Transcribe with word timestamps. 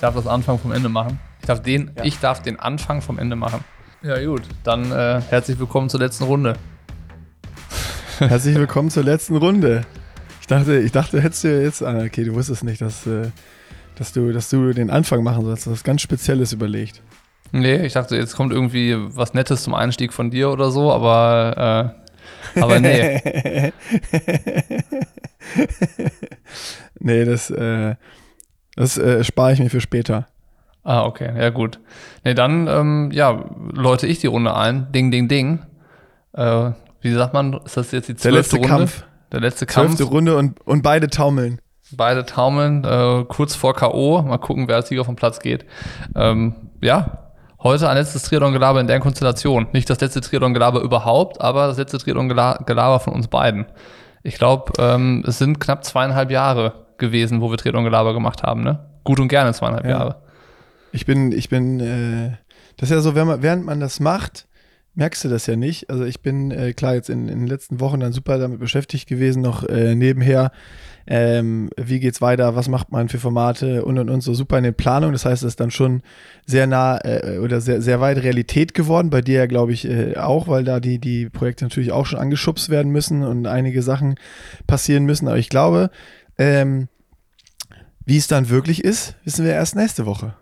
Ich 0.00 0.02
darf 0.02 0.14
das 0.14 0.26
Anfang 0.26 0.58
vom 0.58 0.72
Ende 0.72 0.88
machen. 0.88 1.20
Ich 1.40 1.46
darf 1.46 1.60
den, 1.60 1.90
ja. 1.94 2.04
ich 2.04 2.18
darf 2.20 2.40
den 2.40 2.58
Anfang 2.58 3.02
vom 3.02 3.18
Ende 3.18 3.36
machen. 3.36 3.62
Ja, 4.00 4.18
gut. 4.24 4.40
Dann 4.64 4.90
äh, 4.90 5.20
herzlich 5.28 5.58
willkommen 5.58 5.90
zur 5.90 6.00
letzten 6.00 6.24
Runde. 6.24 6.54
Herzlich 8.18 8.56
willkommen 8.56 8.88
zur 8.88 9.04
letzten 9.04 9.36
Runde. 9.36 9.82
Ich 10.40 10.46
dachte, 10.46 10.78
ich 10.78 10.90
dachte, 10.90 11.20
hättest 11.20 11.44
du 11.44 11.62
jetzt. 11.62 11.82
Ah, 11.82 12.02
okay, 12.02 12.24
du 12.24 12.32
wusstest 12.32 12.64
nicht, 12.64 12.80
dass, 12.80 13.06
äh, 13.06 13.28
dass, 13.96 14.14
du, 14.14 14.32
dass 14.32 14.48
du 14.48 14.72
den 14.72 14.88
Anfang 14.88 15.22
machen 15.22 15.44
sollst. 15.44 15.66
Du 15.66 15.70
hast 15.70 15.80
was 15.80 15.84
ganz 15.84 16.00
Spezielles 16.00 16.54
überlegt. 16.54 17.02
Nee, 17.52 17.84
ich 17.84 17.92
dachte, 17.92 18.16
jetzt 18.16 18.34
kommt 18.34 18.54
irgendwie 18.54 18.96
was 18.96 19.34
Nettes 19.34 19.64
zum 19.64 19.74
Einstieg 19.74 20.14
von 20.14 20.30
dir 20.30 20.48
oder 20.48 20.70
so, 20.70 20.90
aber, 20.90 21.92
äh, 22.56 22.60
aber 22.62 22.80
nee. 22.80 23.70
nee, 27.00 27.24
das, 27.26 27.50
äh, 27.50 27.96
das 28.80 28.98
äh, 28.98 29.22
spare 29.24 29.52
ich 29.52 29.58
mir 29.58 29.70
für 29.70 29.80
später. 29.80 30.26
Ah, 30.82 31.04
okay, 31.04 31.30
ja 31.38 31.50
gut. 31.50 31.78
Nee, 32.24 32.34
dann, 32.34 32.66
ähm, 32.66 33.10
ja, 33.12 33.44
läute 33.72 34.06
ich 34.06 34.18
die 34.18 34.26
Runde 34.26 34.54
ein. 34.54 34.90
Ding, 34.92 35.10
ding, 35.10 35.28
ding. 35.28 35.60
Äh, 36.32 36.70
wie 37.00 37.12
sagt 37.12 37.34
man, 37.34 37.60
ist 37.64 37.76
das 37.76 37.92
jetzt 37.92 38.08
die 38.08 38.16
zwölfte 38.16 38.56
Runde? 38.56 38.68
Kampf. 38.68 39.04
Der 39.32 39.40
letzte 39.40 39.66
Kampf. 39.66 39.96
Zwölfte 39.96 40.04
Runde 40.04 40.36
und, 40.36 40.60
und 40.66 40.82
beide 40.82 41.08
taumeln. 41.08 41.60
Beide 41.92 42.24
taumeln, 42.24 42.84
äh, 42.84 43.24
kurz 43.28 43.54
vor 43.54 43.74
K.O. 43.74 44.22
Mal 44.22 44.38
gucken, 44.38 44.68
wer 44.68 44.76
als 44.76 44.88
Sieger 44.88 45.04
vom 45.04 45.16
Platz 45.16 45.40
geht. 45.40 45.66
Ähm, 46.14 46.54
ja, 46.80 47.30
Heute 47.62 47.90
ein 47.90 47.96
letztes 47.98 48.22
Triathlon-Gelaber 48.22 48.80
in 48.80 48.86
der 48.86 49.00
Konstellation. 49.00 49.66
Nicht 49.72 49.90
das 49.90 50.00
letzte 50.00 50.22
Triathlon-Gelaber 50.22 50.80
überhaupt, 50.80 51.42
aber 51.42 51.66
das 51.66 51.76
letzte 51.76 51.98
Triathlon-Gelaber 51.98 53.00
von 53.00 53.12
uns 53.12 53.28
beiden. 53.28 53.66
Ich 54.22 54.36
glaube, 54.36 54.72
ähm, 54.78 55.22
es 55.26 55.36
sind 55.36 55.60
knapp 55.60 55.84
zweieinhalb 55.84 56.30
Jahre 56.30 56.79
gewesen, 57.00 57.40
wo 57.40 57.50
wir 57.50 57.58
Triathlon-Gelaber 57.58 58.14
gemacht 58.14 58.44
haben, 58.44 58.62
ne? 58.62 58.86
Gut 59.02 59.18
und 59.18 59.28
gerne 59.28 59.52
zweieinhalb 59.52 59.84
ja. 59.84 59.90
Jahre. 59.90 60.22
Ich 60.92 61.06
bin, 61.06 61.32
ich 61.32 61.48
bin, 61.48 61.80
äh, 61.80 62.36
das 62.76 62.90
ist 62.90 62.94
ja 62.94 63.00
so, 63.00 63.12
man, 63.12 63.42
während 63.42 63.64
man 63.64 63.80
das 63.80 63.98
macht, 63.98 64.46
merkst 64.94 65.24
du 65.24 65.28
das 65.28 65.46
ja 65.46 65.56
nicht. 65.56 65.90
Also 65.90 66.04
ich 66.04 66.20
bin 66.20 66.50
äh, 66.50 66.72
klar 66.72 66.94
jetzt 66.94 67.10
in, 67.10 67.28
in 67.28 67.40
den 67.40 67.46
letzten 67.46 67.80
Wochen 67.80 68.00
dann 68.00 68.12
super 68.12 68.38
damit 68.38 68.60
beschäftigt 68.60 69.08
gewesen, 69.08 69.42
noch 69.42 69.64
äh, 69.68 69.94
nebenher 69.94 70.52
ähm, 71.06 71.70
wie 71.76 71.98
geht's 71.98 72.20
weiter, 72.20 72.54
was 72.54 72.68
macht 72.68 72.92
man 72.92 73.08
für 73.08 73.18
Formate 73.18 73.84
und 73.84 73.98
und 73.98 74.10
und 74.10 74.20
so 74.20 74.32
super 74.34 74.58
in 74.58 74.64
den 74.64 74.74
Planungen. 74.74 75.12
Das 75.12 75.24
heißt, 75.24 75.42
es 75.42 75.48
ist 75.48 75.60
dann 75.60 75.70
schon 75.70 76.02
sehr 76.46 76.66
nah 76.66 76.98
äh, 76.98 77.38
oder 77.38 77.60
sehr, 77.60 77.82
sehr 77.82 78.00
weit 78.00 78.18
Realität 78.22 78.74
geworden. 78.74 79.10
Bei 79.10 79.20
dir 79.20 79.38
ja, 79.38 79.46
glaube 79.46 79.72
ich, 79.72 79.88
äh, 79.88 80.16
auch, 80.16 80.46
weil 80.46 80.62
da 80.62 80.78
die, 80.78 80.98
die 80.98 81.28
Projekte 81.28 81.64
natürlich 81.64 81.90
auch 81.90 82.06
schon 82.06 82.18
angeschubst 82.20 82.68
werden 82.68 82.92
müssen 82.92 83.24
und 83.24 83.46
einige 83.46 83.82
Sachen 83.82 84.14
passieren 84.66 85.04
müssen. 85.04 85.26
Aber 85.26 85.38
ich 85.38 85.48
glaube, 85.48 85.90
ähm, 86.40 86.88
wie 88.06 88.16
es 88.16 88.26
dann 88.26 88.48
wirklich 88.48 88.82
ist, 88.82 89.14
wissen 89.24 89.44
wir 89.44 89.52
erst 89.52 89.76
nächste 89.76 90.06
Woche. 90.06 90.34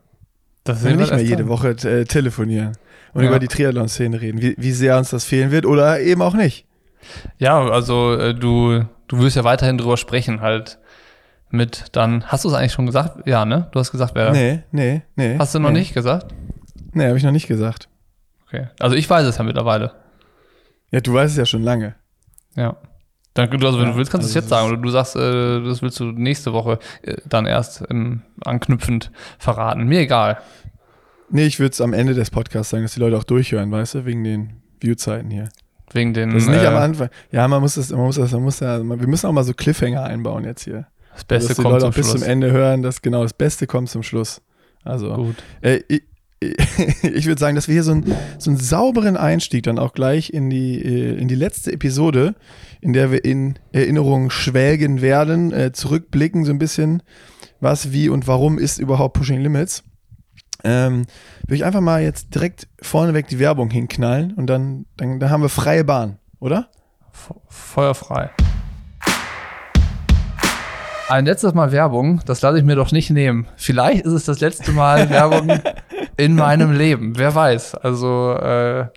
Das 0.64 0.84
Wenn 0.84 0.92
wir 0.92 1.06
nicht 1.06 1.10
mehr 1.12 1.22
jede 1.22 1.48
Woche 1.48 1.70
äh, 1.70 2.04
telefonieren 2.04 2.76
und 3.14 3.22
ja. 3.22 3.28
über 3.28 3.38
die 3.38 3.48
Triathlon-Szene 3.48 4.20
reden, 4.20 4.40
wie, 4.40 4.54
wie 4.56 4.72
sehr 4.72 4.96
uns 4.96 5.10
das 5.10 5.24
fehlen 5.24 5.50
wird 5.50 5.66
oder 5.66 6.00
eben 6.00 6.22
auch 6.22 6.34
nicht. 6.34 6.66
Ja, 7.38 7.60
also 7.68 8.14
äh, 8.14 8.34
du 8.34 8.84
du 9.08 9.18
wirst 9.18 9.36
ja 9.36 9.44
weiterhin 9.44 9.76
drüber 9.76 9.96
sprechen, 9.96 10.40
halt 10.40 10.78
mit 11.50 11.86
dann. 11.92 12.24
Hast 12.26 12.44
du 12.44 12.48
es 12.48 12.54
eigentlich 12.54 12.72
schon 12.72 12.86
gesagt? 12.86 13.26
Ja, 13.26 13.44
ne? 13.44 13.68
Du 13.72 13.80
hast 13.80 13.90
gesagt, 13.90 14.14
wer. 14.14 14.30
Nee, 14.30 14.62
nee, 14.70 15.02
nee. 15.16 15.36
Hast 15.38 15.54
du 15.54 15.58
noch 15.58 15.70
nee. 15.70 15.80
nicht 15.80 15.94
gesagt? 15.94 16.32
Nee, 16.92 17.06
habe 17.06 17.18
ich 17.18 17.24
noch 17.24 17.32
nicht 17.32 17.48
gesagt. 17.48 17.88
Okay. 18.46 18.68
Also 18.78 18.94
ich 18.94 19.08
weiß 19.08 19.26
es 19.26 19.38
ja 19.38 19.44
mittlerweile. 19.44 19.92
Ja, 20.90 21.00
du 21.00 21.12
weißt 21.12 21.32
es 21.32 21.38
ja 21.38 21.46
schon 21.46 21.62
lange. 21.62 21.96
Ja. 22.54 22.76
Dann, 23.38 23.52
also 23.64 23.78
wenn 23.78 23.86
ja, 23.86 23.92
du 23.92 23.98
willst, 23.98 24.10
kannst 24.10 24.24
du 24.24 24.28
also 24.30 24.38
es 24.38 24.42
jetzt 24.42 24.48
sagen. 24.48 24.68
Oder 24.68 24.78
du 24.78 24.90
sagst, 24.90 25.14
äh, 25.14 25.62
das 25.62 25.80
willst 25.80 26.00
du 26.00 26.06
nächste 26.06 26.52
Woche 26.52 26.80
äh, 27.02 27.18
dann 27.24 27.46
erst 27.46 27.82
im, 27.82 28.22
anknüpfend 28.44 29.12
verraten. 29.38 29.84
Mir 29.84 30.00
egal. 30.00 30.38
Nee, 31.30 31.46
ich 31.46 31.60
würde 31.60 31.70
es 31.70 31.80
am 31.80 31.92
Ende 31.92 32.14
des 32.14 32.30
Podcasts 32.30 32.70
sagen, 32.70 32.82
dass 32.82 32.94
die 32.94 33.00
Leute 33.00 33.16
auch 33.16 33.22
durchhören, 33.22 33.70
weißt 33.70 33.94
du, 33.94 34.06
wegen 34.06 34.24
den 34.24 34.54
Viewzeiten 34.80 35.30
hier. 35.30 35.50
Wegen 35.92 36.14
den. 36.14 36.30
Das 36.30 36.42
ist 36.42 36.48
nicht 36.48 36.64
äh, 36.64 36.66
am 36.66 36.76
Anfang. 36.76 37.10
Ja, 37.30 37.46
man 37.46 37.60
muss 37.60 37.76
das, 37.76 37.90
man 37.90 38.00
muss 38.00 38.16
das, 38.16 38.32
man 38.32 38.42
muss 38.42 38.58
ja, 38.58 38.78
wir 38.82 39.06
müssen 39.06 39.26
auch 39.28 39.32
mal 39.32 39.44
so 39.44 39.54
Cliffhanger 39.54 40.02
einbauen 40.02 40.42
jetzt 40.42 40.64
hier. 40.64 40.88
Das 41.12 41.24
Beste 41.24 41.48
dass 41.48 41.56
kommt 41.58 41.68
Leute 41.68 41.84
zum 41.84 41.90
bis 41.92 42.10
Schluss. 42.10 42.20
zum 42.20 42.28
Ende 42.28 42.50
hören, 42.50 42.82
dass 42.82 43.02
genau 43.02 43.22
das 43.22 43.34
Beste 43.34 43.68
kommt 43.68 43.88
zum 43.88 44.02
Schluss. 44.02 44.40
Also, 44.82 45.14
Gut. 45.14 45.36
Äh, 45.60 45.80
ich, 45.88 46.02
ich 47.02 47.26
würde 47.26 47.38
sagen, 47.38 47.54
dass 47.54 47.68
wir 47.68 47.74
hier 47.74 47.84
so, 47.84 47.92
ein, 47.92 48.04
so 48.38 48.50
einen 48.50 48.58
sauberen 48.58 49.16
Einstieg 49.16 49.62
dann 49.62 49.78
auch 49.78 49.92
gleich 49.92 50.30
in 50.30 50.50
die, 50.50 50.82
äh, 50.82 51.16
in 51.16 51.28
die 51.28 51.34
letzte 51.34 51.72
Episode, 51.72 52.34
in 52.80 52.92
der 52.92 53.10
wir 53.10 53.24
in 53.24 53.58
Erinnerungen 53.72 54.30
schwelgen 54.30 55.00
werden, 55.00 55.52
äh, 55.52 55.72
zurückblicken 55.72 56.44
so 56.44 56.52
ein 56.52 56.58
bisschen, 56.58 57.02
was, 57.60 57.92
wie 57.92 58.08
und 58.08 58.26
warum 58.26 58.58
ist 58.58 58.78
überhaupt 58.78 59.14
Pushing 59.14 59.40
Limits. 59.40 59.82
Ähm, 60.64 61.06
würde 61.42 61.56
ich 61.56 61.64
einfach 61.64 61.80
mal 61.80 62.02
jetzt 62.02 62.34
direkt 62.34 62.68
vorneweg 62.82 63.28
die 63.28 63.38
Werbung 63.38 63.70
hinknallen 63.70 64.32
und 64.34 64.48
dann, 64.48 64.86
dann, 64.96 65.20
dann 65.20 65.30
haben 65.30 65.42
wir 65.42 65.48
freie 65.48 65.84
Bahn, 65.84 66.18
oder? 66.40 66.68
Feuerfrei. 67.48 68.30
Ein 71.08 71.24
letztes 71.24 71.54
Mal 71.54 71.72
Werbung, 71.72 72.20
das 72.26 72.42
lasse 72.42 72.58
ich 72.58 72.64
mir 72.64 72.76
doch 72.76 72.92
nicht 72.92 73.08
nehmen. 73.10 73.46
Vielleicht 73.56 74.04
ist 74.04 74.12
es 74.12 74.24
das 74.24 74.40
letzte 74.40 74.72
Mal 74.72 75.08
Werbung 75.10 75.58
in 76.18 76.34
meinem 76.34 76.72
Leben. 76.72 77.16
Wer 77.16 77.34
weiß. 77.34 77.76
Also 77.76 78.32
äh, 78.34 78.88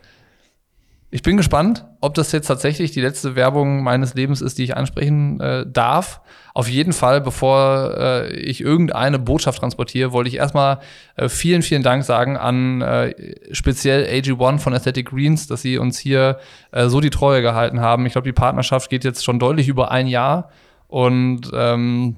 ich 1.13 1.23
bin 1.23 1.35
gespannt, 1.35 1.85
ob 1.99 2.13
das 2.13 2.31
jetzt 2.31 2.47
tatsächlich 2.47 2.91
die 2.91 3.01
letzte 3.01 3.35
Werbung 3.35 3.83
meines 3.83 4.13
Lebens 4.13 4.41
ist, 4.41 4.57
die 4.57 4.63
ich 4.63 4.77
ansprechen 4.77 5.41
äh, 5.41 5.65
darf. 5.67 6.21
Auf 6.53 6.69
jeden 6.69 6.93
Fall, 6.93 7.19
bevor 7.19 7.93
äh, 7.97 8.33
ich 8.33 8.61
irgendeine 8.61 9.19
Botschaft 9.19 9.59
transportiere, 9.59 10.13
wollte 10.13 10.29
ich 10.29 10.37
erstmal 10.37 10.79
äh, 11.17 11.27
vielen, 11.27 11.63
vielen 11.63 11.83
Dank 11.83 12.05
sagen 12.05 12.37
an 12.37 12.81
äh, 12.81 13.35
speziell 13.51 14.05
AG1 14.05 14.59
von 14.59 14.73
Aesthetic 14.73 15.09
Greens, 15.09 15.47
dass 15.47 15.61
sie 15.61 15.77
uns 15.77 15.99
hier 15.99 16.39
äh, 16.71 16.87
so 16.87 17.01
die 17.01 17.09
Treue 17.09 17.41
gehalten 17.41 17.81
haben. 17.81 18.05
Ich 18.05 18.13
glaube, 18.13 18.27
die 18.27 18.33
Partnerschaft 18.33 18.89
geht 18.89 19.03
jetzt 19.03 19.25
schon 19.25 19.37
deutlich 19.37 19.67
über 19.67 19.91
ein 19.91 20.07
Jahr 20.07 20.49
und 20.87 21.51
ähm, 21.53 22.15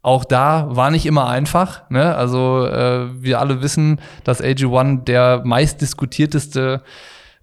auch 0.00 0.24
da 0.24 0.66
war 0.70 0.90
nicht 0.90 1.04
immer 1.04 1.28
einfach. 1.28 1.90
Ne? 1.90 2.14
Also 2.14 2.66
äh, 2.66 3.22
wir 3.22 3.38
alle 3.38 3.60
wissen, 3.60 4.00
dass 4.24 4.42
AG1 4.42 5.04
der 5.04 5.42
meistdiskutierteste 5.44 6.82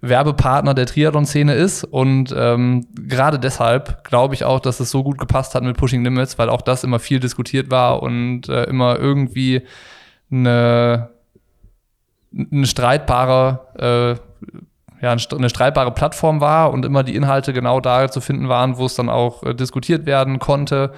Werbepartner 0.00 0.74
der 0.74 0.86
Triathlon-Szene 0.86 1.54
ist. 1.54 1.84
Und 1.84 2.34
ähm, 2.36 2.86
gerade 2.94 3.38
deshalb 3.38 4.04
glaube 4.04 4.34
ich 4.34 4.44
auch, 4.44 4.60
dass 4.60 4.80
es 4.80 4.90
so 4.90 5.02
gut 5.02 5.18
gepasst 5.18 5.54
hat 5.54 5.62
mit 5.62 5.76
Pushing 5.76 6.04
Limits, 6.04 6.38
weil 6.38 6.48
auch 6.48 6.62
das 6.62 6.84
immer 6.84 6.98
viel 6.98 7.20
diskutiert 7.20 7.70
war 7.70 8.02
und 8.02 8.48
äh, 8.48 8.64
immer 8.64 8.98
irgendwie 8.98 9.62
eine, 10.30 11.08
eine 12.32 12.66
streitbare 12.66 14.18
äh, 14.18 14.28
ja, 15.00 15.12
eine 15.12 15.48
streitbare 15.48 15.92
Plattform 15.92 16.40
war 16.40 16.72
und 16.72 16.84
immer 16.84 17.04
die 17.04 17.14
Inhalte 17.14 17.52
genau 17.52 17.80
da 17.80 18.10
zu 18.10 18.20
finden 18.20 18.48
waren, 18.48 18.78
wo 18.78 18.86
es 18.86 18.96
dann 18.96 19.08
auch 19.08 19.44
äh, 19.44 19.54
diskutiert 19.54 20.06
werden 20.06 20.40
konnte 20.40 20.92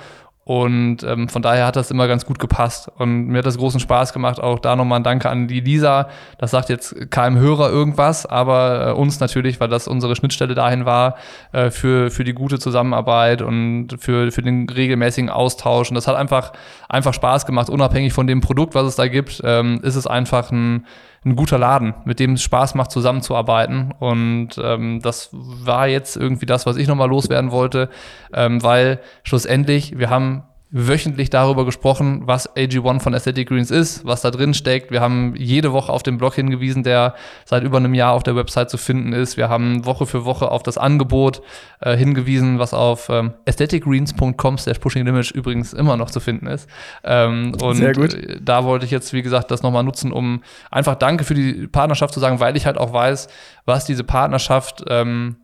und 0.51 1.05
ähm, 1.05 1.29
von 1.29 1.43
daher 1.43 1.65
hat 1.65 1.77
das 1.77 1.93
immer 1.93 2.09
ganz 2.09 2.27
gut 2.27 2.41
gepasst. 2.41 2.91
Und 2.99 3.29
mir 3.29 3.39
hat 3.39 3.47
das 3.47 3.57
großen 3.57 3.79
Spaß 3.79 4.13
gemacht. 4.13 4.41
Auch 4.41 4.59
da 4.59 4.75
nochmal 4.75 4.99
ein 4.99 5.05
Danke 5.05 5.31
an 5.31 5.47
die 5.47 5.61
Lisa. 5.61 6.09
Das 6.39 6.51
sagt 6.51 6.71
jetzt 6.71 7.09
keinem 7.13 7.39
Hörer 7.39 7.71
irgendwas, 7.71 8.27
aber 8.27 8.89
äh, 8.89 8.93
uns 8.93 9.21
natürlich, 9.21 9.61
weil 9.61 9.69
das 9.69 9.87
unsere 9.87 10.17
Schnittstelle 10.17 10.57
dahin 10.57 10.87
war, 10.87 11.15
äh, 11.53 11.71
für, 11.71 12.11
für 12.11 12.25
die 12.25 12.33
gute 12.33 12.59
Zusammenarbeit 12.59 13.43
und 13.43 13.91
für, 14.01 14.33
für 14.33 14.43
den 14.43 14.69
regelmäßigen 14.69 15.31
Austausch. 15.31 15.89
Und 15.89 15.95
das 15.95 16.09
hat 16.09 16.17
einfach, 16.17 16.53
einfach 16.89 17.15
Spaß 17.15 17.47
gemacht, 17.47 17.71
unabhängig 17.71 18.13
von 18.13 18.27
dem 18.27 18.41
Produkt, 18.41 18.75
was 18.75 18.87
es 18.87 18.97
da 18.97 19.07
gibt, 19.07 19.41
ähm, 19.45 19.79
ist 19.85 19.95
es 19.95 20.09
einfach 20.09 20.51
ein, 20.51 20.85
ein 21.25 21.37
guter 21.37 21.59
Laden, 21.59 21.95
mit 22.05 22.19
dem 22.19 22.35
es 22.35 22.43
Spaß 22.43 22.75
macht, 22.75 22.91
zusammenzuarbeiten. 22.91 23.93
Und 23.99 24.51
ähm, 24.63 25.01
das 25.03 25.29
war 25.33 25.87
jetzt 25.87 26.17
irgendwie 26.17 26.47
das, 26.47 26.65
was 26.65 26.77
ich 26.77 26.89
nochmal 26.89 27.09
loswerden 27.09 27.51
wollte, 27.51 27.91
ähm, 28.33 28.63
weil 28.63 29.01
schlussendlich, 29.23 29.99
wir 29.99 30.09
haben 30.09 30.45
wöchentlich 30.73 31.31
darüber 31.31 31.65
gesprochen, 31.65 32.23
was 32.27 32.55
AG1 32.55 33.01
von 33.01 33.13
Aesthetic 33.13 33.49
Greens 33.49 33.73
ist, 33.73 34.05
was 34.05 34.21
da 34.21 34.31
drin 34.31 34.55
steckt. 34.55 34.93
Wir 34.93 35.01
haben 35.01 35.35
jede 35.37 35.73
Woche 35.73 35.93
auf 35.93 36.05
den 36.05 36.17
Blog 36.17 36.35
hingewiesen, 36.37 36.85
der 36.85 37.15
seit 37.45 37.65
über 37.65 37.79
einem 37.79 37.93
Jahr 37.93 38.13
auf 38.13 38.23
der 38.23 38.37
Website 38.37 38.71
zu 38.71 38.79
finden 38.79 39.13
ist. 39.13 39.37
Wir 39.37 39.49
haben 39.49 39.85
Woche 39.85 40.07
für 40.07 40.25
Woche 40.25 40.51
auf 40.51 40.63
das 40.63 40.79
Angebot 40.79 41.43
äh, 41.81 41.97
hingewiesen, 41.97 42.61
was 42.61 42.73
auf 42.73 43.09
ähm, 43.09 43.33
aestheticgreens.com 43.47 44.59
slash 44.59 44.79
pushinglimage 44.79 45.33
übrigens 45.35 45.73
immer 45.73 45.97
noch 45.97 46.11
zu 46.11 46.21
finden 46.21 46.47
ist. 46.47 46.69
Ähm, 47.03 47.53
und 47.61 47.77
Sehr 47.77 47.93
gut. 47.93 48.15
Äh, 48.15 48.39
da 48.41 48.65
wollte 48.65 48.85
ich 48.85 48.93
jetzt, 48.93 49.13
wie 49.13 49.23
gesagt, 49.23 49.51
das 49.51 49.63
nochmal 49.63 49.83
nutzen, 49.83 50.13
um 50.13 50.43
einfach 50.71 50.95
Danke 50.95 51.25
für 51.25 51.35
die 51.35 51.67
Partnerschaft 51.67 52.15
zu 52.15 52.21
sagen, 52.21 52.39
weil 52.39 52.57
ich 52.57 52.67
halt 52.67 52.79
auch 52.79 52.93
weiß, 52.93 53.27
was 53.65 53.87
diese 53.87 54.05
Partnerschaft 54.05 54.85
ähm, 54.89 55.37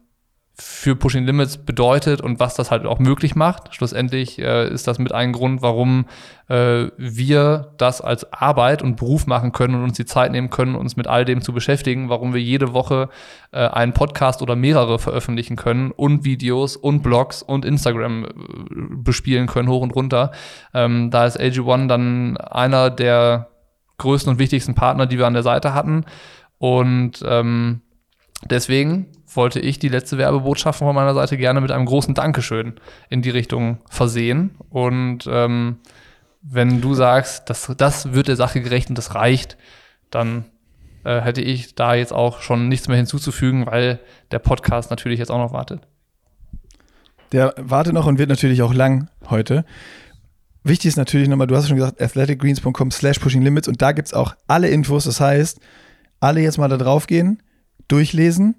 für 0.58 0.96
Pushing 0.96 1.26
Limits 1.26 1.58
bedeutet 1.58 2.22
und 2.22 2.40
was 2.40 2.54
das 2.54 2.70
halt 2.70 2.86
auch 2.86 2.98
möglich 2.98 3.34
macht. 3.34 3.74
Schlussendlich 3.74 4.38
äh, 4.38 4.66
ist 4.68 4.88
das 4.88 4.98
mit 4.98 5.12
einem 5.12 5.34
Grund, 5.34 5.60
warum 5.60 6.06
äh, 6.48 6.86
wir 6.96 7.74
das 7.76 8.00
als 8.00 8.32
Arbeit 8.32 8.80
und 8.82 8.96
Beruf 8.96 9.26
machen 9.26 9.52
können 9.52 9.74
und 9.74 9.82
uns 9.82 9.98
die 9.98 10.06
Zeit 10.06 10.32
nehmen 10.32 10.48
können, 10.48 10.74
uns 10.74 10.96
mit 10.96 11.08
all 11.08 11.26
dem 11.26 11.42
zu 11.42 11.52
beschäftigen, 11.52 12.08
warum 12.08 12.32
wir 12.32 12.40
jede 12.40 12.72
Woche 12.72 13.10
äh, 13.52 13.66
einen 13.68 13.92
Podcast 13.92 14.40
oder 14.40 14.56
mehrere 14.56 14.98
veröffentlichen 14.98 15.56
können 15.56 15.90
und 15.90 16.24
Videos 16.24 16.76
und 16.76 17.02
Blogs 17.02 17.42
und 17.42 17.66
Instagram 17.66 18.24
äh, 18.24 18.28
bespielen 18.96 19.48
können, 19.48 19.68
hoch 19.68 19.82
und 19.82 19.94
runter. 19.94 20.32
Ähm, 20.72 21.10
da 21.10 21.26
ist 21.26 21.38
AG1 21.38 21.86
dann 21.86 22.38
einer 22.38 22.88
der 22.88 23.50
größten 23.98 24.32
und 24.32 24.38
wichtigsten 24.38 24.74
Partner, 24.74 25.06
die 25.06 25.18
wir 25.18 25.26
an 25.26 25.34
der 25.34 25.42
Seite 25.42 25.74
hatten. 25.74 26.06
Und 26.56 27.22
ähm, 27.26 27.82
deswegen 28.48 29.08
wollte 29.36 29.60
ich 29.60 29.78
die 29.78 29.88
letzte 29.88 30.18
Werbebotschaft 30.18 30.78
von 30.78 30.94
meiner 30.94 31.14
Seite 31.14 31.36
gerne 31.36 31.60
mit 31.60 31.70
einem 31.70 31.86
großen 31.86 32.14
Dankeschön 32.14 32.74
in 33.08 33.22
die 33.22 33.30
Richtung 33.30 33.78
versehen. 33.88 34.56
Und 34.70 35.28
ähm, 35.30 35.78
wenn 36.42 36.80
du 36.80 36.94
sagst, 36.94 37.50
dass 37.50 37.72
das 37.76 38.12
wird 38.12 38.28
der 38.28 38.36
Sache 38.36 38.60
gerecht 38.60 38.88
und 38.88 38.98
das 38.98 39.14
reicht, 39.14 39.56
dann 40.10 40.46
äh, 41.04 41.20
hätte 41.20 41.40
ich 41.40 41.74
da 41.74 41.94
jetzt 41.94 42.12
auch 42.12 42.40
schon 42.40 42.68
nichts 42.68 42.88
mehr 42.88 42.96
hinzuzufügen, 42.96 43.66
weil 43.66 44.00
der 44.30 44.38
Podcast 44.38 44.90
natürlich 44.90 45.18
jetzt 45.18 45.30
auch 45.30 45.38
noch 45.38 45.52
wartet. 45.52 45.82
Der 47.32 47.54
wartet 47.58 47.94
noch 47.94 48.06
und 48.06 48.18
wird 48.18 48.28
natürlich 48.28 48.62
auch 48.62 48.72
lang 48.72 49.08
heute. 49.28 49.64
Wichtig 50.62 50.88
ist 50.88 50.96
natürlich 50.96 51.28
nochmal, 51.28 51.46
du 51.46 51.56
hast 51.56 51.68
schon 51.68 51.76
gesagt, 51.76 52.00
athleticgreens.com 52.00 52.90
slash 52.90 53.18
pushing 53.18 53.42
limits 53.42 53.68
und 53.68 53.82
da 53.82 53.92
gibt 53.92 54.08
es 54.08 54.14
auch 54.14 54.34
alle 54.48 54.68
Infos. 54.68 55.04
Das 55.04 55.20
heißt, 55.20 55.60
alle 56.18 56.40
jetzt 56.40 56.58
mal 56.58 56.68
da 56.68 56.76
drauf 56.76 57.06
gehen, 57.06 57.42
durchlesen, 57.88 58.56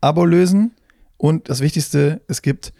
Abo 0.00 0.24
lösen 0.24 0.72
und 1.16 1.48
das 1.48 1.60
Wichtigste, 1.60 2.20
es 2.28 2.42
gibt 2.42 2.72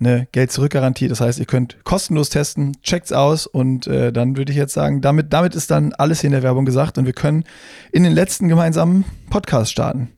eine 0.00 0.26
Geld-Zurück-Garantie. 0.32 1.08
Das 1.08 1.20
heißt, 1.20 1.38
ihr 1.38 1.44
könnt 1.46 1.84
kostenlos 1.84 2.28
testen, 2.28 2.76
checkt's 2.82 3.12
aus 3.12 3.46
und 3.46 3.86
äh, 3.86 4.12
dann 4.12 4.36
würde 4.36 4.50
ich 4.52 4.58
jetzt 4.58 4.74
sagen, 4.74 5.00
damit, 5.00 5.32
damit 5.32 5.54
ist 5.54 5.70
dann 5.70 5.92
alles 5.92 6.20
hier 6.20 6.28
in 6.28 6.32
der 6.32 6.42
Werbung 6.42 6.64
gesagt 6.64 6.98
und 6.98 7.06
wir 7.06 7.12
können 7.12 7.44
in 7.92 8.02
den 8.02 8.12
letzten 8.12 8.48
gemeinsamen 8.48 9.04
Podcast 9.30 9.70
starten. 9.70 10.10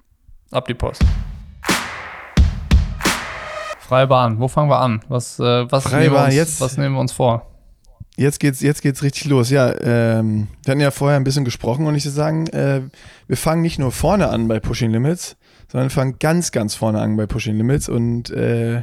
Ab 0.51 0.67
die 0.67 0.75
Post. 0.75 1.03
Freie 3.81 4.07
Bahn, 4.07 4.41
wo 4.41 4.49
fangen 4.49 4.71
wir 4.71 4.81
an? 4.81 5.03
Was, 5.09 5.39
äh, 5.39 5.71
was, 5.71 5.85
Freie 5.85 6.05
nehmen, 6.05 6.15
wir 6.15 6.25
uns, 6.25 6.35
jetzt- 6.35 6.61
was 6.61 6.77
nehmen 6.79 6.95
wir 6.95 7.01
uns 7.01 7.13
vor? 7.13 7.51
Jetzt 8.17 8.39
geht's, 8.41 8.61
jetzt 8.61 8.81
geht's 8.81 9.03
richtig 9.03 9.25
los. 9.27 9.51
Ja, 9.51 9.75
ähm, 9.81 10.47
wir 10.65 10.71
hatten 10.71 10.81
ja 10.81 10.93
vorher 10.93 11.17
ein 11.19 11.25
bisschen 11.25 11.45
gesprochen 11.45 11.87
und 11.87 11.95
ich 11.97 12.05
würde 12.05 12.15
sagen, 12.15 12.47
äh, 12.49 12.83
wir 13.27 13.37
fangen 13.37 13.61
nicht 13.61 13.79
nur 13.79 13.91
vorne 13.93 14.29
an 14.29 14.47
bei 14.49 14.61
Pushing 14.61 14.91
Limits, 14.91 15.37
sondern 15.71 15.91
fangen 15.91 16.17
ganz, 16.19 16.53
ganz 16.53 16.75
vorne 16.75 17.01
an 17.01 17.17
bei 17.17 17.27
Pushing 17.27 17.57
Limits 17.57 17.89
und 17.89 18.31
äh, 18.31 18.83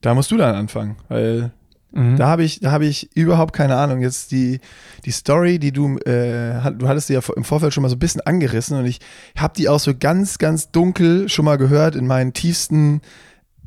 da 0.00 0.14
musst 0.14 0.30
du 0.30 0.36
dann 0.36 0.54
anfangen, 0.54 0.96
weil 1.08 1.52
Mhm. 1.92 2.16
Da 2.16 2.26
habe 2.26 2.42
ich, 2.44 2.60
da 2.60 2.72
habe 2.72 2.84
ich 2.84 3.16
überhaupt 3.16 3.54
keine 3.54 3.76
Ahnung. 3.76 4.02
Jetzt 4.02 4.30
die, 4.30 4.60
die 5.06 5.12
Story, 5.12 5.58
die 5.58 5.72
du, 5.72 5.96
äh, 6.00 6.56
hat- 6.60 6.82
du 6.82 6.88
hattest 6.88 7.08
die 7.08 7.14
ja 7.14 7.20
im 7.36 7.44
Vorfeld 7.44 7.72
schon 7.72 7.82
mal 7.82 7.88
so 7.88 7.96
ein 7.96 8.00
bisschen 8.00 8.20
angerissen 8.20 8.76
und 8.76 8.84
ich 8.84 8.98
habe 9.38 9.54
die 9.56 9.68
auch 9.70 9.78
so 9.78 9.92
ganz, 9.98 10.36
ganz 10.36 10.70
dunkel 10.70 11.30
schon 11.30 11.46
mal 11.46 11.56
gehört 11.56 11.96
in 11.96 12.06
meinen 12.06 12.34
tiefsten 12.34 13.00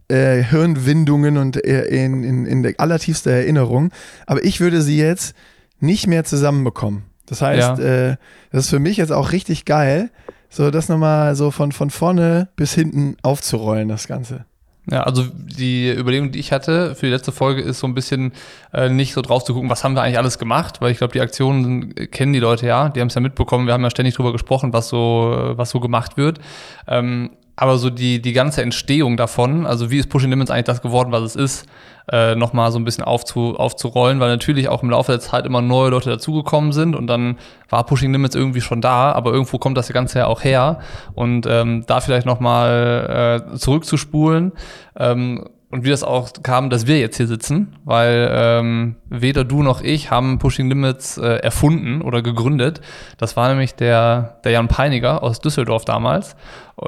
äh, 0.09 0.43
Hirnwindungen 0.43 1.37
und 1.37 1.63
äh, 1.65 1.85
in, 1.85 2.23
in, 2.23 2.45
in 2.45 2.61
der 2.61 2.73
allertiefster 2.77 3.31
Erinnerung. 3.31 3.89
Aber 4.27 4.43
ich 4.43 4.59
würde 4.59 4.83
sie 4.83 4.97
jetzt 4.99 5.33
nicht 5.79 6.05
mehr 6.05 6.23
zusammenbekommen. 6.23 7.03
Das 7.25 7.41
heißt, 7.41 7.79
äh, 7.79 8.17
das 8.51 8.65
ist 8.65 8.69
für 8.69 8.79
mich 8.79 8.97
jetzt 8.97 9.11
auch 9.11 9.31
richtig 9.31 9.65
geil, 9.65 10.11
so 10.49 10.71
das 10.71 10.89
nochmal 10.89 11.35
so 11.35 11.51
von, 11.51 11.71
von 11.71 11.89
vorne 11.89 12.49
bis 12.55 12.73
hinten 12.73 13.17
aufzurollen, 13.21 13.87
das 13.87 14.07
Ganze. 14.07 14.45
Ja, 14.91 15.03
also 15.03 15.23
die 15.33 15.91
Überlegung, 15.91 16.31
die 16.31 16.39
ich 16.39 16.51
hatte 16.51 16.95
für 16.95 17.05
die 17.05 17.11
letzte 17.11 17.31
Folge, 17.31 17.61
ist 17.61 17.79
so 17.79 17.85
ein 17.85 17.93
bisschen 17.93 18.31
äh, 18.73 18.89
nicht 18.89 19.13
so 19.13 19.21
drauf 19.21 19.43
zu 19.43 19.53
gucken, 19.53 19.69
was 19.69 19.83
haben 19.83 19.93
wir 19.93 20.01
eigentlich 20.01 20.17
alles 20.17 20.39
gemacht, 20.39 20.81
weil 20.81 20.91
ich 20.91 20.97
glaube, 20.97 21.13
die 21.13 21.21
Aktionen 21.21 21.93
kennen 21.93 22.33
die 22.33 22.39
Leute 22.39 22.65
ja, 22.65 22.89
die 22.89 22.99
haben 22.99 23.09
es 23.09 23.13
ja 23.13 23.21
mitbekommen, 23.21 23.67
wir 23.67 23.73
haben 23.73 23.83
ja 23.83 23.91
ständig 23.91 24.15
drüber 24.15 24.31
gesprochen, 24.31 24.73
was 24.73 24.89
so, 24.89 25.35
äh, 25.37 25.57
was 25.57 25.69
so 25.69 25.79
gemacht 25.79 26.17
wird. 26.17 26.39
Ähm, 26.87 27.31
aber 27.61 27.77
so 27.77 27.89
die, 27.89 28.21
die 28.21 28.31
ganze 28.31 28.61
Entstehung 28.61 29.17
davon, 29.17 29.65
also 29.65 29.91
wie 29.91 29.97
ist 29.97 30.07
Pushing 30.07 30.29
Limits 30.29 30.49
eigentlich 30.49 30.63
das 30.63 30.81
geworden, 30.81 31.11
was 31.11 31.23
es 31.23 31.35
ist, 31.35 31.65
äh, 32.09 32.33
nochmal 32.33 32.71
so 32.71 32.79
ein 32.79 32.85
bisschen 32.85 33.03
aufzu, 33.03 33.57
aufzurollen, 33.57 34.21
weil 34.21 34.29
natürlich 34.29 34.69
auch 34.69 34.81
im 34.81 34.89
Laufe 34.89 35.11
der 35.11 35.19
Zeit 35.19 35.45
immer 35.45 35.61
neue 35.61 35.89
Leute 35.89 36.09
dazugekommen 36.09 36.71
sind 36.71 36.95
und 36.95 37.07
dann 37.07 37.37
war 37.67 37.85
Pushing 37.85 38.13
Limits 38.13 38.33
irgendwie 38.33 38.61
schon 38.61 38.79
da, 38.79 39.11
aber 39.11 39.33
irgendwo 39.33 39.57
kommt 39.57 39.77
das 39.77 39.91
Ganze 39.91 40.19
ja 40.19 40.27
auch 40.27 40.41
her. 40.41 40.79
Und 41.15 41.47
ähm, 41.47 41.83
da 41.85 41.99
vielleicht 41.99 42.25
nochmal 42.25 43.43
äh, 43.51 43.57
zurückzuspulen 43.57 44.53
ähm, 44.97 45.43
und 45.71 45.83
wie 45.83 45.89
das 45.89 46.03
auch 46.03 46.31
kam, 46.41 46.69
dass 46.69 46.87
wir 46.87 46.99
jetzt 46.99 47.17
hier 47.17 47.27
sitzen, 47.27 47.75
weil 47.85 48.29
ähm, 48.31 48.95
weder 49.09 49.43
du 49.43 49.61
noch 49.61 49.81
ich 49.81 50.09
haben 50.09 50.39
Pushing 50.39 50.67
Limits 50.67 51.17
äh, 51.17 51.35
erfunden 51.37 52.01
oder 52.01 52.21
gegründet. 52.23 52.81
Das 53.17 53.37
war 53.37 53.49
nämlich 53.49 53.75
der, 53.75 54.39
der 54.43 54.53
Jan 54.53 54.67
Peiniger 54.67 55.21
aus 55.21 55.41
Düsseldorf 55.41 55.85
damals, 55.85 56.35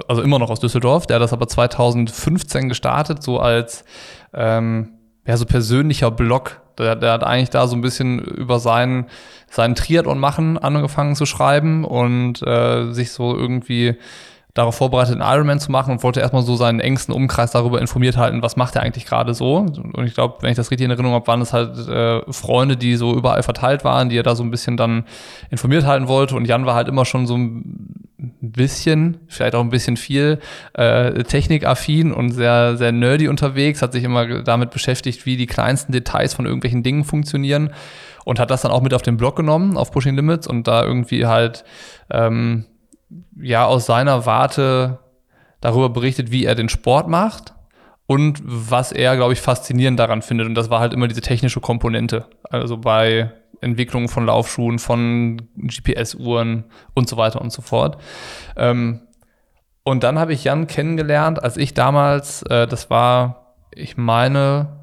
also 0.07 0.21
immer 0.21 0.39
noch 0.39 0.49
aus 0.49 0.59
Düsseldorf, 0.59 1.05
der 1.05 1.15
hat 1.15 1.21
das 1.21 1.33
aber 1.33 1.47
2015 1.47 2.69
gestartet, 2.69 3.21
so 3.21 3.39
als 3.39 3.85
ähm, 4.33 4.93
ja, 5.27 5.37
so 5.37 5.45
persönlicher 5.45 6.09
Blog. 6.09 6.61
Der, 6.77 6.95
der 6.95 7.11
hat 7.11 7.23
eigentlich 7.23 7.51
da 7.51 7.67
so 7.67 7.75
ein 7.75 7.81
bisschen 7.81 8.19
über 8.19 8.59
seinen, 8.59 9.05
seinen 9.49 9.75
Triathlon 9.75 10.17
machen 10.17 10.57
angefangen 10.57 11.15
zu 11.15 11.27
schreiben 11.27 11.83
und 11.83 12.41
äh, 12.41 12.91
sich 12.91 13.11
so 13.11 13.35
irgendwie 13.35 13.97
darauf 14.53 14.75
vorbereitet, 14.75 15.19
einen 15.19 15.33
Ironman 15.33 15.59
zu 15.59 15.71
machen 15.71 15.91
und 15.91 16.03
wollte 16.03 16.19
erstmal 16.19 16.41
so 16.41 16.55
seinen 16.55 16.79
engsten 16.79 17.13
Umkreis 17.13 17.51
darüber 17.51 17.79
informiert 17.79 18.17
halten, 18.17 18.41
was 18.41 18.57
macht 18.57 18.75
er 18.75 18.83
eigentlich 18.83 19.05
gerade 19.05 19.33
so. 19.33 19.57
Und 19.57 20.05
ich 20.05 20.13
glaube, 20.13 20.37
wenn 20.41 20.51
ich 20.51 20.57
das 20.57 20.71
richtig 20.71 20.85
in 20.85 20.91
Erinnerung 20.91 21.15
habe, 21.15 21.27
waren 21.27 21.41
es 21.41 21.53
halt 21.53 21.77
äh, 21.87 22.21
Freunde, 22.31 22.75
die 22.75 22.95
so 22.95 23.15
überall 23.15 23.43
verteilt 23.43 23.83
waren, 23.83 24.09
die 24.09 24.17
er 24.17 24.23
da 24.23 24.35
so 24.35 24.43
ein 24.43 24.51
bisschen 24.51 24.75
dann 24.75 25.05
informiert 25.49 25.85
halten 25.85 26.07
wollte. 26.07 26.35
Und 26.35 26.45
Jan 26.45 26.65
war 26.65 26.75
halt 26.75 26.89
immer 26.89 27.05
schon 27.05 27.27
so 27.27 27.37
ein 27.37 28.07
bisschen, 28.41 29.19
vielleicht 29.27 29.55
auch 29.55 29.61
ein 29.61 29.69
bisschen 29.69 29.97
viel 29.97 30.39
äh, 30.73 31.23
technikaffin 31.23 32.11
und 32.11 32.31
sehr, 32.31 32.77
sehr 32.77 32.91
nerdy 32.91 33.27
unterwegs, 33.27 33.81
hat 33.81 33.93
sich 33.93 34.03
immer 34.03 34.43
damit 34.43 34.71
beschäftigt, 34.71 35.25
wie 35.25 35.37
die 35.37 35.47
kleinsten 35.47 35.91
Details 35.91 36.33
von 36.33 36.45
irgendwelchen 36.45 36.83
Dingen 36.83 37.03
funktionieren 37.03 37.71
und 38.25 38.39
hat 38.39 38.51
das 38.51 38.61
dann 38.61 38.71
auch 38.71 38.81
mit 38.81 38.93
auf 38.93 39.01
den 39.01 39.17
Blog 39.17 39.35
genommen, 39.35 39.77
auf 39.77 39.91
Pushing 39.91 40.15
Limits 40.15 40.45
und 40.45 40.67
da 40.67 40.83
irgendwie 40.83 41.25
halt 41.25 41.63
ähm, 42.11 42.65
ja 43.39 43.65
aus 43.65 43.85
seiner 43.85 44.25
Warte 44.25 44.99
darüber 45.59 45.89
berichtet, 45.89 46.31
wie 46.31 46.45
er 46.45 46.55
den 46.55 46.69
Sport 46.69 47.07
macht 47.07 47.53
und 48.07 48.41
was 48.43 48.91
er, 48.91 49.15
glaube 49.15 49.33
ich, 49.33 49.41
faszinierend 49.41 49.99
daran 49.99 50.21
findet. 50.21 50.47
Und 50.47 50.55
das 50.55 50.69
war 50.69 50.79
halt 50.79 50.93
immer 50.93 51.07
diese 51.07 51.21
technische 51.21 51.61
Komponente. 51.61 52.25
Also 52.49 52.77
bei 52.77 53.31
Entwicklung 53.61 54.09
von 54.09 54.25
Laufschuhen, 54.25 54.79
von 54.79 55.43
GPS-Uhren 55.55 56.65
und 56.93 57.07
so 57.07 57.17
weiter 57.17 57.41
und 57.41 57.53
so 57.53 57.61
fort. 57.61 58.01
Ähm, 58.57 59.01
und 59.83 60.03
dann 60.03 60.19
habe 60.19 60.33
ich 60.33 60.43
Jan 60.43 60.67
kennengelernt, 60.67 61.41
als 61.41 61.57
ich 61.57 61.73
damals, 61.73 62.43
äh, 62.43 62.67
das 62.67 62.89
war, 62.89 63.55
ich 63.73 63.97
meine, 63.97 64.80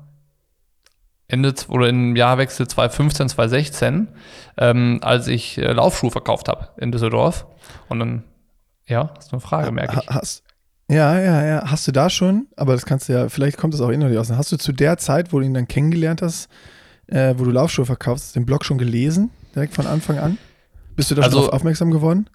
Ende 1.29 1.55
oder 1.69 1.89
im 1.89 2.17
Jahrwechsel 2.17 2.67
2015, 2.67 3.29
2016, 3.29 4.09
ähm, 4.57 4.99
als 5.03 5.27
ich 5.29 5.59
äh, 5.59 5.73
Laufschuhe 5.73 6.11
verkauft 6.11 6.49
habe 6.49 6.69
in 6.79 6.91
Düsseldorf. 6.91 7.47
Und 7.89 8.01
dann, 8.01 8.25
ja, 8.87 9.11
hast 9.17 9.31
du 9.31 9.37
eine 9.37 9.41
Frage, 9.41 9.71
merke 9.71 10.01
ich. 10.01 10.09
Ha- 10.09 10.15
Hast, 10.15 10.43
ja, 10.91 11.21
ja, 11.21 11.45
ja. 11.45 11.63
Hast 11.71 11.87
du 11.87 11.93
da 11.93 12.09
schon, 12.09 12.47
aber 12.57 12.73
das 12.73 12.87
kannst 12.87 13.09
du 13.11 13.13
ja, 13.13 13.29
vielleicht 13.29 13.59
kommt 13.59 13.75
das 13.75 13.83
auch 13.83 13.91
innerlich 13.91 14.17
aus. 14.19 14.31
Hast 14.31 14.51
du 14.53 14.57
zu 14.57 14.73
der 14.73 14.97
Zeit, 14.97 15.33
wo 15.33 15.39
du 15.39 15.45
ihn 15.45 15.53
dann 15.53 15.69
kennengelernt 15.69 16.23
hast, 16.23 16.49
äh, 17.09 17.35
wo 17.37 17.45
du 17.45 17.51
Laufschuhe 17.51 17.85
verkaufst, 17.85 18.35
den 18.35 18.47
Blog 18.47 18.65
schon 18.65 18.79
gelesen? 18.79 19.31
Direkt 19.55 19.75
von 19.75 19.87
Anfang 19.87 20.19
an? 20.19 20.39
Bist 20.97 21.11
du 21.11 21.15
da 21.15 21.23
Also- 21.23 21.51
aufmerksam 21.51 21.91
geworden? 21.91 22.31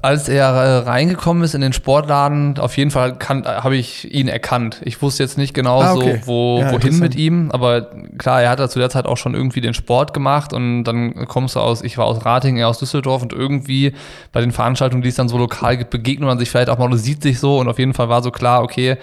Als 0.00 0.26
er 0.30 0.46
äh, 0.46 0.76
reingekommen 0.88 1.42
ist 1.44 1.54
in 1.54 1.60
den 1.60 1.74
Sportladen, 1.74 2.58
auf 2.58 2.78
jeden 2.78 2.90
Fall 2.90 3.14
kann- 3.18 3.44
äh, 3.44 3.48
habe 3.62 3.76
ich 3.76 4.10
ihn 4.10 4.26
erkannt. 4.26 4.80
Ich 4.82 5.02
wusste 5.02 5.22
jetzt 5.22 5.36
nicht 5.36 5.52
genau 5.52 5.82
Ah, 5.82 5.92
okay. 5.92 6.20
so, 6.22 6.26
wo, 6.28 6.60
Ja, 6.62 6.72
wohin 6.72 6.98
mit 6.98 7.14
ihm, 7.14 7.50
aber 7.50 7.90
klar, 8.16 8.40
er 8.40 8.48
hat 8.48 8.58
da 8.58 8.70
zu 8.70 8.78
der 8.78 8.88
Zeit 8.88 9.04
auch 9.04 9.18
schon 9.18 9.34
irgendwie 9.34 9.60
den 9.60 9.74
Sport 9.74 10.14
gemacht 10.14 10.54
und 10.54 10.84
dann 10.84 11.26
kommst 11.28 11.56
du 11.56 11.60
aus, 11.60 11.82
ich 11.82 11.98
war 11.98 12.06
aus 12.06 12.24
Ratingen, 12.24 12.56
er 12.58 12.68
aus 12.68 12.78
Düsseldorf 12.78 13.20
und 13.20 13.34
irgendwie 13.34 13.92
bei 14.32 14.40
den 14.40 14.50
Veranstaltungen, 14.50 15.02
die 15.02 15.10
es 15.10 15.16
dann 15.16 15.28
so 15.28 15.36
lokal 15.36 15.76
gibt, 15.76 15.90
begegnet 15.90 16.26
man 16.26 16.38
sich 16.38 16.48
vielleicht 16.50 16.70
auch 16.70 16.78
mal 16.78 16.90
und 16.90 16.96
sieht 16.96 17.22
sich 17.22 17.38
so 17.38 17.58
und 17.58 17.68
auf 17.68 17.78
jeden 17.78 17.92
Fall 17.92 18.08
war 18.08 18.22
so 18.22 18.30
klar, 18.30 18.62
okay, 18.62 18.96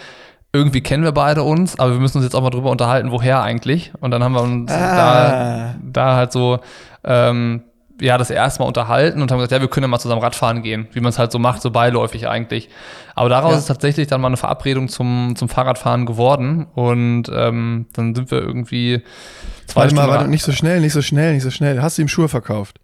irgendwie 0.54 0.82
kennen 0.82 1.04
wir 1.04 1.12
beide 1.12 1.44
uns, 1.44 1.78
aber 1.80 1.92
wir 1.92 2.00
müssen 2.00 2.18
uns 2.18 2.26
jetzt 2.26 2.36
auch 2.36 2.42
mal 2.42 2.50
drüber 2.50 2.72
unterhalten, 2.72 3.12
woher 3.12 3.44
eigentlich. 3.44 3.92
Und 4.02 4.10
dann 4.10 4.24
haben 4.24 4.34
wir 4.34 4.42
uns 4.42 4.72
Ah. 4.72 4.96
da, 4.96 5.76
da 5.84 6.16
halt 6.16 6.32
so 6.32 6.60
ähm, 7.04 7.62
ja, 8.04 8.18
das 8.18 8.30
erste 8.30 8.62
Mal 8.62 8.68
unterhalten 8.68 9.22
und 9.22 9.32
haben 9.32 9.38
gesagt, 9.38 9.54
ja, 9.54 9.62
wir 9.62 9.68
können 9.70 9.86
ja 9.86 9.88
mal 9.88 10.00
zusammen 10.00 10.22
Radfahren 10.22 10.62
gehen, 10.62 10.88
wie 10.92 11.00
man 11.00 11.10
es 11.10 11.20
halt 11.20 11.32
so 11.32 11.40
macht, 11.40 11.62
so 11.62 11.72
beiläufig 11.72 12.28
eigentlich. 12.28 12.70
Aber 13.16 13.30
daraus 13.30 13.54
Ja. 13.54 13.58
ist 13.60 13.66
tatsächlich 13.68 14.08
dann 14.08 14.20
mal 14.20 14.28
eine 14.28 14.38
Verabredung 14.38 14.90
zum, 14.90 15.36
zum 15.38 15.48
Fahrradfahren 15.48 16.06
geworden 16.06 16.68
und 16.74 17.24
ähm, 17.34 17.86
dann 17.94 18.14
sind 18.14 18.30
wir 18.32 18.40
irgendwie 18.42 19.02
zwei 19.68 19.82
Warte 19.84 19.96
mal, 19.96 20.08
warte, 20.10 20.28
nicht 20.30 20.44
so 20.44 20.52
schnell, 20.52 20.82
nicht 20.82 20.94
so 20.94 21.02
schnell, 21.02 21.34
nicht 21.34 21.44
so 21.44 21.50
schnell. 21.52 21.82
Hast 21.82 21.98
du 21.98 22.02
ihm 22.02 22.08
Schuhe 22.10 22.28
verkauft? 22.28 22.80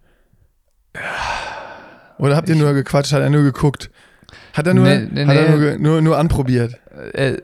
Oder 2.18 2.36
habt 2.36 2.48
ihr 2.48 2.56
nur 2.56 2.72
gequatscht, 2.74 3.12
hat 3.12 3.20
er 3.22 3.30
nur 3.30 3.42
geguckt? 3.42 3.90
Hat 4.52 4.66
er 4.66 4.74
nur, 4.74 4.84
Nee, 4.86 5.08
nee, 5.10 5.26
hat 5.26 5.36
er 5.36 5.56
nur, 5.56 5.78
nur, 5.78 6.00
nur 6.02 6.18
anprobiert? 6.18 6.78
er, 7.12 7.38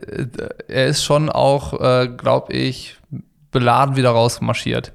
er 0.67 0.87
ist 0.87 1.03
schon 1.03 1.29
auch, 1.29 1.79
äh, 1.79 2.07
glaube 2.09 2.53
ich, 2.53 2.97
beladen 3.51 3.95
wieder 3.95 4.09
rausmarschiert. 4.11 4.93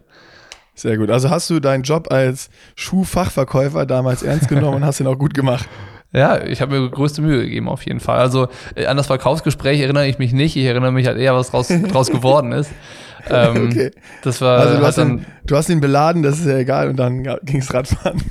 Sehr 0.82 0.98
gut. 0.98 1.12
Also 1.12 1.30
hast 1.30 1.48
du 1.48 1.60
deinen 1.60 1.84
Job 1.84 2.12
als 2.12 2.50
Schuhfachverkäufer 2.74 3.86
damals 3.86 4.24
ernst 4.24 4.48
genommen 4.48 4.78
und 4.78 4.84
hast 4.84 4.98
ihn 4.98 5.06
auch 5.06 5.18
gut 5.18 5.32
gemacht. 5.32 5.68
Ja, 6.14 6.44
ich 6.44 6.60
habe 6.60 6.78
mir 6.78 6.90
größte 6.90 7.22
Mühe 7.22 7.40
gegeben, 7.40 7.70
auf 7.70 7.86
jeden 7.86 7.98
Fall. 7.98 8.18
Also 8.18 8.48
äh, 8.74 8.84
an 8.84 8.98
das 8.98 9.06
Verkaufsgespräch 9.06 9.80
erinnere 9.80 10.06
ich 10.06 10.18
mich 10.18 10.34
nicht. 10.34 10.56
Ich 10.56 10.64
erinnere 10.66 10.92
mich 10.92 11.06
halt 11.06 11.16
eher, 11.16 11.34
was 11.34 11.50
draus, 11.50 11.68
draus 11.90 12.10
geworden 12.10 12.52
ist. 12.52 12.70
Ähm, 13.30 13.68
okay. 13.70 13.92
Das 14.22 14.42
war 14.42 14.58
also 14.58 14.76
du 14.76 14.84
hast, 14.84 14.98
ihn, 14.98 15.24
du 15.46 15.56
hast 15.56 15.70
ihn 15.70 15.80
beladen, 15.80 16.22
das 16.22 16.38
ist 16.38 16.44
ja 16.44 16.58
egal, 16.58 16.90
und 16.90 16.96
dann 16.96 17.22
ging 17.44 17.60
es 17.60 17.72
Radfahren. 17.72 18.22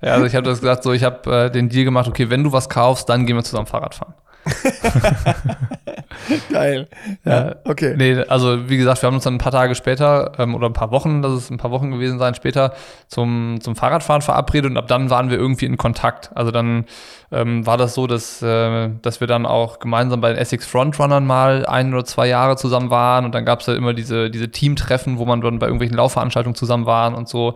ja, 0.00 0.14
also 0.14 0.24
ich 0.24 0.34
habe 0.34 0.46
das 0.46 0.60
gesagt, 0.60 0.82
so 0.82 0.94
ich 0.94 1.04
habe 1.04 1.30
äh, 1.30 1.50
den 1.50 1.68
Deal 1.68 1.84
gemacht, 1.84 2.08
okay, 2.08 2.30
wenn 2.30 2.42
du 2.42 2.52
was 2.52 2.70
kaufst, 2.70 3.10
dann 3.10 3.26
gehen 3.26 3.36
wir 3.36 3.44
zusammen 3.44 3.66
Fahrrad 3.66 3.94
fahren. 3.94 4.14
Geil. 6.50 6.88
Ja, 7.24 7.56
okay. 7.64 7.94
Nee, 7.96 8.22
also 8.28 8.68
wie 8.68 8.76
gesagt, 8.76 9.02
wir 9.02 9.06
haben 9.06 9.14
uns 9.14 9.24
dann 9.24 9.34
ein 9.34 9.38
paar 9.38 9.52
Tage 9.52 9.74
später 9.74 10.32
ähm, 10.38 10.54
oder 10.54 10.68
ein 10.68 10.72
paar 10.72 10.90
Wochen, 10.90 11.22
das 11.22 11.32
ist 11.34 11.50
ein 11.50 11.58
paar 11.58 11.70
Wochen 11.70 11.90
gewesen 11.90 12.18
sein, 12.18 12.34
später 12.34 12.74
zum, 13.08 13.58
zum 13.60 13.76
Fahrradfahren 13.76 14.22
verabredet 14.22 14.70
und 14.70 14.76
ab 14.76 14.88
dann 14.88 15.10
waren 15.10 15.30
wir 15.30 15.38
irgendwie 15.38 15.66
in 15.66 15.76
Kontakt. 15.76 16.30
Also 16.34 16.50
dann 16.50 16.86
ähm, 17.32 17.66
war 17.66 17.76
das 17.76 17.94
so, 17.94 18.06
dass, 18.06 18.42
äh, 18.42 18.90
dass 19.02 19.20
wir 19.20 19.26
dann 19.26 19.46
auch 19.46 19.78
gemeinsam 19.78 20.20
bei 20.20 20.30
den 20.30 20.38
Essex 20.38 20.66
Frontrunnern 20.66 21.26
mal 21.26 21.66
ein 21.66 21.92
oder 21.92 22.04
zwei 22.04 22.26
Jahre 22.26 22.56
zusammen 22.56 22.90
waren 22.90 23.24
und 23.24 23.34
dann 23.34 23.44
gab 23.44 23.60
es 23.60 23.66
ja 23.66 23.74
immer 23.74 23.94
diese, 23.94 24.30
diese 24.30 24.50
Teamtreffen, 24.50 25.18
wo 25.18 25.26
man 25.26 25.40
dann 25.40 25.58
bei 25.58 25.66
irgendwelchen 25.66 25.96
Laufveranstaltungen 25.96 26.54
zusammen 26.54 26.86
waren 26.86 27.14
und 27.14 27.28
so. 27.28 27.54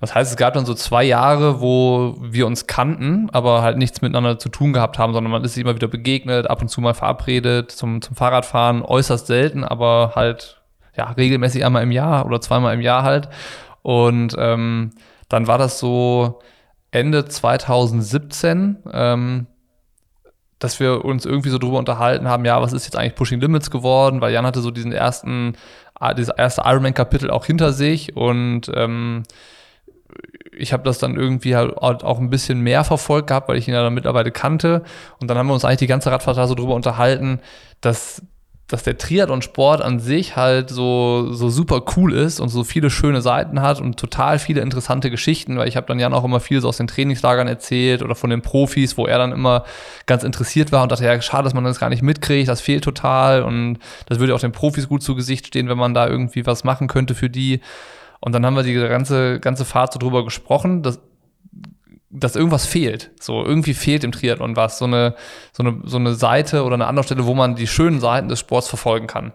Das 0.00 0.14
heißt, 0.14 0.30
es 0.30 0.36
gab 0.36 0.54
dann 0.54 0.66
so 0.66 0.74
zwei 0.74 1.04
Jahre, 1.04 1.60
wo 1.60 2.16
wir 2.20 2.46
uns 2.46 2.66
kannten, 2.66 3.30
aber 3.30 3.62
halt 3.62 3.78
nichts 3.78 4.02
miteinander 4.02 4.38
zu 4.38 4.48
tun 4.48 4.72
gehabt 4.72 4.98
haben, 4.98 5.12
sondern 5.12 5.30
man 5.30 5.44
ist 5.44 5.54
sich 5.54 5.62
immer 5.62 5.74
wieder 5.74 5.88
begegnet, 5.88 6.48
ab 6.48 6.62
und 6.62 6.68
zu 6.68 6.80
mal 6.80 6.94
verabredet 6.94 7.70
zum, 7.70 8.02
zum 8.02 8.16
Fahrradfahren, 8.16 8.82
äußerst 8.82 9.26
selten, 9.26 9.64
aber 9.64 10.12
halt 10.14 10.62
ja 10.96 11.10
regelmäßig 11.10 11.64
einmal 11.64 11.82
im 11.82 11.90
Jahr 11.90 12.26
oder 12.26 12.40
zweimal 12.40 12.74
im 12.74 12.80
Jahr 12.80 13.02
halt. 13.02 13.28
Und 13.82 14.34
ähm, 14.38 14.90
dann 15.28 15.46
war 15.46 15.58
das 15.58 15.78
so 15.78 16.40
Ende 16.90 17.24
2017, 17.24 18.76
ähm, 18.92 19.46
dass 20.58 20.80
wir 20.80 21.04
uns 21.04 21.26
irgendwie 21.26 21.50
so 21.50 21.58
drüber 21.58 21.78
unterhalten 21.78 22.28
haben, 22.28 22.44
ja, 22.44 22.62
was 22.62 22.72
ist 22.72 22.84
jetzt 22.84 22.96
eigentlich 22.96 23.16
Pushing 23.16 23.40
Limits 23.40 23.70
geworden, 23.70 24.20
weil 24.20 24.32
Jan 24.32 24.46
hatte 24.46 24.60
so 24.60 24.70
diesen 24.70 24.92
ersten, 24.92 25.56
dieses 26.16 26.32
erste 26.34 26.62
Ironman-Kapitel 26.64 27.30
auch 27.30 27.44
hinter 27.44 27.72
sich 27.72 28.16
und 28.16 28.70
ähm, 28.74 29.24
ich 30.56 30.72
habe 30.72 30.82
das 30.84 30.98
dann 30.98 31.16
irgendwie 31.16 31.56
halt 31.56 31.74
auch 31.78 32.18
ein 32.18 32.30
bisschen 32.30 32.60
mehr 32.60 32.84
verfolgt 32.84 33.28
gehabt, 33.28 33.48
weil 33.48 33.56
ich 33.56 33.68
ihn 33.68 33.74
ja 33.74 33.82
dann 33.82 33.94
mittlerweile 33.94 34.30
kannte. 34.30 34.82
Und 35.20 35.28
dann 35.28 35.38
haben 35.38 35.46
wir 35.46 35.54
uns 35.54 35.64
eigentlich 35.64 35.78
die 35.78 35.86
ganze 35.86 36.10
Radfahrt 36.10 36.36
so 36.48 36.54
drüber 36.54 36.74
unterhalten, 36.74 37.40
dass, 37.80 38.22
dass 38.68 38.82
der 38.82 38.96
Triathlon-Sport 38.96 39.82
an 39.82 39.98
sich 39.98 40.36
halt 40.36 40.70
so, 40.70 41.32
so 41.32 41.50
super 41.50 41.82
cool 41.96 42.12
ist 42.12 42.40
und 42.40 42.48
so 42.48 42.64
viele 42.64 42.90
schöne 42.90 43.20
Seiten 43.20 43.60
hat 43.60 43.80
und 43.80 43.98
total 43.98 44.38
viele 44.38 44.60
interessante 44.60 45.10
Geschichten, 45.10 45.58
weil 45.58 45.68
ich 45.68 45.76
habe 45.76 45.86
dann 45.86 45.98
ja 45.98 46.10
auch 46.12 46.24
immer 46.24 46.40
viel 46.40 46.60
so 46.60 46.68
aus 46.68 46.76
den 46.76 46.86
Trainingslagern 46.86 47.48
erzählt 47.48 48.02
oder 48.02 48.14
von 48.14 48.30
den 48.30 48.42
Profis, 48.42 48.96
wo 48.96 49.06
er 49.06 49.18
dann 49.18 49.32
immer 49.32 49.64
ganz 50.06 50.22
interessiert 50.22 50.72
war 50.72 50.82
und 50.82 50.92
dachte, 50.92 51.04
ja, 51.04 51.20
schade, 51.20 51.44
dass 51.44 51.54
man 51.54 51.64
das 51.64 51.80
gar 51.80 51.90
nicht 51.90 52.02
mitkriegt, 52.02 52.48
das 52.48 52.60
fehlt 52.60 52.84
total 52.84 53.42
und 53.42 53.78
das 54.06 54.18
würde 54.18 54.34
auch 54.34 54.40
den 54.40 54.52
Profis 54.52 54.88
gut 54.88 55.02
zu 55.02 55.14
Gesicht 55.14 55.48
stehen, 55.48 55.68
wenn 55.68 55.78
man 55.78 55.94
da 55.94 56.06
irgendwie 56.06 56.46
was 56.46 56.64
machen 56.64 56.86
könnte 56.88 57.14
für 57.14 57.30
die. 57.30 57.60
Und 58.24 58.32
dann 58.32 58.46
haben 58.46 58.56
wir 58.56 58.62
die 58.62 58.72
ganze, 58.72 59.38
ganze 59.38 59.66
Fahrt 59.66 59.92
so 59.92 59.98
drüber 59.98 60.24
gesprochen, 60.24 60.82
dass, 60.82 60.98
dass 62.08 62.36
irgendwas 62.36 62.64
fehlt. 62.64 63.10
So, 63.20 63.44
irgendwie 63.44 63.74
fehlt 63.74 64.02
im 64.02 64.12
Triathlon 64.12 64.56
was. 64.56 64.78
So 64.78 64.86
eine, 64.86 65.14
so 65.52 65.62
eine, 65.62 65.82
so 65.84 65.98
eine 65.98 66.14
Seite 66.14 66.64
oder 66.64 66.72
eine 66.72 66.86
andere 66.86 67.04
Stelle, 67.04 67.26
wo 67.26 67.34
man 67.34 67.54
die 67.54 67.66
schönen 67.66 68.00
Seiten 68.00 68.28
des 68.28 68.40
Sports 68.40 68.66
verfolgen 68.66 69.08
kann. 69.08 69.34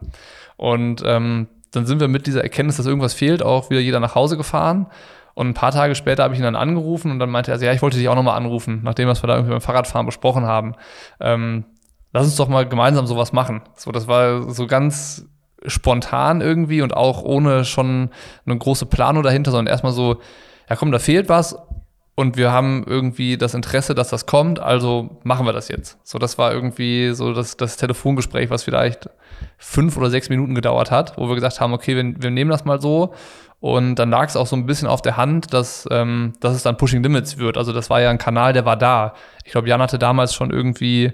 Und 0.58 1.03
ähm, 1.05 1.50
dann 1.69 1.86
sind 1.86 2.00
wir 2.00 2.08
mit 2.08 2.25
dieser 2.25 2.41
Erkenntnis, 2.41 2.77
dass 2.77 2.88
irgendwas 2.88 3.13
fehlt, 3.13 3.43
auch 3.43 3.69
wieder 3.69 3.79
jeder 3.79 4.00
nach 4.00 4.15
Hause 4.15 4.38
gefahren. 4.38 4.88
Und 5.36 5.50
ein 5.50 5.53
paar 5.53 5.72
Tage 5.72 5.93
später 5.93 6.24
habe 6.24 6.34
ich 6.34 6.39
ihn 6.39 6.43
dann 6.43 6.55
angerufen 6.55 7.12
und 7.12 7.19
dann 7.19 7.29
meinte 7.29 7.51
er, 7.51 7.53
also, 7.53 7.67
ja, 7.67 7.74
ich 7.74 7.84
wollte 7.84 8.00
dich 8.00 8.10
auch 8.10 8.15
nochmal 8.15 8.38
anrufen, 8.38 8.81
nachdem 8.84 9.08
was 9.08 9.22
wir 9.22 9.27
da 9.27 9.36
irgendwie 9.36 9.51
beim 9.51 9.62
Fahrradfahren 9.62 10.08
besprochen 10.08 10.48
haben. 10.48 10.74
Ähm, 11.19 11.63
lass 12.12 12.25
uns 12.25 12.38
doch 12.38 12.48
mal 12.48 12.67
gemeinsam 12.67 13.05
sowas 13.05 13.34
machen. 13.34 13.62
So, 13.75 13.91
das 13.91 14.08
war 14.08 14.50
so 14.50 14.65
ganz 14.65 15.27
spontan 15.65 16.41
irgendwie 16.41 16.81
und 16.81 16.95
auch 16.95 17.21
ohne 17.23 17.65
schon 17.65 18.09
eine 18.45 18.57
große 18.57 18.85
Planung 18.85 19.23
dahinter, 19.23 19.51
sondern 19.51 19.71
erstmal 19.71 19.93
so, 19.93 20.17
ja 20.69 20.75
komm, 20.75 20.91
da 20.91 20.99
fehlt 20.99 21.29
was 21.29 21.57
und 22.19 22.35
wir 22.35 22.51
haben 22.51 22.83
irgendwie 22.85 23.37
das 23.37 23.53
Interesse, 23.53 23.95
dass 23.95 24.09
das 24.09 24.25
kommt, 24.25 24.59
also 24.59 25.21
machen 25.23 25.45
wir 25.45 25.53
das 25.53 25.69
jetzt. 25.69 25.97
So, 26.03 26.19
das 26.19 26.37
war 26.37 26.51
irgendwie 26.51 27.11
so 27.13 27.33
das, 27.33 27.55
das 27.55 27.77
Telefongespräch, 27.77 28.49
was 28.49 28.63
vielleicht 28.63 29.09
fünf 29.57 29.95
oder 29.95 30.09
sechs 30.09 30.27
Minuten 30.27 30.53
gedauert 30.53 30.91
hat, 30.91 31.17
wo 31.17 31.29
wir 31.29 31.35
gesagt 31.35 31.61
haben, 31.61 31.71
okay, 31.71 31.95
wir, 31.95 32.21
wir 32.21 32.29
nehmen 32.29 32.51
das 32.51 32.65
mal 32.65 32.81
so. 32.81 33.13
Und 33.61 33.95
dann 33.95 34.09
lag 34.09 34.27
es 34.27 34.35
auch 34.35 34.47
so 34.47 34.57
ein 34.57 34.65
bisschen 34.65 34.89
auf 34.89 35.01
der 35.01 35.15
Hand, 35.15 35.53
dass, 35.53 35.87
ähm, 35.91 36.33
dass 36.41 36.55
es 36.55 36.63
dann 36.63 36.75
Pushing 36.75 37.03
Limits 37.03 37.37
wird. 37.37 37.57
Also 37.57 37.71
das 37.71 37.89
war 37.89 38.01
ja 38.01 38.09
ein 38.09 38.17
Kanal, 38.17 38.51
der 38.51 38.65
war 38.65 38.75
da. 38.75 39.13
Ich 39.45 39.53
glaube, 39.53 39.69
Jan 39.69 39.81
hatte 39.81 39.97
damals 39.97 40.33
schon 40.33 40.51
irgendwie, 40.51 41.13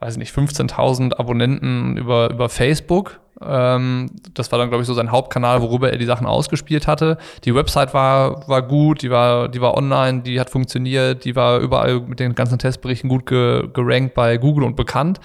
weiß 0.00 0.16
nicht, 0.16 0.34
15.000 0.34 1.14
Abonnenten 1.16 1.96
über, 1.96 2.28
über 2.28 2.48
Facebook 2.48 3.20
ähm, 3.44 4.10
das 4.34 4.52
war 4.52 4.58
dann, 4.58 4.68
glaube 4.68 4.82
ich, 4.82 4.86
so 4.86 4.94
sein 4.94 5.10
Hauptkanal, 5.10 5.62
worüber 5.62 5.90
er 5.90 5.98
die 5.98 6.04
Sachen 6.04 6.26
ausgespielt 6.26 6.86
hatte. 6.86 7.18
Die 7.44 7.54
Website 7.54 7.94
war, 7.94 8.46
war 8.48 8.62
gut, 8.62 9.02
die 9.02 9.10
war, 9.10 9.48
die 9.48 9.60
war 9.60 9.76
online, 9.76 10.22
die 10.22 10.38
hat 10.38 10.50
funktioniert, 10.50 11.24
die 11.24 11.36
war 11.36 11.58
überall 11.58 12.00
mit 12.00 12.20
den 12.20 12.34
ganzen 12.34 12.58
Testberichten 12.58 13.08
gut 13.08 13.26
ge 13.26 13.68
gerankt 13.72 14.14
bei 14.14 14.36
Google 14.36 14.64
und 14.64 14.76
bekannt. 14.76 15.20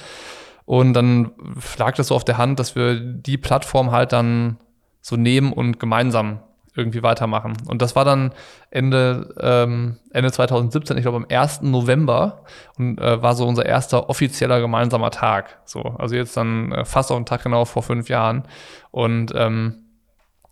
Und 0.65 0.93
dann 0.93 1.31
lag 1.77 1.95
das 1.95 2.07
so 2.07 2.15
auf 2.15 2.23
der 2.23 2.37
Hand, 2.37 2.59
dass 2.59 2.75
wir 2.75 2.99
die 2.99 3.37
Plattform 3.37 3.91
halt 3.91 4.13
dann 4.13 4.57
so 5.01 5.15
nehmen 5.15 5.53
und 5.53 5.79
gemeinsam 5.79 6.39
irgendwie 6.75 7.03
weitermachen. 7.03 7.53
Und 7.67 7.81
das 7.81 7.95
war 7.95 8.03
dann 8.03 8.33
Ende, 8.69 9.33
ähm, 9.39 9.97
Ende 10.11 10.31
2017, 10.31 10.97
ich 10.97 11.03
glaube 11.03 11.17
am 11.17 11.25
1. 11.29 11.61
November 11.61 12.43
und 12.77 12.99
äh, 12.99 13.21
war 13.21 13.35
so 13.35 13.47
unser 13.47 13.65
erster 13.65 14.09
offizieller 14.09 14.59
gemeinsamer 14.59 15.11
Tag. 15.11 15.59
So, 15.65 15.81
also 15.81 16.15
jetzt 16.15 16.35
dann 16.35 16.71
äh, 16.71 16.85
fast 16.85 17.11
auf 17.11 17.17
den 17.17 17.25
Tag 17.25 17.43
genau 17.43 17.65
vor 17.65 17.83
fünf 17.83 18.09
Jahren. 18.09 18.43
Und 18.91 19.33
ähm, 19.35 19.85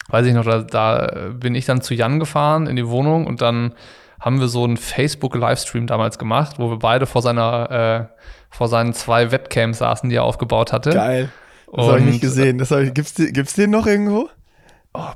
weiß 0.08 0.26
ich 0.26 0.34
noch, 0.34 0.46
da, 0.46 0.60
da 0.60 1.30
bin 1.34 1.56
ich 1.56 1.66
dann 1.66 1.82
zu 1.82 1.94
Jan 1.94 2.20
gefahren 2.20 2.68
in 2.68 2.76
die 2.76 2.88
Wohnung 2.88 3.28
und 3.28 3.42
dann 3.42 3.74
haben 4.20 4.40
wir 4.40 4.48
so 4.48 4.64
einen 4.64 4.78
Facebook-Livestream 4.78 5.86
damals 5.86 6.18
gemacht, 6.18 6.56
wo 6.58 6.70
wir 6.70 6.80
beide 6.80 7.06
vor 7.06 7.22
seiner, 7.22 8.10
äh, 8.10 8.16
vor 8.50 8.70
seinen 8.70 8.94
zwei 8.94 9.32
Webcams 9.32 9.80
saßen, 9.80 10.10
die 10.10 10.16
er 10.16 10.24
aufgebaut 10.24 10.72
hatte. 10.72 10.92
Geil. 10.92 11.30
Das 11.76 11.88
habe 11.88 12.00
ich 12.00 12.06
nicht 12.06 12.22
gesehen. 12.22 12.58
Das 12.58 12.72
ich, 12.72 12.94
gibt's, 12.94 13.16
gibt's 13.16 13.54
den 13.56 13.72
noch 13.72 13.88
irgendwo? 13.88 14.30
Oh, 14.96 15.10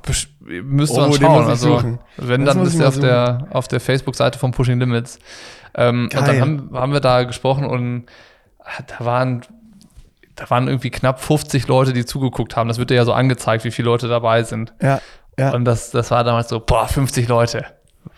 müsste 0.44 1.00
man 1.00 1.10
oh, 1.10 1.12
schauen. 1.14 1.46
also, 1.46 1.78
suchen. 1.78 1.98
wenn, 2.16 2.44
das 2.44 2.54
dann 2.54 2.64
bist 2.64 2.80
du 2.80 2.86
auf 2.86 2.98
der, 2.98 3.46
auf 3.50 3.68
der 3.68 3.78
Facebook-Seite 3.78 4.38
von 4.38 4.50
Pushing 4.50 4.80
Limits. 4.80 5.20
Ähm, 5.74 6.08
und 6.12 6.14
dann 6.14 6.40
haben, 6.40 6.70
haben 6.72 6.92
wir 6.92 7.00
da 7.00 7.22
gesprochen 7.22 7.64
und 7.64 8.06
ah, 8.58 8.82
da 8.86 9.04
waren, 9.04 9.42
da 10.34 10.50
waren 10.50 10.66
irgendwie 10.66 10.90
knapp 10.90 11.20
50 11.20 11.68
Leute, 11.68 11.92
die 11.92 12.04
zugeguckt 12.04 12.56
haben. 12.56 12.66
Das 12.66 12.78
wird 12.78 12.90
dir 12.90 12.96
ja 12.96 13.04
so 13.04 13.12
angezeigt, 13.12 13.64
wie 13.64 13.70
viele 13.70 13.86
Leute 13.86 14.08
dabei 14.08 14.42
sind. 14.42 14.72
Ja. 14.82 15.00
ja. 15.38 15.54
Und 15.54 15.64
das, 15.64 15.92
das 15.92 16.10
war 16.10 16.24
damals 16.24 16.48
so, 16.48 16.58
boah, 16.58 16.88
50 16.88 17.28
Leute. 17.28 17.64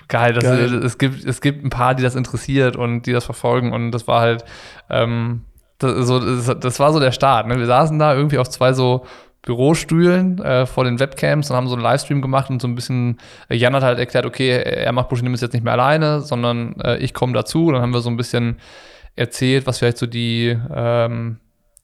Geil, 0.09 0.33
das, 0.33 0.45
Geil. 0.45 0.75
Es, 0.83 0.97
gibt, 0.97 1.25
es 1.27 1.43
gibt 1.43 1.63
ein 1.63 1.71
paar, 1.71 1.95
die 1.95 2.03
das 2.03 2.15
interessiert 2.15 2.77
und 2.77 3.03
die 3.03 3.13
das 3.13 3.27
verfolgen. 3.27 3.75
Und 3.75 3.93
das 3.93 4.09
war 4.09 4.21
halt, 4.21 4.45
ähm, 4.89 5.45
das, 5.79 6.07
so, 6.07 6.19
das, 6.19 6.59
das 6.59 6.81
war 6.81 6.93
so 6.93 7.01
der 7.01 7.13
Start. 7.13 7.47
Ne? 7.47 7.59
Wir 7.59 7.67
saßen 7.67 7.99
da 7.99 8.15
irgendwie 8.15 8.39
auf 8.39 8.49
zwei 8.49 8.73
so 8.73 9.05
Bürostühlen 9.43 10.39
äh, 10.43 10.67
vor 10.67 10.85
den 10.85 11.01
Webcams 11.01 11.51
und 11.51 11.57
haben 11.57 11.69
so 11.69 11.75
einen 11.75 11.83
Livestream 11.83 12.21
gemacht 12.21 12.51
und 12.51 12.61
so 12.61 12.69
ein 12.69 12.75
bisschen, 12.75 13.19
äh, 13.49 13.57
Jan 13.57 13.75
hat 13.75 13.83
halt 13.83 13.99
erklärt, 13.99 14.27
okay, 14.27 14.51
er 14.51 14.93
macht 14.93 15.09
Push 15.09 15.23
Limits 15.23 15.41
jetzt 15.41 15.55
nicht 15.55 15.65
mehr 15.65 15.73
alleine, 15.73 16.21
sondern 16.21 16.79
äh, 16.81 16.99
ich 16.99 17.15
komme 17.15 17.33
dazu. 17.33 17.71
Dann 17.73 17.81
haben 17.81 17.95
wir 17.95 18.01
so 18.01 18.11
ein 18.11 18.17
bisschen 18.17 18.59
erzählt, 19.17 19.67
was 19.67 19.79
vielleicht 19.79 19.99
so 19.99 20.07
die, 20.07 20.57
ähm, 20.75 21.39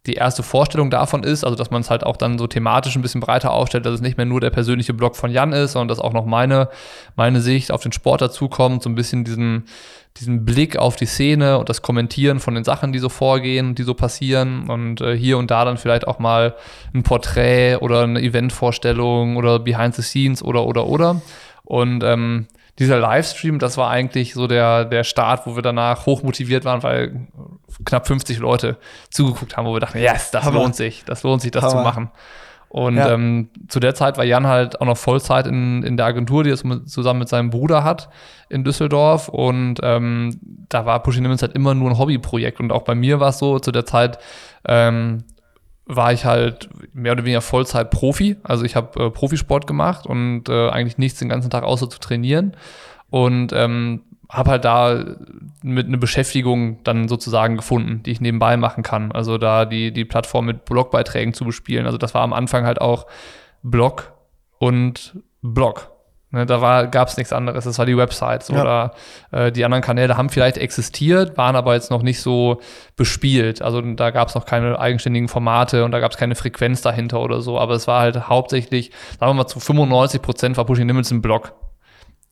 die 0.07 0.15
erste 0.15 0.43
Vorstellung 0.43 0.91
davon 0.91 1.25
ist, 1.25 1.45
also 1.45 1.57
dass 1.57 1.71
man 1.71 1.81
es 1.81 1.91
halt 1.91 2.05
auch 2.05 2.17
dann 2.17 2.39
so 2.39 2.47
thematisch 2.47 2.97
ein 2.97 3.03
bisschen 3.03 3.21
breiter 3.21 3.53
aufstellt, 3.53 3.85
dass 3.87 3.95
es 3.95 4.01
nicht 4.01 4.17
mehr 4.17 4.27
nur 4.27 4.41
der 4.41 4.51
persönliche 4.51 4.95
Blog 4.95 5.17
von 5.17 5.31
Jan 5.31 5.53
ist, 5.53 5.73
sondern 5.73 5.89
dass 5.89 5.99
auch 5.99 6.13
noch 6.13 6.27
meine, 6.27 6.69
meine 7.17 7.41
Sicht 7.41 7.73
auf 7.73 7.83
den 7.83 7.93
Sport 7.93 8.23
dazukommt, 8.23 8.83
so 8.83 8.89
ein 8.89 8.95
bisschen 8.95 9.25
diesen, 9.25 9.65
diesen 10.19 10.45
Blick 10.45 10.77
auf 10.77 10.97
die 10.97 11.07
Szene 11.07 11.59
und 11.59 11.69
das 11.69 11.83
Kommentieren 11.83 12.41
von 12.41 12.55
den 12.55 12.65
Sachen, 12.65 12.93
die 12.93 12.99
so 12.99 13.09
vorgehen, 13.09 13.75
die 13.75 13.83
so 13.83 13.95
passieren 13.95 14.71
und 14.71 15.01
äh, 15.01 15.17
hier 15.17 15.39
und 15.39 15.51
da 15.51 15.65
dann 15.65 15.77
vielleicht 15.77 16.07
auch 16.07 16.19
mal 16.19 16.55
ein 16.95 17.03
Porträt 17.03 17.77
oder 17.77 18.03
eine 18.03 18.21
Eventvorstellung 18.21 19.37
oder 19.37 19.59
Behind 19.59 19.95
the 19.95 20.03
Scenes 20.03 20.43
oder 20.43 20.65
oder 20.67 20.87
oder. 20.87 21.21
Und 21.65 22.05
ähm, 22.05 22.47
dieser 22.79 22.99
Livestream, 22.99 23.59
das 23.59 23.77
war 23.77 23.91
eigentlich 23.91 24.35
so 24.35 24.47
der, 24.47 24.85
der 24.85 25.05
Start, 25.05 25.47
wo 25.47 25.57
wir 25.57 25.63
danach 25.63 26.07
hochmotiviert 26.07 26.65
waren, 26.65 26.83
weil 26.83 27.27
knapp 27.85 28.07
50 28.07 28.39
Leute 28.39 28.77
zugeguckt 29.11 29.57
haben, 29.57 29.67
wo 29.67 29.73
wir 29.73 29.81
dachten, 29.81 29.99
yes, 29.99 30.31
das 30.31 30.45
Hammer. 30.45 30.61
lohnt 30.61 30.77
sich, 30.77 31.05
das 31.05 31.23
lohnt 31.23 31.41
sich, 31.43 31.51
das 31.51 31.65
Hammer. 31.65 31.77
zu 31.77 31.83
machen. 31.83 32.11
Und 32.69 32.97
ja. 32.97 33.13
ähm, 33.13 33.49
zu 33.69 33.81
der 33.81 33.95
Zeit 33.95 34.19
war 34.19 34.25
Jan 34.25 34.47
halt 34.47 34.81
auch 34.81 34.87
noch 34.87 34.97
Vollzeit 34.97 35.47
in, 35.47 35.83
in 35.83 35.97
der 35.97 36.07
Agentur, 36.07 36.45
die 36.45 36.51
er 36.51 36.57
zusammen 36.57 37.21
mit 37.21 37.29
seinem 37.29 37.51
Bruder 37.51 37.85
hat 37.85 38.11
in 38.49 38.65
Düsseldorf. 38.65 39.29
Und 39.29 39.81
ähm, 39.83 40.39
da 40.69 40.85
war 40.85 41.03
Pushing 41.03 41.23
Limits 41.23 41.43
halt 41.43 41.55
immer 41.55 41.75
nur 41.75 41.89
ein 41.91 41.99
Hobbyprojekt. 41.99 42.61
Und 42.61 42.73
auch 42.73 42.83
bei 42.83 42.95
mir 42.95 43.21
war 43.21 43.31
es 43.31 43.39
so, 43.39 43.59
zu 43.61 43.73
der 43.73 43.87
Zeit 43.87 44.19
ähm, 44.67 45.25
war 45.87 46.13
ich 46.13 46.25
halt 46.25 46.69
mehr 46.93 47.13
oder 47.13 47.25
weniger 47.25 47.41
Vollzeit 47.41 47.91
Profi. 47.91 48.37
Also 48.43 48.65
ich 48.65 48.77
habe 48.77 49.07
äh, 49.07 49.11
Profisport 49.11 49.67
gemacht 49.67 50.07
und 50.07 50.49
äh, 50.49 50.69
eigentlich 50.69 50.99
nichts 50.99 51.21
den 51.21 51.29
ganzen 51.29 51.51
Tag 51.51 51.63
außer 51.63 51.89
zu 51.89 52.01
trainieren. 52.01 52.57
Und 53.09 53.53
ähm, 53.53 54.03
habe 54.29 54.51
halt 54.51 54.65
da 54.65 55.05
mit 55.63 55.87
einer 55.87 55.99
Beschäftigung 55.99 56.83
dann 56.83 57.07
sozusagen 57.07 57.57
gefunden, 57.57 58.03
die 58.03 58.11
ich 58.11 58.21
nebenbei 58.21 58.57
machen 58.57 58.83
kann. 58.83 59.13
Also 59.13 59.39
da 59.39 59.65
die, 59.65 59.93
die 59.93 60.05
Plattform 60.05 60.47
mit 60.47 60.65
Blogbeiträgen 60.65 61.33
zu 61.33 61.45
bespielen. 61.45 61.87
Also 61.87 61.99
das 61.99 62.15
war 62.15 62.23
am 62.23 62.33
Anfang 62.33 62.67
halt 62.67 62.81
auch 62.81 63.07
Blog 63.63 64.13
und 64.59 65.21
Blog. 65.43 65.93
Ne, 66.31 66.45
da 66.45 66.87
gab 66.87 67.07
es 67.07 67.17
nichts 67.17 67.33
anderes. 67.33 67.65
Das 67.65 67.79
war 67.79 67.87
die 67.87 67.97
Website. 67.97 68.43
So, 68.43 68.55
ja. 68.55 68.61
Oder 68.63 68.95
äh, 69.31 69.53
die 69.53 69.65
anderen 69.65 69.83
Kanäle 69.83 70.17
haben 70.17 70.29
vielleicht 70.29 70.59
existiert, 70.59 71.39
waren 71.39 71.55
aber 71.55 71.75
jetzt 71.75 71.91
noch 71.91 72.03
nicht 72.03 72.21
so 72.21 72.61
bespielt. 72.97 73.63
Also 73.63 73.81
da 73.81 74.11
gab 74.11 74.29
es 74.29 74.35
noch 74.35 74.45
keine 74.45 74.79
eigenständigen 74.79 75.29
Formate 75.29 75.85
und 75.85 75.93
da 75.93 76.01
gab 76.01 76.11
es 76.11 76.19
keine 76.19 76.35
Frequenz 76.35 76.83
dahinter 76.83 77.21
oder 77.21 77.43
so. 77.43 77.61
Aber 77.61 77.75
es 77.75 77.87
war 77.87 78.01
halt 78.01 78.29
hauptsächlich, 78.29 78.91
sagen 79.21 79.31
wir 79.31 79.35
mal, 79.35 79.47
zu 79.47 79.61
95 79.61 80.21
Prozent 80.21 80.57
war 80.57 80.65
Pushing 80.67 80.89
Limits 80.89 81.13
ein 81.13 81.23
Blog 81.23 81.53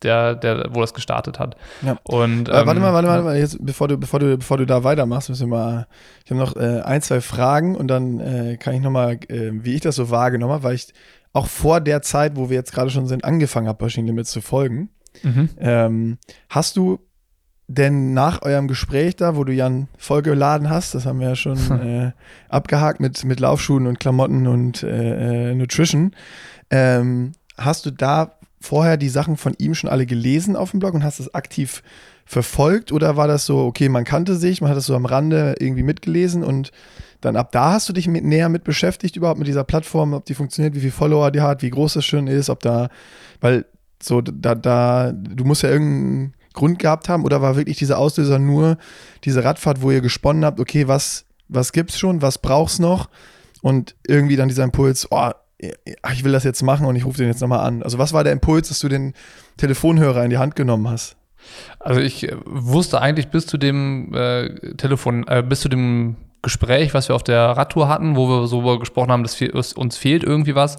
der, 0.02 0.34
der, 0.34 0.66
wo 0.70 0.80
das 0.80 0.94
gestartet 0.94 1.38
hat. 1.38 1.56
Ja. 1.82 1.96
Und, 2.04 2.48
ähm, 2.48 2.66
warte 2.66 2.80
mal, 2.80 2.92
warte 2.92 3.08
mal, 3.08 3.24
warte 3.24 3.38
jetzt, 3.38 3.58
bevor 3.60 3.88
du, 3.88 3.96
bevor 3.96 4.20
du, 4.20 4.36
bevor 4.36 4.58
du 4.58 4.66
da 4.66 4.84
weitermachst, 4.84 5.28
müssen 5.30 5.50
wir 5.50 5.56
mal, 5.56 5.86
ich 6.24 6.30
habe 6.30 6.40
noch 6.40 6.56
äh, 6.56 6.82
ein, 6.82 7.00
zwei 7.02 7.20
Fragen 7.20 7.74
und 7.74 7.88
dann 7.88 8.20
äh, 8.20 8.56
kann 8.58 8.74
ich 8.74 8.82
nochmal, 8.82 9.14
äh, 9.28 9.50
wie 9.52 9.74
ich 9.74 9.80
das 9.80 9.96
so 9.96 10.10
wahrgenommen 10.10 10.52
habe, 10.52 10.62
weil 10.62 10.74
ich 10.74 10.92
auch 11.34 11.48
vor 11.48 11.80
der 11.80 12.00
Zeit, 12.00 12.36
wo 12.36 12.48
wir 12.48 12.56
jetzt 12.56 12.72
gerade 12.72 12.90
schon 12.90 13.06
sind, 13.06 13.24
angefangen 13.24 13.68
habe, 13.68 13.84
Machine 13.84 14.06
Limits 14.06 14.30
zu 14.30 14.40
folgen. 14.40 14.88
Mhm. 15.22 15.50
Ähm, 15.58 16.18
hast 16.48 16.76
du 16.76 17.00
denn 17.66 18.14
nach 18.14 18.42
eurem 18.42 18.68
Gespräch 18.68 19.16
da, 19.16 19.36
wo 19.36 19.44
du 19.44 19.52
Jan 19.52 19.88
vollgeladen 19.98 20.70
hast, 20.70 20.94
das 20.94 21.06
haben 21.06 21.20
wir 21.20 21.28
ja 21.28 21.36
schon 21.36 21.58
äh, 21.80 22.12
abgehakt 22.48 23.00
mit, 23.00 23.24
mit 23.24 23.40
Laufschuhen 23.40 23.86
und 23.86 24.00
Klamotten 24.00 24.46
und 24.46 24.82
äh, 24.82 25.50
äh, 25.50 25.54
Nutrition, 25.54 26.14
ähm, 26.70 27.32
hast 27.58 27.86
du 27.86 27.90
da 27.90 28.38
vorher 28.64 28.96
die 28.96 29.08
Sachen 29.08 29.36
von 29.36 29.54
ihm 29.58 29.74
schon 29.74 29.90
alle 29.90 30.06
gelesen 30.06 30.56
auf 30.56 30.70
dem 30.70 30.80
Blog 30.80 30.94
und 30.94 31.04
hast 31.04 31.20
es 31.20 31.34
aktiv 31.34 31.82
verfolgt? 32.24 32.92
Oder 32.92 33.16
war 33.16 33.28
das 33.28 33.46
so, 33.46 33.58
okay, 33.58 33.88
man 33.88 34.04
kannte 34.04 34.34
sich, 34.36 34.60
man 34.60 34.70
hat 34.70 34.78
es 34.78 34.86
so 34.86 34.96
am 34.96 35.06
Rande 35.06 35.54
irgendwie 35.58 35.82
mitgelesen 35.82 36.42
und 36.42 36.70
dann 37.20 37.36
ab 37.36 37.52
da 37.52 37.72
hast 37.72 37.88
du 37.88 37.92
dich 37.92 38.08
mit, 38.08 38.24
näher 38.24 38.48
mit 38.48 38.64
beschäftigt 38.64 39.16
überhaupt 39.16 39.38
mit 39.38 39.48
dieser 39.48 39.64
Plattform, 39.64 40.12
ob 40.12 40.24
die 40.24 40.34
funktioniert, 40.34 40.74
wie 40.74 40.80
viele 40.80 40.92
Follower 40.92 41.30
die 41.30 41.40
hat, 41.40 41.62
wie 41.62 41.70
groß 41.70 41.94
das 41.94 42.04
schon 42.04 42.26
ist, 42.26 42.50
ob 42.50 42.60
da, 42.60 42.88
weil 43.40 43.66
so 44.02 44.20
da, 44.20 44.54
da, 44.54 45.12
du 45.12 45.44
musst 45.44 45.62
ja 45.62 45.70
irgendeinen 45.70 46.34
Grund 46.52 46.78
gehabt 46.78 47.08
haben 47.08 47.24
oder 47.24 47.42
war 47.42 47.56
wirklich 47.56 47.78
dieser 47.78 47.98
Auslöser 47.98 48.38
nur 48.38 48.78
diese 49.24 49.44
Radfahrt, 49.44 49.82
wo 49.82 49.90
ihr 49.90 50.00
gesponnen 50.00 50.44
habt, 50.44 50.60
okay, 50.60 50.88
was, 50.88 51.24
was 51.48 51.72
gibt's 51.72 51.98
schon, 51.98 52.22
was 52.22 52.38
brauchst 52.38 52.80
noch? 52.80 53.08
Und 53.62 53.96
irgendwie 54.06 54.36
dann 54.36 54.48
dieser 54.48 54.64
Impuls, 54.64 55.08
oh, 55.10 55.30
ich 56.12 56.24
will 56.24 56.32
das 56.32 56.44
jetzt 56.44 56.62
machen 56.62 56.86
und 56.86 56.96
ich 56.96 57.04
rufe 57.04 57.18
den 57.18 57.28
jetzt 57.28 57.40
nochmal 57.40 57.60
an. 57.60 57.82
Also 57.82 57.98
was 57.98 58.12
war 58.12 58.24
der 58.24 58.32
Impuls, 58.32 58.68
dass 58.68 58.80
du 58.80 58.88
den 58.88 59.14
Telefonhörer 59.56 60.24
in 60.24 60.30
die 60.30 60.38
Hand 60.38 60.56
genommen 60.56 60.88
hast? 60.88 61.16
Also 61.78 62.00
ich 62.00 62.28
äh, 62.28 62.36
wusste 62.44 63.00
eigentlich 63.00 63.28
bis 63.28 63.46
zu 63.46 63.58
dem 63.58 64.14
äh, 64.14 64.74
Telefon, 64.76 65.26
äh, 65.28 65.42
bis 65.42 65.60
zu 65.60 65.68
dem 65.68 66.16
Gespräch, 66.42 66.94
was 66.94 67.08
wir 67.08 67.16
auf 67.16 67.22
der 67.22 67.40
Radtour 67.40 67.88
hatten, 67.88 68.16
wo 68.16 68.28
wir 68.28 68.46
so 68.46 68.78
gesprochen 68.78 69.10
haben, 69.10 69.24
dass 69.24 69.72
uns 69.72 69.96
fehlt 69.96 70.22
irgendwie 70.22 70.54
was, 70.54 70.76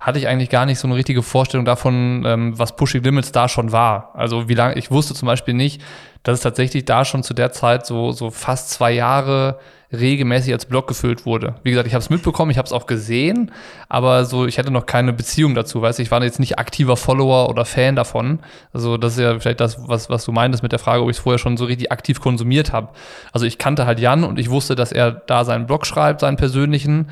hatte 0.00 0.18
ich 0.18 0.28
eigentlich 0.28 0.50
gar 0.50 0.66
nicht 0.66 0.78
so 0.78 0.88
eine 0.88 0.96
richtige 0.96 1.22
Vorstellung 1.22 1.64
davon, 1.64 2.24
ähm, 2.26 2.58
was 2.58 2.76
Pushing 2.76 3.02
Limits 3.02 3.32
da 3.32 3.48
schon 3.48 3.72
war. 3.72 4.10
Also 4.14 4.48
wie 4.48 4.54
lange, 4.54 4.74
ich 4.74 4.90
wusste 4.90 5.14
zum 5.14 5.26
Beispiel 5.26 5.54
nicht, 5.54 5.80
dass 6.24 6.34
es 6.34 6.42
tatsächlich 6.42 6.84
da 6.84 7.04
schon 7.04 7.22
zu 7.22 7.32
der 7.32 7.52
Zeit 7.52 7.86
so, 7.86 8.12
so 8.12 8.30
fast 8.30 8.70
zwei 8.70 8.92
Jahre 8.92 9.58
regelmäßig 9.98 10.52
als 10.52 10.66
Blog 10.66 10.86
gefüllt 10.86 11.26
wurde. 11.26 11.54
Wie 11.62 11.70
gesagt, 11.70 11.86
ich 11.86 11.94
habe 11.94 12.02
es 12.02 12.10
mitbekommen, 12.10 12.50
ich 12.50 12.58
habe 12.58 12.66
es 12.66 12.72
auch 12.72 12.86
gesehen, 12.86 13.50
aber 13.88 14.24
so, 14.24 14.46
ich 14.46 14.58
hatte 14.58 14.70
noch 14.70 14.86
keine 14.86 15.12
Beziehung 15.12 15.54
dazu, 15.54 15.80
weißt 15.82 16.00
ich 16.00 16.10
war 16.10 16.22
jetzt 16.22 16.40
nicht 16.40 16.58
aktiver 16.58 16.96
Follower 16.96 17.48
oder 17.48 17.64
Fan 17.64 17.96
davon. 17.96 18.40
Also 18.72 18.96
das 18.96 19.14
ist 19.14 19.20
ja 19.20 19.38
vielleicht 19.38 19.60
das, 19.60 19.88
was, 19.88 20.10
was 20.10 20.24
du 20.24 20.32
meintest 20.32 20.62
mit 20.62 20.72
der 20.72 20.78
Frage, 20.78 21.02
ob 21.02 21.10
ich 21.10 21.16
es 21.16 21.22
vorher 21.22 21.38
schon 21.38 21.56
so 21.56 21.64
richtig 21.64 21.92
aktiv 21.92 22.20
konsumiert 22.20 22.72
habe. 22.72 22.88
Also 23.32 23.46
ich 23.46 23.58
kannte 23.58 23.86
halt 23.86 24.00
Jan 24.00 24.24
und 24.24 24.38
ich 24.38 24.50
wusste, 24.50 24.74
dass 24.74 24.92
er 24.92 25.12
da 25.12 25.44
seinen 25.44 25.66
Blog 25.66 25.86
schreibt, 25.86 26.20
seinen 26.20 26.36
persönlichen. 26.36 27.10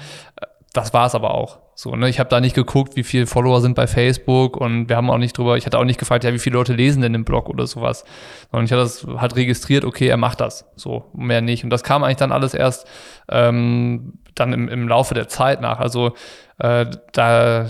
Das 0.73 0.93
war 0.93 1.07
es 1.07 1.15
aber 1.15 1.35
auch. 1.35 1.62
So, 1.75 1.97
ne, 1.97 2.09
ich 2.09 2.19
habe 2.21 2.29
da 2.29 2.41
nicht 2.41 2.55
geguckt, 2.55 2.97
wie 2.97 3.02
viele 3.02 3.26
Follower 3.26 3.61
sind 3.61 3.75
bei 3.75 3.87
Facebook 3.87 4.59
und 4.59 4.88
wir 4.88 4.97
haben 4.97 5.11
auch 5.11 5.19
nicht 5.19 5.37
drüber, 5.37 5.57
ich 5.57 5.64
hatte 5.64 5.79
auch 5.79 5.85
nicht 5.85 5.99
gefragt, 5.99 6.23
ja, 6.23 6.33
wie 6.33 6.38
viele 6.38 6.57
Leute 6.57 6.75
lesen 6.75 7.00
denn 7.00 7.14
den 7.14 7.25
Blog 7.25 7.49
oder 7.49 7.67
sowas. 7.67 8.05
Sondern 8.50 8.67
ich 8.67 8.73
hatte 8.73 8.83
das 8.83 9.07
halt 9.21 9.37
registriert, 9.37 9.85
okay, 9.85 10.07
er 10.07 10.18
macht 10.18 10.40
das. 10.40 10.66
So, 10.77 11.07
mehr 11.14 11.40
nicht. 11.40 11.64
Und 11.64 11.70
das 11.70 11.83
kam 11.83 12.05
eigentlich 12.05 12.18
dann 12.18 12.33
alles 12.33 12.53
erst 12.53 12.87
ähm, 13.31 14.18
dann 14.35 14.53
im, 14.53 14.68
im 14.68 14.88
Laufe 14.88 15.14
der 15.14 15.29
Zeit 15.29 15.61
nach. 15.61 15.81
Also 15.81 16.12
äh, 16.59 16.87
da, 17.12 17.66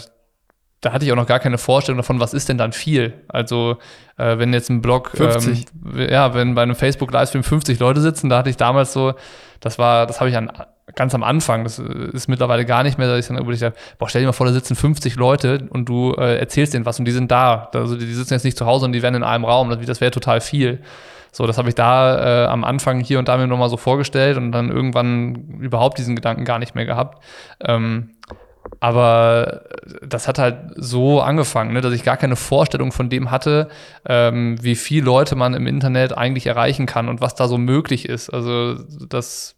da 0.81 0.93
hatte 0.93 1.05
ich 1.05 1.13
auch 1.13 1.17
noch 1.17 1.27
gar 1.27 1.39
keine 1.39 1.59
Vorstellung 1.59 1.99
davon, 1.99 2.19
was 2.19 2.35
ist 2.35 2.49
denn 2.49 2.59
dann 2.59 2.73
viel. 2.73 3.15
Also, 3.29 3.77
äh, 4.19 4.39
wenn 4.39 4.53
jetzt 4.53 4.69
ein 4.69 4.83
Blog, 4.83 5.13
50. 5.15 5.67
Ähm, 5.95 6.09
ja, 6.11 6.35
wenn 6.35 6.55
bei 6.55 6.63
einem 6.63 6.75
Facebook-Livestream 6.75 7.45
50 7.45 7.79
Leute 7.79 8.01
sitzen, 8.01 8.29
da 8.29 8.39
hatte 8.39 8.51
ich 8.51 8.57
damals 8.57 8.93
so, 8.93 9.15
das 9.61 9.79
war, 9.79 10.07
das 10.07 10.21
habe 10.21 10.29
ich 10.29 10.37
an 10.37 10.51
ganz 10.95 11.15
am 11.15 11.23
Anfang, 11.23 11.65
das 11.65 11.79
ist 11.79 12.29
mittlerweile 12.29 12.65
gar 12.65 12.83
nicht 12.83 12.99
mehr, 12.99 13.09
dass 13.09 13.19
ich 13.19 13.27
dann 13.27 13.39
über 13.39 13.53
dich 13.53 13.61
sage, 13.61 13.75
boah, 13.99 14.09
stell 14.09 14.23
dir 14.23 14.27
mal 14.27 14.33
vor, 14.33 14.47
da 14.47 14.53
sitzen 14.53 14.75
50 14.75 15.17
Leute 15.17 15.67
und 15.71 15.89
du 15.89 16.13
äh, 16.13 16.39
erzählst 16.39 16.75
denen 16.75 16.87
was 16.87 16.99
und 16.99 17.05
die 17.05 17.13
sind 17.13 17.31
da. 17.31 17.71
Also 17.75 17.97
die 17.97 18.13
sitzen 18.13 18.35
jetzt 18.35 18.45
nicht 18.45 18.59
zu 18.59 18.67
Hause 18.67 18.87
und 18.87 18.93
die 18.93 19.03
werden 19.03 19.17
in 19.17 19.25
einem 19.25 19.45
Raum. 19.45 19.71
Das, 19.71 19.85
das 19.85 20.01
wäre 20.01 20.11
total 20.11 20.41
viel. 20.41 20.81
So, 21.35 21.47
das 21.47 21.57
habe 21.57 21.71
ich 21.71 21.75
da 21.75 22.45
äh, 22.45 22.47
am 22.47 22.63
Anfang 22.63 23.01
hier 23.01 23.19
und 23.19 23.29
da 23.29 23.39
mir 23.39 23.47
nochmal 23.47 23.71
so 23.71 23.79
vorgestellt 23.79 24.37
und 24.37 24.53
dann 24.53 24.71
irgendwann 24.71 25.59
überhaupt 25.61 25.97
diesen 25.97 26.15
Gedanken 26.15 26.45
gar 26.45 26.59
nicht 26.59 26.75
mehr 26.75 26.85
gehabt. 26.85 27.25
Ähm, 27.61 28.11
aber 28.81 29.63
das 30.07 30.29
hat 30.29 30.39
halt 30.39 30.57
so 30.77 31.21
angefangen, 31.21 31.73
ne, 31.73 31.81
dass 31.81 31.93
ich 31.95 32.05
gar 32.05 32.17
keine 32.17 32.37
Vorstellung 32.37 32.93
von 32.93 33.09
dem 33.09 33.31
hatte, 33.31 33.69
ähm, 34.07 34.63
wie 34.63 34.77
viele 34.77 35.07
Leute 35.07 35.35
man 35.35 35.55
im 35.55 35.67
Internet 35.67 36.17
eigentlich 36.17 36.47
erreichen 36.47 36.87
kann 36.87 37.09
und 37.09 37.21
was 37.21 37.35
da 37.35 37.49
so 37.49 37.59
möglich 37.59 38.09
ist. 38.09 38.31
Also 38.31 38.75
das 39.09 39.57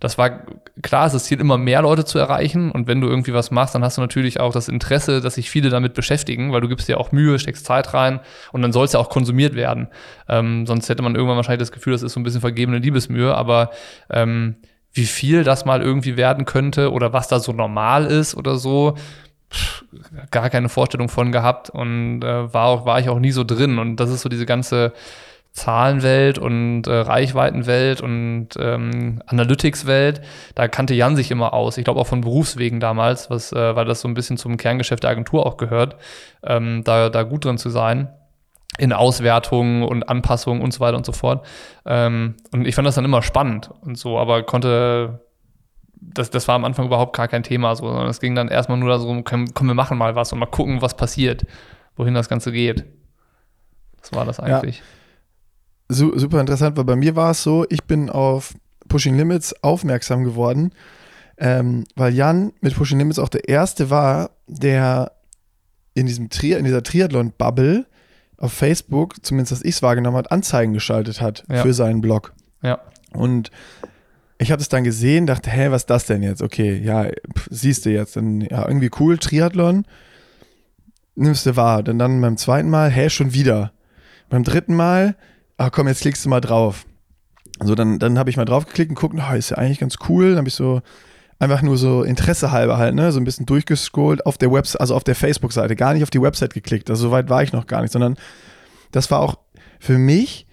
das 0.00 0.18
war 0.18 0.42
klar, 0.82 1.06
es 1.06 1.14
ist 1.14 1.24
Ziel, 1.24 1.40
immer 1.40 1.58
mehr 1.58 1.82
Leute 1.82 2.04
zu 2.04 2.18
erreichen. 2.18 2.70
Und 2.70 2.86
wenn 2.86 3.00
du 3.00 3.08
irgendwie 3.08 3.32
was 3.32 3.50
machst, 3.50 3.74
dann 3.74 3.82
hast 3.84 3.96
du 3.96 4.00
natürlich 4.00 4.40
auch 4.40 4.52
das 4.52 4.68
Interesse, 4.68 5.20
dass 5.20 5.34
sich 5.34 5.50
viele 5.50 5.70
damit 5.70 5.94
beschäftigen, 5.94 6.52
weil 6.52 6.60
du 6.60 6.68
gibst 6.68 6.88
dir 6.88 6.98
auch 6.98 7.12
Mühe, 7.12 7.38
steckst 7.38 7.66
Zeit 7.66 7.94
rein 7.94 8.20
und 8.52 8.62
dann 8.62 8.72
soll 8.72 8.84
es 8.84 8.92
ja 8.92 9.00
auch 9.00 9.08
konsumiert 9.08 9.54
werden. 9.54 9.88
Ähm, 10.28 10.66
sonst 10.66 10.88
hätte 10.88 11.02
man 11.02 11.14
irgendwann 11.14 11.36
wahrscheinlich 11.36 11.60
das 11.60 11.72
Gefühl, 11.72 11.92
das 11.92 12.02
ist 12.02 12.12
so 12.12 12.20
ein 12.20 12.24
bisschen 12.24 12.40
vergebene 12.40 12.78
Liebesmühe. 12.78 13.34
Aber 13.34 13.70
ähm, 14.10 14.56
wie 14.92 15.06
viel 15.06 15.44
das 15.44 15.64
mal 15.64 15.82
irgendwie 15.82 16.16
werden 16.16 16.44
könnte 16.44 16.90
oder 16.92 17.12
was 17.12 17.28
da 17.28 17.38
so 17.38 17.52
normal 17.52 18.06
ist 18.06 18.34
oder 18.34 18.56
so, 18.56 18.96
gar 20.30 20.50
keine 20.50 20.68
Vorstellung 20.68 21.08
von 21.08 21.32
gehabt 21.32 21.70
und 21.70 22.22
äh, 22.22 22.52
war, 22.52 22.66
auch, 22.66 22.86
war 22.86 22.98
ich 22.98 23.08
auch 23.08 23.18
nie 23.18 23.30
so 23.30 23.44
drin. 23.44 23.78
Und 23.78 23.96
das 23.96 24.10
ist 24.10 24.22
so 24.22 24.28
diese 24.28 24.46
ganze 24.46 24.92
Zahlenwelt 25.56 26.38
und 26.38 26.86
äh, 26.86 26.92
Reichweitenwelt 26.92 28.02
und 28.02 28.48
ähm, 28.58 29.22
Analytics-Welt, 29.24 30.20
da 30.54 30.68
kannte 30.68 30.92
Jan 30.92 31.16
sich 31.16 31.30
immer 31.30 31.54
aus. 31.54 31.78
Ich 31.78 31.84
glaube 31.84 31.98
auch 31.98 32.06
von 32.06 32.20
Berufswegen 32.20 32.78
damals, 32.78 33.30
was, 33.30 33.52
äh, 33.52 33.74
weil 33.74 33.86
das 33.86 34.02
so 34.02 34.08
ein 34.08 34.12
bisschen 34.12 34.36
zum 34.36 34.58
Kerngeschäft 34.58 35.02
der 35.02 35.10
Agentur 35.10 35.46
auch 35.46 35.56
gehört, 35.56 35.96
ähm, 36.42 36.84
da, 36.84 37.08
da 37.08 37.22
gut 37.22 37.46
drin 37.46 37.56
zu 37.56 37.70
sein. 37.70 38.10
In 38.78 38.92
Auswertungen 38.92 39.82
und 39.82 40.06
Anpassungen 40.06 40.60
und 40.60 40.74
so 40.74 40.80
weiter 40.80 40.98
und 40.98 41.06
so 41.06 41.12
fort. 41.12 41.46
Ähm, 41.86 42.34
und 42.52 42.66
ich 42.66 42.74
fand 42.74 42.86
das 42.86 42.96
dann 42.96 43.06
immer 43.06 43.22
spannend 43.22 43.70
und 43.80 43.96
so, 43.96 44.18
aber 44.18 44.42
konnte 44.42 45.20
das, 45.94 46.28
das 46.28 46.46
war 46.48 46.54
am 46.54 46.66
Anfang 46.66 46.84
überhaupt 46.84 47.16
gar 47.16 47.28
kein 47.28 47.42
Thema, 47.42 47.74
so, 47.74 47.86
sondern 47.86 48.08
es 48.08 48.20
ging 48.20 48.34
dann 48.34 48.48
erstmal 48.48 48.76
nur 48.76 48.90
darum, 48.90 49.24
komm, 49.24 49.46
komm, 49.54 49.68
wir 49.68 49.74
machen 49.74 49.96
mal 49.96 50.14
was 50.14 50.34
und 50.34 50.38
mal 50.38 50.44
gucken, 50.44 50.82
was 50.82 50.98
passiert, 50.98 51.46
wohin 51.96 52.12
das 52.12 52.28
Ganze 52.28 52.52
geht. 52.52 52.84
Das 54.02 54.12
war 54.12 54.26
das 54.26 54.38
eigentlich. 54.38 54.78
Ja 54.80 54.84
super 55.88 56.40
interessant, 56.40 56.76
weil 56.76 56.84
bei 56.84 56.96
mir 56.96 57.16
war 57.16 57.30
es 57.30 57.42
so, 57.42 57.64
ich 57.68 57.84
bin 57.84 58.10
auf 58.10 58.54
Pushing 58.88 59.16
Limits 59.16 59.54
aufmerksam 59.62 60.24
geworden, 60.24 60.72
ähm, 61.38 61.84
weil 61.94 62.14
Jan 62.14 62.52
mit 62.60 62.74
Pushing 62.74 62.98
Limits 62.98 63.18
auch 63.18 63.28
der 63.28 63.48
erste 63.48 63.90
war, 63.90 64.30
der 64.46 65.12
in, 65.94 66.06
diesem 66.06 66.30
Tri 66.30 66.52
in 66.52 66.64
dieser 66.64 66.82
Triathlon-Bubble 66.82 67.86
auf 68.38 68.52
Facebook, 68.52 69.24
zumindest 69.24 69.52
dass 69.52 69.62
ich 69.62 69.76
es 69.76 69.82
wahrgenommen 69.82 70.16
habe, 70.16 70.30
Anzeigen 70.30 70.72
geschaltet 70.72 71.20
hat 71.20 71.44
ja. 71.48 71.62
für 71.62 71.72
seinen 71.72 72.00
Blog. 72.00 72.32
Ja. 72.62 72.80
Und 73.12 73.50
ich 74.38 74.52
habe 74.52 74.60
es 74.60 74.68
dann 74.68 74.84
gesehen, 74.84 75.26
dachte, 75.26 75.50
hä, 75.50 75.70
was 75.70 75.82
ist 75.82 75.90
das 75.90 76.06
denn 76.06 76.22
jetzt? 76.22 76.42
Okay, 76.42 76.78
ja, 76.78 77.04
pff, 77.04 77.48
siehst 77.50 77.86
du 77.86 77.90
jetzt. 77.90 78.16
Dann, 78.16 78.42
ja, 78.42 78.66
irgendwie 78.66 78.90
cool, 79.00 79.18
Triathlon. 79.18 79.86
Nimmst 81.14 81.46
du 81.46 81.56
wahr. 81.56 81.82
Dann, 81.82 81.98
dann 81.98 82.20
beim 82.20 82.36
zweiten 82.36 82.68
Mal, 82.68 82.90
hä, 82.90 83.08
schon 83.08 83.32
wieder. 83.32 83.72
Beim 84.28 84.44
dritten 84.44 84.74
Mal, 84.74 85.16
ach 85.56 85.70
komm, 85.72 85.88
jetzt 85.88 86.02
klickst 86.02 86.24
du 86.24 86.28
mal 86.28 86.40
drauf. 86.40 86.86
Also 87.58 87.74
dann, 87.74 87.98
dann 87.98 88.18
habe 88.18 88.30
ich 88.30 88.36
mal 88.36 88.44
drauf 88.44 88.66
geklickt 88.66 88.90
und 88.90 88.96
gucken, 88.96 89.22
oh, 89.26 89.34
ist 89.34 89.50
ja 89.50 89.58
eigentlich 89.58 89.78
ganz 89.78 89.96
cool. 90.08 90.30
Dann 90.30 90.38
habe 90.38 90.48
ich 90.48 90.54
so 90.54 90.82
einfach 91.38 91.62
nur 91.62 91.76
so 91.76 92.02
Interesse 92.02 92.50
halber 92.50 92.78
halt, 92.78 92.94
ne, 92.94 93.12
so 93.12 93.20
ein 93.20 93.24
bisschen 93.24 93.46
durchgescrollt 93.46 94.24
auf 94.24 94.38
der 94.38 94.52
Website, 94.52 94.80
also 94.80 94.94
auf 94.94 95.04
der 95.04 95.14
Facebook-Seite, 95.14 95.76
gar 95.76 95.94
nicht 95.94 96.02
auf 96.02 96.10
die 96.10 96.20
Website 96.20 96.54
geklickt. 96.54 96.90
Also 96.90 97.08
so 97.08 97.10
weit 97.10 97.28
war 97.28 97.42
ich 97.42 97.52
noch 97.52 97.66
gar 97.66 97.82
nicht, 97.82 97.92
sondern 97.92 98.16
das 98.92 99.10
war 99.10 99.20
auch 99.20 99.38
für 99.78 99.98
mich 99.98 100.46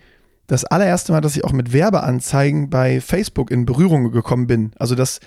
das 0.48 0.66
allererste 0.66 1.14
Mal, 1.14 1.22
dass 1.22 1.36
ich 1.36 1.44
auch 1.44 1.54
mit 1.54 1.72
Werbeanzeigen 1.72 2.70
bei 2.70 3.00
Facebook 3.00 3.50
in 3.50 3.66
Berührung 3.66 4.12
gekommen 4.12 4.48
bin. 4.48 4.72
Also 4.78 4.96
dass 4.96 5.20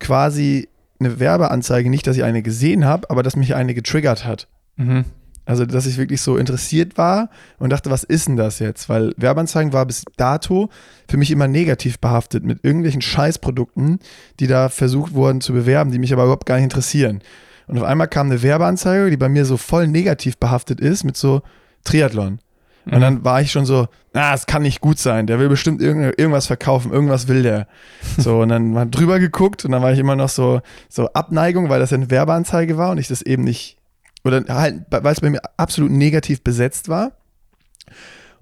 quasi 0.00 0.68
eine 0.98 1.20
Werbeanzeige, 1.20 1.90
nicht, 1.90 2.06
dass 2.06 2.16
ich 2.16 2.24
eine 2.24 2.42
gesehen 2.42 2.84
habe, 2.84 3.10
aber 3.10 3.22
dass 3.22 3.36
mich 3.36 3.54
eine 3.54 3.74
getriggert 3.74 4.24
hat. 4.24 4.48
Mhm. 4.76 5.04
Also, 5.46 5.66
dass 5.66 5.86
ich 5.86 5.98
wirklich 5.98 6.22
so 6.22 6.36
interessiert 6.38 6.96
war 6.96 7.28
und 7.58 7.70
dachte, 7.70 7.90
was 7.90 8.02
ist 8.02 8.28
denn 8.28 8.36
das 8.36 8.60
jetzt? 8.60 8.88
Weil 8.88 9.12
Werbeanzeigen 9.16 9.72
war 9.74 9.84
bis 9.84 10.04
dato 10.16 10.70
für 11.08 11.18
mich 11.18 11.30
immer 11.30 11.48
negativ 11.48 11.98
behaftet 11.98 12.44
mit 12.44 12.64
irgendwelchen 12.64 13.02
Scheißprodukten, 13.02 13.98
die 14.40 14.46
da 14.46 14.70
versucht 14.70 15.12
wurden 15.12 15.42
zu 15.42 15.52
bewerben, 15.52 15.90
die 15.90 15.98
mich 15.98 16.12
aber 16.12 16.24
überhaupt 16.24 16.46
gar 16.46 16.56
nicht 16.56 16.64
interessieren. 16.64 17.20
Und 17.66 17.78
auf 17.78 17.84
einmal 17.84 18.08
kam 18.08 18.30
eine 18.30 18.42
Werbeanzeige, 18.42 19.10
die 19.10 19.16
bei 19.16 19.28
mir 19.28 19.44
so 19.44 19.56
voll 19.56 19.86
negativ 19.86 20.38
behaftet 20.38 20.80
ist 20.80 21.04
mit 21.04 21.16
so 21.16 21.42
Triathlon. 21.84 22.38
Und 22.86 23.00
dann 23.00 23.24
war 23.24 23.40
ich 23.40 23.50
schon 23.50 23.64
so, 23.64 23.88
ah, 24.12 24.34
es 24.34 24.44
kann 24.44 24.62
nicht 24.62 24.82
gut 24.82 24.98
sein. 24.98 25.26
Der 25.26 25.38
will 25.38 25.48
bestimmt 25.48 25.80
irgend, 25.80 26.18
irgendwas 26.18 26.46
verkaufen, 26.46 26.92
irgendwas 26.92 27.28
will 27.28 27.42
der. 27.42 27.66
So, 28.18 28.40
und 28.40 28.50
dann 28.50 28.72
mal 28.72 28.84
drüber 28.84 29.18
geguckt 29.18 29.64
und 29.64 29.72
dann 29.72 29.82
war 29.82 29.92
ich 29.92 29.98
immer 29.98 30.16
noch 30.16 30.28
so, 30.28 30.60
so 30.90 31.08
Abneigung, 31.14 31.70
weil 31.70 31.80
das 31.80 31.94
eine 31.94 32.10
Werbeanzeige 32.10 32.76
war 32.76 32.90
und 32.90 32.98
ich 32.98 33.08
das 33.08 33.22
eben 33.22 33.42
nicht 33.42 33.78
oder 34.24 34.42
halt, 34.48 34.82
weil 34.90 35.12
es 35.12 35.20
bei 35.20 35.30
mir 35.30 35.40
absolut 35.56 35.90
negativ 35.90 36.42
besetzt 36.42 36.88
war. 36.88 37.12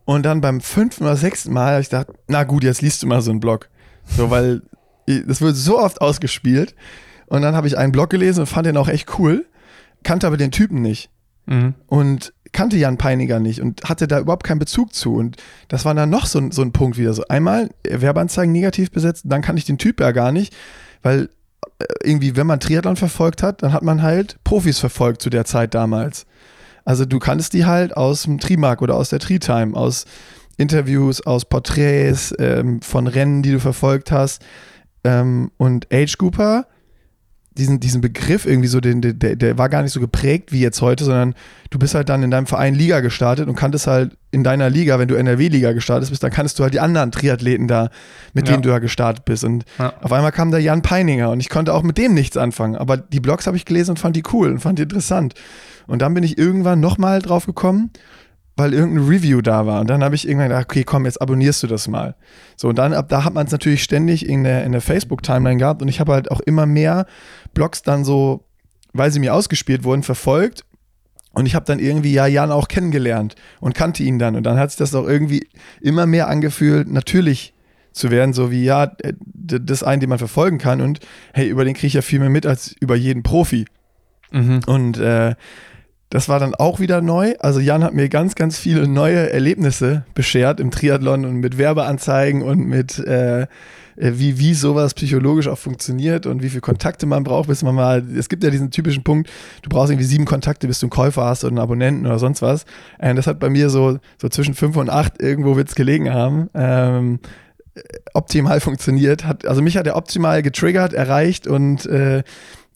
Und 0.04 0.24
dann 0.24 0.40
beim 0.40 0.60
fünften 0.60 1.04
oder 1.04 1.16
sechsten 1.16 1.52
Mal 1.52 1.72
habe 1.72 1.82
ich 1.82 1.90
gedacht, 1.90 2.08
na 2.28 2.44
gut, 2.44 2.64
jetzt 2.64 2.82
liest 2.82 3.02
du 3.02 3.06
mal 3.06 3.20
so 3.22 3.30
einen 3.30 3.40
Blog. 3.40 3.68
So, 4.06 4.30
weil 4.30 4.62
das 5.06 5.40
wird 5.40 5.56
so 5.56 5.78
oft 5.78 6.00
ausgespielt. 6.00 6.74
Und 7.26 7.42
dann 7.42 7.54
habe 7.54 7.66
ich 7.66 7.78
einen 7.78 7.92
Blog 7.92 8.10
gelesen 8.10 8.40
und 8.40 8.46
fand 8.46 8.66
den 8.66 8.76
auch 8.76 8.88
echt 8.88 9.18
cool, 9.18 9.46
kannte 10.02 10.26
aber 10.26 10.36
den 10.36 10.50
Typen 10.50 10.82
nicht. 10.82 11.10
Mhm. 11.46 11.74
Und 11.86 12.32
kannte 12.52 12.76
Jan 12.76 12.98
Peiniger 12.98 13.40
nicht 13.40 13.62
und 13.62 13.84
hatte 13.84 14.06
da 14.06 14.20
überhaupt 14.20 14.44
keinen 14.44 14.58
Bezug 14.58 14.94
zu. 14.94 15.14
Und 15.14 15.36
das 15.68 15.84
war 15.84 15.94
dann 15.94 16.10
noch 16.10 16.26
so, 16.26 16.50
so 16.50 16.62
ein 16.62 16.72
Punkt 16.72 16.98
wieder 16.98 17.14
so. 17.14 17.24
Einmal 17.28 17.70
Werbeanzeigen 17.84 18.52
negativ 18.52 18.90
besetzt, 18.90 19.24
dann 19.26 19.42
kannte 19.42 19.58
ich 19.58 19.64
den 19.64 19.78
Typ 19.78 20.00
ja 20.00 20.10
gar 20.12 20.32
nicht, 20.32 20.54
weil 21.02 21.30
irgendwie, 22.02 22.36
wenn 22.36 22.46
man 22.46 22.60
Triathlon 22.60 22.96
verfolgt 22.96 23.42
hat, 23.42 23.62
dann 23.62 23.72
hat 23.72 23.82
man 23.82 24.02
halt 24.02 24.36
Profis 24.44 24.78
verfolgt 24.78 25.22
zu 25.22 25.30
der 25.30 25.44
Zeit 25.44 25.74
damals. 25.74 26.26
Also 26.84 27.04
du 27.04 27.18
kanntest 27.18 27.52
die 27.52 27.64
halt 27.64 27.96
aus 27.96 28.22
dem 28.24 28.38
Trimark 28.38 28.82
oder 28.82 28.96
aus 28.96 29.10
der 29.10 29.20
Tri-Time, 29.20 29.76
aus 29.76 30.04
Interviews, 30.56 31.24
aus 31.24 31.44
Porträts 31.44 32.34
ähm, 32.38 32.82
von 32.82 33.06
Rennen, 33.06 33.42
die 33.42 33.52
du 33.52 33.60
verfolgt 33.60 34.10
hast. 34.10 34.42
Ähm, 35.04 35.50
und 35.56 35.92
Age 35.92 36.16
Cooper 36.18 36.66
diesen, 37.56 37.80
diesen 37.80 38.00
Begriff 38.00 38.46
irgendwie 38.46 38.68
so, 38.68 38.80
den, 38.80 39.00
der, 39.00 39.36
der 39.36 39.58
war 39.58 39.68
gar 39.68 39.82
nicht 39.82 39.92
so 39.92 40.00
geprägt 40.00 40.52
wie 40.52 40.60
jetzt 40.60 40.80
heute, 40.80 41.04
sondern 41.04 41.34
du 41.70 41.78
bist 41.78 41.94
halt 41.94 42.08
dann 42.08 42.22
in 42.22 42.30
deinem 42.30 42.46
Verein 42.46 42.74
Liga 42.74 43.00
gestartet 43.00 43.48
und 43.48 43.54
kanntest 43.54 43.86
halt 43.86 44.16
in 44.30 44.42
deiner 44.42 44.70
Liga, 44.70 44.98
wenn 44.98 45.08
du 45.08 45.14
NRW-Liga 45.14 45.72
gestartet 45.72 46.08
bist, 46.08 46.22
dann 46.22 46.30
kanntest 46.30 46.58
du 46.58 46.62
halt 46.62 46.72
die 46.72 46.80
anderen 46.80 47.12
Triathleten 47.12 47.68
da, 47.68 47.90
mit 48.32 48.48
ja. 48.48 48.54
denen 48.54 48.62
du 48.62 48.70
da 48.70 48.78
gestartet 48.78 49.24
bist. 49.24 49.44
Und 49.44 49.64
ja. 49.78 49.92
auf 50.00 50.12
einmal 50.12 50.32
kam 50.32 50.50
da 50.50 50.58
Jan 50.58 50.82
Peininger 50.82 51.30
und 51.30 51.40
ich 51.40 51.50
konnte 51.50 51.74
auch 51.74 51.82
mit 51.82 51.98
dem 51.98 52.14
nichts 52.14 52.36
anfangen. 52.36 52.76
Aber 52.76 52.96
die 52.96 53.20
Blogs 53.20 53.46
habe 53.46 53.56
ich 53.56 53.64
gelesen 53.64 53.92
und 53.92 53.98
fand 53.98 54.16
die 54.16 54.24
cool 54.32 54.50
und 54.50 54.60
fand 54.60 54.78
die 54.78 54.84
interessant. 54.84 55.34
Und 55.86 56.00
dann 56.00 56.14
bin 56.14 56.24
ich 56.24 56.38
irgendwann 56.38 56.80
nochmal 56.80 57.20
drauf 57.20 57.46
gekommen 57.46 57.90
weil 58.56 58.74
irgendein 58.74 59.06
Review 59.06 59.40
da 59.40 59.66
war. 59.66 59.80
Und 59.80 59.88
dann 59.88 60.04
habe 60.04 60.14
ich 60.14 60.26
irgendwann 60.26 60.50
gedacht, 60.50 60.66
okay, 60.66 60.84
komm, 60.84 61.06
jetzt 61.06 61.20
abonnierst 61.20 61.62
du 61.62 61.66
das 61.66 61.88
mal. 61.88 62.14
So, 62.56 62.68
und 62.68 62.76
dann 62.76 62.92
ab 62.92 63.08
da 63.08 63.24
hat 63.24 63.34
man 63.34 63.46
es 63.46 63.52
natürlich 63.52 63.82
ständig 63.82 64.28
in 64.28 64.44
der, 64.44 64.64
in 64.64 64.72
der 64.72 64.80
Facebook-Timeline 64.80 65.58
gehabt 65.58 65.82
und 65.82 65.88
ich 65.88 66.00
habe 66.00 66.12
halt 66.12 66.30
auch 66.30 66.40
immer 66.40 66.66
mehr 66.66 67.06
Blogs 67.54 67.82
dann 67.82 68.04
so, 68.04 68.44
weil 68.92 69.10
sie 69.10 69.20
mir 69.20 69.34
ausgespielt 69.34 69.84
wurden, 69.84 70.02
verfolgt. 70.02 70.64
Und 71.34 71.46
ich 71.46 71.54
habe 71.54 71.64
dann 71.64 71.78
irgendwie 71.78 72.12
ja 72.12 72.26
Jan 72.26 72.50
auch 72.50 72.68
kennengelernt 72.68 73.36
und 73.60 73.74
kannte 73.74 74.02
ihn 74.02 74.18
dann. 74.18 74.36
Und 74.36 74.42
dann 74.42 74.58
hat 74.58 74.70
sich 74.70 74.78
das 74.78 74.94
auch 74.94 75.08
irgendwie 75.08 75.48
immer 75.80 76.04
mehr 76.04 76.28
angefühlt, 76.28 76.90
natürlich 76.90 77.54
zu 77.92 78.10
werden, 78.10 78.34
so 78.34 78.50
wie 78.50 78.64
ja, 78.64 78.92
das 79.32 79.82
einen, 79.82 80.00
den 80.00 80.10
man 80.10 80.18
verfolgen 80.18 80.58
kann. 80.58 80.82
Und 80.82 81.00
hey, 81.32 81.48
über 81.48 81.64
den 81.64 81.72
kriege 81.72 81.86
ich 81.86 81.94
ja 81.94 82.02
viel 82.02 82.18
mehr 82.18 82.28
mit 82.28 82.44
als 82.44 82.74
über 82.80 82.96
jeden 82.96 83.22
Profi. 83.22 83.64
Mhm. 84.30 84.60
Und 84.66 84.98
äh, 84.98 85.34
das 86.12 86.29
war 86.29 86.38
dann 86.38 86.55
auch 86.55 86.79
wieder 86.79 87.01
neu. 87.01 87.35
Also 87.38 87.59
Jan 87.59 87.83
hat 87.83 87.94
mir 87.94 88.11
ganz, 88.11 88.35
ganz 88.35 88.59
viele 88.59 88.87
neue 88.87 89.33
Erlebnisse 89.33 90.05
beschert 90.12 90.61
im 90.61 90.70
Triathlon 90.70 91.25
und 91.25 91.37
mit 91.37 91.57
Werbeanzeigen 91.57 92.42
und 92.42 92.66
mit 92.66 92.98
äh, 92.98 93.46
äh, 93.96 94.12
wie, 94.16 94.38
wie 94.38 94.53
sowas 94.53 94.92
psychologisch 94.92 95.48
auch 95.48 95.57
funktioniert 95.57 96.27
und 96.27 96.42
wie 96.42 96.51
viele 96.51 96.61
Kontakte 96.61 97.07
man 97.07 97.25
braucht, 97.25 97.48
bis 97.48 97.62
man 97.62 97.75
mal, 97.75 98.05
es 98.14 98.29
gibt 98.29 98.44
ja 98.44 98.51
diesen 98.51 98.70
typischen 98.70 99.03
Punkt, 99.03 99.31
du 99.62 99.70
brauchst 99.70 99.90
irgendwie 99.90 100.07
sieben 100.07 100.27
Kontakte, 100.27 100.66
bis 100.66 100.81
du 100.81 100.87
einen 100.87 100.90
Käufer 100.90 101.25
hast 101.25 101.44
oder 101.44 101.53
einen 101.53 101.61
Abonnenten 101.61 102.05
oder 102.05 102.18
sonst 102.18 102.42
was. 102.42 102.66
Und 102.98 103.16
das 103.16 103.27
hat 103.27 103.38
bei 103.38 103.48
mir 103.48 103.70
so, 103.70 103.98
so 104.20 104.29
zwischen 104.29 104.53
fünf 104.53 104.77
und 104.77 104.90
acht 104.90 105.22
irgendwo 105.22 105.57
wird 105.57 105.70
es 105.70 105.75
gelegen 105.75 106.12
haben. 106.12 106.51
Ähm, 106.53 107.20
optimal 108.12 108.61
funktioniert. 108.61 109.25
Hat, 109.25 109.46
also 109.46 109.62
mich 109.62 109.79
hat 109.79 109.87
er 109.87 109.96
optimal 109.96 110.42
getriggert, 110.42 110.92
erreicht 110.92 111.46
und 111.46 111.87
äh, 111.87 112.22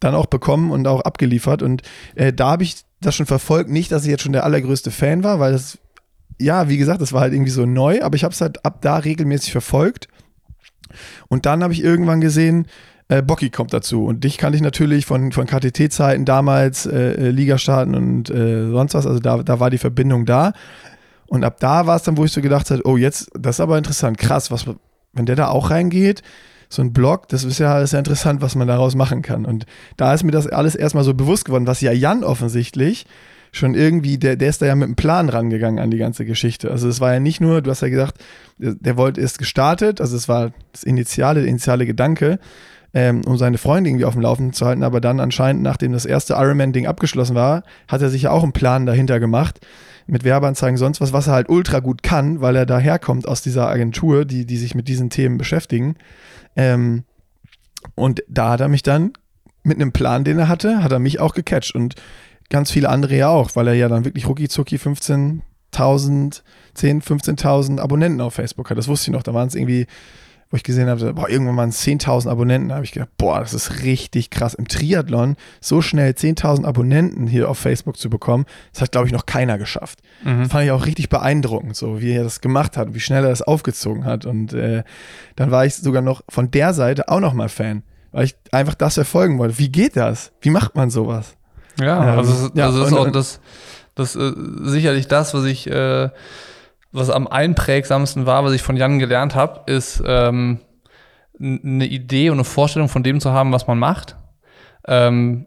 dann 0.00 0.14
auch 0.14 0.26
bekommen 0.26 0.70
und 0.70 0.86
auch 0.86 1.02
abgeliefert. 1.02 1.60
Und 1.60 1.82
äh, 2.14 2.32
da 2.32 2.52
habe 2.52 2.62
ich 2.62 2.85
das 3.00 3.14
schon 3.14 3.26
verfolgt. 3.26 3.70
Nicht, 3.70 3.92
dass 3.92 4.04
ich 4.04 4.10
jetzt 4.10 4.22
schon 4.22 4.32
der 4.32 4.44
allergrößte 4.44 4.90
Fan 4.90 5.22
war, 5.24 5.40
weil 5.40 5.52
das, 5.52 5.78
ja, 6.38 6.68
wie 6.68 6.76
gesagt, 6.76 7.00
das 7.00 7.12
war 7.12 7.22
halt 7.22 7.32
irgendwie 7.32 7.50
so 7.50 7.66
neu, 7.66 8.02
aber 8.02 8.16
ich 8.16 8.24
habe 8.24 8.32
es 8.32 8.40
halt 8.40 8.64
ab 8.64 8.78
da 8.80 8.96
regelmäßig 8.96 9.52
verfolgt. 9.52 10.08
Und 11.28 11.46
dann 11.46 11.62
habe 11.62 11.72
ich 11.72 11.82
irgendwann 11.82 12.20
gesehen, 12.20 12.66
äh, 13.08 13.22
Bocky 13.22 13.50
kommt 13.50 13.72
dazu. 13.72 14.04
Und 14.04 14.24
dich 14.24 14.38
kannte 14.38 14.56
ich 14.56 14.62
natürlich 14.62 15.06
von, 15.06 15.32
von 15.32 15.46
KTT-Zeiten 15.46 16.24
damals, 16.24 16.86
äh, 16.86 17.12
äh, 17.12 17.30
Ligastarten 17.30 17.94
und 17.94 18.30
äh, 18.30 18.68
sonst 18.70 18.94
was. 18.94 19.06
Also 19.06 19.20
da, 19.20 19.42
da 19.42 19.60
war 19.60 19.70
die 19.70 19.78
Verbindung 19.78 20.26
da. 20.26 20.52
Und 21.26 21.44
ab 21.44 21.58
da 21.60 21.86
war 21.86 21.96
es 21.96 22.02
dann, 22.02 22.16
wo 22.16 22.24
ich 22.24 22.32
so 22.32 22.40
gedacht 22.40 22.70
habe, 22.70 22.82
oh, 22.84 22.96
jetzt, 22.96 23.30
das 23.38 23.56
ist 23.56 23.60
aber 23.60 23.78
interessant, 23.78 24.16
krass, 24.18 24.50
was, 24.50 24.66
wenn 25.12 25.26
der 25.26 25.36
da 25.36 25.48
auch 25.48 25.70
reingeht, 25.70 26.22
so 26.68 26.82
ein 26.82 26.92
Blog, 26.92 27.28
das 27.28 27.44
ist 27.44 27.58
ja, 27.58 27.80
ist 27.80 27.92
ja 27.92 27.98
interessant, 27.98 28.40
was 28.40 28.54
man 28.54 28.68
daraus 28.68 28.94
machen 28.94 29.22
kann. 29.22 29.44
Und 29.44 29.66
da 29.96 30.12
ist 30.14 30.24
mir 30.24 30.32
das 30.32 30.46
alles 30.46 30.74
erstmal 30.74 31.04
so 31.04 31.14
bewusst 31.14 31.44
geworden, 31.44 31.66
was 31.66 31.80
ja 31.80 31.92
Jan 31.92 32.24
offensichtlich 32.24 33.06
schon 33.52 33.74
irgendwie, 33.74 34.18
der, 34.18 34.36
der 34.36 34.50
ist 34.50 34.60
da 34.60 34.66
ja 34.66 34.74
mit 34.74 34.84
einem 34.84 34.96
Plan 34.96 35.28
rangegangen 35.28 35.78
an 35.78 35.90
die 35.90 35.98
ganze 35.98 36.24
Geschichte. 36.24 36.70
Also 36.70 36.88
es 36.88 37.00
war 37.00 37.14
ja 37.14 37.20
nicht 37.20 37.40
nur, 37.40 37.62
du 37.62 37.70
hast 37.70 37.82
ja 37.82 37.88
gesagt, 37.88 38.18
der, 38.58 38.74
der 38.74 38.96
wollte 38.96 39.20
erst 39.20 39.38
gestartet, 39.38 40.00
also 40.00 40.16
es 40.16 40.28
war 40.28 40.52
das 40.72 40.82
Initiale, 40.82 41.40
der 41.40 41.48
initiale 41.48 41.86
Gedanke, 41.86 42.38
ähm, 42.92 43.22
um 43.26 43.38
seine 43.38 43.58
Freunde 43.58 43.90
irgendwie 43.90 44.04
auf 44.04 44.14
dem 44.14 44.22
Laufenden 44.22 44.52
zu 44.52 44.66
halten, 44.66 44.82
aber 44.82 45.00
dann 45.00 45.20
anscheinend, 45.20 45.62
nachdem 45.62 45.92
das 45.92 46.04
erste 46.04 46.34
Ironman-Ding 46.34 46.86
abgeschlossen 46.86 47.34
war, 47.34 47.62
hat 47.88 48.02
er 48.02 48.10
sich 48.10 48.22
ja 48.22 48.30
auch 48.30 48.42
einen 48.42 48.52
Plan 48.52 48.86
dahinter 48.86 49.20
gemacht, 49.20 49.60
mit 50.06 50.24
Werbeanzeigen, 50.24 50.76
sonst 50.76 51.00
was, 51.00 51.12
was 51.12 51.26
er 51.26 51.34
halt 51.34 51.48
ultra 51.48 51.80
gut 51.80 52.02
kann, 52.02 52.40
weil 52.40 52.54
er 52.56 52.66
daherkommt 52.66 53.26
aus 53.26 53.42
dieser 53.42 53.68
Agentur, 53.68 54.24
die, 54.24 54.46
die 54.46 54.56
sich 54.56 54.74
mit 54.74 54.88
diesen 54.88 55.10
Themen 55.10 55.36
beschäftigen. 55.36 55.96
Ähm, 56.56 57.04
und 57.94 58.24
da 58.28 58.50
hat 58.50 58.60
er 58.60 58.68
mich 58.68 58.82
dann 58.82 59.12
mit 59.62 59.76
einem 59.76 59.92
Plan, 59.92 60.24
den 60.24 60.38
er 60.38 60.48
hatte, 60.48 60.82
hat 60.82 60.92
er 60.92 60.98
mich 60.98 61.20
auch 61.20 61.34
gecatcht 61.34 61.74
und 61.74 61.94
ganz 62.50 62.70
viele 62.70 62.88
andere 62.88 63.16
ja 63.16 63.28
auch, 63.28 63.56
weil 63.56 63.68
er 63.68 63.74
ja 63.74 63.88
dann 63.88 64.04
wirklich 64.04 64.26
rucki 64.26 64.48
zucki 64.48 64.76
15.000, 64.76 66.42
10, 66.74 67.02
15.000 67.02 67.80
Abonnenten 67.80 68.20
auf 68.20 68.34
Facebook 68.34 68.70
hat. 68.70 68.78
Das 68.78 68.88
wusste 68.88 69.10
ich 69.10 69.12
noch. 69.12 69.22
Da 69.22 69.34
waren 69.34 69.48
es 69.48 69.54
irgendwie 69.54 69.86
wo 70.50 70.56
ich 70.56 70.62
gesehen 70.62 70.88
habe, 70.88 71.12
boah, 71.12 71.28
irgendwann 71.28 71.56
waren 71.56 71.68
es 71.70 71.82
10.000 71.84 72.28
Abonnenten, 72.28 72.68
da 72.68 72.76
habe 72.76 72.84
ich 72.84 72.92
gedacht, 72.92 73.10
boah, 73.18 73.40
das 73.40 73.52
ist 73.52 73.82
richtig 73.82 74.30
krass. 74.30 74.54
Im 74.54 74.68
Triathlon 74.68 75.36
so 75.60 75.82
schnell 75.82 76.12
10.000 76.12 76.64
Abonnenten 76.64 77.26
hier 77.26 77.48
auf 77.48 77.58
Facebook 77.58 77.96
zu 77.96 78.08
bekommen, 78.08 78.46
das 78.72 78.82
hat, 78.82 78.92
glaube 78.92 79.08
ich, 79.08 79.12
noch 79.12 79.26
keiner 79.26 79.58
geschafft. 79.58 80.00
Mhm. 80.22 80.42
Das 80.42 80.48
fand 80.52 80.64
ich 80.64 80.70
auch 80.70 80.86
richtig 80.86 81.08
beeindruckend, 81.08 81.74
so 81.74 82.00
wie 82.00 82.12
er 82.12 82.22
das 82.22 82.40
gemacht 82.40 82.76
hat, 82.76 82.94
wie 82.94 83.00
schnell 83.00 83.24
er 83.24 83.30
das 83.30 83.42
aufgezogen 83.42 84.04
hat. 84.04 84.24
Und 84.24 84.52
äh, 84.52 84.84
dann 85.34 85.50
war 85.50 85.66
ich 85.66 85.74
sogar 85.74 86.02
noch 86.02 86.22
von 86.28 86.50
der 86.50 86.74
Seite 86.74 87.08
auch 87.08 87.20
noch 87.20 87.34
mal 87.34 87.48
Fan, 87.48 87.82
weil 88.12 88.26
ich 88.26 88.36
einfach 88.52 88.74
das 88.74 88.94
verfolgen 88.94 89.38
wollte. 89.38 89.58
Wie 89.58 89.70
geht 89.70 89.96
das? 89.96 90.32
Wie 90.40 90.50
macht 90.50 90.76
man 90.76 90.90
sowas? 90.90 91.36
Ja, 91.80 92.12
ähm, 92.12 92.18
also, 92.18 92.50
ja, 92.54 92.66
also 92.66 92.80
das 92.80 92.88
ist 92.88 92.96
auch 92.96 93.10
das, 93.10 93.40
das 93.96 94.16
äh, 94.16 94.32
sicherlich 94.62 95.08
das, 95.08 95.34
was 95.34 95.44
ich 95.44 95.68
äh, 95.68 96.08
was 96.96 97.10
am 97.10 97.26
einprägsamsten 97.26 98.26
war, 98.26 98.44
was 98.44 98.52
ich 98.52 98.62
von 98.62 98.76
Jan 98.76 98.98
gelernt 98.98 99.34
habe, 99.34 99.70
ist 99.70 100.02
ähm, 100.06 100.60
eine 101.38 101.86
Idee 101.86 102.30
und 102.30 102.36
eine 102.36 102.44
Vorstellung 102.44 102.88
von 102.88 103.02
dem 103.02 103.20
zu 103.20 103.32
haben, 103.32 103.52
was 103.52 103.66
man 103.66 103.78
macht. 103.78 104.16
Ähm, 104.88 105.46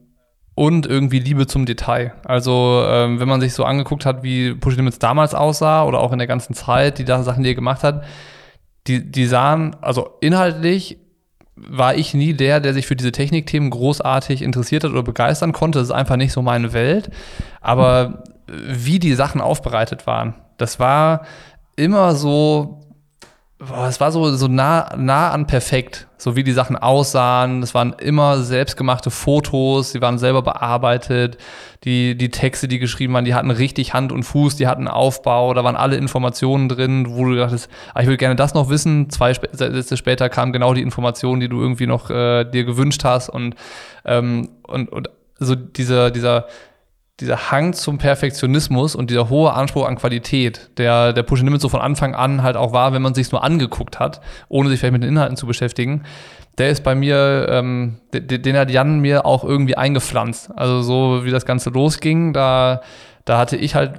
und 0.54 0.86
irgendwie 0.86 1.20
Liebe 1.20 1.48
zum 1.48 1.66
Detail. 1.66 2.14
Also, 2.26 2.84
ähm, 2.86 3.20
wenn 3.20 3.30
man 3.30 3.40
sich 3.40 3.54
so 3.54 3.64
angeguckt 3.64 4.06
hat, 4.06 4.24
wie 4.24 4.54
Push 4.54 4.76
Limits 4.76 5.00
damals 5.00 5.34
aussah 5.34 5.86
oder 5.86 6.00
auch 6.00 6.12
in 6.12 6.20
der 6.20 6.28
ganzen 6.28 6.54
Zeit, 6.54 7.00
die 7.00 7.06
da 7.06 7.24
Sachen, 7.24 7.44
die 7.44 7.52
er 7.52 7.56
gemacht 7.56 7.84
hat, 7.84 8.04
die, 8.88 9.10
die 9.10 9.26
sahen, 9.26 9.76
also 9.82 10.18
inhaltlich 10.20 10.98
war 11.56 11.96
ich 11.96 12.14
nie 12.14 12.34
der, 12.34 12.60
der 12.60 12.74
sich 12.74 12.88
für 12.88 12.96
diese 12.96 13.12
Technikthemen 13.12 13.70
großartig 13.70 14.42
interessiert 14.42 14.84
hat 14.84 14.92
oder 14.92 15.04
begeistern 15.04 15.54
konnte. 15.54 15.80
Das 15.80 15.90
ist 15.90 15.94
einfach 15.94 16.16
nicht 16.16 16.32
so 16.32 16.42
meine 16.42 16.74
Welt. 16.74 17.10
Aber 17.62 18.24
wie 18.48 19.00
die 19.00 19.14
Sachen 19.14 19.42
aufbereitet 19.42 20.08
waren, 20.08 20.36
das 20.60 20.80
war 20.80 21.26
immer 21.76 22.14
so, 22.14 22.82
boah, 23.60 23.88
es 23.88 24.00
war 24.00 24.12
so, 24.12 24.36
so 24.36 24.48
nah, 24.48 24.96
nah 24.98 25.32
an 25.32 25.48
perfekt, 25.48 26.08
so 26.18 26.36
wie 26.36 26.44
die 26.44 26.52
Sachen 26.52 26.76
aussahen. 26.76 27.64
Es 27.64 27.74
waren 27.74 27.94
immer 27.94 28.42
selbstgemachte 28.42 29.10
Fotos, 29.10 29.92
die 29.92 30.02
waren 30.02 30.18
selber 30.18 30.42
bearbeitet. 30.42 31.38
Die, 31.86 32.18
die 32.18 32.30
Texte, 32.30 32.68
die 32.68 32.80
geschrieben 32.80 33.14
waren, 33.14 33.26
die 33.26 33.34
hatten 33.34 33.52
richtig 33.52 33.94
Hand 33.94 34.12
und 34.12 34.24
Fuß, 34.24 34.58
die 34.58 34.68
hatten 34.68 34.88
Aufbau, 34.88 35.54
da 35.54 35.64
waren 35.64 35.78
alle 35.78 35.96
Informationen 35.96 36.68
drin, 36.68 37.06
wo 37.10 37.24
du 37.26 37.36
dachtest, 37.36 37.70
ah, 37.94 38.02
ich 38.02 38.08
will 38.08 38.18
gerne 38.18 38.36
das 38.36 38.54
noch 38.54 38.70
wissen. 38.70 39.10
Zwei 39.10 39.34
Sätze 39.34 39.96
später 39.96 40.28
kamen 40.28 40.52
genau 40.52 40.74
die 40.74 40.82
Informationen, 40.82 41.40
die 41.40 41.48
du 41.48 41.62
irgendwie 41.62 41.88
noch 41.88 42.10
äh, 42.10 42.44
dir 42.44 42.66
gewünscht 42.66 43.06
hast 43.06 43.30
und, 43.30 43.56
ähm, 44.04 44.50
und, 44.64 44.90
und 44.92 45.10
so 45.40 45.56
dieser, 45.56 46.12
dieser 46.12 46.48
dieser 47.20 47.52
Hang 47.52 47.74
zum 47.74 47.98
Perfektionismus 47.98 48.96
und 48.96 49.10
dieser 49.10 49.30
hohe 49.30 49.54
Anspruch 49.54 49.88
an 49.88 49.98
Qualität, 49.98 50.70
der 50.78 51.14
der 51.14 51.24
Push 51.24 51.42
Limits 51.42 51.62
so 51.62 51.70
von 51.70 51.82
Anfang 51.82 52.16
an 52.16 52.44
halt 52.44 52.56
auch 52.56 52.74
war, 52.74 52.94
wenn 52.94 53.02
man 53.02 53.14
sich 53.14 53.32
nur 53.32 53.44
angeguckt 53.44 54.00
hat, 54.00 54.22
ohne 54.48 54.70
sich 54.70 54.80
vielleicht 54.80 54.94
mit 54.94 55.04
den 55.04 55.10
Inhalten 55.10 55.38
zu 55.38 55.48
beschäftigen, 55.48 56.04
der 56.58 56.70
ist 56.70 56.84
bei 56.84 56.94
mir, 56.96 57.48
ähm, 57.50 58.00
den, 58.14 58.42
den 58.42 58.58
hat 58.58 58.70
Jan 58.70 59.00
mir 59.00 59.26
auch 59.26 59.44
irgendwie 59.44 59.78
eingepflanzt. 59.78 60.52
Also 60.56 60.82
so 60.82 61.26
wie 61.26 61.32
das 61.32 61.46
Ganze 61.46 61.70
losging, 61.70 62.34
da, 62.34 62.82
da 63.26 63.38
hatte 63.38 63.56
ich 63.56 63.76
halt 63.76 63.94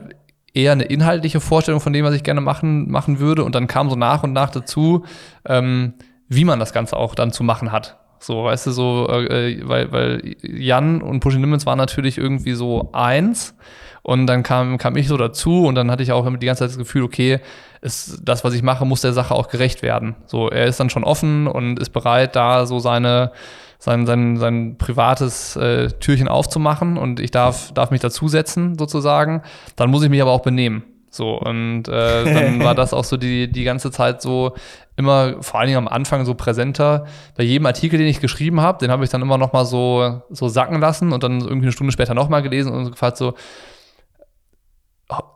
eher 0.52 0.72
eine 0.72 0.84
inhaltliche 0.84 1.40
Vorstellung 1.40 1.80
von 1.80 1.92
dem, 1.92 2.04
was 2.04 2.14
ich 2.14 2.22
gerne 2.22 2.40
machen, 2.40 2.90
machen 2.90 3.18
würde. 3.18 3.44
Und 3.44 3.54
dann 3.54 3.66
kam 3.66 3.88
so 3.88 3.96
nach 3.96 4.22
und 4.22 4.32
nach 4.32 4.50
dazu, 4.50 5.04
ähm, 5.46 5.94
wie 6.28 6.44
man 6.44 6.58
das 6.58 6.72
Ganze 6.72 6.96
auch 6.96 7.14
dann 7.14 7.32
zu 7.32 7.42
machen 7.42 7.72
hat. 7.72 7.99
So, 8.22 8.44
weißt 8.44 8.66
du, 8.66 8.70
so, 8.70 9.08
äh, 9.08 9.66
weil, 9.66 9.90
weil 9.92 10.36
Jan 10.42 11.00
und 11.00 11.20
Pushing 11.20 11.40
Limits 11.40 11.64
waren 11.64 11.78
natürlich 11.78 12.18
irgendwie 12.18 12.52
so 12.52 12.90
eins. 12.92 13.54
Und 14.02 14.26
dann 14.26 14.42
kam, 14.42 14.78
kam 14.78 14.96
ich 14.96 15.08
so 15.08 15.16
dazu 15.16 15.64
und 15.64 15.74
dann 15.74 15.90
hatte 15.90 16.02
ich 16.02 16.12
auch 16.12 16.26
die 16.38 16.46
ganze 16.46 16.60
Zeit 16.60 16.70
das 16.70 16.78
Gefühl, 16.78 17.02
okay, 17.02 17.40
ist, 17.80 18.20
das, 18.22 18.44
was 18.44 18.54
ich 18.54 18.62
mache, 18.62 18.84
muss 18.84 19.00
der 19.00 19.12
Sache 19.12 19.34
auch 19.34 19.48
gerecht 19.48 19.82
werden. 19.82 20.16
So, 20.26 20.48
er 20.48 20.66
ist 20.66 20.80
dann 20.80 20.90
schon 20.90 21.04
offen 21.04 21.46
und 21.46 21.78
ist 21.78 21.90
bereit, 21.90 22.36
da 22.36 22.66
so 22.66 22.78
seine, 22.78 23.32
sein, 23.78 24.06
sein, 24.06 24.36
sein 24.36 24.76
privates 24.76 25.56
äh, 25.56 25.88
Türchen 25.88 26.28
aufzumachen 26.28 26.98
und 26.98 27.20
ich 27.20 27.30
darf, 27.30 27.72
darf 27.72 27.90
mich 27.90 28.00
dazusetzen, 28.00 28.78
sozusagen. 28.78 29.42
Dann 29.76 29.90
muss 29.90 30.02
ich 30.02 30.10
mich 30.10 30.20
aber 30.20 30.32
auch 30.32 30.42
benehmen. 30.42 30.84
So, 31.10 31.34
und 31.34 31.88
äh, 31.88 32.24
dann 32.24 32.62
war 32.62 32.74
das 32.74 32.94
auch 32.94 33.04
so 33.04 33.16
die, 33.16 33.50
die 33.50 33.64
ganze 33.64 33.90
Zeit 33.90 34.22
so 34.22 34.54
immer, 34.96 35.42
vor 35.42 35.58
allen 35.58 35.66
Dingen 35.66 35.78
am 35.78 35.88
Anfang 35.88 36.24
so 36.24 36.34
präsenter. 36.34 37.06
Bei 37.36 37.42
jedem 37.42 37.66
Artikel, 37.66 37.98
den 37.98 38.06
ich 38.06 38.20
geschrieben 38.20 38.60
habe, 38.60 38.78
den 38.78 38.92
habe 38.92 39.02
ich 39.02 39.10
dann 39.10 39.20
immer 39.20 39.36
noch 39.36 39.52
mal 39.52 39.64
so, 39.64 40.22
so 40.30 40.48
sacken 40.48 40.80
lassen 40.80 41.12
und 41.12 41.24
dann 41.24 41.40
irgendwie 41.40 41.66
eine 41.66 41.72
Stunde 41.72 41.92
später 41.92 42.14
noch 42.14 42.28
mal 42.28 42.42
gelesen 42.42 42.72
und 42.72 42.92
gefragt 42.92 43.16
so, 43.16 43.34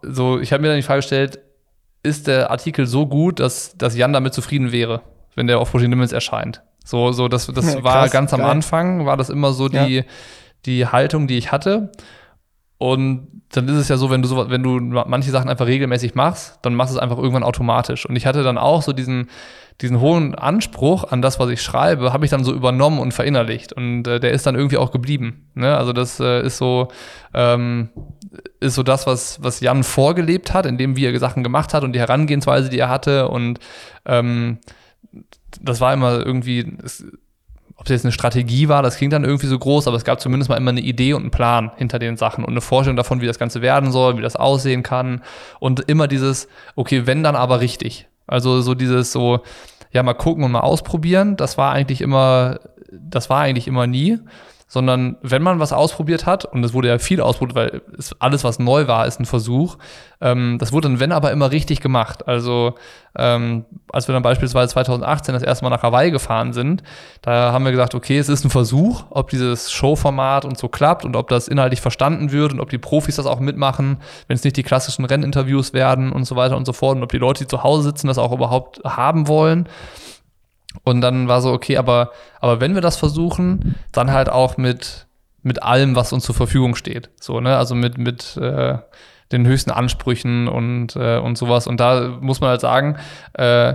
so, 0.02 0.38
ich 0.38 0.52
habe 0.52 0.62
mir 0.62 0.68
dann 0.68 0.76
die 0.76 0.82
Frage 0.82 0.98
gestellt, 0.98 1.40
ist 2.04 2.28
der 2.28 2.50
Artikel 2.50 2.87
so 2.87 3.06
gut, 3.06 3.40
dass, 3.40 3.76
dass 3.76 3.96
Jan 3.96 4.12
damit 4.12 4.34
zufrieden 4.34 4.70
wäre, 4.70 5.00
wenn 5.34 5.48
der 5.48 5.58
auf 5.58 5.72
Pushing 5.72 5.90
Limits 5.90 6.12
erscheint? 6.12 6.62
So, 6.84 7.12
so, 7.12 7.28
das, 7.28 7.46
das 7.46 7.74
ja, 7.74 7.82
war 7.82 8.08
ganz 8.10 8.32
am 8.32 8.40
geil. 8.40 8.50
Anfang, 8.50 9.06
war 9.06 9.16
das 9.16 9.30
immer 9.30 9.52
so 9.52 9.68
die, 9.68 9.96
ja. 9.96 10.02
die 10.66 10.87
Haltung, 10.87 11.26
die 11.26 11.38
ich 11.38 11.50
hatte. 11.50 11.90
Und 12.85 13.40
dann 13.49 13.66
ist 13.66 13.77
es 13.77 13.88
ja 13.88 13.97
so, 13.97 14.11
wenn 14.11 14.20
du 14.20 14.29
so, 14.29 14.51
wenn 14.51 14.62
du 14.62 14.79
manche 14.79 15.31
Sachen 15.31 15.49
einfach 15.49 15.64
regelmäßig 15.64 16.14
machst, 16.14 16.59
dann 16.61 16.75
machst 16.75 16.92
du 16.92 16.99
es 16.99 17.03
einfach 17.03 17.16
irgendwann 17.16 17.42
automatisch. 17.42 18.05
Und 18.05 18.14
ich 18.14 18.27
hatte 18.27 18.42
dann 18.42 18.59
auch 18.59 18.83
so 18.83 18.92
diesen, 18.92 19.31
diesen 19.81 20.01
hohen 20.01 20.35
Anspruch 20.35 21.05
an 21.05 21.23
das, 21.23 21.40
was 21.40 21.49
ich 21.49 21.62
schreibe, 21.62 22.12
habe 22.12 22.27
ich 22.27 22.31
dann 22.31 22.44
so 22.44 22.53
übernommen 22.53 22.99
und 22.99 23.14
verinnerlicht. 23.14 23.73
Und 23.73 24.07
äh, 24.07 24.20
der 24.20 24.33
ist 24.33 24.44
dann 24.44 24.55
irgendwie 24.55 24.77
auch 24.77 24.90
geblieben. 24.90 25.49
Ne? 25.55 25.75
Also 25.75 25.94
das 25.94 26.20
äh, 26.20 26.44
ist 26.44 26.59
so, 26.59 26.88
ähm, 27.33 27.88
ist 28.61 28.75
so 28.75 28.83
das, 28.83 29.07
was, 29.07 29.42
was 29.42 29.61
Jan 29.61 29.83
vorgelebt 29.83 30.53
hat, 30.53 30.66
indem 30.66 30.94
wie 30.94 31.07
er 31.07 31.18
Sachen 31.18 31.42
gemacht 31.42 31.73
hat 31.73 31.85
und 31.85 31.94
die 31.94 32.01
Herangehensweise, 32.01 32.68
die 32.68 32.81
er 32.81 32.90
hatte. 32.90 33.29
Und 33.29 33.61
ähm, 34.05 34.59
das 35.59 35.81
war 35.81 35.94
immer 35.94 36.18
irgendwie, 36.18 36.77
es, 36.83 37.03
ob 37.76 37.87
es 37.87 37.90
jetzt 37.90 38.04
eine 38.04 38.12
Strategie 38.12 38.68
war, 38.68 38.82
das 38.82 38.96
klingt 38.96 39.12
dann 39.12 39.24
irgendwie 39.24 39.46
so 39.46 39.58
groß, 39.58 39.88
aber 39.88 39.96
es 39.96 40.04
gab 40.04 40.20
zumindest 40.20 40.48
mal 40.48 40.56
immer 40.56 40.70
eine 40.70 40.80
Idee 40.80 41.12
und 41.12 41.22
einen 41.22 41.30
Plan 41.30 41.72
hinter 41.76 41.98
den 41.98 42.16
Sachen 42.16 42.44
und 42.44 42.52
eine 42.52 42.60
Vorstellung 42.60 42.96
davon, 42.96 43.20
wie 43.20 43.26
das 43.26 43.38
Ganze 43.38 43.62
werden 43.62 43.90
soll, 43.90 44.16
wie 44.16 44.22
das 44.22 44.37
aussehen 44.37 44.82
kann. 44.82 45.22
Und 45.58 45.80
immer 45.80 46.06
dieses, 46.06 46.48
okay, 46.76 47.06
wenn 47.06 47.22
dann 47.22 47.37
aber 47.37 47.60
richtig. 47.60 48.06
Also 48.26 48.60
so 48.60 48.74
dieses 48.74 49.12
so, 49.12 49.40
ja, 49.92 50.02
mal 50.02 50.14
gucken 50.14 50.44
und 50.44 50.52
mal 50.52 50.60
ausprobieren, 50.60 51.37
das 51.37 51.58
war 51.58 51.72
eigentlich 51.72 52.00
immer, 52.00 52.60
das 52.90 53.28
war 53.28 53.40
eigentlich 53.40 53.66
immer 53.66 53.87
nie 53.87 54.18
sondern 54.66 55.16
wenn 55.22 55.42
man 55.42 55.61
was 55.61 55.72
ausprobiert 55.72 56.27
hat, 56.27 56.44
und 56.44 56.64
es 56.64 56.72
wurde 56.72 56.88
ja 56.88 56.98
viel 56.98 57.20
ausprobiert, 57.20 57.55
weil 57.55 57.83
es, 57.98 58.18
alles, 58.20 58.44
was 58.44 58.59
neu 58.59 58.87
war, 58.87 59.07
ist 59.07 59.20
ein 59.20 59.27
Versuch, 59.27 59.77
ähm, 60.20 60.57
das 60.59 60.72
wurde 60.72 60.88
dann, 60.88 61.00
wenn 61.00 61.12
aber 61.12 61.33
immer 61.33 61.50
richtig 61.50 61.81
gemacht. 61.81 62.27
Also 62.27 62.74
ähm, 63.16 63.66
als 63.92 64.09
wir 64.09 64.14
dann 64.14 64.22
beispielsweise 64.22 64.72
2018 64.72 65.35
das 65.35 65.42
erste 65.42 65.64
Mal 65.64 65.70
nach 65.70 65.83
Hawaii 65.83 66.11
gefahren 66.11 66.53
sind, 66.53 66.83
da 67.22 67.53
haben 67.53 67.64
wir 67.64 67.72
gesagt, 67.72 67.94
okay, 67.94 68.18
es 68.18 68.29
ist 68.29 68.44
ein 68.44 68.50
Versuch, 68.50 69.05
ob 69.11 69.31
dieses 69.31 69.70
Showformat 69.70 70.44
und 70.44 70.59
so 70.59 70.68
klappt 70.68 71.05
und 71.05 71.14
ob 71.14 71.29
das 71.29 71.46
inhaltlich 71.46 71.81
verstanden 71.81 72.33
wird 72.33 72.53
und 72.53 72.61
ob 72.61 72.70
die 72.70 72.79
Profis 72.79 73.16
das 73.16 73.27
auch 73.27 73.40
mitmachen, 73.40 73.98
wenn 74.29 74.35
es 74.35 74.44
nicht 74.44 74.57
die 74.57 74.62
klassischen 74.62 75.05
Renninterviews 75.05 75.74
werden 75.74 76.11
und 76.11 76.24
so 76.24 76.37
weiter 76.37 76.57
und 76.57 76.64
so 76.64 76.72
fort 76.72 76.96
und 76.96 77.03
ob 77.03 77.12
die 77.12 77.18
Leute, 77.18 77.44
die 77.44 77.48
zu 77.48 77.62
Hause 77.62 77.83
sitzen, 77.83 78.07
das 78.07 78.18
auch 78.18 78.33
überhaupt 78.33 78.81
haben 78.85 79.29
wollen. 79.29 79.68
Und 80.82 81.00
dann 81.00 81.28
war 81.28 81.40
so, 81.40 81.52
okay, 81.52 81.76
aber, 81.76 82.10
aber 82.40 82.60
wenn 82.60 82.74
wir 82.74 82.82
das 82.82 82.96
versuchen, 82.96 83.76
dann 83.92 84.12
halt 84.12 84.28
auch 84.28 84.56
mit, 84.56 85.06
mit 85.42 85.62
allem, 85.62 85.94
was 85.96 86.12
uns 86.12 86.24
zur 86.24 86.34
Verfügung 86.34 86.74
steht. 86.74 87.10
So, 87.20 87.40
ne? 87.40 87.56
Also 87.56 87.74
mit, 87.74 87.96
mit 87.96 88.37
äh, 88.37 88.78
den 89.32 89.46
höchsten 89.46 89.70
Ansprüchen 89.70 90.48
und, 90.48 90.96
äh, 90.96 91.18
und 91.18 91.38
sowas. 91.38 91.66
Und 91.66 91.80
da 91.80 92.18
muss 92.20 92.40
man 92.40 92.50
halt 92.50 92.60
sagen, 92.60 92.96
äh, 93.34 93.74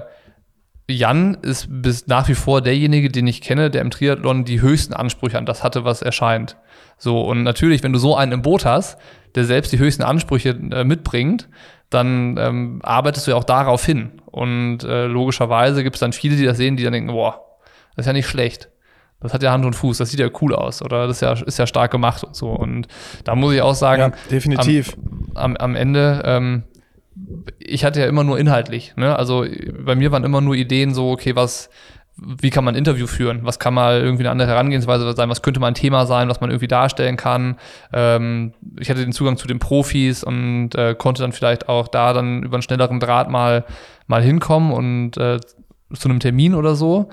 Jan 0.89 1.37
ist 1.41 1.67
bis 1.69 2.07
nach 2.07 2.27
wie 2.27 2.35
vor 2.35 2.61
derjenige, 2.61 3.09
den 3.09 3.27
ich 3.27 3.41
kenne, 3.41 3.69
der 3.69 3.81
im 3.81 3.91
Triathlon 3.91 4.43
die 4.43 4.61
höchsten 4.61 4.93
Ansprüche 4.93 5.37
an 5.37 5.45
das 5.45 5.63
hatte, 5.63 5.85
was 5.85 6.01
erscheint. 6.01 6.57
So, 6.97 7.21
und 7.21 7.43
natürlich, 7.43 7.83
wenn 7.83 7.93
du 7.93 7.99
so 7.99 8.15
einen 8.15 8.31
im 8.31 8.41
Boot 8.41 8.65
hast, 8.65 8.97
der 9.35 9.45
selbst 9.45 9.71
die 9.71 9.79
höchsten 9.79 10.03
Ansprüche 10.03 10.49
äh, 10.49 10.83
mitbringt, 10.83 11.47
dann 11.89 12.37
ähm, 12.37 12.79
arbeitest 12.83 13.27
du 13.27 13.31
ja 13.31 13.37
auch 13.37 13.43
darauf 13.43 13.85
hin. 13.85 14.21
Und 14.25 14.83
äh, 14.83 15.05
logischerweise 15.05 15.83
gibt 15.83 15.95
es 15.95 15.99
dann 15.99 16.13
viele, 16.13 16.35
die 16.35 16.45
das 16.45 16.57
sehen, 16.57 16.77
die 16.77 16.83
dann 16.83 16.93
denken, 16.93 17.11
boah, 17.11 17.45
das 17.95 18.03
ist 18.03 18.07
ja 18.07 18.13
nicht 18.13 18.27
schlecht. 18.27 18.69
Das 19.21 19.33
hat 19.33 19.43
ja 19.43 19.51
Hand 19.51 19.65
und 19.65 19.73
Fuß, 19.73 19.97
das 19.97 20.11
sieht 20.11 20.19
ja 20.19 20.29
cool 20.41 20.55
aus 20.55 20.81
oder 20.81 21.05
das 21.05 21.17
ist 21.17 21.21
ja, 21.21 21.33
ist 21.33 21.59
ja 21.59 21.67
stark 21.67 21.91
gemacht 21.91 22.23
und 22.23 22.35
so. 22.35 22.51
Und 22.51 22.87
da 23.25 23.35
muss 23.35 23.53
ich 23.53 23.61
auch 23.61 23.75
sagen, 23.75 24.13
ja, 24.13 24.29
definitiv. 24.31 24.95
Am, 25.35 25.55
am, 25.55 25.57
am 25.57 25.75
Ende, 25.75 26.21
ähm, 26.23 26.63
ich 27.59 27.83
hatte 27.83 27.99
ja 27.99 28.05
immer 28.07 28.23
nur 28.23 28.39
inhaltlich. 28.39 28.93
Ne? 28.95 29.13
Also 29.13 29.45
bei 29.83 29.95
mir 29.95 30.13
waren 30.13 30.23
immer 30.23 30.39
nur 30.39 30.55
Ideen 30.55 30.93
so, 30.93 31.11
okay, 31.11 31.35
was, 31.35 31.69
wie 32.21 32.49
kann 32.49 32.63
man 32.63 32.75
ein 32.75 32.77
Interview 32.77 33.07
führen? 33.07 33.41
Was 33.43 33.59
kann 33.59 33.73
mal 33.73 34.01
irgendwie 34.01 34.23
eine 34.23 34.31
andere 34.31 34.49
Herangehensweise 34.49 35.11
sein? 35.13 35.29
Was 35.29 35.41
könnte 35.41 35.59
mal 35.59 35.67
ein 35.67 35.73
Thema 35.73 36.05
sein, 36.05 36.29
was 36.29 36.41
man 36.41 36.49
irgendwie 36.49 36.67
darstellen 36.67 37.17
kann? 37.17 37.57
Ähm, 37.93 38.53
ich 38.79 38.89
hatte 38.89 39.01
den 39.01 39.13
Zugang 39.13 39.37
zu 39.37 39.47
den 39.47 39.59
Profis 39.59 40.23
und 40.23 40.75
äh, 40.75 40.95
konnte 40.95 41.21
dann 41.21 41.31
vielleicht 41.31 41.69
auch 41.69 41.87
da 41.87 42.13
dann 42.13 42.43
über 42.43 42.55
einen 42.55 42.61
schnelleren 42.61 42.99
Draht 42.99 43.29
mal, 43.29 43.65
mal 44.07 44.21
hinkommen 44.21 44.71
und 44.71 45.17
äh, 45.17 45.39
zu 45.93 46.09
einem 46.09 46.19
Termin 46.19 46.55
oder 46.55 46.75
so. 46.75 47.09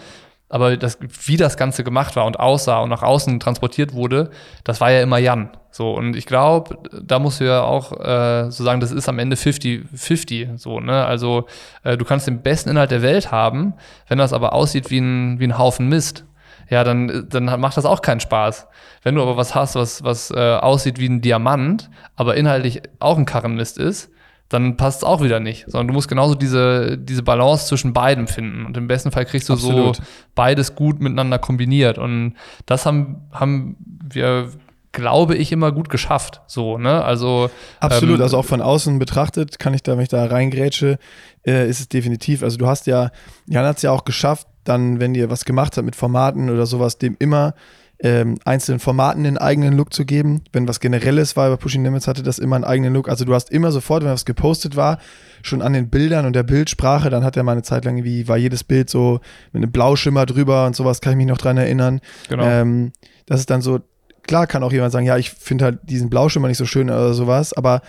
Aber 0.49 0.77
das, 0.77 0.99
wie 1.25 1.37
das 1.37 1.57
Ganze 1.57 1.83
gemacht 1.83 2.15
war 2.15 2.25
und 2.25 2.39
aussah 2.39 2.81
und 2.81 2.89
nach 2.89 3.03
außen 3.03 3.41
transportiert 3.41 3.95
wurde, 3.95 4.31
das 4.65 4.81
war 4.81 4.91
ja 4.91 5.03
immer 5.03 5.19
Jan. 5.19 5.51
So, 5.77 5.93
und 5.93 6.17
ich 6.17 6.25
glaube, 6.25 6.79
da 7.03 7.19
musst 7.19 7.39
du 7.39 7.45
ja 7.45 7.61
auch 7.61 7.93
äh, 8.01 8.51
so 8.51 8.65
sagen, 8.65 8.81
das 8.81 8.93
ist 8.93 9.11
am 9.11 9.19
Ende 9.19 9.37
50-50. 9.37 10.57
So, 10.57 10.81
ne? 10.81 11.05
Also 11.05 11.45
äh, 11.85 11.99
du 11.99 12.07
kannst 12.07 12.27
den 12.27 12.41
besten 12.41 12.71
Inhalt 12.71 12.91
der 12.91 13.03
Welt 13.03 13.31
haben, 13.31 13.75
wenn 14.09 14.17
das 14.17 14.33
aber 14.33 14.55
aussieht 14.55 14.91
wie 14.91 15.01
ein, 15.01 15.39
wie 15.39 15.45
ein 15.45 15.59
Haufen 15.59 15.91
Mist. 15.91 16.25
Ja, 16.71 16.83
dann, 16.83 17.27
dann 17.29 17.45
macht 17.61 17.77
das 17.77 17.85
auch 17.85 18.01
keinen 18.01 18.21
Spaß. 18.21 18.69
Wenn 19.03 19.17
du 19.17 19.23
aber 19.23 19.37
was 19.37 19.55
hast, 19.55 19.75
was, 19.75 20.03
was 20.03 20.31
äh, 20.31 20.55
aussieht 20.55 20.99
wie 20.99 21.11
ein 21.11 21.21
Diamant, 21.21 21.91
aber 22.15 22.37
inhaltlich 22.37 22.81
auch 22.99 23.19
ein 23.19 23.27
Karrenmist 23.27 23.77
ist, 23.77 24.11
dann 24.49 24.79
passt 24.79 25.03
es 25.03 25.05
auch 25.05 25.23
wieder 25.23 25.41
nicht. 25.41 25.67
Sondern 25.69 25.89
du 25.89 25.93
musst 25.93 26.09
genauso 26.09 26.37
diese, 26.37 26.97
diese 26.97 27.23
Balance 27.23 27.67
zwischen 27.67 27.93
beiden 27.93 28.29
finden. 28.29 28.65
Und 28.65 28.79
im 28.79 28.89
besten 28.89 29.11
Fall 29.11 29.27
kriegst 29.27 29.51
du 29.51 29.53
Absolut. 29.53 29.97
so 29.97 30.03
beides 30.35 30.75
gut 30.75 31.01
miteinander 31.01 31.39
kombiniert. 31.39 31.99
Und 31.99 32.35
das 32.65 32.87
haben, 32.87 33.29
haben 33.31 33.77
wir, 34.09 34.49
glaube 34.97 35.37
ich, 35.37 35.53
immer 35.53 35.73
gut 35.73 35.91
geschafft. 35.91 36.41
So, 36.47 36.79
ne? 36.79 37.05
Also. 37.05 37.51
Absolut, 37.81 38.17
ähm, 38.17 38.23
also 38.23 38.39
auch 38.39 38.45
von 38.47 38.63
außen 38.63 38.99
betrachtet, 38.99 39.59
kann 39.59 39.75
ich 39.75 39.83
da, 39.83 39.93
wenn 39.93 40.03
ich 40.03 40.09
da 40.09 40.25
reingrätsche, 40.25 40.99
äh, 41.47 41.69
ist 41.69 41.81
es 41.81 41.89
definitiv. 41.89 42.43
Also 42.43 42.57
du 42.57 42.67
hast 42.67 42.87
ja, 42.87 43.11
Jan 43.47 43.67
hat 43.67 43.77
es 43.77 43.83
ja 43.83 43.93
auch 43.93 44.05
geschafft, 44.05 44.49
dann, 44.65 44.99
wenn 44.99 45.15
ihr 45.15 45.31
was 45.31 45.45
gemacht 45.45 45.77
habt 45.77 45.85
mit 45.85 45.97
Formaten 45.97 46.49
oder 46.49 46.65
sowas, 46.65 46.97
dem 46.97 47.15
immer 47.19 47.55
ähm, 47.99 48.39
einzelnen 48.45 48.81
Formaten 48.81 49.27
einen 49.27 49.37
eigenen 49.37 49.75
Look 49.75 49.93
zu 49.93 50.07
geben. 50.07 50.43
Wenn 50.53 50.67
was 50.67 50.81
Generelles 50.81 51.37
war, 51.37 51.51
bei 51.51 51.57
Pushing 51.57 51.85
Limits 51.85 52.09
hatte 52.09 52.23
das 52.23 52.39
immer 52.39 52.57
einen 52.57 52.65
eigenen 52.65 52.95
Look. 52.95 53.11
Also 53.11 53.27
du 53.27 53.35
hast 53.35 53.51
immer 53.51 53.73
sofort, 53.73 54.03
wenn 54.03 54.11
was 54.11 54.25
gepostet 54.25 54.77
war, 54.77 54.99
schon 55.43 55.61
an 55.61 55.75
den 55.75 55.91
Bildern 55.91 56.25
und 56.25 56.35
der 56.35 56.43
Bildsprache, 56.43 57.11
dann 57.11 57.23
hat 57.23 57.37
er 57.37 57.43
mal 57.43 57.53
eine 57.53 57.63
Zeit 57.63 57.85
lang 57.85 58.03
wie 58.03 58.29
war 58.29 58.39
jedes 58.39 58.65
Bild 58.65 58.89
so 58.89 59.21
mit 59.53 59.63
einem 59.63 59.73
Blauschimmer 59.73 60.25
drüber 60.25 60.67
und 60.67 60.75
sowas, 60.75 61.03
kann 61.03 61.13
ich 61.13 61.19
mich 61.19 61.27
noch 61.27 61.39
dran 61.39 61.59
erinnern. 61.59 62.01
Genau. 62.29 62.45
Ähm, 62.45 62.93
das 63.27 63.41
ist 63.41 63.51
dann 63.51 63.61
so, 63.61 63.81
klar 64.27 64.47
kann 64.47 64.63
auch 64.63 64.73
jemand 64.73 64.93
sagen, 64.93 65.07
ja, 65.07 65.17
ich 65.17 65.31
finde 65.31 65.65
halt 65.65 65.79
diesen 65.85 66.11
Blauschimmer 66.11 66.49
nicht 66.49 66.59
so 66.59 66.67
schön 66.67 66.91
oder 66.91 67.15
sowas, 67.15 67.53
aber 67.53 67.83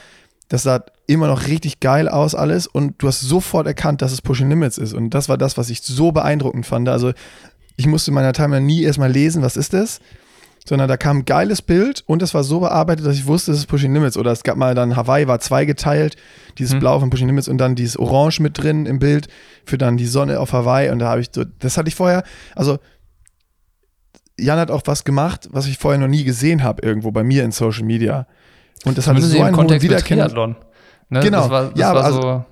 das 0.50 0.64
sah 0.64 0.84
immer 1.08 1.28
noch 1.28 1.48
richtig 1.48 1.80
geil 1.80 2.08
aus 2.08 2.36
alles 2.36 2.68
und 2.68 2.96
du 3.02 3.08
hast 3.08 3.22
sofort 3.22 3.68
erkannt, 3.68 4.02
dass 4.02 4.12
es 4.12 4.22
Pushing 4.22 4.50
Limits 4.50 4.78
ist 4.78 4.94
und 4.94 5.10
das 5.12 5.30
war 5.30 5.38
das, 5.38 5.58
was 5.58 5.70
ich 5.70 5.82
so 5.82 6.12
beeindruckend 6.12 6.66
fand. 6.66 6.88
Also 6.90 7.12
ich 7.76 7.88
musste 7.88 8.12
in 8.12 8.16
meiner 8.16 8.34
Timeline 8.34 8.66
nie 8.66 8.84
erstmal 8.84 9.12
lesen, 9.12 9.42
was 9.42 9.58
ist 9.58 9.74
das, 9.74 10.00
sondern 10.68 10.90
da 10.90 10.98
kam 10.98 11.20
ein 11.20 11.26
geiles 11.26 11.62
Bild 11.62 12.04
und 12.08 12.22
es 12.22 12.34
war 12.34 12.44
so 12.44 12.60
bearbeitet, 12.60 13.06
dass 13.06 13.16
ich 13.16 13.26
wusste, 13.26 13.54
es 13.54 13.60
ist 13.60 13.68
Pushing 13.68 13.94
Limits. 13.94 14.18
Oder 14.18 14.34
es 14.34 14.44
gab 14.44 14.58
mal 14.58 14.76
dann 14.76 14.98
Hawaii 14.98 15.28
war 15.28 15.40
zweigeteilt, 15.40 16.18
dieses 16.58 16.76
mhm. 16.76 16.80
Blau 16.80 17.00
von 17.00 17.10
Pushing 17.10 17.28
Limits 17.28 17.48
und 17.48 17.58
dann 17.58 17.76
dieses 17.76 17.98
Orange 17.98 18.42
mit 18.42 18.58
drin 18.58 18.86
im 18.86 19.00
Bild 19.00 19.30
für 19.66 19.78
dann 19.78 19.96
die 19.96 20.08
Sonne 20.08 20.42
auf 20.42 20.52
Hawaii. 20.52 20.90
Und 20.90 21.00
da 21.00 21.08
habe 21.10 21.22
ich 21.22 21.30
so, 21.32 21.46
das 21.60 21.78
hatte 21.78 21.88
ich 21.88 21.96
vorher, 21.96 22.24
also 22.54 22.80
Jan 24.40 24.60
hat 24.60 24.72
auch 24.72 24.82
was 24.86 25.04
gemacht, 25.04 25.50
was 25.52 25.68
ich 25.68 25.78
vorher 25.78 26.00
noch 26.00 26.08
nie 26.08 26.24
gesehen 26.24 26.64
habe 26.64 26.86
irgendwo 26.86 27.12
bei 27.12 27.24
mir 27.24 27.44
in 27.44 27.52
Social 27.52 27.84
Media. 27.84 28.28
Und 28.86 28.98
das 28.98 29.08
hatte 29.08 29.22
so 29.22 29.42
einen 29.42 29.56
hohen 29.56 29.82
Wiedererkennungs... 29.82 30.56
Ne? 31.10 31.22
Genau. 31.22 31.42
Das 31.42 31.50
war, 31.50 31.70
das 31.70 31.80
ja, 31.80 31.94
also, 31.94 32.22
so, 32.22 32.46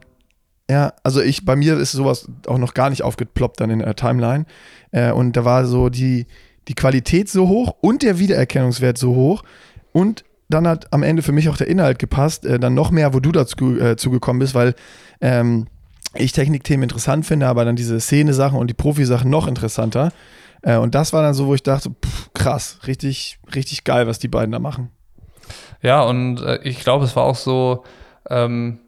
Ja, 0.70 0.94
also 1.04 1.22
ich, 1.22 1.46
bei 1.46 1.56
mir 1.56 1.78
ist 1.78 1.92
sowas 1.92 2.28
auch 2.48 2.58
noch 2.58 2.74
gar 2.74 2.90
nicht 2.90 3.04
aufgeploppt 3.04 3.60
dann 3.60 3.70
in 3.70 3.80
der 3.80 3.96
Timeline. 3.96 4.46
Äh, 4.92 5.12
und 5.12 5.36
da 5.36 5.46
war 5.46 5.66
so 5.66 5.90
die, 5.90 6.26
die 6.68 6.74
Qualität 6.74 7.30
so 7.30 7.48
hoch 7.48 7.76
und 7.82 8.02
der 8.02 8.18
Wiedererkennungswert 8.18 8.98
so 8.98 9.14
hoch. 9.14 9.44
Und 9.92 10.24
dann 10.50 10.68
hat 10.68 10.92
am 10.94 11.04
Ende 11.04 11.22
für 11.22 11.32
mich 11.32 11.50
auch 11.50 11.58
der 11.58 11.68
Inhalt 11.68 12.00
gepasst. 12.00 12.46
Äh, 12.46 12.60
dann 12.60 12.74
noch 12.74 12.92
mehr, 12.92 13.14
wo 13.14 13.20
du 13.20 13.32
dazu 13.32 13.80
äh, 13.80 13.98
zugekommen 13.98 14.40
bist, 14.40 14.56
weil 14.56 14.74
ähm, 15.22 15.68
ich 16.14 16.32
Technikthemen 16.32 16.84
interessant 16.84 17.26
finde, 17.26 17.48
aber 17.48 17.66
dann 17.66 17.76
diese 17.76 18.00
Szene-Sachen 18.00 18.58
und 18.58 18.68
die 18.70 18.74
Profi-Sachen 18.74 19.30
noch 19.30 19.48
interessanter. 19.48 20.12
Äh, 20.66 20.78
und 20.78 20.96
das 20.96 21.14
war 21.14 21.22
dann 21.22 21.34
so, 21.34 21.46
wo 21.48 21.54
ich 21.54 21.64
dachte, 21.64 21.92
pff, 21.92 22.34
krass, 22.34 22.80
richtig, 22.88 23.40
richtig 23.54 23.84
geil, 23.84 24.08
was 24.08 24.20
die 24.20 24.28
beiden 24.28 24.52
da 24.52 24.60
machen. 24.60 24.90
Ja, 25.82 26.02
und 26.02 26.42
äh, 26.42 26.60
ich 26.64 26.80
glaube, 26.80 27.06
es 27.06 27.16
war 27.16 27.24
auch 27.24 27.36
so, 27.36 27.84
ähm, 28.30 28.80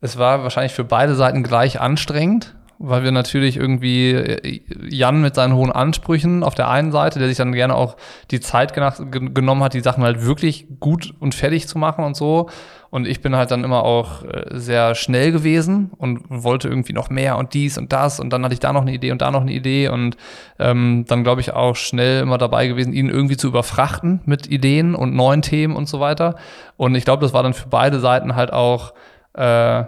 es 0.00 0.18
war 0.18 0.42
wahrscheinlich 0.42 0.72
für 0.72 0.84
beide 0.84 1.14
Seiten 1.14 1.44
gleich 1.44 1.80
anstrengend, 1.80 2.56
weil 2.78 3.04
wir 3.04 3.12
natürlich 3.12 3.56
irgendwie 3.56 4.12
äh, 4.12 4.60
Jan 4.88 5.20
mit 5.20 5.34
seinen 5.34 5.54
hohen 5.54 5.72
Ansprüchen 5.72 6.42
auf 6.42 6.54
der 6.54 6.68
einen 6.68 6.92
Seite, 6.92 7.18
der 7.18 7.28
sich 7.28 7.36
dann 7.36 7.52
gerne 7.52 7.74
auch 7.74 7.96
die 8.30 8.40
Zeit 8.40 8.74
genommen 8.74 9.62
hat, 9.62 9.74
die 9.74 9.80
Sachen 9.80 10.04
halt 10.04 10.24
wirklich 10.24 10.66
gut 10.80 11.14
und 11.20 11.34
fertig 11.34 11.68
zu 11.68 11.78
machen 11.78 12.04
und 12.04 12.16
so. 12.16 12.48
Und 12.94 13.08
ich 13.08 13.20
bin 13.20 13.34
halt 13.34 13.50
dann 13.50 13.64
immer 13.64 13.82
auch 13.82 14.22
äh, 14.22 14.44
sehr 14.52 14.94
schnell 14.94 15.32
gewesen 15.32 15.90
und 15.98 16.20
wollte 16.28 16.68
irgendwie 16.68 16.92
noch 16.92 17.10
mehr 17.10 17.38
und 17.38 17.52
dies 17.52 17.76
und 17.76 17.92
das. 17.92 18.20
Und 18.20 18.32
dann 18.32 18.44
hatte 18.44 18.54
ich 18.54 18.60
da 18.60 18.72
noch 18.72 18.82
eine 18.82 18.92
Idee 18.92 19.10
und 19.10 19.20
da 19.20 19.32
noch 19.32 19.40
eine 19.40 19.52
Idee. 19.52 19.88
Und 19.88 20.16
ähm, 20.60 21.04
dann 21.08 21.24
glaube 21.24 21.40
ich 21.40 21.52
auch 21.52 21.74
schnell 21.74 22.22
immer 22.22 22.38
dabei 22.38 22.68
gewesen, 22.68 22.92
ihn 22.92 23.08
irgendwie 23.08 23.36
zu 23.36 23.48
überfrachten 23.48 24.20
mit 24.26 24.46
Ideen 24.46 24.94
und 24.94 25.12
neuen 25.12 25.42
Themen 25.42 25.74
und 25.74 25.88
so 25.88 25.98
weiter. 25.98 26.36
Und 26.76 26.94
ich 26.94 27.04
glaube, 27.04 27.22
das 27.22 27.32
war 27.32 27.42
dann 27.42 27.52
für 27.52 27.68
beide 27.68 27.98
Seiten 27.98 28.36
halt 28.36 28.52
auch, 28.52 28.94
äh, 29.32 29.82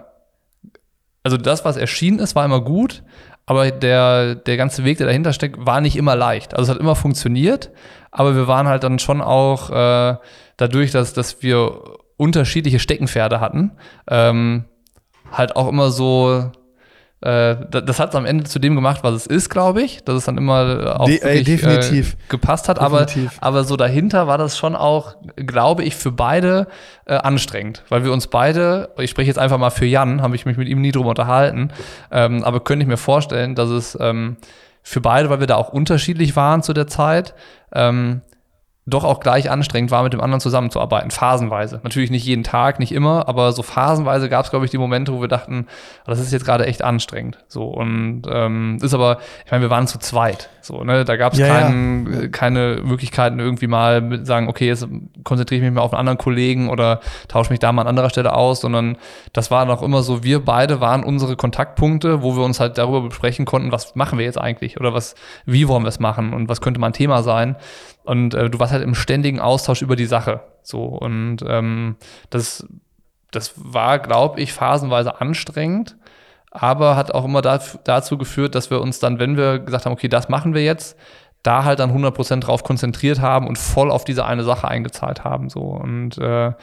also 1.27 1.35
das, 1.35 1.65
was 1.65 1.75
erschienen 1.75 2.19
ist, 2.19 2.37
war 2.37 2.45
immer 2.45 2.61
gut. 2.61 3.03
Aber 3.45 3.69
der, 3.69 4.35
der 4.35 4.55
ganze 4.55 4.85
Weg, 4.85 4.97
der 4.97 5.07
dahinter 5.07 5.33
steckt, 5.33 5.57
war 5.65 5.81
nicht 5.81 5.97
immer 5.97 6.15
leicht. 6.15 6.53
Also 6.53 6.63
es 6.63 6.75
hat 6.75 6.81
immer 6.81 6.95
funktioniert, 6.95 7.69
aber 8.11 8.33
wir 8.33 8.47
waren 8.47 8.65
halt 8.65 8.83
dann 8.85 8.97
schon 8.97 9.19
auch 9.19 9.69
äh, 9.69 10.15
dadurch, 10.55 10.91
dass, 10.91 11.11
dass 11.11 11.41
wir 11.43 11.81
unterschiedliche 12.15 12.79
Steckenpferde 12.79 13.41
hatten, 13.41 13.71
ähm, 14.09 14.63
halt 15.33 15.57
auch 15.57 15.67
immer 15.67 15.91
so, 15.91 16.49
das 17.19 17.99
hat 17.99 18.09
es 18.09 18.15
am 18.15 18.25
Ende 18.25 18.43
zu 18.43 18.59
dem 18.59 18.75
gemacht, 18.75 18.99
was 19.01 19.15
es 19.15 19.25
ist, 19.25 19.49
glaube 19.49 19.81
ich, 19.81 20.03
dass 20.03 20.15
es 20.15 20.25
dann 20.25 20.37
immer 20.37 20.99
auch 20.99 21.07
De 21.07 21.17
ey, 21.17 21.39
wirklich, 21.39 21.61
definitiv. 21.61 22.13
Äh, 22.13 22.17
gepasst 22.29 22.69
hat, 22.69 22.79
Definitiv. 22.79 23.37
aber 23.39 23.57
aber 23.57 23.63
so 23.63 23.75
dahinter 23.75 24.27
war 24.27 24.37
das 24.37 24.55
schon 24.55 24.75
auch, 24.75 25.15
glaube 25.35 25.83
ich, 25.83 25.95
für 25.95 26.11
beide 26.11 26.67
äh, 27.05 27.15
anstrengend, 27.15 27.83
weil 27.89 28.03
wir 28.03 28.13
uns 28.13 28.27
beide, 28.27 28.89
ich 28.99 29.09
spreche 29.09 29.29
jetzt 29.29 29.39
einfach 29.39 29.57
mal 29.57 29.71
für 29.71 29.85
Jan, 29.87 30.21
habe 30.21 30.35
ich 30.35 30.45
mich 30.45 30.57
mit 30.57 30.67
ihm 30.67 30.79
nie 30.79 30.91
drüber 30.91 31.09
unterhalten, 31.09 31.71
ähm, 32.11 32.43
aber 32.43 32.59
könnte 32.59 32.83
ich 32.83 32.87
mir 32.87 32.97
vorstellen, 32.97 33.55
dass 33.55 33.69
es 33.69 33.97
ähm, 33.99 34.37
für 34.83 35.01
beide, 35.01 35.31
weil 35.31 35.39
wir 35.39 35.47
da 35.47 35.55
auch 35.55 35.69
unterschiedlich 35.69 36.35
waren 36.35 36.61
zu 36.61 36.73
der 36.73 36.85
Zeit, 36.85 37.33
ähm, 37.73 38.21
doch 38.87 39.03
auch 39.03 39.19
gleich 39.19 39.51
anstrengend 39.51 39.91
war, 39.91 40.01
mit 40.01 40.13
dem 40.13 40.21
anderen 40.21 40.39
zusammenzuarbeiten, 40.39 41.11
phasenweise. 41.11 41.81
Natürlich 41.83 42.09
nicht 42.09 42.25
jeden 42.25 42.43
Tag, 42.43 42.79
nicht 42.79 42.93
immer, 42.93 43.27
aber 43.27 43.51
so 43.51 43.61
phasenweise 43.61 44.29
gab 44.29 44.45
es, 44.45 44.49
glaube 44.49 44.63
ich, 44.63 44.71
die 44.71 44.77
Momente, 44.77 45.13
wo 45.13 45.19
wir 45.19 45.27
dachten, 45.27 45.67
ah, 46.05 46.11
das 46.11 46.19
ist 46.19 46.31
jetzt 46.31 46.45
gerade 46.45 46.65
echt 46.65 46.81
anstrengend. 46.81 47.37
So 47.49 47.65
und 47.65 48.23
ähm, 48.29 48.77
ist 48.81 48.93
aber, 48.93 49.17
ich 49.45 49.51
meine, 49.51 49.63
wir 49.63 49.69
waren 49.69 49.87
zu 49.87 49.99
zweit. 49.99 50.49
So, 50.61 50.83
ne, 50.83 51.03
da 51.03 51.17
gab 51.17 51.33
es 51.33 51.39
Ja, 51.39 51.47
keinen, 51.47 52.23
äh, 52.23 52.27
keine 52.29 52.79
Möglichkeiten, 52.81 53.39
irgendwie 53.39 53.67
mal 53.67 54.01
mit 54.01 54.25
sagen, 54.25 54.47
okay, 54.47 54.67
jetzt 54.67 54.87
konzentriere 55.25 55.59
ich 55.59 55.65
mich 55.65 55.75
mal 55.75 55.81
auf 55.81 55.93
einen 55.93 55.99
anderen 55.99 56.17
Kollegen 56.17 56.69
oder 56.69 57.01
tausche 57.27 57.51
mich 57.51 57.59
da 57.59 57.73
mal 57.73 57.81
an 57.81 57.87
anderer 57.89 58.09
Stelle 58.09 58.33
aus, 58.33 58.61
sondern 58.61 58.97
das 59.33 59.51
war 59.51 59.65
noch 59.65 59.81
immer 59.81 60.01
so, 60.01 60.23
wir 60.23 60.43
beide 60.43 60.79
waren 60.79 61.03
unsere 61.03 61.35
Kontaktpunkte, 61.35 62.21
wo 62.21 62.37
wir 62.37 62.43
uns 62.43 62.61
halt 62.61 62.77
darüber 62.77 63.01
besprechen 63.01 63.45
konnten, 63.45 63.73
was 63.73 63.95
machen 63.95 64.17
wir 64.17 64.25
jetzt 64.25 64.39
eigentlich 64.39 64.79
oder 64.79 64.93
was, 64.93 65.15
wie 65.45 65.67
wollen 65.67 65.83
wir 65.83 65.89
es 65.89 65.99
machen 65.99 66.33
und 66.33 66.47
was 66.47 66.61
könnte 66.61 66.79
mal 66.79 66.87
ein 66.87 66.93
Thema 66.93 67.21
sein. 67.21 67.57
Und 68.07 68.33
äh, 68.33 68.49
du 68.49 68.57
warst 68.59 68.71
halt 68.71 68.83
im 68.83 68.95
ständigen 68.95 69.39
Austausch 69.41 69.81
über 69.81 69.97
die 69.97 70.05
Sache. 70.05 70.39
So, 70.63 70.83
und 70.85 71.39
ähm, 71.45 71.97
das, 72.29 72.65
das 73.31 73.53
war, 73.57 73.99
glaube 73.99 74.39
ich, 74.39 74.53
phasenweise 74.53 75.19
anstrengend, 75.19 75.97
aber 76.49 76.95
hat 76.95 77.13
auch 77.13 77.25
immer 77.25 77.41
daf- 77.41 77.79
dazu 77.83 78.17
geführt, 78.17 78.55
dass 78.55 78.71
wir 78.71 78.79
uns 78.79 78.99
dann, 78.99 79.19
wenn 79.19 79.35
wir 79.35 79.59
gesagt 79.59 79.85
haben, 79.85 79.93
okay, 79.93 80.07
das 80.07 80.29
machen 80.29 80.53
wir 80.53 80.63
jetzt, 80.63 80.97
da 81.43 81.65
halt 81.65 81.79
dann 81.79 81.91
100% 81.91 82.39
drauf 82.39 82.63
konzentriert 82.63 83.19
haben 83.19 83.45
und 83.45 83.57
voll 83.57 83.91
auf 83.91 84.05
diese 84.05 84.25
eine 84.25 84.43
Sache 84.43 84.67
eingezahlt 84.67 85.23
haben. 85.25 85.49
So. 85.49 85.61
Und 85.61 86.17
äh, 86.17 86.53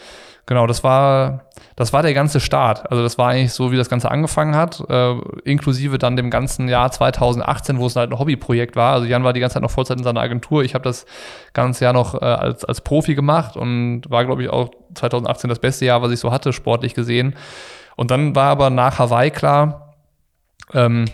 genau, 0.47 0.67
das 0.67 0.85
war, 0.85 1.45
das 1.77 1.93
war 1.93 2.03
der 2.03 2.15
ganze 2.15 2.41
Start. 2.41 2.91
Also 2.91 3.03
das 3.03 3.19
war 3.19 3.31
eigentlich 3.31 3.53
so, 3.53 3.73
wie 3.73 3.77
das 3.77 3.89
Ganze 3.89 4.11
angefangen 4.11 4.55
hat, 4.55 4.83
äh, 4.89 5.15
inklusive 5.45 5.99
dann 5.99 6.17
dem 6.17 6.31
ganzen 6.31 6.69
Jahr 6.69 6.91
2018, 6.91 7.79
wo 7.79 7.87
es 7.87 7.97
halt 7.97 8.11
ein 8.13 8.19
Hobbyprojekt 8.19 8.77
war. 8.77 8.95
Also 8.95 9.07
Jan 9.07 9.25
war 9.25 9.33
die 9.33 9.41
ganze 9.41 9.55
Zeit 9.55 9.63
noch 9.63 9.71
Vollzeit 9.71 9.99
in 9.99 10.05
seiner 10.05 10.21
Agentur. 10.21 10.63
Ich 10.65 10.75
habe 10.75 10.85
das 10.85 11.07
ganze 11.53 11.85
Jahr 11.85 11.93
noch 11.93 12.15
äh, 12.15 12.25
als, 12.25 12.65
als 12.65 12.81
Profi 12.81 13.15
gemacht 13.15 13.57
und 13.57 14.03
war, 14.09 14.25
glaube 14.25 14.43
ich, 14.43 14.51
auch 14.51 14.71
2018 14.95 15.49
das 15.49 15.59
beste 15.59 15.85
Jahr, 15.85 16.03
was 16.03 16.13
ich 16.13 16.21
so 16.21 16.31
hatte, 16.31 16.53
sportlich 16.53 16.95
gesehen. 16.95 17.35
Und 17.97 18.11
dann 18.11 18.35
war 18.35 18.51
aber 18.51 18.71
nach 18.71 18.99
Hawaii 18.99 19.31
klar, 19.31 19.95
ähm, 20.73 21.07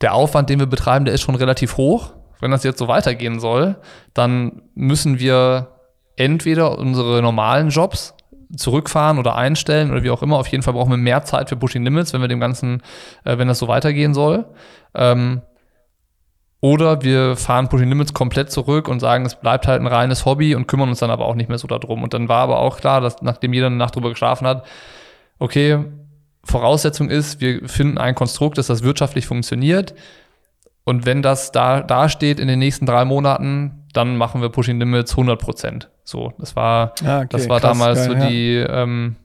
der 0.00 0.14
Aufwand, 0.14 0.50
den 0.50 0.58
wir 0.58 0.66
betreiben, 0.66 1.04
der 1.04 1.14
ist 1.14 1.22
schon 1.22 1.34
relativ 1.34 1.76
hoch. 1.76 2.12
Wenn 2.40 2.50
das 2.50 2.64
jetzt 2.64 2.78
so 2.78 2.88
weitergehen 2.88 3.40
soll, 3.40 3.76
dann 4.12 4.62
müssen 4.74 5.18
wir 5.18 5.68
entweder 6.16 6.78
unsere 6.78 7.22
normalen 7.22 7.70
Jobs 7.70 8.14
zurückfahren 8.56 9.18
oder 9.18 9.36
einstellen 9.36 9.90
oder 9.90 10.02
wie 10.02 10.10
auch 10.10 10.22
immer. 10.22 10.38
Auf 10.38 10.48
jeden 10.48 10.62
Fall 10.62 10.74
brauchen 10.74 10.90
wir 10.90 10.96
mehr 10.96 11.24
Zeit 11.24 11.48
für 11.48 11.56
Pushing 11.56 11.84
Limits, 11.84 12.12
wenn 12.12 12.20
wir 12.20 12.28
dem 12.28 12.40
Ganzen, 12.40 12.82
äh, 13.24 13.38
wenn 13.38 13.48
das 13.48 13.58
so 13.58 13.68
weitergehen 13.68 14.14
soll. 14.14 14.46
Ähm, 14.94 15.42
oder 16.60 17.02
wir 17.02 17.36
fahren 17.36 17.68
Pushing 17.68 17.90
Limits 17.90 18.14
komplett 18.14 18.50
zurück 18.50 18.88
und 18.88 18.98
sagen, 18.98 19.26
es 19.26 19.34
bleibt 19.34 19.66
halt 19.66 19.82
ein 19.82 19.86
reines 19.86 20.24
Hobby 20.24 20.54
und 20.54 20.66
kümmern 20.66 20.88
uns 20.88 20.98
dann 20.98 21.10
aber 21.10 21.26
auch 21.26 21.34
nicht 21.34 21.50
mehr 21.50 21.58
so 21.58 21.68
darum. 21.68 22.02
Und 22.02 22.14
dann 22.14 22.28
war 22.28 22.38
aber 22.38 22.58
auch 22.58 22.78
klar, 22.78 23.02
dass 23.02 23.20
nachdem 23.20 23.52
jeder 23.52 23.66
eine 23.66 23.76
Nacht 23.76 23.96
drüber 23.96 24.08
geschlafen 24.08 24.46
hat, 24.46 24.64
okay, 25.38 25.84
Voraussetzung 26.42 27.10
ist, 27.10 27.40
wir 27.40 27.68
finden 27.68 27.98
ein 27.98 28.14
Konstrukt, 28.14 28.56
dass 28.56 28.68
das 28.68 28.82
wirtschaftlich 28.82 29.26
funktioniert. 29.26 29.94
Und 30.84 31.04
wenn 31.04 31.20
das 31.20 31.52
da, 31.52 31.82
da 31.82 32.08
steht 32.08 32.40
in 32.40 32.48
den 32.48 32.58
nächsten 32.58 32.86
drei 32.86 33.04
Monaten, 33.04 33.86
dann 33.92 34.16
machen 34.16 34.40
wir 34.40 34.50
Pushing 34.50 34.78
Limits 34.78 35.12
100 35.12 35.38
Prozent. 35.40 35.90
So, 36.04 36.32
das 36.38 36.54
war, 36.54 36.94
Ah, 37.04 37.18
okay, 37.20 37.28
das 37.30 37.48
war 37.48 37.60
krass, 37.60 37.72
damals 37.78 37.98
geil, 37.98 38.06
so 38.08 38.14
ja. 38.14 38.28
die, 38.28 38.54
ähm, 38.56 39.16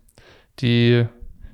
die, 0.60 1.06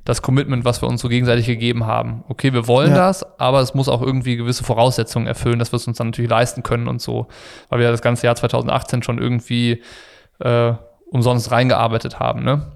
das 0.03 0.21
Commitment, 0.21 0.65
was 0.65 0.83
wir 0.83 0.88
uns 0.88 1.01
so 1.01 1.09
gegenseitig 1.09 1.47
gegeben 1.47 1.85
haben. 1.88 2.23
Okay, 2.29 2.53
wir 2.53 2.67
wollen 2.67 2.91
Ja. 2.91 2.97
das, 3.07 3.25
aber 3.39 3.59
es 3.61 3.73
muss 3.73 3.89
auch 3.89 4.03
irgendwie 4.03 4.35
gewisse 4.38 4.63
Voraussetzungen 4.63 5.25
erfüllen, 5.25 5.57
dass 5.57 5.71
wir 5.73 5.77
es 5.77 5.88
uns 5.88 5.97
dann 5.97 6.07
natürlich 6.09 6.29
leisten 6.29 6.61
können 6.61 6.88
und 6.88 7.01
so. 7.01 7.27
Weil 7.69 7.79
wir 7.79 7.85
ja 7.85 7.91
das 7.91 8.03
ganze 8.03 8.27
Jahr 8.27 8.35
2018 8.35 9.01
schon 9.01 9.17
irgendwie 9.17 9.81
äh, 10.39 10.73
umsonst 11.09 11.49
reingearbeitet 11.51 12.19
haben, 12.19 12.43
ne? 12.43 12.71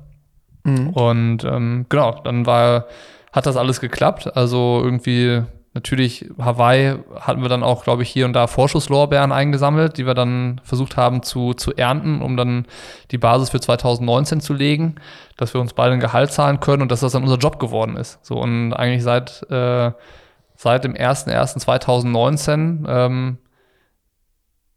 Mhm. 0.64 0.90
Und 0.90 1.44
ähm, 1.44 1.86
genau, 1.88 2.20
dann 2.24 2.46
war, 2.48 2.86
hat 3.32 3.46
das 3.46 3.58
alles 3.58 3.80
geklappt. 3.80 4.36
Also 4.36 4.82
irgendwie, 4.84 5.44
natürlich, 5.80 6.30
Hawaii 6.38 6.96
hatten 7.20 7.42
wir 7.42 7.48
dann 7.48 7.64
auch, 7.64 7.84
glaube 7.86 8.04
ich, 8.04 8.10
hier 8.10 8.26
und 8.26 8.34
da 8.34 8.48
Vorschusslorbeeren 8.48 9.32
eingesammelt, 9.32 9.98
die 9.98 10.06
wir 10.06 10.14
dann 10.14 10.60
versucht 10.64 10.98
haben 10.98 11.24
zu, 11.24 11.54
zu 11.54 11.74
ernten, 11.74 12.22
um 12.22 12.36
dann 12.36 12.66
die 13.12 13.18
Basis 13.18 13.50
für 13.50 13.62
2019 13.62 14.42
zu 14.42 14.54
legen, 14.54 14.96
dass 15.38 15.54
wir 15.54 15.62
uns 15.62 15.74
beide 15.74 15.94
ein 15.94 16.02
Gehalt 16.02 16.32
zahlen 16.32 16.60
können 16.60 16.82
und 16.82 16.92
dass 16.92 17.00
das 17.00 17.14
dann 17.14 17.24
unser 17.24 17.38
Job 17.38 17.60
geworden 17.60 17.96
ist. 17.96 18.20
So 18.24 18.38
und 18.38 18.74
eigentlich 18.74 19.04
seit, 19.04 19.50
äh, 19.50 19.92
seit 20.56 20.84
dem 20.84 20.94
01.01.2019 20.94 22.86
ähm, 22.88 23.38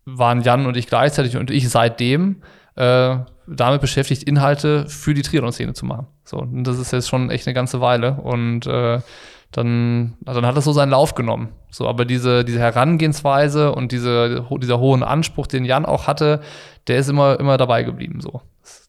waren 0.04 0.42
Jan 0.42 0.66
und 0.66 0.76
ich 0.76 0.86
gleichzeitig 0.86 1.36
und 1.36 1.50
ich 1.50 1.68
seitdem 1.68 2.42
äh, 2.76 3.16
damit 3.46 3.80
beschäftigt, 3.80 4.22
Inhalte 4.22 4.88
für 4.88 5.14
die 5.14 5.22
Triathlon-Szene 5.22 5.74
zu 5.74 5.84
machen. 5.84 6.06
So, 6.24 6.38
und 6.38 6.64
das 6.64 6.78
ist 6.78 6.92
jetzt 6.92 7.08
schon 7.08 7.30
echt 7.30 7.46
eine 7.46 7.54
ganze 7.54 7.80
Weile. 7.80 8.14
Und 8.14 8.66
äh, 8.66 9.00
dann, 9.52 10.14
dann 10.20 10.46
hat 10.46 10.56
das 10.56 10.64
so 10.64 10.72
seinen 10.72 10.90
Lauf 10.90 11.14
genommen. 11.14 11.50
So, 11.70 11.86
aber 11.86 12.04
diese, 12.04 12.44
diese 12.44 12.58
Herangehensweise 12.58 13.72
und 13.72 13.92
diese, 13.92 14.46
dieser 14.50 14.80
hohen 14.80 15.02
Anspruch, 15.02 15.46
den 15.46 15.64
Jan 15.64 15.86
auch 15.86 16.07
hatte, 16.07 16.40
der 16.86 16.98
ist 16.98 17.09
immer, 17.09 17.38
immer 17.38 17.59
dabei 17.59 17.82
geblieben. 17.82 18.20
So. 18.20 18.40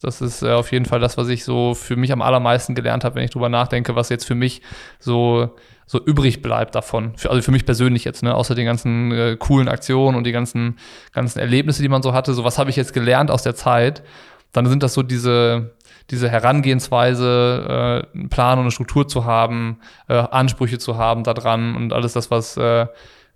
Das 0.02 0.22
ist 0.22 0.42
äh, 0.42 0.52
auf 0.52 0.72
jeden 0.72 0.86
Fall 0.86 1.00
das, 1.00 1.18
was 1.18 1.28
ich 1.28 1.44
so 1.44 1.74
für 1.74 1.96
mich 1.96 2.12
am 2.12 2.22
allermeisten 2.22 2.76
gelernt 2.76 3.04
habe, 3.04 3.16
wenn 3.16 3.24
ich 3.24 3.32
drüber 3.32 3.50
nachdenke, 3.50 3.96
was 3.96 4.10
jetzt 4.10 4.26
für 4.26 4.36
mich 4.36 4.62
so, 5.00 5.56
so 5.86 6.00
übrig 6.04 6.42
bleibt 6.42 6.76
davon. 6.76 7.14
Für, 7.18 7.30
also 7.30 7.42
für 7.42 7.52
mich 7.52 7.66
persönlich 7.66 8.04
jetzt, 8.06 8.24
ne, 8.24 8.34
außer 8.34 8.56
den 8.56 8.66
ganzen 8.66 9.12
äh, 9.12 9.38
coolen 9.38 9.68
Aktionen 9.68 10.16
und 10.16 10.26
die 10.26 10.32
ganzen, 10.32 10.78
ganzen 11.14 11.40
Erlebnisse, 11.40 11.82
die 11.82 11.90
man 11.90 12.04
so 12.04 12.14
hatte. 12.14 12.34
So, 12.34 12.44
was 12.44 12.58
habe 12.58 12.70
ich 12.70 12.76
jetzt 12.76 12.94
gelernt 12.94 13.32
aus 13.32 13.44
der 13.44 13.56
Zeit? 13.56 14.04
Dann 14.52 14.68
sind 14.68 14.84
das 14.84 14.94
so 14.94 15.04
diese, 15.04 15.74
diese 16.10 16.30
Herangehensweise, 16.30 18.04
äh, 18.14 18.18
einen 18.18 18.30
Plan 18.30 18.58
und 18.60 18.66
eine 18.66 18.72
Struktur 18.72 19.08
zu 19.08 19.26
haben, 19.26 19.80
äh, 20.08 20.16
Ansprüche 20.16 20.78
zu 20.78 20.98
haben 20.98 21.24
daran 21.24 21.76
und 21.76 21.94
alles 21.94 22.14
das, 22.14 22.32
was, 22.32 22.58
äh, 22.58 22.88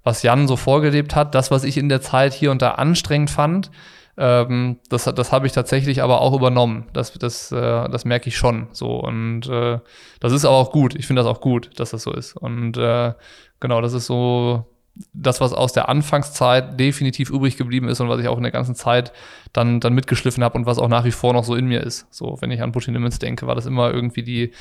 was 0.04 0.24
Jan 0.24 0.48
so 0.48 0.56
vorgelebt 0.58 1.16
hat. 1.16 1.36
Das, 1.36 1.52
was 1.52 1.64
ich 1.64 1.78
in 1.78 1.90
der 1.90 2.02
Zeit 2.02 2.34
hier 2.34 2.52
und 2.52 2.62
da 2.62 2.72
anstrengend 2.72 3.30
fand, 3.30 3.72
Ähm, 4.20 4.80
das 4.90 5.04
das 5.04 5.32
habe 5.32 5.46
ich 5.46 5.54
tatsächlich 5.54 6.02
aber 6.02 6.22
auch 6.22 6.34
übernommen. 6.34 6.88
Das, 6.92 7.14
das, 7.14 7.52
äh, 7.52 7.88
das 7.88 8.04
merke 8.04 8.30
ich 8.30 8.36
schon 8.36 8.68
so. 8.72 8.96
Und 9.00 9.48
äh, 9.48 9.80
das 10.20 10.32
ist 10.34 10.44
aber 10.44 10.56
auch 10.56 10.72
gut. 10.72 10.96
Ich 10.96 11.06
finde 11.06 11.22
das 11.22 11.30
auch 11.30 11.40
gut, 11.40 11.70
dass 11.80 11.92
das 11.92 12.02
so 12.02 12.12
ist. 12.12 12.36
Und 12.36 12.78
äh, 12.78 13.14
genau, 13.60 13.80
das 13.80 13.94
ist 13.94 14.08
so 14.08 14.66
das, 15.14 15.42
was 15.42 15.54
aus 15.54 15.74
der 15.74 15.90
Anfangszeit 15.90 16.80
definitiv 16.80 17.30
übrig 17.30 17.58
geblieben 17.58 17.88
ist 17.90 18.00
und 18.00 18.10
was 18.10 18.20
ich 18.20 18.28
auch 18.28 18.38
in 18.38 18.44
der 18.44 18.52
ganzen 18.52 18.76
Zeit 18.76 19.14
dann, 19.54 19.80
dann 19.80 19.94
mitgeschliffen 19.94 20.44
habe 20.44 20.58
und 20.58 20.66
was 20.66 20.80
auch 20.80 20.88
nach 20.88 21.06
wie 21.06 21.12
vor 21.12 21.34
noch 21.34 21.44
so 21.44 21.56
in 21.56 21.68
mir 21.68 21.82
ist. 21.82 22.08
So, 22.10 22.38
wenn 22.42 22.52
ich 22.52 22.62
an 22.62 22.72
Pushing 22.72 22.94
Limits 22.94 23.20
denke, 23.20 23.48
war 23.48 23.56
das 23.56 23.66
immer 23.66 23.94
irgendwie 23.94 24.24
die, 24.24 24.52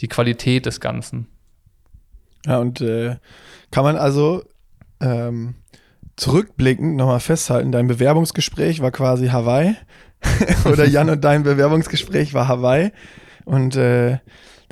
die 0.00 0.08
Qualität 0.08 0.66
des 0.66 0.80
Ganzen. 0.80 1.28
Ja, 2.46 2.58
und 2.58 2.80
äh, 2.80 3.16
kann 3.70 3.84
man 3.84 3.96
also 3.96 4.44
ähm, 5.00 5.54
zurückblickend 6.16 6.96
nochmal 6.96 7.20
festhalten, 7.20 7.72
dein 7.72 7.88
Bewerbungsgespräch 7.88 8.80
war 8.80 8.90
quasi 8.90 9.28
Hawaii. 9.28 9.74
Oder 10.64 10.86
Jan 10.86 11.10
und 11.10 11.22
dein 11.22 11.42
Bewerbungsgespräch 11.42 12.34
war 12.34 12.48
Hawaii. 12.48 12.92
Und 13.44 13.76
äh, 13.76 14.18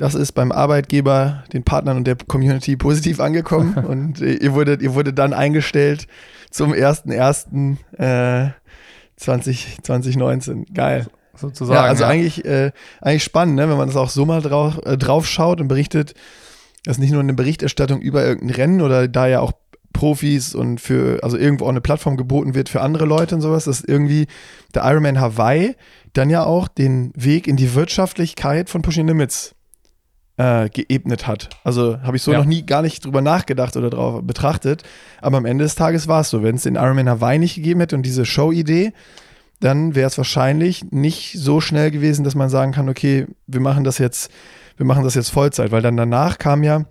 das 0.03 0.15
ist 0.15 0.33
beim 0.33 0.51
Arbeitgeber, 0.51 1.45
den 1.53 1.63
Partnern 1.63 1.95
und 1.95 2.05
der 2.05 2.17
Community 2.27 2.75
positiv 2.75 3.21
angekommen. 3.21 3.77
und 3.87 4.21
äh, 4.21 4.33
ihr, 4.33 4.53
wurdet, 4.53 4.81
ihr 4.81 4.95
wurdet 4.95 5.17
dann 5.17 5.31
eingestellt 5.31 6.07
zum 6.51 6.73
1.1. 6.73 7.77
Äh, 7.97 8.51
20, 9.15 9.77
2019. 9.81 10.65
Geil. 10.73 11.07
Sozusagen. 11.37 11.77
Ja, 11.77 11.83
also 11.83 12.03
ja. 12.03 12.09
Eigentlich, 12.09 12.43
äh, 12.43 12.73
eigentlich 12.99 13.23
spannend, 13.23 13.55
ne? 13.55 13.69
wenn 13.69 13.77
man 13.77 13.87
das 13.87 13.95
auch 13.95 14.09
so 14.09 14.25
mal 14.25 14.41
drauf, 14.41 14.77
äh, 14.83 14.97
drauf 14.97 15.25
schaut 15.25 15.61
und 15.61 15.69
berichtet. 15.69 16.15
Das 16.83 16.97
ist 16.97 16.99
nicht 16.99 17.13
nur 17.13 17.21
eine 17.21 17.33
Berichterstattung 17.33 18.01
über 18.01 18.25
irgendein 18.25 18.55
Rennen 18.55 18.81
oder 18.81 19.07
da 19.07 19.27
ja 19.27 19.39
auch 19.39 19.53
Profis 19.93 20.53
und 20.53 20.81
für, 20.81 21.23
also 21.23 21.37
irgendwo 21.37 21.63
auch 21.63 21.69
eine 21.69 21.79
Plattform 21.79 22.17
geboten 22.17 22.55
wird 22.55 22.67
für 22.67 22.81
andere 22.81 23.05
Leute 23.05 23.35
und 23.35 23.41
sowas, 23.41 23.63
dass 23.63 23.79
irgendwie 23.79 24.27
der 24.75 24.83
Ironman 24.83 25.21
Hawaii 25.21 25.77
dann 26.11 26.29
ja 26.29 26.43
auch 26.43 26.67
den 26.67 27.13
Weg 27.15 27.47
in 27.47 27.55
die 27.55 27.73
Wirtschaftlichkeit 27.73 28.69
von 28.69 28.81
Pushing 28.81 29.07
Limits 29.07 29.52
äh, 30.37 30.69
geebnet 30.69 31.27
hat. 31.27 31.49
Also 31.63 32.01
habe 32.01 32.17
ich 32.17 32.23
so 32.23 32.31
ja. 32.31 32.39
noch 32.39 32.45
nie 32.45 32.65
gar 32.65 32.81
nicht 32.81 33.05
drüber 33.05 33.21
nachgedacht 33.21 33.77
oder 33.77 33.89
drauf 33.89 34.21
betrachtet. 34.23 34.83
Aber 35.21 35.37
am 35.37 35.45
Ende 35.45 35.63
des 35.63 35.75
Tages 35.75 36.07
war 36.07 36.21
es 36.21 36.29
so. 36.29 36.43
Wenn 36.43 36.55
es 36.55 36.63
den 36.63 36.75
Ironman 36.75 37.09
Hawaii 37.09 37.39
nicht 37.39 37.55
gegeben 37.55 37.79
hätte 37.79 37.95
und 37.95 38.03
diese 38.03 38.25
Show-Idee, 38.25 38.93
dann 39.59 39.95
wäre 39.95 40.07
es 40.07 40.17
wahrscheinlich 40.17 40.91
nicht 40.91 41.33
so 41.37 41.61
schnell 41.61 41.91
gewesen, 41.91 42.23
dass 42.23 42.35
man 42.35 42.49
sagen 42.49 42.71
kann, 42.71 42.89
okay, 42.89 43.27
wir 43.47 43.61
machen 43.61 43.83
das 43.83 43.97
jetzt, 43.97 44.31
wir 44.77 44.85
machen 44.85 45.03
das 45.03 45.15
jetzt 45.15 45.29
Vollzeit, 45.29 45.71
weil 45.71 45.81
dann 45.81 45.97
danach 45.97 46.37
kam 46.37 46.63
ja 46.63 46.85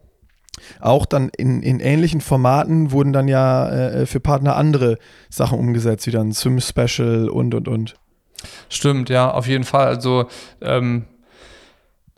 auch 0.80 1.06
dann 1.06 1.30
in, 1.30 1.62
in 1.62 1.80
ähnlichen 1.80 2.20
Formaten 2.20 2.92
wurden 2.92 3.12
dann 3.12 3.26
ja 3.26 3.68
äh, 3.68 4.06
für 4.06 4.20
Partner 4.20 4.56
andere 4.56 4.98
Sachen 5.28 5.58
umgesetzt, 5.58 6.06
wie 6.06 6.10
dann 6.10 6.32
Swim 6.32 6.60
Special 6.60 7.28
und 7.28 7.54
und 7.54 7.68
und. 7.68 7.94
Stimmt, 8.68 9.08
ja, 9.08 9.30
auf 9.30 9.46
jeden 9.46 9.64
Fall. 9.64 9.86
Also 9.86 10.26
ähm, 10.60 11.04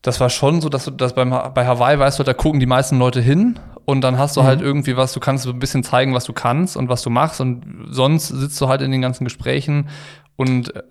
das 0.05 0.20
war 0.20 0.28
schon 0.28 0.61
so, 0.61 0.68
dass 0.68 0.84
du 0.84 0.90
das 0.90 1.14
beim, 1.14 1.30
bei 1.30 1.66
Hawaii 1.66 1.98
weißt 1.98 2.18
du, 2.18 2.24
da 2.24 2.34
gucken 2.34 2.61
die 2.61 2.66
meisten 2.66 2.98
Leute 2.98 3.22
hin 3.22 3.59
und 3.86 4.02
dann 4.02 4.18
hast 4.18 4.36
du 4.36 4.42
mhm. 4.42 4.46
halt 4.46 4.61
irgendwie 4.61 4.98
was, 4.98 5.14
du 5.14 5.18
kannst 5.18 5.44
so 5.44 5.50
ein 5.50 5.59
bisschen 5.59 5.82
zeigen, 5.82 6.12
was 6.12 6.24
du 6.24 6.34
kannst 6.34 6.76
und 6.76 6.90
was 6.90 7.00
du 7.00 7.09
machst 7.09 7.40
und 7.40 7.86
sonst 7.88 8.28
sitzt 8.28 8.61
du 8.61 8.68
halt 8.68 8.82
in 8.82 8.92
den 8.92 9.00
ganzen 9.00 9.24
Gesprächen 9.24 9.88
und 10.36 10.76
äh, 10.76 10.82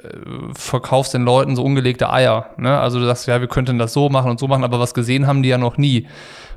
verkaufst 0.55 1.13
den 1.13 1.21
Leuten 1.21 1.55
so 1.55 1.63
ungelegte 1.63 2.11
Eier. 2.11 2.47
Ne? 2.57 2.79
Also 2.79 2.97
du 2.97 3.05
sagst, 3.05 3.27
ja, 3.27 3.39
wir 3.39 3.47
könnten 3.47 3.77
das 3.77 3.93
so 3.93 4.09
machen 4.09 4.31
und 4.31 4.39
so 4.39 4.47
machen, 4.47 4.63
aber 4.63 4.79
was 4.79 4.95
gesehen 4.95 5.27
haben 5.27 5.43
die 5.43 5.49
ja 5.49 5.59
noch 5.59 5.77
nie. 5.77 6.07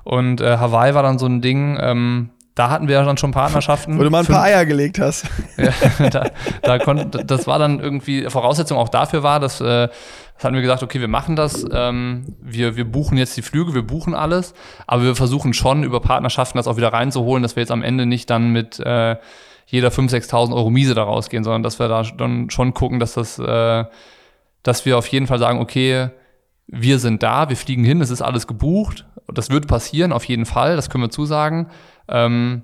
Und 0.05 0.41
äh, 0.41 0.57
Hawaii 0.57 0.95
war 0.95 1.03
dann 1.03 1.19
so 1.19 1.27
ein 1.27 1.43
Ding, 1.43 1.77
ähm, 1.79 2.31
da 2.57 2.71
hatten 2.71 2.89
wir 2.89 2.95
ja 2.95 3.05
dann 3.05 3.19
schon 3.19 3.33
Partnerschaften. 3.33 3.99
Wo 3.99 4.03
du 4.03 4.11
mal 4.11 4.21
ein 4.21 4.27
paar 4.27 4.43
Eier 4.43 4.65
gelegt 4.65 4.99
hast. 4.99 5.27
ja, 5.59 6.09
da, 6.09 6.31
da 6.63 6.79
konnt, 6.79 7.31
das 7.31 7.47
war 7.47 7.59
dann 7.59 7.81
irgendwie, 7.81 8.29
Voraussetzung 8.31 8.79
auch 8.79 8.89
dafür 8.89 9.23
war, 9.23 9.41
dass, 9.41 9.61
äh, 9.61 9.89
das 10.37 10.45
hatten 10.45 10.55
wir 10.55 10.63
gesagt, 10.63 10.83
okay, 10.83 10.99
wir 10.99 11.09
machen 11.09 11.37
das, 11.37 11.67
ähm, 11.71 12.35
wir, 12.41 12.77
wir 12.77 12.91
buchen 12.91 13.19
jetzt 13.19 13.37
die 13.37 13.43
Flüge, 13.43 13.75
wir 13.75 13.83
buchen 13.83 14.15
alles, 14.15 14.55
aber 14.87 15.03
wir 15.03 15.15
versuchen 15.15 15.53
schon 15.53 15.85
über 15.85 16.01
Partnerschaften 16.01 16.57
das 16.57 16.67
auch 16.67 16.79
wieder 16.79 16.95
reinzuholen, 16.95 17.43
dass 17.43 17.57
wir 17.57 17.61
jetzt 17.61 17.71
am 17.71 17.83
Ende 17.83 18.07
nicht 18.07 18.31
dann 18.31 18.53
mit 18.53 18.81
äh, 18.81 19.17
jeder 19.67 19.89
5.000, 19.89 20.31
6.000 20.31 20.55
Euro 20.55 20.71
Miese 20.71 20.95
da 20.95 21.03
rausgehen, 21.03 21.45
sondern 21.45 21.63
dass 21.63 21.79
wir 21.79 21.89
da 21.89 22.05
dann 22.05 22.49
schon 22.49 22.73
gucken, 22.73 23.01
dass 23.01 23.15
das, 23.15 23.39
äh, 23.39 23.85
dass 24.63 24.87
wir 24.87 24.97
auf 24.97 25.07
jeden 25.09 25.27
Fall 25.27 25.39
sagen, 25.39 25.61
okay, 25.61 26.09
wir 26.69 26.99
sind 26.99 27.23
da, 27.23 27.51
wir 27.51 27.57
fliegen 27.57 27.85
hin, 27.85 28.01
es 28.01 28.11
ist 28.11 28.23
alles 28.23 28.47
gebucht. 28.47 29.05
Das 29.29 29.51
wird 29.51 29.67
passieren, 29.67 30.13
auf 30.13 30.25
jeden 30.25 30.47
Fall, 30.47 30.77
das 30.77 30.89
können 30.89 31.05
wir 31.05 31.11
zusagen. 31.11 31.67
Ähm, 32.09 32.63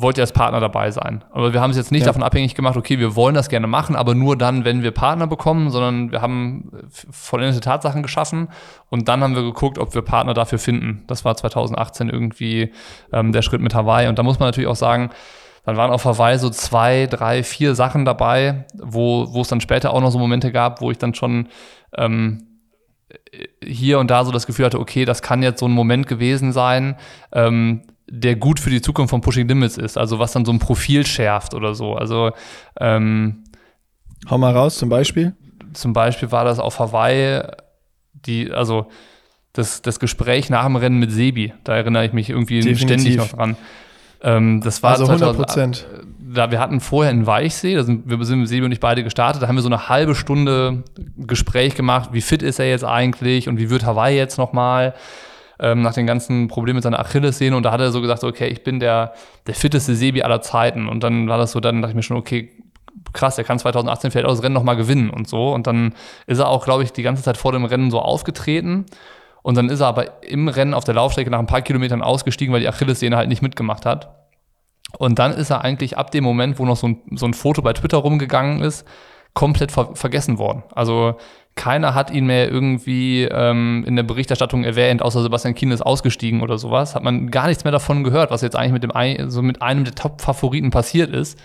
wollt 0.00 0.16
ihr 0.16 0.22
als 0.22 0.32
Partner 0.32 0.60
dabei 0.60 0.92
sein. 0.92 1.24
Aber 1.32 1.52
wir 1.52 1.60
haben 1.60 1.72
es 1.72 1.76
jetzt 1.76 1.90
nicht 1.90 2.02
ja. 2.02 2.06
davon 2.06 2.22
abhängig 2.22 2.54
gemacht, 2.54 2.76
okay, 2.76 3.00
wir 3.00 3.16
wollen 3.16 3.34
das 3.34 3.48
gerne 3.48 3.66
machen, 3.66 3.96
aber 3.96 4.14
nur 4.14 4.38
dann, 4.38 4.64
wenn 4.64 4.84
wir 4.84 4.92
Partner 4.92 5.26
bekommen, 5.26 5.70
sondern 5.70 6.12
wir 6.12 6.22
haben 6.22 6.70
vollendete 7.10 7.60
Tatsachen 7.60 8.04
geschaffen 8.04 8.46
und 8.90 9.08
dann 9.08 9.24
haben 9.24 9.34
wir 9.34 9.42
geguckt, 9.42 9.76
ob 9.76 9.96
wir 9.96 10.02
Partner 10.02 10.34
dafür 10.34 10.60
finden. 10.60 11.02
Das 11.08 11.24
war 11.24 11.36
2018 11.36 12.10
irgendwie 12.10 12.72
ähm, 13.12 13.32
der 13.32 13.42
Schritt 13.42 13.60
mit 13.60 13.74
Hawaii. 13.74 14.06
Und 14.06 14.20
da 14.20 14.22
muss 14.22 14.38
man 14.38 14.46
natürlich 14.46 14.68
auch 14.68 14.76
sagen, 14.76 15.10
dann 15.64 15.76
waren 15.76 15.90
auf 15.90 16.04
Hawaii 16.04 16.38
so 16.38 16.48
zwei, 16.48 17.06
drei, 17.06 17.42
vier 17.42 17.74
Sachen 17.74 18.04
dabei, 18.04 18.66
wo, 18.80 19.34
wo 19.34 19.40
es 19.40 19.48
dann 19.48 19.60
später 19.60 19.92
auch 19.92 20.00
noch 20.00 20.12
so 20.12 20.18
Momente 20.20 20.52
gab, 20.52 20.80
wo 20.80 20.92
ich 20.92 20.98
dann 20.98 21.14
schon 21.14 21.48
ähm, 21.96 22.46
hier 23.64 23.98
und 23.98 24.12
da 24.12 24.24
so 24.24 24.30
das 24.30 24.46
Gefühl 24.46 24.66
hatte, 24.66 24.78
okay, 24.78 25.04
das 25.04 25.22
kann 25.22 25.42
jetzt 25.42 25.58
so 25.58 25.66
ein 25.66 25.72
Moment 25.72 26.06
gewesen 26.06 26.52
sein, 26.52 26.96
ähm, 27.32 27.82
der 28.10 28.36
gut 28.36 28.60
für 28.60 28.70
die 28.70 28.80
Zukunft 28.80 29.10
von 29.10 29.20
Pushing 29.20 29.48
Limits 29.48 29.76
ist, 29.76 29.98
also 29.98 30.18
was 30.18 30.32
dann 30.32 30.44
so 30.44 30.52
ein 30.52 30.58
Profil 30.58 31.06
schärft 31.06 31.54
oder 31.54 31.74
so. 31.74 31.94
Also 31.94 32.32
ähm, 32.80 33.44
Hau 34.28 34.38
mal 34.38 34.52
raus, 34.52 34.78
zum 34.78 34.88
Beispiel. 34.88 35.34
Zum 35.74 35.92
Beispiel 35.92 36.32
war 36.32 36.44
das 36.44 36.58
auf 36.58 36.78
Hawaii, 36.78 37.42
die, 38.14 38.50
also 38.50 38.86
das, 39.52 39.82
das 39.82 40.00
Gespräch 40.00 40.50
nach 40.50 40.64
dem 40.64 40.76
Rennen 40.76 40.98
mit 40.98 41.12
Sebi, 41.12 41.52
da 41.64 41.76
erinnere 41.76 42.04
ich 42.04 42.12
mich 42.12 42.30
irgendwie 42.30 42.60
Definitiv. 42.60 42.82
ständig 42.82 43.16
noch 43.16 43.28
dran. 43.28 43.56
Ähm, 44.22 44.60
das 44.62 44.82
war 44.82 44.92
also 44.92 45.06
100 45.06 45.36
Prozent. 45.36 45.86
Da 46.30 46.50
wir 46.50 46.60
hatten 46.60 46.80
vorher 46.80 47.10
in 47.10 47.26
Weichsee, 47.26 47.74
da 47.74 47.84
sind 47.84 48.08
wir 48.08 48.22
sind 48.24 48.46
Sebi 48.46 48.64
und 48.64 48.72
ich 48.72 48.80
beide 48.80 49.02
gestartet, 49.02 49.42
da 49.42 49.48
haben 49.48 49.56
wir 49.56 49.62
so 49.62 49.68
eine 49.68 49.88
halbe 49.88 50.14
Stunde 50.14 50.84
Gespräch 51.16 51.74
gemacht, 51.74 52.10
wie 52.12 52.20
fit 52.20 52.42
ist 52.42 52.58
er 52.58 52.68
jetzt 52.68 52.84
eigentlich 52.84 53.48
und 53.48 53.58
wie 53.58 53.70
wird 53.70 53.86
Hawaii 53.86 54.16
jetzt 54.16 54.36
nochmal 54.36 54.94
ähm, 55.60 55.82
nach 55.82 55.94
den 55.94 56.06
ganzen 56.06 56.48
Problemen 56.48 56.76
mit 56.76 56.84
seiner 56.84 57.00
Achillessehne 57.00 57.56
und 57.56 57.62
da 57.62 57.72
hat 57.72 57.80
er 57.80 57.90
so 57.90 58.00
gesagt, 58.00 58.24
okay, 58.24 58.48
ich 58.48 58.62
bin 58.62 58.80
der, 58.80 59.12
der 59.46 59.54
fitteste 59.54 59.94
Sebi 59.94 60.22
aller 60.22 60.40
Zeiten 60.40 60.88
und 60.88 61.02
dann 61.02 61.28
war 61.28 61.38
das 61.38 61.52
so, 61.52 61.60
dann 61.60 61.82
dachte 61.82 61.92
ich 61.92 61.96
mir 61.96 62.02
schon, 62.02 62.16
okay, 62.16 62.50
krass, 63.12 63.38
er 63.38 63.44
kann 63.44 63.58
2018 63.58 64.10
vielleicht 64.10 64.26
auch 64.26 64.32
das 64.32 64.42
Rennen 64.42 64.54
nochmal 64.54 64.76
gewinnen 64.76 65.10
und 65.10 65.28
so 65.28 65.52
und 65.52 65.66
dann 65.66 65.94
ist 66.26 66.38
er 66.38 66.48
auch, 66.48 66.64
glaube 66.64 66.82
ich, 66.82 66.92
die 66.92 67.02
ganze 67.02 67.22
Zeit 67.22 67.36
vor 67.36 67.52
dem 67.52 67.64
Rennen 67.64 67.90
so 67.90 68.00
aufgetreten 68.00 68.86
und 69.42 69.56
dann 69.56 69.68
ist 69.68 69.80
er 69.80 69.86
aber 69.86 70.22
im 70.22 70.48
Rennen 70.48 70.74
auf 70.74 70.84
der 70.84 70.94
Laufstrecke 70.94 71.30
nach 71.30 71.38
ein 71.38 71.46
paar 71.46 71.62
Kilometern 71.62 72.02
ausgestiegen, 72.02 72.52
weil 72.52 72.60
die 72.60 72.68
Achillessehne 72.68 73.16
halt 73.16 73.28
nicht 73.28 73.42
mitgemacht 73.42 73.86
hat. 73.86 74.14
Und 74.98 75.18
dann 75.18 75.32
ist 75.32 75.50
er 75.50 75.62
eigentlich 75.62 75.98
ab 75.98 76.10
dem 76.10 76.24
Moment, 76.24 76.58
wo 76.58 76.64
noch 76.64 76.76
so 76.76 76.88
ein, 76.88 77.02
so 77.12 77.26
ein 77.26 77.34
Foto 77.34 77.62
bei 77.62 77.72
Twitter 77.72 77.98
rumgegangen 77.98 78.60
ist, 78.60 78.86
komplett 79.34 79.70
ver 79.70 79.94
vergessen 79.94 80.38
worden. 80.38 80.64
Also 80.74 81.16
keiner 81.58 81.94
hat 81.94 82.10
ihn 82.10 82.24
mehr 82.24 82.50
irgendwie 82.50 83.24
ähm, 83.24 83.84
in 83.86 83.96
der 83.96 84.04
Berichterstattung 84.04 84.62
erwähnt, 84.62 85.02
außer 85.02 85.22
Sebastian 85.22 85.54
Kienle 85.54 85.74
ist 85.74 85.82
ausgestiegen 85.82 86.40
oder 86.40 86.56
sowas. 86.56 86.94
Hat 86.94 87.02
man 87.02 87.30
gar 87.30 87.48
nichts 87.48 87.64
mehr 87.64 87.72
davon 87.72 88.04
gehört, 88.04 88.30
was 88.30 88.42
jetzt 88.42 88.56
eigentlich 88.56 88.72
mit, 88.72 88.84
dem, 88.84 89.28
so 89.28 89.42
mit 89.42 89.60
einem 89.60 89.84
der 89.84 89.94
Top-Favoriten 89.94 90.70
passiert 90.70 91.12
ist. 91.12 91.36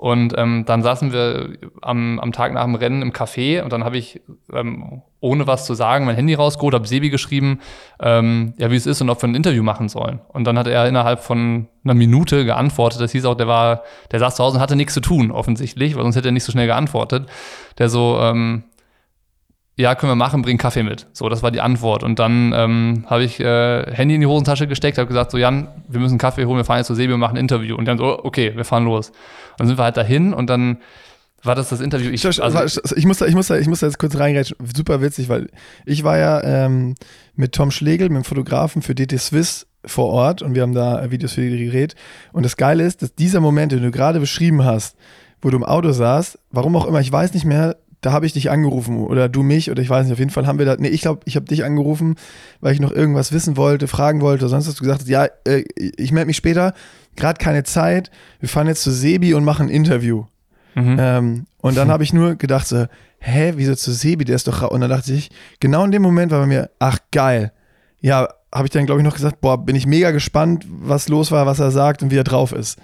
Und 0.00 0.32
ähm, 0.38 0.64
dann 0.64 0.82
saßen 0.82 1.12
wir 1.12 1.58
am, 1.82 2.18
am 2.20 2.32
Tag 2.32 2.54
nach 2.54 2.64
dem 2.64 2.74
Rennen 2.74 3.02
im 3.02 3.12
Café 3.12 3.62
und 3.62 3.70
dann 3.70 3.84
habe 3.84 3.98
ich, 3.98 4.22
ähm, 4.50 5.02
ohne 5.20 5.46
was 5.46 5.66
zu 5.66 5.74
sagen, 5.74 6.06
mein 6.06 6.16
Handy 6.16 6.32
rausgeholt, 6.32 6.72
habe 6.72 6.88
Sebi 6.88 7.10
geschrieben, 7.10 7.60
ähm, 8.00 8.54
ja, 8.56 8.70
wie 8.70 8.76
es 8.76 8.86
ist 8.86 9.02
und 9.02 9.10
ob 9.10 9.20
wir 9.20 9.28
ein 9.28 9.34
Interview 9.34 9.62
machen 9.62 9.90
sollen. 9.90 10.20
Und 10.28 10.44
dann 10.44 10.58
hat 10.58 10.68
er 10.68 10.88
innerhalb 10.88 11.20
von 11.20 11.68
einer 11.84 11.92
Minute 11.92 12.46
geantwortet. 12.46 13.02
Das 13.02 13.12
hieß 13.12 13.26
auch, 13.26 13.34
der 13.34 13.46
war, 13.46 13.82
der 14.10 14.20
saß 14.20 14.36
zu 14.36 14.42
Hause 14.42 14.56
und 14.56 14.62
hatte 14.62 14.74
nichts 14.74 14.94
zu 14.94 15.02
tun, 15.02 15.30
offensichtlich, 15.30 15.94
weil 15.96 16.02
sonst 16.04 16.16
hätte 16.16 16.30
er 16.30 16.32
nicht 16.32 16.44
so 16.44 16.52
schnell 16.52 16.66
geantwortet. 16.66 17.28
Der 17.76 17.90
so, 17.90 18.18
ähm, 18.22 18.62
ja, 19.76 19.94
können 19.94 20.10
wir 20.10 20.16
machen, 20.16 20.42
bring 20.42 20.58
Kaffee 20.58 20.82
mit. 20.82 21.06
So, 21.12 21.28
das 21.28 21.42
war 21.42 21.50
die 21.50 21.60
Antwort. 21.60 22.02
Und 22.02 22.18
dann 22.18 22.52
ähm, 22.54 23.04
habe 23.06 23.24
ich 23.24 23.40
äh, 23.40 23.94
Handy 23.94 24.14
in 24.14 24.20
die 24.20 24.26
Hosentasche 24.26 24.66
gesteckt, 24.66 24.98
habe 24.98 25.08
gesagt, 25.08 25.30
so 25.30 25.38
Jan, 25.38 25.68
wir 25.88 26.00
müssen 26.00 26.18
Kaffee 26.18 26.44
holen, 26.44 26.58
wir 26.58 26.64
fahren 26.64 26.78
jetzt 26.78 26.88
zur 26.88 26.96
Sebi 26.96 27.12
und 27.12 27.20
machen 27.20 27.36
ein 27.36 27.40
Interview. 27.40 27.76
Und 27.76 27.86
dann 27.86 27.96
so, 27.96 28.24
okay, 28.24 28.52
wir 28.54 28.64
fahren 28.64 28.84
los. 28.84 29.08
Und 29.08 29.16
dann 29.60 29.66
sind 29.68 29.78
wir 29.78 29.84
halt 29.84 29.96
dahin 29.96 30.34
und 30.34 30.50
dann 30.50 30.78
war 31.42 31.54
das 31.54 31.70
das 31.70 31.80
Interview. 31.80 32.10
Ich, 32.10 32.26
also, 32.26 32.82
ich, 32.94 33.06
muss, 33.06 33.18
da, 33.18 33.26
ich, 33.26 33.34
muss, 33.34 33.46
da, 33.46 33.56
ich 33.56 33.68
muss 33.68 33.80
da 33.80 33.86
jetzt 33.86 33.98
kurz 33.98 34.16
reingreifen. 34.16 34.56
Super 34.76 35.00
witzig, 35.00 35.28
weil 35.28 35.48
ich 35.86 36.04
war 36.04 36.18
ja 36.18 36.42
ähm, 36.42 36.94
mit 37.34 37.52
Tom 37.52 37.70
Schlegel, 37.70 38.10
mit 38.10 38.16
dem 38.16 38.24
Fotografen 38.24 38.82
für 38.82 38.94
DT 38.94 39.18
Swiss 39.18 39.66
vor 39.84 40.10
Ort 40.10 40.42
und 40.42 40.54
wir 40.54 40.62
haben 40.62 40.74
da 40.74 41.10
Videos 41.10 41.32
für 41.32 41.40
die 41.40 41.64
gedreht. 41.64 41.94
Und 42.32 42.44
das 42.44 42.56
Geile 42.56 42.84
ist, 42.84 43.00
dass 43.00 43.14
dieser 43.14 43.40
Moment, 43.40 43.72
den 43.72 43.82
du 43.82 43.90
gerade 43.90 44.20
beschrieben 44.20 44.64
hast, 44.64 44.96
wo 45.40 45.48
du 45.48 45.56
im 45.56 45.64
Auto 45.64 45.92
saßt, 45.92 46.38
warum 46.50 46.76
auch 46.76 46.86
immer, 46.86 47.00
ich 47.00 47.10
weiß 47.10 47.32
nicht 47.32 47.46
mehr, 47.46 47.76
da 48.00 48.12
habe 48.12 48.26
ich 48.26 48.32
dich 48.32 48.50
angerufen 48.50 48.98
oder 49.04 49.28
du 49.28 49.42
mich 49.42 49.70
oder 49.70 49.82
ich 49.82 49.90
weiß 49.90 50.04
nicht, 50.04 50.12
auf 50.12 50.18
jeden 50.18 50.30
Fall 50.30 50.46
haben 50.46 50.58
wir 50.58 50.66
da, 50.66 50.76
nee, 50.78 50.88
ich 50.88 51.02
glaube, 51.02 51.20
ich 51.26 51.36
habe 51.36 51.46
dich 51.46 51.64
angerufen, 51.64 52.16
weil 52.60 52.72
ich 52.72 52.80
noch 52.80 52.92
irgendwas 52.92 53.32
wissen 53.32 53.56
wollte, 53.56 53.88
fragen 53.88 54.20
wollte, 54.20 54.48
sonst 54.48 54.66
hast 54.66 54.80
du 54.80 54.84
gesagt, 54.84 55.06
ja, 55.06 55.26
äh, 55.44 55.64
ich 55.76 56.12
melde 56.12 56.26
mich 56.26 56.36
später, 56.36 56.72
gerade 57.16 57.38
keine 57.38 57.62
Zeit, 57.64 58.10
wir 58.40 58.48
fahren 58.48 58.68
jetzt 58.68 58.82
zu 58.82 58.90
Sebi 58.90 59.34
und 59.34 59.44
machen 59.44 59.66
ein 59.66 59.74
Interview. 59.74 60.24
Mhm. 60.74 60.96
Ähm, 60.98 61.46
und 61.58 61.76
dann 61.76 61.88
habe 61.92 62.02
ich 62.02 62.12
nur 62.12 62.36
gedacht 62.36 62.66
so, 62.66 62.86
hä, 63.18 63.52
wieso 63.56 63.74
zu 63.74 63.92
Sebi, 63.92 64.24
der 64.24 64.36
ist 64.36 64.48
doch 64.48 64.62
Und 64.70 64.80
dann 64.80 64.90
dachte 64.90 65.12
ich, 65.12 65.30
genau 65.60 65.84
in 65.84 65.90
dem 65.90 66.02
Moment 66.02 66.32
war 66.32 66.40
bei 66.40 66.46
mir, 66.46 66.70
ach 66.78 66.98
geil. 67.12 67.52
Ja, 68.00 68.28
habe 68.52 68.66
ich 68.66 68.70
dann 68.70 68.86
glaube 68.86 69.00
ich 69.00 69.04
noch 69.04 69.14
gesagt, 69.14 69.40
boah, 69.40 69.62
bin 69.62 69.76
ich 69.76 69.86
mega 69.86 70.10
gespannt, 70.10 70.66
was 70.68 71.08
los 71.08 71.30
war, 71.30 71.46
was 71.46 71.60
er 71.60 71.70
sagt 71.70 72.02
und 72.02 72.10
wie 72.10 72.16
er 72.16 72.24
drauf 72.24 72.52
ist. 72.52 72.78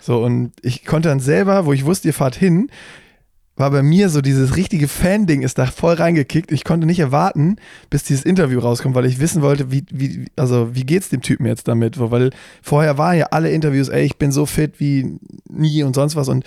So, 0.00 0.24
und 0.24 0.52
ich 0.62 0.86
konnte 0.86 1.08
dann 1.08 1.20
selber, 1.20 1.66
wo 1.66 1.72
ich 1.72 1.84
wusste, 1.84 2.08
ihr 2.08 2.14
fahrt 2.14 2.34
hin, 2.34 2.70
war 3.60 3.70
bei 3.70 3.82
mir 3.82 4.08
so 4.08 4.20
dieses 4.20 4.56
richtige 4.56 4.88
Fan-Ding 4.88 5.42
ist 5.42 5.58
da 5.58 5.66
voll 5.66 5.94
reingekickt. 5.94 6.50
Ich 6.50 6.64
konnte 6.64 6.86
nicht 6.86 6.98
erwarten, 6.98 7.56
bis 7.90 8.02
dieses 8.02 8.24
Interview 8.24 8.58
rauskommt, 8.58 8.94
weil 8.94 9.06
ich 9.06 9.20
wissen 9.20 9.42
wollte, 9.42 9.70
wie, 9.70 9.84
wie, 9.92 10.26
also 10.34 10.74
wie 10.74 10.84
geht's 10.84 11.10
dem 11.10 11.20
Typen 11.20 11.46
jetzt 11.46 11.68
damit? 11.68 12.00
Weil 12.00 12.30
vorher 12.62 12.98
waren 12.98 13.18
ja 13.18 13.26
alle 13.26 13.50
Interviews, 13.50 13.88
ey, 13.88 14.04
ich 14.04 14.16
bin 14.16 14.32
so 14.32 14.46
fit 14.46 14.80
wie 14.80 15.18
nie 15.48 15.82
und 15.82 15.94
sonst 15.94 16.16
was 16.16 16.28
und 16.28 16.44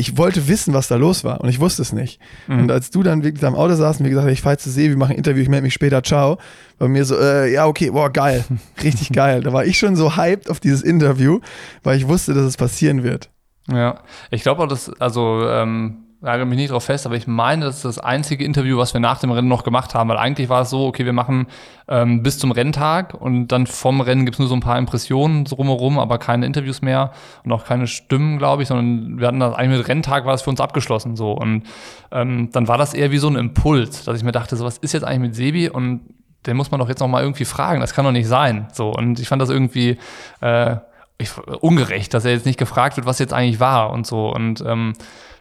ich 0.00 0.16
wollte 0.16 0.46
wissen, 0.46 0.74
was 0.74 0.86
da 0.86 0.94
los 0.94 1.24
war 1.24 1.40
und 1.40 1.48
ich 1.48 1.58
wusste 1.58 1.82
es 1.82 1.92
nicht. 1.92 2.20
Mhm. 2.46 2.60
Und 2.60 2.70
als 2.70 2.90
du 2.90 3.02
dann 3.02 3.24
wirklich 3.24 3.44
am 3.44 3.56
Auto 3.56 3.74
saßt 3.74 3.98
und 3.98 4.04
mir 4.04 4.10
gesagt 4.10 4.28
hast, 4.28 4.32
ich 4.32 4.42
fahre 4.42 4.56
zu 4.56 4.70
See, 4.70 4.90
wir 4.90 4.96
machen 4.96 5.12
ein 5.12 5.18
Interview, 5.18 5.42
ich 5.42 5.48
melde 5.48 5.64
mich 5.64 5.74
später, 5.74 6.04
ciao, 6.04 6.38
bei 6.78 6.86
mir 6.86 7.04
so, 7.04 7.18
äh, 7.18 7.52
ja, 7.52 7.66
okay, 7.66 7.90
boah, 7.90 8.10
geil, 8.10 8.44
richtig 8.82 9.10
geil. 9.10 9.42
Da 9.42 9.52
war 9.52 9.66
ich 9.66 9.76
schon 9.76 9.96
so 9.96 10.16
hyped 10.16 10.48
auf 10.48 10.60
dieses 10.60 10.82
Interview, 10.82 11.40
weil 11.82 11.96
ich 11.96 12.06
wusste, 12.06 12.32
dass 12.32 12.44
es 12.44 12.56
passieren 12.56 13.02
wird. 13.02 13.28
Ja, 13.68 14.00
ich 14.30 14.42
glaube 14.42 14.62
auch, 14.62 14.68
dass, 14.68 14.88
also, 15.00 15.42
ähm, 15.48 16.04
nagel 16.20 16.46
mich 16.46 16.58
nicht 16.58 16.72
drauf 16.72 16.84
fest, 16.84 17.06
aber 17.06 17.14
ich 17.14 17.28
meine, 17.28 17.66
das 17.66 17.76
ist 17.76 17.84
das 17.84 17.98
einzige 17.98 18.44
Interview, 18.44 18.76
was 18.76 18.92
wir 18.92 19.00
nach 19.00 19.20
dem 19.20 19.30
Rennen 19.30 19.46
noch 19.46 19.62
gemacht 19.62 19.94
haben, 19.94 20.10
weil 20.10 20.16
eigentlich 20.16 20.48
war 20.48 20.62
es 20.62 20.70
so, 20.70 20.86
okay, 20.86 21.04
wir 21.04 21.12
machen 21.12 21.46
ähm, 21.86 22.24
bis 22.24 22.38
zum 22.38 22.50
Renntag 22.50 23.14
und 23.14 23.48
dann 23.48 23.68
vom 23.68 24.00
Rennen 24.00 24.24
gibt's 24.24 24.40
nur 24.40 24.48
so 24.48 24.54
ein 24.54 24.60
paar 24.60 24.78
Impressionen 24.78 25.46
so 25.46 25.54
rumherum, 25.54 25.98
aber 25.98 26.18
keine 26.18 26.44
Interviews 26.44 26.82
mehr 26.82 27.12
und 27.44 27.52
auch 27.52 27.64
keine 27.64 27.86
Stimmen, 27.86 28.38
glaube 28.38 28.62
ich, 28.62 28.68
sondern 28.68 29.20
wir 29.20 29.28
hatten 29.28 29.38
das 29.38 29.54
eigentlich 29.54 29.78
mit 29.78 29.88
Renntag 29.88 30.24
war 30.24 30.32
das 30.32 30.42
für 30.42 30.50
uns 30.50 30.60
abgeschlossen 30.60 31.14
so. 31.14 31.32
Und 31.32 31.62
ähm, 32.10 32.50
dann 32.52 32.66
war 32.66 32.78
das 32.78 32.94
eher 32.94 33.12
wie 33.12 33.18
so 33.18 33.28
ein 33.28 33.36
Impuls, 33.36 34.04
dass 34.04 34.16
ich 34.16 34.24
mir 34.24 34.32
dachte, 34.32 34.56
so 34.56 34.64
was 34.64 34.78
ist 34.78 34.92
jetzt 34.92 35.04
eigentlich 35.04 35.20
mit 35.20 35.34
Sebi 35.36 35.68
und 35.68 36.00
den 36.46 36.56
muss 36.56 36.70
man 36.70 36.80
doch 36.80 36.88
jetzt 36.88 37.00
noch 37.00 37.08
mal 37.08 37.22
irgendwie 37.22 37.44
fragen, 37.44 37.80
das 37.80 37.94
kann 37.94 38.04
doch 38.04 38.12
nicht 38.12 38.28
sein, 38.28 38.68
so. 38.72 38.90
Und 38.90 39.20
ich 39.20 39.28
fand 39.28 39.40
das 39.40 39.50
irgendwie 39.50 39.98
äh, 40.40 40.76
ich, 41.18 41.36
ungerecht, 41.60 42.14
dass 42.14 42.24
er 42.24 42.32
jetzt 42.32 42.46
nicht 42.46 42.58
gefragt 42.58 42.96
wird, 42.96 43.06
was 43.06 43.18
jetzt 43.18 43.32
eigentlich 43.32 43.60
war 43.60 43.90
und 43.90 44.06
so. 44.06 44.32
Und 44.32 44.64
ähm, 44.66 44.94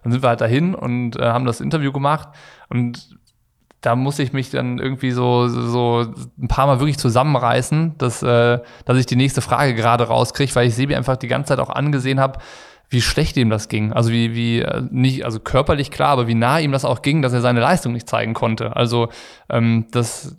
dann 0.07 0.13
sind 0.13 0.23
wir 0.23 0.29
halt 0.29 0.39
dahin 0.39 0.73
und 0.73 1.19
äh, 1.19 1.25
haben 1.25 1.43
das 1.43 1.59
Interview 1.59 1.91
gemacht 1.91 2.29
und 2.69 3.17
da 3.81 3.95
muss 3.95 4.19
ich 4.19 4.31
mich 4.31 4.49
dann 4.49 4.79
irgendwie 4.79 5.11
so, 5.11 5.49
so 5.49 6.05
ein 6.41 6.47
paar 6.47 6.65
Mal 6.65 6.79
wirklich 6.79 6.97
zusammenreißen, 6.97 7.97
dass, 7.97 8.23
äh, 8.23 8.59
dass 8.85 8.97
ich 8.97 9.05
die 9.05 9.17
nächste 9.17 9.41
Frage 9.41 9.75
gerade 9.75 10.05
rauskriege, 10.05 10.55
weil 10.55 10.67
ich 10.67 10.75
Sebi 10.75 10.95
einfach 10.95 11.17
die 11.17 11.27
ganze 11.27 11.49
Zeit 11.49 11.59
auch 11.59 11.69
angesehen 11.69 12.21
habe, 12.21 12.39
wie 12.89 13.01
schlecht 13.01 13.35
ihm 13.35 13.49
das 13.49 13.67
ging. 13.67 13.91
Also 13.91 14.11
wie, 14.11 14.33
wie 14.33 14.61
äh, 14.61 14.81
nicht, 14.89 15.25
also 15.25 15.41
körperlich 15.41 15.91
klar, 15.91 16.09
aber 16.09 16.27
wie 16.27 16.35
nah 16.35 16.57
ihm 16.57 16.71
das 16.71 16.85
auch 16.85 17.01
ging, 17.01 17.21
dass 17.21 17.33
er 17.33 17.41
seine 17.41 17.59
Leistung 17.59 17.91
nicht 17.91 18.07
zeigen 18.07 18.33
konnte. 18.33 18.77
Also 18.77 19.09
ähm, 19.49 19.87
das 19.91 20.37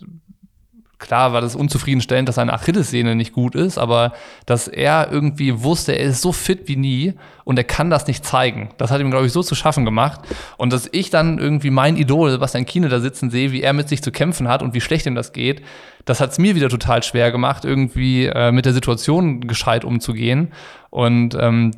klar 0.99 1.33
war 1.33 1.41
das 1.41 1.55
unzufriedenstellend, 1.55 2.29
dass 2.29 2.37
seine 2.37 2.53
Achillessehne 2.53 3.15
nicht 3.15 3.33
gut 3.33 3.55
ist, 3.55 3.79
aber 3.79 4.13
dass 4.47 4.69
er 4.69 5.11
irgendwie 5.11 5.63
wusste, 5.63 5.93
er 5.93 6.07
ist 6.07 6.23
so 6.23 6.33
fit 6.33 6.67
wie 6.67 6.77
nie 6.77 7.15
und 7.45 7.57
er 7.57 7.65
kann 7.65 7.89
das 7.89 8.07
nicht 8.07 8.25
zeigen. 8.25 8.71
Das 8.79 8.91
hat 8.91 9.01
ihm, 9.01 9.11
glaube 9.11 9.27
ich, 9.27 9.33
so 9.33 9.43
zu 9.43 9.55
schaffen 9.55 9.85
gemacht. 9.85 10.21
Und 10.57 10.73
dass 10.73 10.89
ich 10.91 11.11
dann 11.11 11.39
irgendwie 11.39 11.71
mein 11.71 11.97
Idol, 11.97 12.31
Sebastian 12.31 12.67
Kiene, 12.67 12.89
da 12.89 13.01
sitzen 13.01 13.31
sehe, 13.31 13.53
wie 13.53 13.63
er 13.63 13.73
mit 13.73 13.89
sich 13.89 14.03
zu 14.03 14.11
kämpfen 14.11 14.49
hat 14.49 14.63
und 14.63 14.75
wie 14.75 14.81
schlecht 14.81 15.07
ihm 15.07 15.15
das 15.15 15.33
geht, 15.33 15.63
das 16.05 16.21
hat 16.21 16.31
es 16.31 16.39
mir 16.39 16.55
wieder 16.55 16.69
total 16.69 17.03
schwer 17.03 17.31
gemacht, 17.31 17.65
irgendwie 17.65 18.27
äh, 18.27 18.51
mit 18.51 18.67
der 18.67 18.73
Situation 18.73 19.43
gescheit 19.43 19.85
umzugehen. 19.85 20.53
Und 20.91 21.37
ähm, 21.39 21.73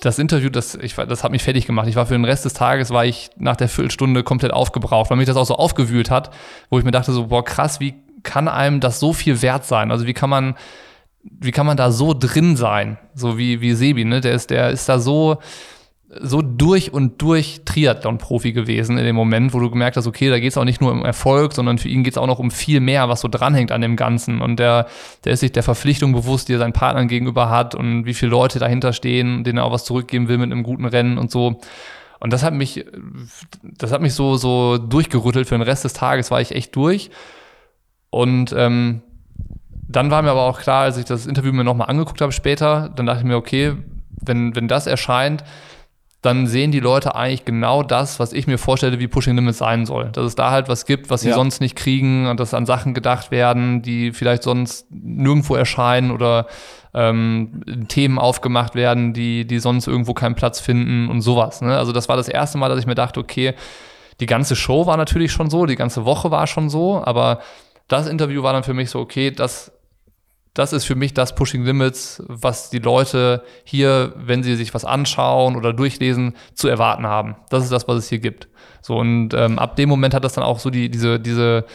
das 0.00 0.18
Interview, 0.18 0.50
das, 0.50 0.74
ich, 0.74 0.94
das 0.94 1.24
hat 1.24 1.32
mich 1.32 1.42
fertig 1.42 1.66
gemacht. 1.66 1.88
Ich 1.88 1.96
war 1.96 2.06
für 2.06 2.14
den 2.14 2.24
Rest 2.24 2.44
des 2.44 2.52
Tages, 2.54 2.90
war 2.90 3.06
ich 3.06 3.30
nach 3.36 3.56
der 3.56 3.68
Viertelstunde 3.68 4.22
komplett 4.22 4.52
aufgebraucht, 4.52 5.10
weil 5.10 5.16
mich 5.16 5.26
das 5.26 5.36
auch 5.36 5.46
so 5.46 5.54
aufgewühlt 5.54 6.10
hat, 6.10 6.34
wo 6.68 6.78
ich 6.78 6.84
mir 6.84 6.90
dachte 6.90 7.12
so, 7.12 7.28
boah, 7.28 7.44
krass, 7.44 7.80
wie 7.80 7.94
kann 8.22 8.48
einem 8.48 8.80
das 8.80 9.00
so 9.00 9.12
viel 9.12 9.42
wert 9.42 9.64
sein? 9.64 9.90
Also 9.90 10.06
wie 10.06 10.14
kann 10.14 10.30
man, 10.30 10.54
wie 11.22 11.52
kann 11.52 11.66
man 11.66 11.76
da 11.76 11.90
so 11.90 12.14
drin 12.14 12.56
sein? 12.56 12.98
So 13.14 13.38
wie, 13.38 13.60
wie 13.60 13.74
Sebi, 13.74 14.04
ne? 14.04 14.20
Der 14.20 14.32
ist, 14.32 14.50
der 14.50 14.70
ist 14.70 14.88
da 14.88 14.98
so, 14.98 15.38
so 16.20 16.42
durch 16.42 16.92
und 16.92 17.22
durch 17.22 17.62
Triathlon-Profi 17.64 18.52
gewesen 18.52 18.98
in 18.98 19.04
dem 19.04 19.16
Moment, 19.16 19.54
wo 19.54 19.60
du 19.60 19.70
gemerkt 19.70 19.96
hast, 19.96 20.06
okay, 20.06 20.28
da 20.28 20.38
geht 20.38 20.50
es 20.50 20.58
auch 20.58 20.64
nicht 20.64 20.80
nur 20.80 20.92
um 20.92 21.04
Erfolg, 21.04 21.54
sondern 21.54 21.78
für 21.78 21.88
ihn 21.88 22.04
geht 22.04 22.14
es 22.14 22.18
auch 22.18 22.26
noch 22.26 22.38
um 22.38 22.50
viel 22.50 22.80
mehr, 22.80 23.08
was 23.08 23.22
so 23.22 23.28
dranhängt 23.28 23.72
an 23.72 23.80
dem 23.80 23.96
Ganzen. 23.96 24.42
Und 24.42 24.58
der, 24.58 24.86
der 25.24 25.32
ist 25.32 25.40
sich 25.40 25.52
der 25.52 25.62
Verpflichtung 25.62 26.12
bewusst, 26.12 26.48
die 26.48 26.54
er 26.54 26.58
seinen 26.58 26.74
Partnern 26.74 27.08
gegenüber 27.08 27.48
hat 27.48 27.74
und 27.74 28.04
wie 28.04 28.14
viele 28.14 28.30
Leute 28.30 28.58
dahinter 28.58 28.92
stehen, 28.92 29.42
denen 29.42 29.58
er 29.58 29.64
auch 29.64 29.72
was 29.72 29.84
zurückgeben 29.84 30.28
will 30.28 30.38
mit 30.38 30.52
einem 30.52 30.64
guten 30.64 30.84
Rennen 30.84 31.16
und 31.16 31.30
so. 31.30 31.60
Und 32.20 32.32
das 32.32 32.42
hat 32.42 32.54
mich, 32.54 32.84
das 33.62 33.90
hat 33.90 34.02
mich 34.02 34.14
so, 34.14 34.36
so 34.36 34.78
durchgerüttelt. 34.78 35.48
Für 35.48 35.56
den 35.56 35.62
Rest 35.62 35.84
des 35.84 35.94
Tages 35.94 36.30
war 36.30 36.40
ich 36.40 36.52
echt 36.54 36.76
durch. 36.76 37.10
Und 38.12 38.54
ähm, 38.54 39.00
dann 39.88 40.10
war 40.10 40.20
mir 40.20 40.30
aber 40.30 40.42
auch 40.42 40.60
klar, 40.60 40.82
als 40.82 40.98
ich 40.98 41.06
das 41.06 41.26
Interview 41.26 41.50
mir 41.50 41.64
nochmal 41.64 41.88
angeguckt 41.88 42.20
habe 42.20 42.30
später, 42.30 42.90
dann 42.94 43.06
dachte 43.06 43.20
ich 43.20 43.26
mir, 43.26 43.36
okay, 43.36 43.72
wenn, 44.20 44.54
wenn 44.54 44.68
das 44.68 44.86
erscheint, 44.86 45.42
dann 46.20 46.46
sehen 46.46 46.72
die 46.72 46.80
Leute 46.80 47.14
eigentlich 47.16 47.46
genau 47.46 47.82
das, 47.82 48.20
was 48.20 48.34
ich 48.34 48.46
mir 48.46 48.58
vorstelle, 48.58 49.00
wie 49.00 49.08
Pushing 49.08 49.34
Limits 49.34 49.58
sein 49.58 49.86
soll. 49.86 50.10
Dass 50.12 50.26
es 50.26 50.34
da 50.34 50.50
halt 50.50 50.68
was 50.68 50.84
gibt, 50.84 51.08
was 51.08 51.22
sie 51.22 51.30
ja. 51.30 51.34
sonst 51.34 51.60
nicht 51.62 51.74
kriegen 51.74 52.26
und 52.26 52.38
dass 52.38 52.52
an 52.52 52.66
Sachen 52.66 52.92
gedacht 52.92 53.30
werden, 53.30 53.80
die 53.80 54.12
vielleicht 54.12 54.42
sonst 54.42 54.86
nirgendwo 54.90 55.54
erscheinen 55.54 56.10
oder 56.10 56.46
ähm, 56.92 57.62
Themen 57.88 58.18
aufgemacht 58.18 58.74
werden, 58.74 59.14
die, 59.14 59.46
die 59.46 59.58
sonst 59.58 59.86
irgendwo 59.86 60.12
keinen 60.12 60.34
Platz 60.34 60.60
finden 60.60 61.08
und 61.08 61.22
sowas. 61.22 61.62
Ne? 61.62 61.76
Also 61.76 61.92
das 61.92 62.10
war 62.10 62.18
das 62.18 62.28
erste 62.28 62.58
Mal, 62.58 62.68
dass 62.68 62.78
ich 62.78 62.86
mir 62.86 62.94
dachte, 62.94 63.18
okay, 63.18 63.54
die 64.20 64.26
ganze 64.26 64.54
Show 64.54 64.86
war 64.86 64.98
natürlich 64.98 65.32
schon 65.32 65.48
so, 65.48 65.64
die 65.64 65.76
ganze 65.76 66.04
Woche 66.04 66.30
war 66.30 66.46
schon 66.46 66.68
so, 66.68 67.02
aber 67.02 67.40
das 67.92 68.08
Interview 68.08 68.42
war 68.42 68.54
dann 68.54 68.64
für 68.64 68.74
mich 68.74 68.90
so, 68.90 69.00
okay, 69.00 69.30
das, 69.30 69.70
das 70.54 70.72
ist 70.72 70.84
für 70.84 70.94
mich 70.94 71.12
das 71.12 71.34
Pushing 71.34 71.64
Limits, 71.64 72.22
was 72.26 72.70
die 72.70 72.78
Leute 72.78 73.42
hier, 73.64 74.14
wenn 74.16 74.42
sie 74.42 74.56
sich 74.56 74.72
was 74.72 74.86
anschauen 74.86 75.56
oder 75.56 75.74
durchlesen, 75.74 76.34
zu 76.54 76.68
erwarten 76.68 77.06
haben. 77.06 77.36
Das 77.50 77.64
ist 77.64 77.70
das, 77.70 77.86
was 77.88 77.98
es 77.98 78.08
hier 78.08 78.18
gibt. 78.18 78.48
So, 78.80 78.96
und 78.96 79.34
ähm, 79.34 79.58
ab 79.58 79.76
dem 79.76 79.90
Moment 79.90 80.14
hat 80.14 80.24
das 80.24 80.32
dann 80.32 80.44
auch 80.44 80.58
so 80.58 80.70
die, 80.70 80.90
diese, 80.90 81.20
diese, 81.20 81.66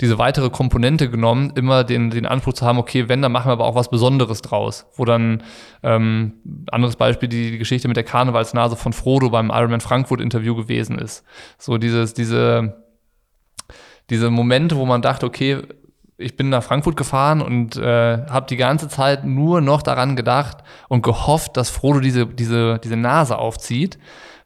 diese 0.00 0.16
weitere 0.16 0.48
Komponente 0.48 1.10
genommen, 1.10 1.52
immer 1.54 1.84
den, 1.84 2.08
den 2.08 2.24
Anspruch 2.24 2.54
zu 2.54 2.64
haben, 2.64 2.78
okay, 2.78 3.08
wenn, 3.08 3.20
dann 3.20 3.32
machen 3.32 3.48
wir 3.48 3.52
aber 3.52 3.66
auch 3.66 3.74
was 3.74 3.90
Besonderes 3.90 4.40
draus. 4.40 4.86
Wo 4.96 5.04
dann, 5.04 5.42
ähm, 5.82 6.64
anderes 6.70 6.96
Beispiel, 6.96 7.28
die, 7.28 7.50
die 7.50 7.58
Geschichte 7.58 7.88
mit 7.88 7.96
der 7.98 8.04
Karnevalsnase 8.04 8.76
von 8.76 8.94
Frodo 8.94 9.28
beim 9.28 9.50
Ironman 9.50 9.80
Frankfurt 9.80 10.22
Interview 10.22 10.54
gewesen 10.54 10.98
ist. 10.98 11.24
So 11.58 11.76
dieses, 11.76 12.14
diese, 12.14 12.87
diese 14.10 14.30
Momente, 14.30 14.76
wo 14.76 14.86
man 14.86 15.02
dachte, 15.02 15.26
okay, 15.26 15.62
ich 16.16 16.36
bin 16.36 16.48
nach 16.48 16.64
Frankfurt 16.64 16.96
gefahren 16.96 17.40
und 17.40 17.76
äh, 17.76 18.26
habe 18.26 18.46
die 18.48 18.56
ganze 18.56 18.88
Zeit 18.88 19.24
nur 19.24 19.60
noch 19.60 19.82
daran 19.82 20.16
gedacht 20.16 20.58
und 20.88 21.02
gehofft, 21.02 21.56
dass 21.56 21.70
Frodo 21.70 22.00
diese, 22.00 22.26
diese, 22.26 22.80
diese 22.82 22.96
Nase 22.96 23.38
aufzieht 23.38 23.98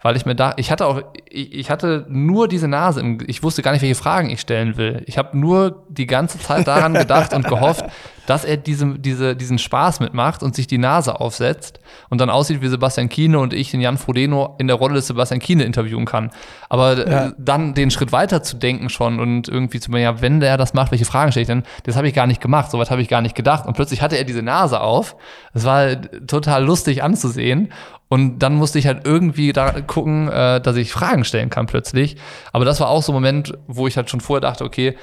weil 0.02 0.16
ich 0.16 0.26
mir 0.26 0.34
da, 0.34 0.52
ich 0.56 0.70
hatte 0.70 0.86
auch, 0.86 1.00
ich, 1.28 1.52
ich 1.54 1.70
hatte 1.70 2.04
nur 2.08 2.48
diese 2.48 2.68
Nase, 2.68 3.00
im, 3.00 3.18
ich 3.26 3.42
wusste 3.42 3.62
gar 3.62 3.72
nicht, 3.72 3.82
welche 3.82 3.94
Fragen 3.94 4.30
ich 4.30 4.40
stellen 4.40 4.76
will. 4.76 5.02
Ich 5.06 5.16
habe 5.16 5.38
nur 5.38 5.84
die 5.88 6.06
ganze 6.06 6.38
Zeit 6.38 6.66
daran 6.66 6.94
gedacht 6.94 7.32
und 7.32 7.46
gehofft, 7.46 7.84
dass 8.26 8.44
er 8.44 8.56
diese, 8.56 8.98
diese, 8.98 9.34
diesen 9.34 9.58
Spaß 9.58 10.00
mitmacht 10.00 10.42
und 10.42 10.54
sich 10.54 10.66
die 10.66 10.78
Nase 10.78 11.20
aufsetzt 11.20 11.80
und 12.08 12.20
dann 12.20 12.30
aussieht 12.30 12.62
wie 12.62 12.68
Sebastian 12.68 13.08
Kiene 13.08 13.38
und 13.38 13.52
ich 13.52 13.70
den 13.70 13.80
Jan 13.80 13.98
Frodeno 13.98 14.54
in 14.58 14.68
der 14.68 14.76
Rolle 14.76 14.94
des 14.94 15.08
Sebastian 15.08 15.40
Kiene 15.40 15.64
interviewen 15.64 16.04
kann. 16.04 16.30
Aber 16.68 17.06
äh, 17.06 17.10
ja. 17.10 17.32
dann 17.38 17.74
den 17.74 17.90
Schritt 17.90 18.12
weiter 18.12 18.42
zu 18.42 18.56
denken 18.56 18.90
schon 18.90 19.18
und 19.18 19.48
irgendwie 19.48 19.80
zu 19.80 19.90
mir, 19.90 20.00
ja, 20.00 20.20
wenn 20.20 20.40
der 20.40 20.56
das 20.56 20.74
macht, 20.74 20.92
welche 20.92 21.04
Fragen 21.04 21.32
stelle 21.32 21.42
ich 21.42 21.48
denn? 21.48 21.64
Das 21.84 21.96
habe 21.96 22.08
ich 22.08 22.14
gar 22.14 22.26
nicht 22.26 22.40
gemacht, 22.40 22.70
soweit 22.70 22.90
habe 22.90 23.02
ich 23.02 23.08
gar 23.08 23.22
nicht 23.22 23.34
gedacht. 23.34 23.66
Und 23.66 23.74
plötzlich 23.74 24.02
hatte 24.02 24.16
er 24.16 24.24
diese 24.24 24.42
Nase 24.42 24.80
auf. 24.80 25.16
Das 25.52 25.64
war 25.64 26.00
total 26.26 26.64
lustig 26.64 27.02
anzusehen. 27.02 27.72
Und 28.12 28.40
dann 28.40 28.56
musste 28.56 28.78
ich 28.78 28.86
halt 28.86 29.06
irgendwie 29.06 29.54
da 29.54 29.70
gucken, 29.80 30.28
äh, 30.28 30.60
dass 30.60 30.76
ich 30.76 30.92
Fragen 30.92 31.24
stellen 31.24 31.48
kann 31.48 31.64
plötzlich. 31.64 32.18
Aber 32.52 32.66
das 32.66 32.78
war 32.78 32.90
auch 32.90 33.02
so 33.02 33.10
ein 33.10 33.14
Moment, 33.14 33.54
wo 33.68 33.86
ich 33.86 33.96
halt 33.96 34.10
schon 34.10 34.20
vorher 34.20 34.42
dachte, 34.42 34.64
okay, 34.64 34.98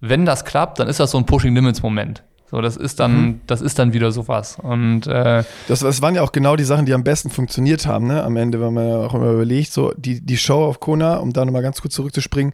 wenn 0.00 0.26
das 0.26 0.44
klappt, 0.44 0.80
dann 0.80 0.88
ist 0.88 0.98
das 0.98 1.12
so 1.12 1.18
ein 1.18 1.24
Pushing 1.24 1.54
Limits 1.54 1.84
Moment. 1.84 2.24
So, 2.50 2.60
das 2.60 2.76
ist 2.76 2.98
dann, 2.98 3.12
mhm. 3.12 3.40
das 3.46 3.60
ist 3.60 3.78
dann 3.78 3.92
wieder 3.92 4.10
sowas. 4.10 4.58
Und 4.60 5.06
äh, 5.06 5.44
das, 5.68 5.78
das 5.78 6.02
waren 6.02 6.16
ja 6.16 6.22
auch 6.22 6.32
genau 6.32 6.56
die 6.56 6.64
Sachen, 6.64 6.84
die 6.84 6.94
am 6.94 7.04
besten 7.04 7.30
funktioniert 7.30 7.86
haben, 7.86 8.08
ne? 8.08 8.24
Am 8.24 8.36
Ende, 8.36 8.60
wenn 8.60 8.74
man 8.74 8.88
ja 8.88 8.96
auch 8.96 9.14
immer 9.14 9.30
überlegt, 9.30 9.72
so 9.72 9.92
die, 9.96 10.20
die 10.20 10.36
Show 10.36 10.64
auf 10.64 10.80
Kona, 10.80 11.18
um 11.18 11.32
da 11.32 11.44
nochmal 11.44 11.62
ganz 11.62 11.80
kurz 11.80 11.94
zurückzuspringen, 11.94 12.52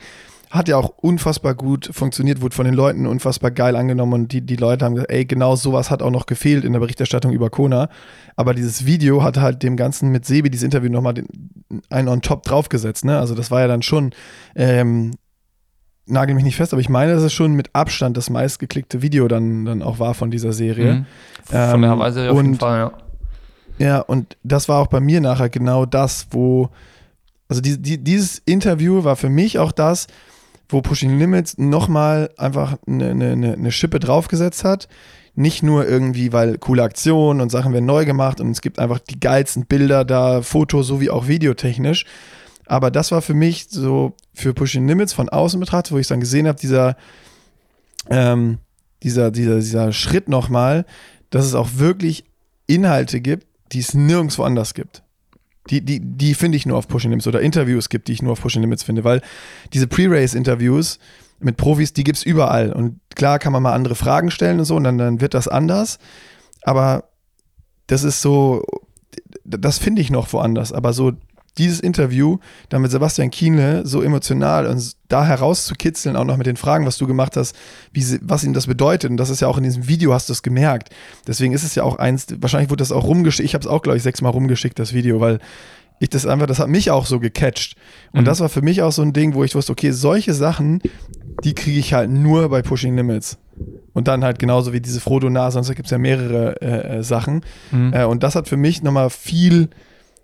hat 0.55 0.68
ja 0.68 0.76
auch 0.76 0.90
unfassbar 0.98 1.55
gut 1.55 1.90
funktioniert, 1.92 2.40
wurde 2.40 2.55
von 2.55 2.64
den 2.64 2.74
Leuten 2.74 3.07
unfassbar 3.07 3.50
geil 3.50 3.74
angenommen 3.74 4.12
und 4.12 4.32
die, 4.32 4.40
die 4.40 4.55
Leute 4.55 4.84
haben 4.84 4.94
gesagt, 4.94 5.11
ey, 5.11 5.24
genau 5.24 5.57
sowas 5.57 5.90
hat 5.90 6.00
auch 6.00 6.12
noch 6.12 6.26
gefehlt 6.26 6.64
in 6.64 6.72
der 6.72 6.80
Berichterstattung 6.80 7.32
über 7.32 7.50
Kona. 7.50 7.88
Aber 8.36 8.55
dieses 8.55 8.86
Video 8.86 9.24
hat 9.24 9.36
halt 9.36 9.64
dem 9.64 9.76
Ganzen 9.76 10.11
mit 10.11 10.24
Sebi, 10.24 10.50
dieses 10.50 10.64
Interview 10.64 10.92
nochmal 10.92 11.14
einen 11.90 12.09
on 12.09 12.22
top 12.22 12.44
draufgesetzt, 12.44 13.05
ne? 13.05 13.18
Also 13.18 13.34
das 13.34 13.50
war 13.50 13.62
ja 13.62 13.66
dann 13.66 13.82
schon, 13.82 14.12
ähm, 14.55 15.11
nagel 16.07 16.36
mich 16.36 16.44
nicht 16.44 16.57
fest, 16.57 16.72
aber 16.72 16.80
ich 16.80 16.88
meine, 16.88 17.14
dass 17.14 17.24
es 17.24 17.32
schon 17.32 17.55
mit 17.55 17.74
Abstand 17.74 18.16
das 18.16 18.30
meistgeklickte 18.30 19.02
Video 19.02 19.26
dann, 19.26 19.64
dann 19.64 19.82
auch 19.82 19.98
war 19.98 20.14
von 20.14 20.30
dieser 20.30 20.52
Serie. 20.52 20.92
Mhm. 20.92 21.07
Von 21.46 21.82
der 21.82 21.90
ähm, 21.90 21.98
Weise 21.98 22.30
auf 22.30 22.36
jeden 22.36 22.55
Fall, 22.55 22.78
ja. 22.78 22.92
Ja, 23.78 23.98
und 23.98 24.36
das 24.44 24.68
war 24.68 24.80
auch 24.80 24.86
bei 24.86 25.00
mir 25.00 25.20
nachher 25.20 25.48
genau 25.48 25.84
das, 25.84 26.28
wo 26.30 26.70
Also 27.48 27.61
die, 27.61 27.76
die, 27.82 27.98
dieses 27.98 28.38
Interview 28.38 29.02
war 29.02 29.16
für 29.16 29.28
mich 29.28 29.59
auch 29.59 29.72
das, 29.72 30.07
wo 30.75 30.83
Pushing 30.83 31.18
Limits 31.18 31.57
nochmal 31.57 32.31
einfach 32.37 32.77
eine, 32.87 33.11
eine, 33.11 33.53
eine 33.55 33.72
Schippe 33.72 34.01
draufgesetzt 34.01 34.64
hat. 34.64 34.89
Nicht 35.37 35.62
nur 35.62 35.87
irgendwie, 35.89 36.33
weil 36.33 36.59
coole 36.59 36.83
Aktionen 36.83 37.41
und 37.41 37.51
Sachen 37.51 37.72
werden 37.72 37.87
neu 37.87 38.05
gemacht 38.05 38.41
und 38.41 38.51
es 38.51 38.61
gibt 38.61 38.79
einfach 38.79 38.99
die 38.99 39.18
geilsten 39.18 39.66
Bilder 39.66 40.05
da, 40.05 40.43
Foto 40.43 40.83
sowie 40.83 41.11
auch 41.11 41.29
videotechnisch. 41.29 42.05
Aber 42.66 42.91
das 42.91 43.12
war 43.12 43.22
für 43.22 43.35
mich 43.35 43.68
so 43.70 44.14
für 44.33 44.53
Pushing 44.53 44.87
Limits 44.89 45.12
von 45.12 45.29
außen 45.29 45.61
betrachtet, 45.61 45.93
wo 45.93 45.99
ich 45.99 46.09
dann 46.09 46.20
gesehen 46.20 46.49
habe, 46.49 46.59
dieser, 46.59 46.97
ähm, 48.11 48.59
dieser, 49.03 49.31
dieser, 49.31 49.57
dieser 49.61 49.93
Schritt 49.93 50.29
nochmal, 50.29 50.87
dass 51.31 51.47
es 51.47 51.55
auch 51.55 51.68
wirklich 51.77 52.25
Inhalte 52.66 53.20
gibt, 53.20 53.47
die 53.72 53.79
es 53.79 53.95
nirgendwo 53.95 54.43
anders 54.43 54.75
gibt. 54.75 55.03
Die, 55.71 55.81
die, 55.81 56.01
die 56.01 56.35
finde 56.35 56.57
ich 56.57 56.67
nur 56.67 56.77
auf 56.77 56.89
Pushing 56.89 57.11
Limits 57.11 57.27
oder 57.27 57.41
Interviews 57.41 57.89
gibt, 57.89 58.09
die 58.09 58.12
ich 58.12 58.23
nur 58.23 58.33
auf 58.33 58.41
Pushing 58.41 58.62
Limits 58.62 58.83
finde, 58.83 59.03
weil 59.05 59.23
diese 59.73 59.87
Pre-Race-Interviews 59.87 60.99
mit 61.41 61.57
Profis, 61.57 61.93
die 61.93 62.05
gibt 62.05 62.19
es 62.19 62.25
überall. 62.25 62.73
Und 62.73 63.01
klar 63.15 63.39
kann 63.39 63.53
man 63.53 63.62
mal 63.62 63.73
andere 63.73 63.95
Fragen 63.95 64.31
stellen 64.31 64.59
und 64.59 64.67
so, 64.67 64.77
und 64.77 64.85
dann, 64.85 64.99
dann 64.99 65.21
wird 65.21 65.35
das 65.35 65.49
anders. 65.49 65.99
Aber 66.62 67.05
das 67.87 68.05
ist 68.05 68.21
so, 68.21 68.65
das 69.45 69.79
finde 69.79 70.03
ich 70.03 70.11
noch 70.11 70.33
woanders. 70.33 70.73
Aber 70.73 70.93
so 70.93 71.12
dieses 71.59 71.80
Interview, 71.80 72.38
da 72.68 72.78
mit 72.78 72.90
Sebastian 72.90 73.30
Kienle 73.30 73.86
so 73.86 74.02
emotional 74.02 74.66
und 74.66 74.96
da 75.09 75.24
herauszukitzeln, 75.24 76.16
auch 76.16 76.24
noch 76.24 76.36
mit 76.36 76.46
den 76.46 76.57
Fragen, 76.57 76.86
was 76.86 76.98
du 76.98 77.07
gemacht 77.07 77.36
hast, 77.36 77.55
wie, 77.92 78.05
was 78.22 78.42
ihm 78.44 78.52
das 78.52 78.66
bedeutet. 78.66 79.11
Und 79.11 79.16
das 79.16 79.30
ist 79.30 79.40
ja 79.40 79.48
auch 79.48 79.59
in 79.59 79.64
diesem 79.64 79.86
Video, 79.86 80.12
hast 80.12 80.28
du 80.28 80.32
es 80.32 80.42
gemerkt. 80.42 80.90
Deswegen 81.26 81.52
ist 81.52 81.62
es 81.62 81.74
ja 81.74 81.84
auch 81.84 81.96
eins, 81.96 82.26
wahrscheinlich 82.40 82.70
wurde 82.70 82.82
das 82.82 82.92
auch 82.92 83.05
rumgeschickt. 83.05 83.46
Ich 83.46 83.55
habe 83.55 83.62
es 83.62 83.68
auch, 83.68 83.82
glaube 83.82 83.96
ich, 83.96 84.02
sechsmal 84.02 84.32
rumgeschickt, 84.32 84.78
das 84.78 84.92
Video, 84.92 85.20
weil 85.20 85.38
ich 86.00 86.11
das 86.11 86.26
einfach, 86.26 86.46
das 86.46 86.59
hat 86.59 86.68
mich 86.68 86.90
auch 86.90 87.07
so 87.07 87.20
gecatcht. 87.20 87.76
Und 88.12 88.22
mhm. 88.22 88.24
das 88.24 88.40
war 88.40 88.48
für 88.48 88.62
mich 88.62 88.82
auch 88.82 88.92
so 88.92 89.02
ein 89.02 89.12
Ding, 89.12 89.34
wo 89.34 89.44
ich 89.44 89.55
wusste, 89.55 89.72
okay, 89.72 89.92
solche 89.92 90.34
Sachen, 90.34 90.82
die 91.44 91.55
kriege 91.55 91.78
ich 91.78 91.94
halt 91.94 92.11
nur 92.11 92.48
bei 92.48 92.62
Pushing 92.62 92.96
Limits. 92.96 93.38
Und 93.92 94.09
dann 94.09 94.24
halt 94.24 94.40
genauso 94.40 94.72
wie 94.72 94.80
diese 94.80 95.00
Frodo-Nase, 95.00 95.55
sonst 95.55 95.74
gibt 95.76 95.86
es 95.86 95.92
ja 95.92 95.98
mehrere 95.98 96.61
äh, 96.61 96.98
äh, 96.98 97.02
Sachen. 97.05 97.44
Mhm. 97.70 97.92
Äh, 97.92 98.05
und 98.05 98.24
das 98.24 98.34
hat 98.34 98.48
für 98.48 98.57
mich 98.57 98.82
nochmal 98.82 99.09
viel 99.11 99.68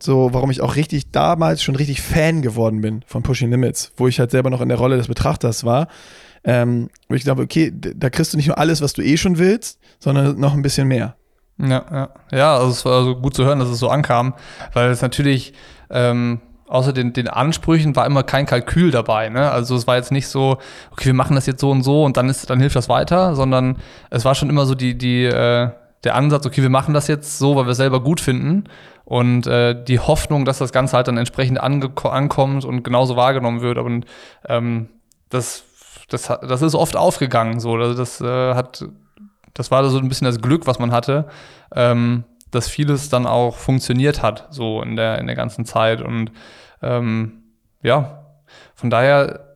so, 0.02 0.30
warum 0.32 0.50
ich 0.50 0.60
auch 0.60 0.76
richtig 0.76 1.10
damals 1.10 1.62
schon 1.62 1.76
richtig 1.76 2.02
Fan 2.02 2.42
geworden 2.42 2.80
bin 2.80 3.02
von 3.06 3.22
Pushing 3.22 3.50
Limits, 3.50 3.92
wo 3.96 4.08
ich 4.08 4.18
halt 4.18 4.30
selber 4.30 4.50
noch 4.50 4.60
in 4.60 4.68
der 4.68 4.78
Rolle 4.78 4.96
des 4.96 5.08
Betrachters 5.08 5.64
war. 5.64 5.88
Ähm, 6.42 6.88
wo 7.08 7.14
ich 7.14 7.22
glaube, 7.22 7.42
okay, 7.42 7.70
da 7.72 8.08
kriegst 8.08 8.32
du 8.32 8.36
nicht 8.36 8.46
nur 8.46 8.58
alles, 8.58 8.80
was 8.80 8.94
du 8.94 9.02
eh 9.02 9.16
schon 9.16 9.38
willst, 9.38 9.78
sondern 9.98 10.40
noch 10.40 10.54
ein 10.54 10.62
bisschen 10.62 10.88
mehr. 10.88 11.16
Ja, 11.58 11.84
ja. 11.90 12.08
Ja, 12.32 12.56
also 12.56 12.70
es 12.70 12.84
war 12.84 12.98
also 12.98 13.16
gut 13.16 13.34
zu 13.34 13.44
hören, 13.44 13.58
dass 13.58 13.68
es 13.68 13.78
so 13.78 13.90
ankam, 13.90 14.34
weil 14.72 14.90
es 14.90 15.02
natürlich 15.02 15.52
ähm, 15.90 16.40
außer 16.70 16.92
den, 16.92 17.12
den 17.12 17.28
Ansprüchen 17.28 17.96
war 17.96 18.06
immer 18.06 18.22
kein 18.22 18.46
Kalkül 18.46 18.90
dabei. 18.90 19.28
Ne? 19.28 19.50
Also 19.50 19.74
es 19.74 19.86
war 19.86 19.96
jetzt 19.96 20.12
nicht 20.12 20.28
so, 20.28 20.58
okay, 20.92 21.06
wir 21.06 21.14
machen 21.14 21.34
das 21.34 21.46
jetzt 21.46 21.60
so 21.60 21.70
und 21.70 21.82
so 21.82 22.04
und 22.04 22.16
dann 22.16 22.28
ist, 22.28 22.48
dann 22.48 22.60
hilft 22.60 22.76
das 22.76 22.88
weiter, 22.88 23.34
sondern 23.34 23.76
es 24.08 24.24
war 24.24 24.34
schon 24.34 24.48
immer 24.48 24.64
so 24.64 24.74
die, 24.74 24.96
die, 24.96 25.24
äh, 25.24 25.70
der 26.04 26.14
Ansatz, 26.14 26.46
okay, 26.46 26.62
wir 26.62 26.70
machen 26.70 26.94
das 26.94 27.08
jetzt 27.08 27.38
so, 27.38 27.56
weil 27.56 27.66
wir 27.66 27.72
es 27.72 27.76
selber 27.76 28.02
gut 28.02 28.20
finden 28.20 28.64
und 29.04 29.46
äh, 29.46 29.82
die 29.84 29.98
Hoffnung, 29.98 30.44
dass 30.44 30.58
das 30.58 30.72
Ganze 30.72 30.96
halt 30.96 31.08
dann 31.08 31.18
entsprechend 31.18 31.60
ankommt 31.60 32.64
und 32.64 32.82
genauso 32.84 33.16
wahrgenommen 33.16 33.60
wird. 33.60 33.78
Und 33.78 34.06
ähm, 34.48 34.88
das, 35.28 35.64
das, 36.08 36.26
das 36.26 36.62
ist 36.62 36.74
oft 36.74 36.96
aufgegangen. 36.96 37.60
So, 37.60 37.74
also 37.74 37.94
das 37.94 38.20
äh, 38.20 38.54
hat, 38.54 38.84
das 39.52 39.70
war 39.70 39.84
so 39.88 39.98
ein 39.98 40.08
bisschen 40.08 40.26
das 40.26 40.40
Glück, 40.40 40.66
was 40.66 40.78
man 40.78 40.92
hatte, 40.92 41.28
ähm, 41.74 42.24
dass 42.50 42.68
vieles 42.68 43.08
dann 43.08 43.26
auch 43.26 43.56
funktioniert 43.56 44.22
hat, 44.22 44.46
so 44.50 44.82
in 44.82 44.96
der 44.96 45.18
in 45.18 45.26
der 45.26 45.36
ganzen 45.36 45.64
Zeit. 45.64 46.00
Und 46.00 46.32
ähm, 46.80 47.42
ja, 47.82 48.26
von 48.74 48.90
daher 48.90 49.49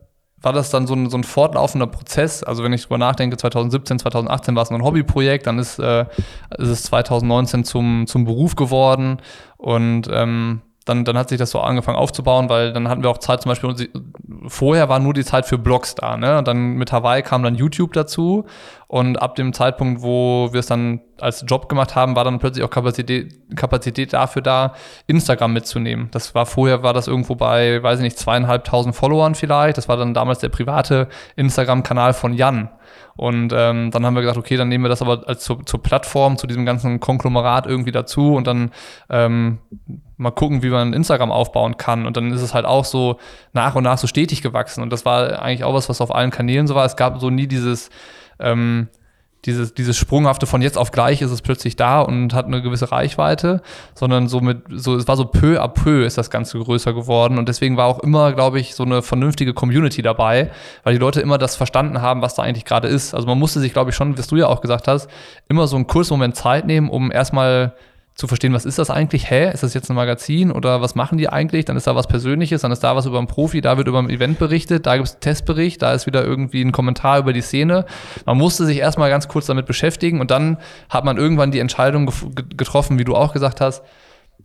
war 0.45 0.53
das 0.53 0.69
dann 0.69 0.87
so 0.87 0.93
ein, 0.93 1.09
so 1.09 1.17
ein 1.17 1.23
fortlaufender 1.23 1.87
Prozess. 1.87 2.43
Also 2.43 2.63
wenn 2.63 2.71
ich 2.71 2.83
drüber 2.83 2.99
nachdenke, 2.99 3.35
2017, 3.35 3.99
2018 3.99 4.55
war 4.55 4.63
es 4.63 4.69
noch 4.69 4.77
ein 4.77 4.85
Hobbyprojekt, 4.85 5.47
dann 5.47 5.59
ist, 5.59 5.79
äh, 5.79 6.05
ist 6.57 6.69
es 6.69 6.83
2019 6.83 7.63
zum, 7.63 8.05
zum 8.07 8.25
Beruf 8.25 8.55
geworden 8.55 9.17
und 9.57 10.07
ähm, 10.11 10.61
dann, 10.85 11.03
dann 11.03 11.17
hat 11.17 11.29
sich 11.29 11.39
das 11.39 11.49
so 11.49 11.59
angefangen 11.59 11.97
aufzubauen, 11.97 12.47
weil 12.47 12.71
dann 12.71 12.87
hatten 12.87 13.01
wir 13.01 13.09
auch 13.09 13.17
Zeit, 13.17 13.41
zum 13.41 13.49
Beispiel, 13.49 13.89
vorher 14.47 14.87
war 14.87 14.99
nur 14.99 15.13
die 15.13 15.25
Zeit 15.25 15.47
für 15.47 15.57
Blogs 15.57 15.95
da, 15.95 16.15
ne? 16.15 16.37
Und 16.37 16.47
dann 16.47 16.73
mit 16.73 16.91
Hawaii 16.91 17.23
kam 17.23 17.41
dann 17.41 17.55
YouTube 17.55 17.93
dazu. 17.93 18.45
Und 18.87 19.21
ab 19.21 19.35
dem 19.35 19.53
Zeitpunkt, 19.53 20.01
wo 20.03 20.49
wir 20.51 20.59
es 20.59 20.67
dann 20.67 21.01
als 21.19 21.43
Job 21.47 21.69
gemacht 21.69 21.95
haben, 21.95 22.15
war 22.15 22.23
dann 22.23 22.39
plötzlich 22.39 22.63
auch 22.63 22.69
Kapazität, 22.69 23.33
Kapazität 23.55 24.13
dafür 24.13 24.41
da, 24.41 24.73
Instagram 25.07 25.53
mitzunehmen. 25.53 26.09
Das 26.11 26.35
war 26.35 26.45
vorher, 26.45 26.83
war 26.83 26.93
das 26.93 27.07
irgendwo 27.07 27.35
bei, 27.35 27.81
weiß 27.81 27.99
ich 27.99 28.03
nicht, 28.03 28.19
zweieinhalbtausend 28.19 28.95
Followern 28.95 29.33
vielleicht. 29.33 29.77
Das 29.77 29.87
war 29.87 29.97
dann 29.97 30.13
damals 30.13 30.39
der 30.39 30.49
private 30.49 31.07
Instagram-Kanal 31.35 32.13
von 32.13 32.33
Jan. 32.33 32.69
Und 33.17 33.53
ähm, 33.55 33.91
dann 33.91 34.05
haben 34.05 34.13
wir 34.13 34.21
gesagt, 34.21 34.37
okay, 34.37 34.57
dann 34.57 34.67
nehmen 34.67 34.83
wir 34.83 34.89
das 34.89 35.01
aber 35.01 35.27
als 35.27 35.43
zur, 35.43 35.65
zur 35.65 35.81
Plattform, 35.81 36.37
zu 36.37 36.47
diesem 36.47 36.65
ganzen 36.65 36.99
Konglomerat 36.99 37.65
irgendwie 37.65 37.91
dazu 37.91 38.35
und 38.35 38.45
dann 38.45 38.71
ähm, 39.09 39.59
mal 40.17 40.31
gucken, 40.31 40.63
wie 40.63 40.69
man 40.69 40.93
Instagram 40.93 41.31
aufbauen 41.31 41.77
kann. 41.77 42.05
Und 42.05 42.17
dann 42.17 42.31
ist 42.31 42.41
es 42.41 42.53
halt 42.53 42.65
auch 42.65 42.83
so 42.83 43.17
nach 43.53 43.75
und 43.75 43.83
nach 43.83 43.97
so 43.97 44.07
stetig 44.07 44.41
gewachsen. 44.41 44.83
Und 44.83 44.91
das 44.91 45.05
war 45.05 45.41
eigentlich 45.41 45.63
auch 45.63 45.73
was, 45.73 45.87
was 45.87 46.01
auf 46.01 46.13
allen 46.13 46.31
Kanälen 46.31 46.67
so 46.67 46.75
war. 46.75 46.85
Es 46.85 46.97
gab 46.97 47.19
so 47.19 47.29
nie 47.29 47.47
dieses, 47.47 47.89
ähm, 48.39 48.87
dieses, 49.45 49.73
dieses 49.73 49.95
Sprunghafte 49.97 50.47
von 50.47 50.61
jetzt 50.61 50.77
auf 50.77 50.91
gleich 50.91 51.21
ist 51.21 51.31
es 51.31 51.41
plötzlich 51.41 51.75
da 51.75 52.01
und 52.01 52.33
hat 52.33 52.45
eine 52.45 52.61
gewisse 52.61 52.91
Reichweite, 52.91 53.61
sondern 53.93 54.27
so 54.27 54.39
mit, 54.41 54.63
so, 54.69 54.95
es 54.95 55.07
war 55.07 55.17
so 55.17 55.25
peu 55.25 55.61
à 55.61 55.67
peu 55.67 56.03
ist 56.03 56.17
das 56.17 56.29
Ganze 56.29 56.57
größer 56.57 56.93
geworden 56.93 57.37
und 57.37 57.47
deswegen 57.47 57.77
war 57.77 57.85
auch 57.85 57.99
immer, 57.99 58.33
glaube 58.33 58.59
ich, 58.59 58.75
so 58.75 58.83
eine 58.83 59.01
vernünftige 59.01 59.53
Community 59.53 60.01
dabei, 60.01 60.51
weil 60.83 60.93
die 60.93 60.99
Leute 60.99 61.21
immer 61.21 61.37
das 61.37 61.55
verstanden 61.55 62.01
haben, 62.01 62.21
was 62.21 62.35
da 62.35 62.41
eigentlich 62.41 62.65
gerade 62.65 62.87
ist. 62.87 63.13
Also 63.13 63.27
man 63.27 63.37
musste 63.37 63.59
sich, 63.59 63.73
glaube 63.73 63.91
ich, 63.91 63.95
schon, 63.95 64.17
was 64.17 64.27
du 64.27 64.35
ja 64.35 64.47
auch 64.47 64.61
gesagt 64.61 64.87
hast, 64.87 65.09
immer 65.47 65.67
so 65.67 65.75
einen 65.75 65.87
kurzen 65.87 66.13
Moment 66.13 66.35
Zeit 66.35 66.65
nehmen, 66.65 66.89
um 66.89 67.11
erstmal 67.11 67.75
zu 68.15 68.27
verstehen, 68.27 68.53
was 68.53 68.65
ist 68.65 68.79
das 68.79 68.89
eigentlich? 68.89 69.29
Hä, 69.29 69.51
ist 69.51 69.61
das 69.61 69.73
jetzt 69.73 69.89
ein 69.89 69.95
Magazin 69.95 70.51
oder 70.51 70.81
was 70.81 70.95
machen 70.95 71.17
die 71.17 71.27
eigentlich? 71.27 71.65
Dann 71.65 71.75
ist 71.75 71.85
da 71.85 71.95
was 71.95 72.07
Persönliches, 72.07 72.61
dann 72.61 72.71
ist 72.71 72.79
da 72.79 72.95
was 72.95 73.05
über 73.05 73.17
einen 73.17 73.27
Profi, 73.27 73.59
da 73.59 73.75
wird 73.77 73.89
über 73.89 73.99
ein 73.99 74.09
Event 74.09 74.39
berichtet, 74.39 74.85
da 74.85 74.95
gibt 74.95 75.07
es 75.07 75.13
einen 75.15 75.21
Testbericht, 75.21 75.81
da 75.81 75.93
ist 75.93 76.05
wieder 76.05 76.23
irgendwie 76.23 76.61
ein 76.61 76.71
Kommentar 76.71 77.19
über 77.19 77.33
die 77.33 77.41
Szene. 77.41 77.85
Man 78.25 78.37
musste 78.37 78.65
sich 78.65 78.77
erstmal 78.77 79.09
ganz 79.09 79.27
kurz 79.27 79.47
damit 79.47 79.65
beschäftigen 79.65 80.21
und 80.21 80.31
dann 80.31 80.57
hat 80.89 81.03
man 81.03 81.17
irgendwann 81.17 81.51
die 81.51 81.59
Entscheidung 81.59 82.09
getroffen, 82.55 82.97
wie 82.97 83.03
du 83.03 83.15
auch 83.15 83.33
gesagt 83.33 83.59
hast, 83.59 83.83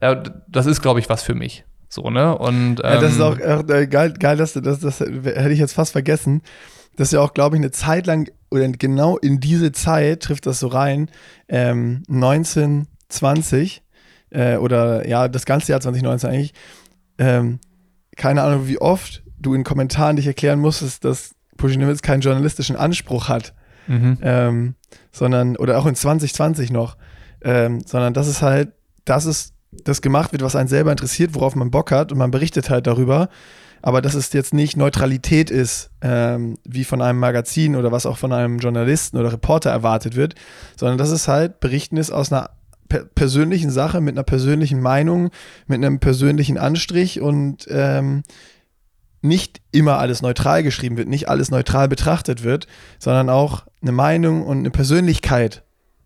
ja, 0.03 0.21
das 0.49 0.67
ist, 0.67 0.83
glaube 0.83 0.99
ich, 0.99 1.09
was 1.09 1.23
für 1.23 1.35
mich. 1.35 1.65
So, 1.89 2.11
ne? 2.11 2.37
Und, 2.37 2.81
ähm, 2.83 2.93
ja, 2.93 3.01
das 3.01 3.13
ist 3.13 3.19
ähm, 3.19 3.25
auch 3.25 3.69
äh, 3.69 3.87
geil, 3.87 4.15
geil, 4.19 4.37
dass 4.37 4.55
du 4.55 4.61
das, 4.61 4.81
das 4.81 4.99
hätte 4.99 5.51
ich 5.51 5.59
jetzt 5.61 5.75
fast 5.75 5.93
vergessen. 5.93 6.43
Das 6.97 7.09
ist 7.09 7.13
ja 7.13 7.21
auch, 7.21 7.35
glaube 7.35 7.57
ich, 7.57 7.61
eine 7.61 7.71
Zeit 7.71 8.07
lang, 8.07 8.31
oder 8.51 8.69
genau 8.69 9.17
in 9.17 9.39
diese 9.39 9.71
Zeit 9.71 10.23
trifft 10.23 10.47
das 10.47 10.59
so 10.59 10.67
rein, 10.67 11.09
ähm, 11.49 12.03
19 12.09 12.89
20 13.11 13.83
äh, 14.31 14.57
oder 14.57 15.07
ja, 15.09 15.29
das 15.29 15.45
ganze 15.45 15.73
Jahr 15.73 15.81
2019 15.81 16.31
eigentlich, 16.31 16.55
ähm, 17.19 17.61
keine 18.17 18.43
Ahnung, 18.43 18.67
wie 18.67 18.81
oft 18.81 19.23
du 19.39 19.55
in 19.55 19.65
Kommentaren 19.65 20.17
dich 20.17 20.27
erklären 20.27 20.61
musstest, 20.61 21.05
dass 21.05 21.35
Pushing 21.57 21.81
Limits 21.81 22.03
keinen 22.03 22.21
journalistischen 22.21 22.77
Anspruch 22.77 23.29
hat, 23.29 23.55
mhm. 23.87 24.19
ähm, 24.23 24.75
sondern, 25.13 25.57
oder 25.57 25.79
auch 25.79 25.87
in 25.87 25.95
2020 25.95 26.71
noch, 26.71 26.97
ähm, 27.43 27.81
sondern 27.85 28.15
das 28.15 28.29
ist 28.29 28.43
halt, 28.43 28.73
dass 29.05 29.25
es 29.25 29.53
das 29.73 30.03
gemacht 30.03 30.33
wird, 30.33 30.43
was 30.43 30.57
einen 30.57 30.69
selber 30.69 30.91
interessiert, 30.91 31.35
worauf 31.35 31.55
man 31.55 31.71
Bock 31.71 31.93
hat 31.93 32.13
und 32.13 32.19
man 32.19 32.31
berichtet 32.31 32.71
halt 32.71 32.87
darüber. 32.87 33.29
Aber 33.83 34.03
dass 34.03 34.15
es 34.15 34.33
jetzt 34.33 34.53
nicht 34.53 34.77
Neutralität 34.77 35.51
ist, 35.51 35.91
ähm, 36.03 36.59
wie 36.65 36.85
von 36.85 37.01
einem 37.01 37.19
Magazin 37.19 37.77
oder 37.77 37.91
was 37.91 38.05
auch 38.05 38.19
von 38.19 38.33
einem 38.33 38.59
Journalisten 38.59 39.17
oder 39.17 39.33
Reporter 39.33 39.71
erwartet 39.71 40.17
wird, 40.17 40.35
sondern 40.77 40.99
dass 40.99 41.11
es 41.11 41.29
halt 41.29 41.61
Berichten 41.61 41.97
ist 41.97 42.11
aus 42.11 42.31
einer 42.31 42.51
per 42.91 43.05
persönlichen 43.07 43.71
Sache, 43.71 44.03
mit 44.03 44.15
einer 44.15 44.25
persönlichen 44.25 44.81
Meinung, 44.83 45.31
mit 45.67 45.77
einem 45.77 46.01
persönlichen 46.01 46.59
Anstrich 46.59 47.23
und 47.23 47.67
ähm, 47.71 48.23
nicht 49.23 49.63
immer 49.73 49.99
alles 49.99 50.21
neutral 50.21 50.63
geschrieben 50.63 50.99
wird, 50.99 51.09
nicht 51.09 51.29
alles 51.29 51.51
neutral 51.51 51.89
betrachtet 51.89 52.43
wird, 52.43 52.67
sondern 52.99 53.31
auch 53.31 53.67
eine 53.81 53.93
Meinung 53.93 54.47
und 54.47 54.59
eine 54.59 54.71
Persönlichkeit 54.71 55.63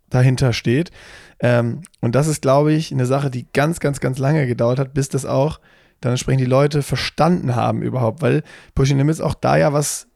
dahinter 0.09 0.53
steht. 0.53 0.91
Ähm, 1.39 1.81
und 1.99 2.15
das 2.15 2.27
ist, 2.27 2.41
glaube 2.41 2.71
ich, 2.71 2.91
eine 2.91 3.05
Sache, 3.05 3.29
die 3.29 3.51
ganz, 3.51 3.79
ganz, 3.79 3.99
ganz 3.99 4.17
lange 4.17 4.47
gedauert 4.47 4.79
hat, 4.79 4.93
bis 4.93 5.09
das 5.09 5.25
auch 5.25 5.59
dann 6.01 6.11
entsprechend 6.11 6.41
die 6.41 6.45
Leute 6.45 6.83
verstanden 6.83 7.55
haben 7.55 7.81
überhaupt, 7.81 8.21
weil 8.21 8.43
Pushing 8.75 8.97
Limits 8.97 9.21
auch 9.21 9.33
da 9.33 9.57
ja 9.57 9.73
was 9.73 10.07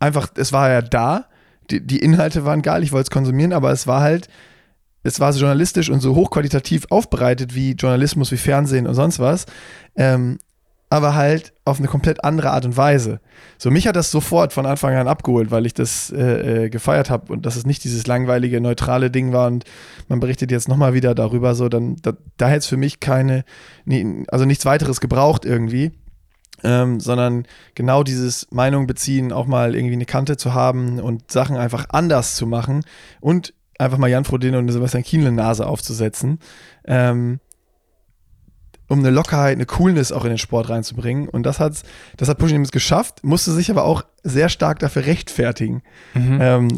einfach, 0.00 0.28
es 0.34 0.52
war 0.52 0.70
ja 0.70 0.82
da, 0.82 1.26
die, 1.70 1.86
die 1.86 1.98
Inhalte 1.98 2.44
waren 2.44 2.62
geil, 2.62 2.82
ich 2.82 2.92
wollte 2.92 3.04
es 3.04 3.10
konsumieren, 3.10 3.52
aber 3.52 3.70
es 3.70 3.86
war 3.86 4.00
halt 4.00 4.28
es 5.08 5.20
war 5.20 5.32
so 5.32 5.40
journalistisch 5.40 5.90
und 5.90 6.00
so 6.00 6.14
hochqualitativ 6.14 6.86
aufbereitet 6.90 7.54
wie 7.54 7.72
Journalismus, 7.72 8.30
wie 8.30 8.36
Fernsehen 8.36 8.86
und 8.86 8.94
sonst 8.94 9.18
was. 9.18 9.46
Ähm, 9.96 10.38
aber 10.90 11.14
halt 11.14 11.52
auf 11.66 11.78
eine 11.78 11.88
komplett 11.88 12.24
andere 12.24 12.50
Art 12.50 12.64
und 12.64 12.76
Weise. 12.76 13.20
So, 13.58 13.70
mich 13.70 13.86
hat 13.86 13.94
das 13.96 14.10
sofort 14.10 14.54
von 14.54 14.64
Anfang 14.64 14.94
an 14.94 15.06
abgeholt, 15.06 15.50
weil 15.50 15.66
ich 15.66 15.74
das 15.74 16.10
äh, 16.10 16.64
äh, 16.64 16.70
gefeiert 16.70 17.10
habe 17.10 17.30
und 17.30 17.44
dass 17.44 17.56
es 17.56 17.66
nicht 17.66 17.84
dieses 17.84 18.06
langweilige, 18.06 18.60
neutrale 18.60 19.10
Ding 19.10 19.32
war 19.32 19.48
und 19.48 19.64
man 20.08 20.18
berichtet 20.20 20.50
jetzt 20.50 20.66
nochmal 20.66 20.94
wieder 20.94 21.14
darüber, 21.14 21.54
so, 21.54 21.68
dann, 21.68 21.96
da, 21.96 22.12
da 22.38 22.48
hätte 22.48 22.60
es 22.60 22.66
für 22.66 22.78
mich 22.78 23.00
keine, 23.00 23.44
nie, 23.84 24.24
also 24.28 24.46
nichts 24.46 24.64
weiteres 24.64 25.00
gebraucht 25.00 25.44
irgendwie. 25.44 25.92
ähm, 26.64 27.00
sondern 27.00 27.46
genau 27.74 28.02
dieses 28.02 28.48
Meinung 28.50 28.86
beziehen, 28.86 29.32
auch 29.32 29.46
mal 29.46 29.74
irgendwie 29.74 29.94
eine 29.94 30.06
Kante 30.06 30.36
zu 30.36 30.54
haben 30.54 31.00
und 31.00 31.30
Sachen 31.30 31.56
einfach 31.56 31.86
anders 31.90 32.34
zu 32.34 32.46
machen 32.46 32.84
und 33.20 33.54
einfach 33.78 33.98
mal 33.98 34.08
Jan 34.08 34.24
Frodeno 34.24 34.58
und 34.58 34.70
Sebastian 34.70 35.04
Kienle 35.04 35.32
Nase 35.32 35.66
aufzusetzen. 35.66 36.38
Ähm, 36.84 37.40
um 38.88 39.00
eine 39.00 39.10
Lockerheit, 39.10 39.52
eine 39.52 39.66
Coolness 39.66 40.12
auch 40.12 40.24
in 40.24 40.30
den 40.30 40.38
Sport 40.38 40.70
reinzubringen. 40.70 41.28
Und 41.28 41.42
das, 41.44 41.60
hat's, 41.60 41.82
das 42.16 42.28
hat 42.28 42.38
Pushing 42.38 42.56
Limits 42.56 42.72
geschafft, 42.72 43.22
musste 43.22 43.52
sich 43.52 43.70
aber 43.70 43.84
auch 43.84 44.02
sehr 44.24 44.48
stark 44.48 44.78
dafür 44.78 45.04
rechtfertigen. 45.04 45.82
Mhm. 46.14 46.38
Ähm, 46.40 46.68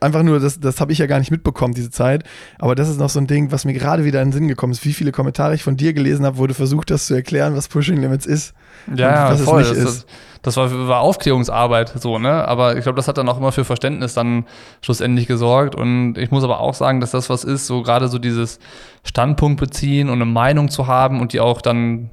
einfach 0.00 0.22
nur, 0.22 0.40
das, 0.40 0.60
das 0.60 0.80
habe 0.80 0.92
ich 0.92 0.98
ja 0.98 1.06
gar 1.06 1.18
nicht 1.18 1.30
mitbekommen, 1.30 1.74
diese 1.74 1.90
Zeit. 1.90 2.24
Aber 2.58 2.74
das 2.74 2.88
ist 2.88 2.98
noch 2.98 3.10
so 3.10 3.20
ein 3.20 3.26
Ding, 3.26 3.52
was 3.52 3.66
mir 3.66 3.74
gerade 3.74 4.04
wieder 4.04 4.22
in 4.22 4.28
den 4.28 4.32
Sinn 4.32 4.48
gekommen 4.48 4.72
ist. 4.72 4.84
Wie 4.84 4.94
viele 4.94 5.12
Kommentare 5.12 5.54
ich 5.54 5.62
von 5.62 5.76
dir 5.76 5.92
gelesen 5.92 6.24
habe, 6.24 6.38
wo 6.38 6.46
du 6.46 6.54
versucht 6.54 6.90
hast 6.90 7.06
zu 7.06 7.14
erklären, 7.14 7.54
was 7.54 7.68
Pushing 7.68 8.00
Limits 8.00 8.24
ist. 8.24 8.54
Ja, 8.94 9.30
ja 9.30 9.36
voll. 9.36 9.62
Das, 9.62 9.78
das, 9.78 10.06
das, 10.42 10.56
war, 10.56 10.88
war 10.88 11.00
Aufklärungsarbeit 11.00 11.92
so, 12.00 12.18
ne? 12.18 12.46
Aber 12.46 12.76
ich 12.76 12.82
glaube, 12.82 12.96
das 12.96 13.08
hat 13.08 13.18
dann 13.18 13.28
auch 13.28 13.38
immer 13.38 13.52
für 13.52 13.64
Verständnis 13.64 14.14
dann 14.14 14.46
schlussendlich 14.82 15.26
gesorgt. 15.26 15.74
Und 15.74 16.16
ich 16.16 16.30
muss 16.30 16.44
aber 16.44 16.60
auch 16.60 16.74
sagen, 16.74 17.00
dass 17.00 17.10
das 17.10 17.30
was 17.30 17.44
ist, 17.44 17.66
so 17.66 17.82
gerade 17.82 18.08
so 18.08 18.18
dieses 18.18 18.58
Standpunkt 19.04 19.60
beziehen 19.60 20.08
und 20.08 20.16
eine 20.16 20.30
Meinung 20.30 20.68
zu 20.68 20.86
haben 20.86 21.20
und 21.20 21.32
die 21.32 21.40
auch 21.40 21.60
dann 21.60 22.10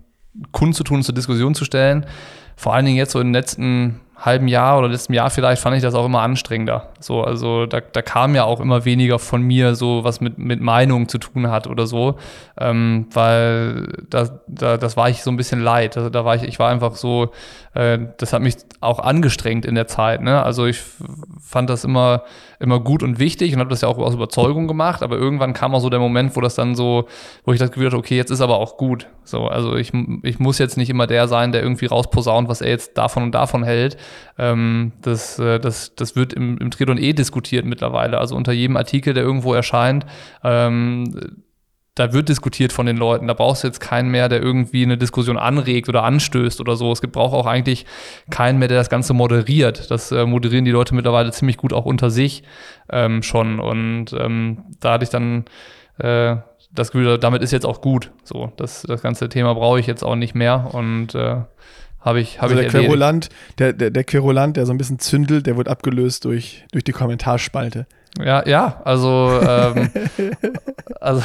kundzutun 0.51 0.97
und 0.97 1.03
zur 1.03 1.15
Diskussion 1.15 1.55
zu 1.55 1.65
stellen. 1.65 2.05
Vor 2.55 2.73
allen 2.73 2.85
Dingen 2.85 2.97
jetzt 2.97 3.11
so 3.11 3.19
in 3.19 3.27
den 3.27 3.33
letzten 3.33 4.01
halben 4.17 4.47
Jahr 4.47 4.77
oder 4.77 4.87
letzten 4.87 5.13
Jahr 5.13 5.29
vielleicht 5.29 5.61
fand 5.61 5.75
ich 5.75 5.81
das 5.81 5.93
auch 5.93 6.05
immer 6.05 6.21
anstrengender. 6.21 6.89
So, 6.99 7.23
also 7.23 7.65
da, 7.65 7.81
da 7.81 8.01
kam 8.01 8.33
ja 8.33 8.45
auch 8.45 8.61
immer 8.61 8.85
weniger 8.85 9.19
von 9.19 9.41
mir 9.41 9.75
so, 9.75 10.03
was 10.03 10.21
mit, 10.21 10.37
mit 10.37 10.61
Meinung 10.61 11.09
zu 11.09 11.17
tun 11.17 11.49
hat 11.49 11.67
oder 11.67 11.85
so, 11.85 12.15
ähm, 12.57 13.07
weil 13.11 13.87
da, 14.09 14.39
da, 14.47 14.77
das 14.77 14.95
war 14.95 15.09
ich 15.09 15.21
so 15.21 15.31
ein 15.31 15.37
bisschen 15.37 15.61
leid. 15.61 15.97
Also 15.97 16.09
da 16.09 16.23
war 16.23 16.35
ich, 16.35 16.43
ich 16.43 16.59
war 16.59 16.69
einfach 16.69 16.95
so, 16.95 17.31
äh, 17.73 17.99
das 18.17 18.31
hat 18.31 18.41
mich 18.41 18.55
auch 18.79 18.99
angestrengt 18.99 19.65
in 19.65 19.75
der 19.75 19.87
Zeit. 19.87 20.21
Ne? 20.21 20.41
Also 20.41 20.65
ich 20.65 20.81
fand 21.41 21.69
das 21.69 21.83
immer, 21.83 22.23
immer 22.59 22.79
gut 22.79 23.03
und 23.03 23.19
wichtig 23.19 23.53
und 23.53 23.59
habe 23.59 23.69
das 23.69 23.81
ja 23.81 23.89
auch 23.89 23.97
aus 23.97 24.13
Überzeugung 24.13 24.67
gemacht, 24.67 25.03
aber 25.03 25.17
irgendwann 25.17 25.53
kam 25.53 25.75
auch 25.75 25.81
so 25.81 25.89
der 25.89 25.99
Moment, 25.99 26.35
wo 26.37 26.41
das 26.41 26.55
dann 26.55 26.75
so, 26.75 27.07
wo 27.43 27.51
ich 27.51 27.59
das 27.59 27.71
Gefühl 27.71 27.87
hatte, 27.87 27.97
okay, 27.97 28.15
jetzt 28.15 28.31
ist 28.31 28.41
aber 28.41 28.57
auch 28.57 28.77
gut. 28.77 29.07
So, 29.25 29.47
also 29.47 29.75
ich, 29.75 29.91
ich 30.23 30.39
muss 30.39 30.57
jetzt 30.57 30.77
nicht 30.77 30.89
immer 30.89 31.05
der 31.05 31.27
sein, 31.27 31.51
der 31.51 31.61
irgendwie 31.61 31.87
rausposaunt, 31.87 32.47
was 32.47 32.61
er 32.61 32.69
jetzt 32.69 32.97
davon 32.97 33.23
und 33.23 33.31
davon 33.33 33.63
hält. 33.63 33.97
Ähm, 34.37 34.91
das, 35.01 35.39
äh, 35.39 35.59
das, 35.59 35.95
das 35.95 36.15
wird 36.15 36.33
im, 36.33 36.57
im 36.57 36.71
Triathlon 36.71 36.97
eh 36.97 37.13
diskutiert 37.13 37.65
mittlerweile. 37.65 38.17
Also 38.17 38.35
unter 38.35 38.51
jedem 38.51 38.77
Artikel, 38.77 39.13
der 39.13 39.23
irgendwo 39.23 39.53
erscheint, 39.53 40.05
ähm, 40.43 41.43
da 41.95 42.11
wird 42.11 42.27
diskutiert 42.27 42.73
von 42.73 42.85
den 42.85 42.97
Leuten. 42.97 43.27
Da 43.27 43.33
brauchst 43.33 43.63
du 43.63 43.67
jetzt 43.67 43.79
keinen 43.79 44.09
mehr, 44.09 44.27
der 44.27 44.43
irgendwie 44.43 44.83
eine 44.83 44.97
Diskussion 44.97 45.37
anregt 45.37 45.87
oder 45.87 46.03
anstößt 46.03 46.59
oder 46.59 46.75
so. 46.75 46.91
Es 46.91 46.99
braucht 46.99 47.33
auch 47.33 47.45
eigentlich 47.45 47.85
keinen 48.29 48.59
mehr, 48.59 48.67
der 48.67 48.77
das 48.77 48.89
Ganze 48.89 49.13
moderiert. 49.13 49.89
Das 49.89 50.11
äh, 50.11 50.25
moderieren 50.25 50.65
die 50.65 50.71
Leute 50.71 50.93
mittlerweile 50.93 51.31
ziemlich 51.31 51.55
gut 51.55 51.71
auch 51.71 51.85
unter 51.85 52.09
sich 52.09 52.43
ähm, 52.91 53.23
schon. 53.23 53.61
Und 53.61 54.11
ähm, 54.11 54.63
da 54.81 54.93
hatte 54.93 55.05
ich 55.05 55.09
dann 55.09 55.45
äh, 55.99 56.35
das 56.73 56.91
Gefühl, 56.91 57.17
damit 57.17 57.41
ist 57.41 57.51
jetzt 57.51 57.65
auch 57.65 57.79
gut. 57.79 58.11
So, 58.25 58.51
das, 58.57 58.81
das 58.81 59.01
ganze 59.01 59.29
Thema 59.29 59.53
brauche 59.53 59.79
ich 59.79 59.87
jetzt 59.87 60.03
auch 60.03 60.15
nicht 60.15 60.35
mehr. 60.35 60.71
Und 60.73 61.15
äh, 61.15 61.43
habe 62.05 62.21
ich, 62.21 62.37
hab 62.37 62.43
also 62.43 62.55
ich 62.55 62.71
der 62.71 62.81
Querulant, 62.81 63.29
der, 63.57 63.73
der, 63.73 63.89
der 63.89 64.03
Querulant, 64.03 64.55
der 64.55 64.67
so 64.67 64.73
ein 64.73 64.77
bisschen 64.77 64.99
zündelt, 64.99 65.47
der 65.47 65.57
wird 65.57 65.67
abgelöst 65.67 66.23
durch, 66.25 66.63
durch 66.71 66.83
die 66.83 66.91
Kommentarspalte. 66.91 67.87
Ja, 68.23 68.47
ja, 68.47 68.79
also, 68.85 69.41
ähm, 69.45 69.89
also 71.01 71.21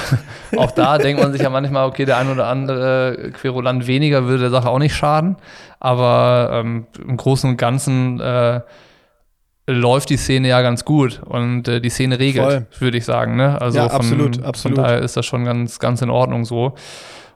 auch 0.56 0.72
da 0.72 0.98
denkt 0.98 1.22
man 1.22 1.32
sich 1.32 1.42
ja 1.42 1.50
manchmal, 1.50 1.86
okay, 1.86 2.04
der 2.04 2.16
ein 2.16 2.30
oder 2.30 2.46
andere 2.46 3.30
Querulant 3.32 3.86
weniger 3.86 4.24
würde 4.24 4.40
der 4.40 4.50
Sache 4.50 4.68
auch 4.68 4.78
nicht 4.78 4.96
schaden, 4.96 5.36
aber 5.78 6.50
ähm, 6.52 6.86
im 7.06 7.16
Großen 7.16 7.48
und 7.48 7.58
Ganzen 7.58 8.18
äh, 8.18 8.62
läuft 9.66 10.10
die 10.10 10.16
Szene 10.16 10.48
ja 10.48 10.62
ganz 10.62 10.84
gut 10.84 11.20
und 11.24 11.68
äh, 11.68 11.80
die 11.80 11.90
Szene 11.90 12.18
regelt, 12.18 12.66
würde 12.80 12.96
ich 12.96 13.04
sagen. 13.04 13.36
Ne? 13.36 13.60
Also 13.60 13.78
ja, 13.78 13.88
von, 13.88 13.96
absolut, 13.96 14.42
absolut. 14.42 14.78
Von 14.78 14.84
daher 14.84 15.00
ist 15.00 15.16
das 15.16 15.26
schon 15.26 15.44
ganz, 15.44 15.78
ganz 15.78 16.02
in 16.02 16.10
Ordnung 16.10 16.44
so. 16.44 16.74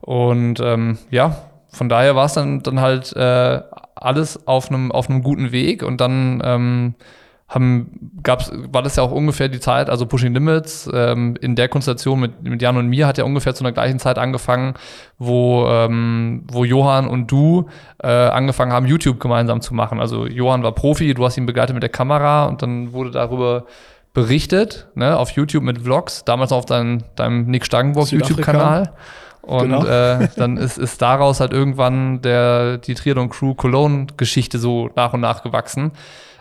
Und 0.00 0.58
ähm, 0.60 0.98
ja, 1.10 1.36
von 1.74 1.88
daher 1.88 2.16
war 2.16 2.26
es 2.26 2.34
dann, 2.34 2.62
dann 2.62 2.80
halt 2.80 3.14
äh, 3.16 3.60
alles 3.94 4.46
auf 4.46 4.70
einem 4.70 4.92
auf 4.92 5.10
einem 5.10 5.22
guten 5.22 5.52
Weg 5.52 5.82
und 5.82 6.00
dann 6.00 6.40
ähm, 6.44 6.94
haben, 7.48 8.10
gab's, 8.22 8.50
war 8.72 8.82
das 8.82 8.96
ja 8.96 9.02
auch 9.02 9.12
ungefähr 9.12 9.48
die 9.48 9.60
Zeit, 9.60 9.90
also 9.90 10.06
Pushing 10.06 10.32
Limits 10.32 10.90
ähm, 10.92 11.36
in 11.40 11.54
der 11.56 11.68
Konstellation 11.68 12.18
mit, 12.18 12.42
mit 12.42 12.62
Jan 12.62 12.76
und 12.76 12.88
mir 12.88 13.06
hat 13.06 13.18
ja 13.18 13.24
ungefähr 13.24 13.54
zu 13.54 13.64
einer 13.64 13.72
gleichen 13.72 13.98
Zeit 13.98 14.18
angefangen, 14.18 14.74
wo, 15.18 15.66
ähm, 15.68 16.44
wo 16.50 16.64
Johann 16.64 17.06
und 17.06 17.30
du 17.30 17.68
äh, 18.02 18.08
angefangen 18.08 18.72
haben, 18.72 18.86
YouTube 18.86 19.20
gemeinsam 19.20 19.60
zu 19.60 19.74
machen. 19.74 20.00
Also 20.00 20.26
Johann 20.26 20.62
war 20.62 20.72
Profi, 20.72 21.12
du 21.14 21.24
hast 21.24 21.36
ihn 21.36 21.46
begleitet 21.46 21.74
mit 21.74 21.82
der 21.82 21.90
Kamera 21.90 22.46
und 22.46 22.62
dann 22.62 22.92
wurde 22.92 23.10
darüber 23.10 23.66
berichtet, 24.14 24.88
ne, 24.94 25.16
auf 25.16 25.30
YouTube 25.30 25.64
mit 25.64 25.82
Vlogs, 25.82 26.24
damals 26.24 26.50
auf 26.50 26.66
dein, 26.66 27.04
deinem 27.16 27.46
Nick 27.46 27.66
Stangenburg 27.66 28.10
YouTube-Kanal. 28.10 28.94
Und 29.46 29.70
genau. 29.70 29.84
äh, 29.84 30.28
dann 30.36 30.56
ist, 30.56 30.78
ist 30.78 31.02
daraus 31.02 31.40
halt 31.40 31.52
irgendwann 31.52 32.22
der, 32.22 32.78
die 32.78 32.94
Triathlon 32.94 33.28
Crew 33.28 33.54
Cologne-Geschichte 33.54 34.58
so 34.58 34.90
nach 34.96 35.12
und 35.12 35.20
nach 35.20 35.42
gewachsen. 35.42 35.92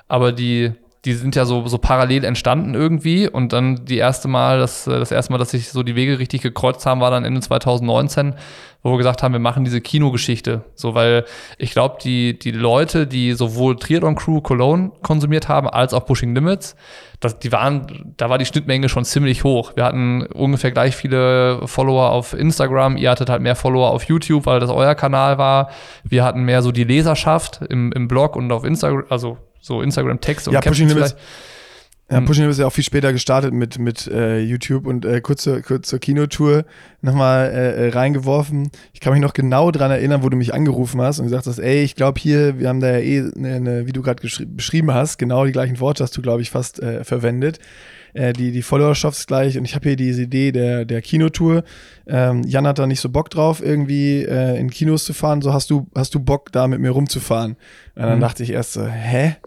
Aber 0.07 0.31
die 0.31 0.73
die 1.05 1.13
sind 1.13 1.35
ja 1.35 1.43
so, 1.43 1.67
so 1.67 1.77
parallel 1.77 2.23
entstanden 2.23 2.75
irgendwie. 2.75 3.27
Und 3.27 3.51
dann 3.51 3.85
die 3.85 3.97
erste 3.97 4.29
Mal, 4.29 4.59
das, 4.59 4.85
das 4.85 5.11
erste 5.11 5.33
Mal, 5.33 5.37
dass 5.37 5.51
sich 5.51 5.69
so 5.69 5.83
die 5.83 5.95
Wege 5.95 6.17
richtig 6.17 6.41
gekreuzt 6.41 6.85
haben, 6.85 7.01
war 7.01 7.11
dann 7.11 7.25
Ende 7.25 7.41
2019, 7.41 8.35
wo 8.83 8.91
wir 8.91 8.97
gesagt 8.97 9.21
haben, 9.21 9.33
wir 9.33 9.39
machen 9.39 9.65
diese 9.65 9.81
Kinogeschichte. 9.81 10.63
So, 10.75 10.95
weil 10.95 11.25
ich 11.57 11.71
glaube, 11.71 11.97
die, 12.01 12.39
die 12.39 12.51
Leute, 12.51 13.05
die 13.05 13.33
sowohl 13.33 13.75
Triathlon 13.75 14.15
Crew 14.15 14.39
Cologne 14.39 14.91
konsumiert 15.01 15.49
haben, 15.49 15.67
als 15.67 15.93
auch 15.93 16.05
Pushing 16.05 16.33
Limits, 16.35 16.77
das, 17.19 17.37
die 17.37 17.51
waren, 17.51 18.13
da 18.15 18.29
war 18.29 18.37
die 18.37 18.45
Schnittmenge 18.45 18.87
schon 18.87 19.03
ziemlich 19.03 19.43
hoch. 19.43 19.73
Wir 19.75 19.83
hatten 19.83 20.25
ungefähr 20.27 20.71
gleich 20.71 20.95
viele 20.95 21.67
Follower 21.67 22.11
auf 22.11 22.33
Instagram. 22.33 22.95
Ihr 22.95 23.11
hattet 23.11 23.29
halt 23.29 23.41
mehr 23.41 23.57
Follower 23.57 23.91
auf 23.91 24.05
YouTube, 24.05 24.45
weil 24.45 24.61
das 24.61 24.69
euer 24.69 24.95
Kanal 24.95 25.37
war. 25.37 25.69
Wir 26.05 26.23
hatten 26.23 26.43
mehr 26.43 26.61
so 26.61 26.71
die 26.71 26.85
Leserschaft 26.85 27.61
im, 27.69 27.91
im 27.91 28.07
Blog 28.07 28.37
und 28.37 28.49
auf 28.53 28.63
Instagram, 28.63 29.03
also 29.09 29.37
so 29.63 29.81
Instagram-Text 29.81 30.47
und 30.49 30.53
ja, 30.53 30.61
Pushing 30.61 30.89
Limits. 30.89 31.15
Ja, 32.11 32.17
hm. 32.17 32.25
Pushing 32.25 32.43
Limits 32.43 32.57
ist 32.57 32.61
ja 32.61 32.67
auch 32.67 32.73
viel 32.73 32.83
später 32.83 33.13
gestartet 33.13 33.53
mit, 33.53 33.79
mit 33.79 34.07
äh, 34.07 34.39
YouTube 34.39 34.85
und 34.85 35.05
äh, 35.05 35.21
kurz, 35.21 35.43
zur, 35.43 35.61
kurz 35.61 35.87
zur 35.87 35.99
Kinotour 35.99 36.65
nochmal 37.01 37.49
äh, 37.49 37.87
äh, 37.87 37.89
reingeworfen. 37.89 38.71
Ich 38.91 38.99
kann 38.99 39.13
mich 39.13 39.21
noch 39.21 39.33
genau 39.33 39.71
daran 39.71 39.91
erinnern, 39.91 40.21
wo 40.21 40.27
du 40.27 40.35
mich 40.35 40.53
angerufen 40.53 41.01
hast 41.01 41.19
und 41.19 41.25
gesagt 41.25 41.47
hast, 41.47 41.59
ey, 41.59 41.81
ich 41.81 41.95
glaube 41.95 42.19
hier, 42.19 42.59
wir 42.59 42.67
haben 42.67 42.81
da 42.81 42.91
ja 42.91 42.99
eh, 42.99 43.31
eine, 43.35 43.55
eine, 43.55 43.87
wie 43.87 43.93
du 43.93 44.01
gerade 44.01 44.21
beschrieben 44.21 44.93
hast, 44.93 45.17
genau 45.17 45.45
die 45.45 45.53
gleichen 45.53 45.79
Worte 45.79 46.03
hast 46.03 46.15
du, 46.17 46.21
glaube 46.21 46.41
ich, 46.41 46.49
fast 46.49 46.81
äh, 46.81 47.05
verwendet. 47.05 47.59
Äh, 48.13 48.33
die, 48.33 48.51
die 48.51 48.61
Followerschaft 48.61 49.25
gleich 49.25 49.57
und 49.57 49.65
ich 49.65 49.73
habe 49.73 49.89
hier 49.89 49.95
diese 49.95 50.23
Idee 50.23 50.51
der, 50.51 50.83
der 50.85 51.01
Kinotour. 51.01 51.63
Ähm, 52.05 52.43
Jan 52.43 52.67
hat 52.67 52.77
da 52.77 52.85
nicht 52.85 52.99
so 52.99 53.09
Bock 53.09 53.29
drauf, 53.29 53.63
irgendwie 53.63 54.23
äh, 54.23 54.59
in 54.59 54.69
Kinos 54.69 55.05
zu 55.05 55.13
fahren. 55.13 55.41
So 55.41 55.53
hast 55.53 55.69
du, 55.69 55.87
hast 55.95 56.13
du 56.13 56.19
Bock, 56.19 56.51
da 56.51 56.67
mit 56.67 56.79
mir 56.79 56.91
rumzufahren? 56.91 57.55
Und 57.95 58.03
dann 58.03 58.17
mhm. 58.17 58.21
dachte 58.21 58.43
ich 58.43 58.51
erst 58.51 58.73
so, 58.73 58.85
hä? 58.85 59.37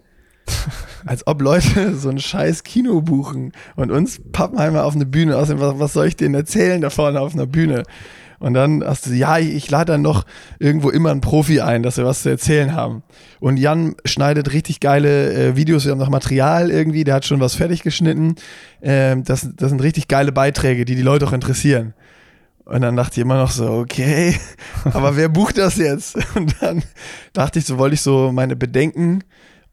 Als 1.05 1.25
ob 1.27 1.41
Leute 1.41 1.95
so 1.97 2.09
ein 2.09 2.19
scheiß 2.19 2.63
Kino 2.63 3.01
buchen 3.01 3.51
und 3.75 3.91
uns 3.91 4.19
Pappenheimer 4.31 4.83
auf 4.83 4.95
eine 4.95 5.05
Bühne. 5.05 5.37
Außerdem, 5.37 5.61
was, 5.61 5.79
was 5.79 5.93
soll 5.93 6.07
ich 6.07 6.15
denen 6.15 6.35
erzählen 6.35 6.81
da 6.81 6.89
vorne 6.89 7.19
auf 7.19 7.33
einer 7.33 7.45
Bühne? 7.45 7.83
Und 8.39 8.53
dann 8.53 8.83
hast 8.85 9.07
du, 9.07 9.13
ja, 9.13 9.39
ich, 9.39 9.55
ich 9.55 9.69
lade 9.71 9.93
dann 9.93 10.01
noch 10.01 10.25
irgendwo 10.59 10.89
immer 10.89 11.09
einen 11.09 11.21
Profi 11.21 11.61
ein, 11.61 11.81
dass 11.81 11.97
wir 11.97 12.05
was 12.05 12.21
zu 12.21 12.29
erzählen 12.29 12.73
haben. 12.73 13.01
Und 13.39 13.57
Jan 13.57 13.95
schneidet 14.05 14.53
richtig 14.53 14.79
geile 14.79 15.33
äh, 15.33 15.55
Videos, 15.55 15.85
wir 15.85 15.91
haben 15.91 15.99
noch 15.99 16.09
Material 16.09 16.69
irgendwie, 16.69 17.03
der 17.03 17.15
hat 17.15 17.25
schon 17.25 17.39
was 17.39 17.55
fertig 17.55 17.81
geschnitten. 17.81 18.35
Ähm, 18.81 19.23
das, 19.23 19.49
das 19.55 19.69
sind 19.69 19.81
richtig 19.81 20.07
geile 20.07 20.31
Beiträge, 20.31 20.85
die 20.85 20.95
die 20.95 21.01
Leute 21.01 21.25
auch 21.25 21.33
interessieren. 21.33 21.93
Und 22.65 22.81
dann 22.81 22.97
dachte 22.97 23.13
ich 23.13 23.21
immer 23.21 23.37
noch 23.37 23.51
so, 23.51 23.71
okay, 23.71 24.35
aber 24.83 25.15
wer 25.15 25.29
bucht 25.29 25.57
das 25.57 25.77
jetzt? 25.77 26.17
Und 26.35 26.55
dann 26.61 26.83
dachte 27.33 27.59
ich 27.59 27.65
so, 27.65 27.77
wollte 27.77 27.95
ich 27.95 28.01
so 28.01 28.31
meine 28.31 28.55
Bedenken 28.55 29.23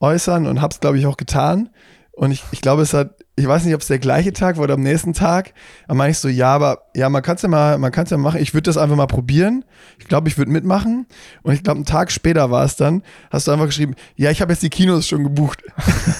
äußern 0.05 0.47
und 0.47 0.61
hab's, 0.61 0.81
glaube 0.81 0.99
ich, 0.99 1.07
auch 1.07 1.17
getan. 1.17 1.71
Und 2.13 2.31
ich, 2.31 2.45
ich 2.53 2.61
glaube, 2.61 2.83
es 2.83 2.95
hat 2.95 3.24
ich 3.37 3.49
weiß 3.49 3.65
nicht, 3.65 3.75
ob 3.75 3.81
es 3.81 3.89
der 3.89 3.99
gleiche 3.99 4.33
Tag 4.33 4.57
war 4.57 4.65
oder 4.65 4.75
am 4.75 4.83
nächsten 4.83 5.13
Tag. 5.13 5.55
Dann 5.89 5.97
meine 5.97 6.13
ich 6.13 6.19
so, 6.19 6.29
ja, 6.29 6.55
aber 6.55 6.85
ja, 6.95 7.09
man 7.09 7.21
kann 7.21 7.35
es 7.35 7.43
ja 7.43 7.49
mal, 7.49 7.79
man 7.79 7.91
kann 7.91 8.05
es 8.05 8.11
ja 8.11 8.17
machen. 8.17 8.41
Ich 8.41 8.55
würde 8.55 8.63
das 8.63 8.77
einfach 8.77 8.95
mal 8.95 9.07
probieren. 9.07 9.65
Ich 9.99 10.07
glaube, 10.07 10.29
ich 10.29 10.39
würde 10.39 10.53
mitmachen. 10.53 11.07
Und 11.43 11.53
ich 11.53 11.65
glaube, 11.65 11.79
einen 11.79 11.85
Tag 11.85 12.13
später 12.13 12.53
war 12.53 12.65
es 12.65 12.77
dann, 12.77 13.03
hast 13.31 13.49
du 13.49 13.51
einfach 13.51 13.67
geschrieben, 13.67 13.97
ja, 14.15 14.31
ich 14.31 14.41
habe 14.41 14.53
jetzt 14.53 14.63
die 14.63 14.71
Kinos 14.71 15.09
schon 15.09 15.25
gebucht. 15.25 15.65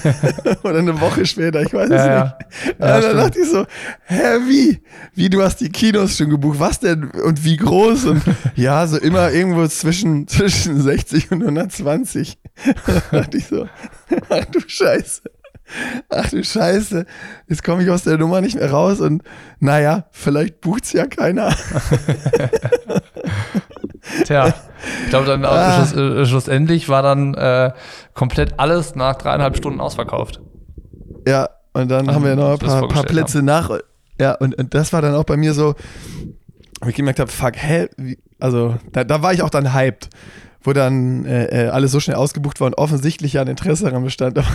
oder 0.63 0.79
eine 0.79 0.99
Woche 0.99 1.25
später, 1.25 1.61
ich 1.61 1.73
weiß 1.73 1.89
es 1.89 2.05
ja, 2.05 2.23
nicht. 2.23 2.79
Ja, 2.79 2.99
dann 2.99 3.15
dachte 3.15 3.39
ich 3.39 3.49
so, 3.49 3.65
hä, 4.07 4.39
wie? 4.49 4.81
Wie, 5.13 5.29
du 5.29 5.41
hast 5.41 5.61
die 5.61 5.69
Kinos 5.69 6.17
schon 6.17 6.29
gebucht? 6.29 6.59
Was 6.59 6.81
denn? 6.81 7.11
Und 7.11 7.45
wie 7.45 7.55
groß? 7.55 8.05
Und 8.05 8.23
ja, 8.55 8.85
so 8.87 8.97
immer 8.97 9.31
irgendwo 9.31 9.65
zwischen, 9.67 10.27
zwischen 10.27 10.81
60 10.81 11.31
und 11.31 11.43
120. 11.43 12.37
dann 12.85 13.01
dachte 13.11 13.37
ich 13.37 13.47
so, 13.47 13.67
ach 14.29 14.45
du 14.45 14.59
Scheiße. 14.67 15.21
Ach 16.09 16.29
du 16.29 16.43
Scheiße, 16.43 17.05
jetzt 17.47 17.63
komme 17.63 17.83
ich 17.83 17.89
aus 17.89 18.03
der 18.03 18.17
Nummer 18.17 18.41
nicht 18.41 18.55
mehr 18.55 18.69
raus 18.69 18.99
und 18.99 19.23
naja, 19.59 20.05
vielleicht 20.11 20.61
bucht 20.61 20.85
es 20.85 20.93
ja 20.93 21.07
keiner. 21.07 21.49
Tja, 24.25 24.53
ich 25.03 25.09
glaube 25.09 25.25
dann 25.25 25.43
ah. 25.45 25.85
schluss, 25.85 25.93
äh, 25.93 26.25
schlussendlich 26.25 26.87
war 26.89 27.01
dann 27.01 27.33
äh, 27.33 27.71
komplett 28.13 28.59
alles 28.59 28.95
nach 28.95 29.15
dreieinhalb 29.15 29.57
Stunden 29.57 29.81
ausverkauft. 29.81 30.41
Ja, 31.27 31.49
und 31.73 31.89
dann 31.89 32.13
haben 32.13 32.23
wir 32.23 32.35
noch 32.35 32.53
ein 32.53 32.59
paar, 32.59 32.87
paar 32.87 33.03
Plätze 33.03 33.39
haben. 33.39 33.45
nach. 33.45 33.71
Ja, 34.19 34.33
und, 34.33 34.55
und 34.55 34.73
das 34.73 34.93
war 34.93 35.01
dann 35.01 35.15
auch 35.15 35.23
bei 35.23 35.37
mir 35.37 35.53
so, 35.53 35.73
wo 36.81 36.89
ich 36.89 36.95
gemerkt 36.95 37.19
habe, 37.19 37.31
fuck, 37.31 37.55
hä? 37.55 37.89
Wie, 37.97 38.19
also 38.39 38.75
da, 38.91 39.03
da 39.03 39.21
war 39.21 39.33
ich 39.33 39.41
auch 39.41 39.49
dann 39.49 39.73
hyped 39.73 40.09
wo 40.65 40.73
dann 40.73 41.25
äh, 41.25 41.65
äh, 41.65 41.67
alles 41.69 41.91
so 41.91 41.99
schnell 41.99 42.17
ausgebucht 42.17 42.59
war 42.59 42.67
und 42.67 42.77
offensichtlich 42.77 43.33
ja 43.33 43.41
ein 43.41 43.47
Interesse 43.47 43.85
daran 43.85 44.03
bestand. 44.03 44.37
Aber 44.37 44.47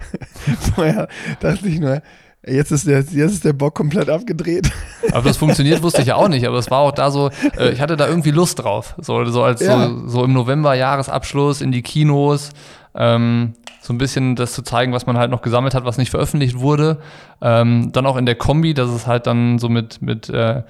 vorher 0.74 1.08
dachte 1.40 1.68
ich 1.68 1.80
nur, 1.80 2.02
Jetzt 2.46 2.70
ist, 2.70 2.86
der, 2.86 3.00
jetzt 3.00 3.16
ist 3.16 3.44
der 3.44 3.52
Bock 3.52 3.74
komplett 3.74 4.08
abgedreht. 4.08 4.70
Aber 5.12 5.22
das 5.22 5.36
funktioniert, 5.36 5.82
wusste 5.82 6.02
ich 6.02 6.08
ja 6.08 6.14
auch 6.14 6.28
nicht. 6.28 6.46
Aber 6.46 6.56
es 6.56 6.70
war 6.70 6.78
auch 6.78 6.92
da 6.92 7.10
so, 7.10 7.30
äh, 7.58 7.70
ich 7.70 7.80
hatte 7.80 7.96
da 7.96 8.06
irgendwie 8.06 8.30
Lust 8.30 8.60
drauf. 8.60 8.94
So, 8.98 9.24
so 9.26 9.42
als 9.42 9.60
ja. 9.60 9.88
so, 9.88 10.08
so, 10.08 10.24
im 10.24 10.32
November 10.32 10.74
Jahresabschluss 10.74 11.60
in 11.60 11.72
die 11.72 11.82
Kinos. 11.82 12.50
Ähm, 12.94 13.54
so 13.80 13.92
ein 13.92 13.98
bisschen 13.98 14.36
das 14.36 14.52
zu 14.52 14.62
zeigen, 14.62 14.92
was 14.92 15.06
man 15.06 15.18
halt 15.18 15.30
noch 15.30 15.42
gesammelt 15.42 15.74
hat, 15.74 15.84
was 15.84 15.98
nicht 15.98 16.10
veröffentlicht 16.10 16.58
wurde. 16.58 16.98
Ähm, 17.42 17.90
dann 17.92 18.06
auch 18.06 18.16
in 18.16 18.24
der 18.24 18.36
Kombi, 18.36 18.72
dass 18.72 18.90
es 18.90 19.06
halt 19.06 19.26
dann 19.26 19.58
so 19.58 19.68
mit, 19.68 20.00
mit 20.00 20.28
äh, 20.28 20.62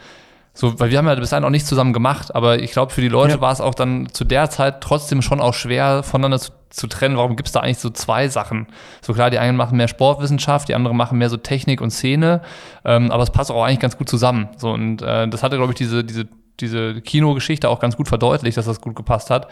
so, 0.58 0.80
weil 0.80 0.90
wir 0.90 0.98
haben 0.98 1.06
ja 1.06 1.14
bis 1.14 1.30
dahin 1.30 1.44
auch 1.44 1.50
nichts 1.50 1.68
zusammen 1.68 1.92
gemacht, 1.92 2.34
aber 2.34 2.60
ich 2.60 2.72
glaube, 2.72 2.92
für 2.92 3.00
die 3.00 3.06
Leute 3.06 3.34
ja. 3.34 3.40
war 3.40 3.52
es 3.52 3.60
auch 3.60 3.76
dann 3.76 4.08
zu 4.12 4.24
der 4.24 4.50
Zeit 4.50 4.80
trotzdem 4.80 5.22
schon 5.22 5.40
auch 5.40 5.54
schwer, 5.54 6.02
voneinander 6.02 6.40
zu, 6.40 6.50
zu 6.68 6.88
trennen. 6.88 7.16
Warum 7.16 7.36
gibt 7.36 7.46
es 7.46 7.52
da 7.52 7.60
eigentlich 7.60 7.78
so 7.78 7.90
zwei 7.90 8.26
Sachen? 8.26 8.66
So 9.00 9.12
klar, 9.12 9.30
die 9.30 9.38
einen 9.38 9.56
machen 9.56 9.76
mehr 9.76 9.86
Sportwissenschaft, 9.86 10.68
die 10.68 10.74
anderen 10.74 10.96
machen 10.96 11.16
mehr 11.16 11.30
so 11.30 11.36
Technik 11.36 11.80
und 11.80 11.92
Szene, 11.92 12.42
ähm, 12.84 13.12
aber 13.12 13.22
es 13.22 13.30
passt 13.30 13.52
auch 13.52 13.62
eigentlich 13.62 13.78
ganz 13.78 13.96
gut 13.96 14.08
zusammen. 14.08 14.48
So, 14.56 14.72
und 14.72 15.00
äh, 15.00 15.28
das 15.28 15.44
hatte, 15.44 15.58
glaube 15.58 15.74
ich, 15.74 15.78
diese, 15.78 16.02
diese, 16.02 16.26
diese 16.58 17.02
Kinogeschichte 17.02 17.68
auch 17.68 17.78
ganz 17.78 17.96
gut 17.96 18.08
verdeutlicht, 18.08 18.56
dass 18.56 18.66
das 18.66 18.80
gut 18.80 18.96
gepasst 18.96 19.30
hat. 19.30 19.46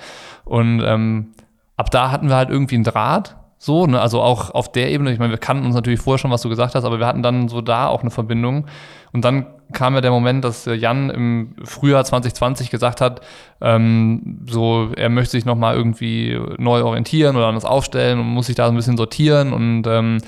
Und 0.44 0.82
ähm, 0.84 1.34
ab 1.76 1.88
da 1.92 2.10
hatten 2.10 2.28
wir 2.28 2.34
halt 2.34 2.50
irgendwie 2.50 2.74
einen 2.74 2.84
Draht. 2.84 3.36
So, 3.58 3.86
ne, 3.86 4.00
also 4.00 4.22
auch 4.22 4.50
auf 4.50 4.72
der 4.72 4.90
Ebene, 4.90 5.12
ich 5.12 5.20
meine, 5.20 5.30
wir 5.30 5.38
kannten 5.38 5.66
uns 5.66 5.76
natürlich 5.76 6.00
vorher 6.00 6.18
schon, 6.18 6.32
was 6.32 6.42
du 6.42 6.48
gesagt 6.48 6.74
hast, 6.74 6.82
aber 6.82 6.98
wir 6.98 7.06
hatten 7.06 7.22
dann 7.22 7.46
so 7.46 7.60
da 7.60 7.86
auch 7.86 8.00
eine 8.00 8.10
Verbindung. 8.10 8.66
Und 9.12 9.24
dann 9.24 9.46
kam 9.72 9.94
ja 9.94 10.00
der 10.00 10.10
Moment, 10.10 10.44
dass 10.44 10.66
äh, 10.66 10.74
Jan 10.74 11.10
im 11.10 11.54
Frühjahr 11.64 12.04
2020 12.04 12.70
gesagt 12.70 13.00
hat, 13.00 13.20
ähm, 13.60 14.40
so 14.48 14.90
er 14.96 15.08
möchte 15.08 15.32
sich 15.32 15.44
nochmal 15.44 15.74
irgendwie 15.74 16.38
neu 16.58 16.82
orientieren 16.82 17.36
oder 17.36 17.46
anders 17.46 17.64
aufstellen 17.64 18.20
und 18.20 18.26
muss 18.26 18.46
sich 18.46 18.54
da 18.54 18.66
so 18.66 18.72
ein 18.72 18.76
bisschen 18.76 18.96
sortieren 18.96 19.52
und 19.52 19.86
ähm, 19.86 20.18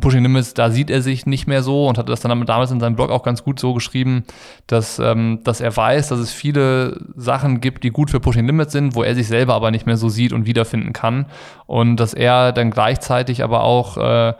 Pushing 0.00 0.22
Limits, 0.22 0.54
da 0.54 0.70
sieht 0.70 0.90
er 0.90 1.02
sich 1.02 1.24
nicht 1.24 1.46
mehr 1.46 1.62
so 1.62 1.86
und 1.86 1.98
hat 1.98 2.08
das 2.08 2.20
dann 2.20 2.46
damals 2.46 2.70
in 2.70 2.80
seinem 2.80 2.96
Blog 2.96 3.10
auch 3.10 3.22
ganz 3.22 3.44
gut 3.44 3.60
so 3.60 3.74
geschrieben, 3.74 4.24
dass, 4.66 4.98
ähm, 4.98 5.40
dass 5.44 5.60
er 5.60 5.76
weiß, 5.76 6.08
dass 6.08 6.18
es 6.18 6.32
viele 6.32 7.00
Sachen 7.16 7.60
gibt, 7.60 7.84
die 7.84 7.90
gut 7.90 8.10
für 8.10 8.20
Pushing 8.20 8.46
Limits 8.46 8.72
sind, 8.72 8.94
wo 8.96 9.02
er 9.02 9.14
sich 9.14 9.28
selber 9.28 9.54
aber 9.54 9.70
nicht 9.70 9.86
mehr 9.86 9.96
so 9.96 10.08
sieht 10.08 10.32
und 10.32 10.46
wiederfinden 10.46 10.92
kann 10.92 11.26
und 11.66 11.96
dass 11.96 12.12
er 12.14 12.52
dann 12.52 12.70
gleichzeitig 12.70 13.42
aber 13.44 13.62
auch 13.62 13.96
äh, 13.96 14.34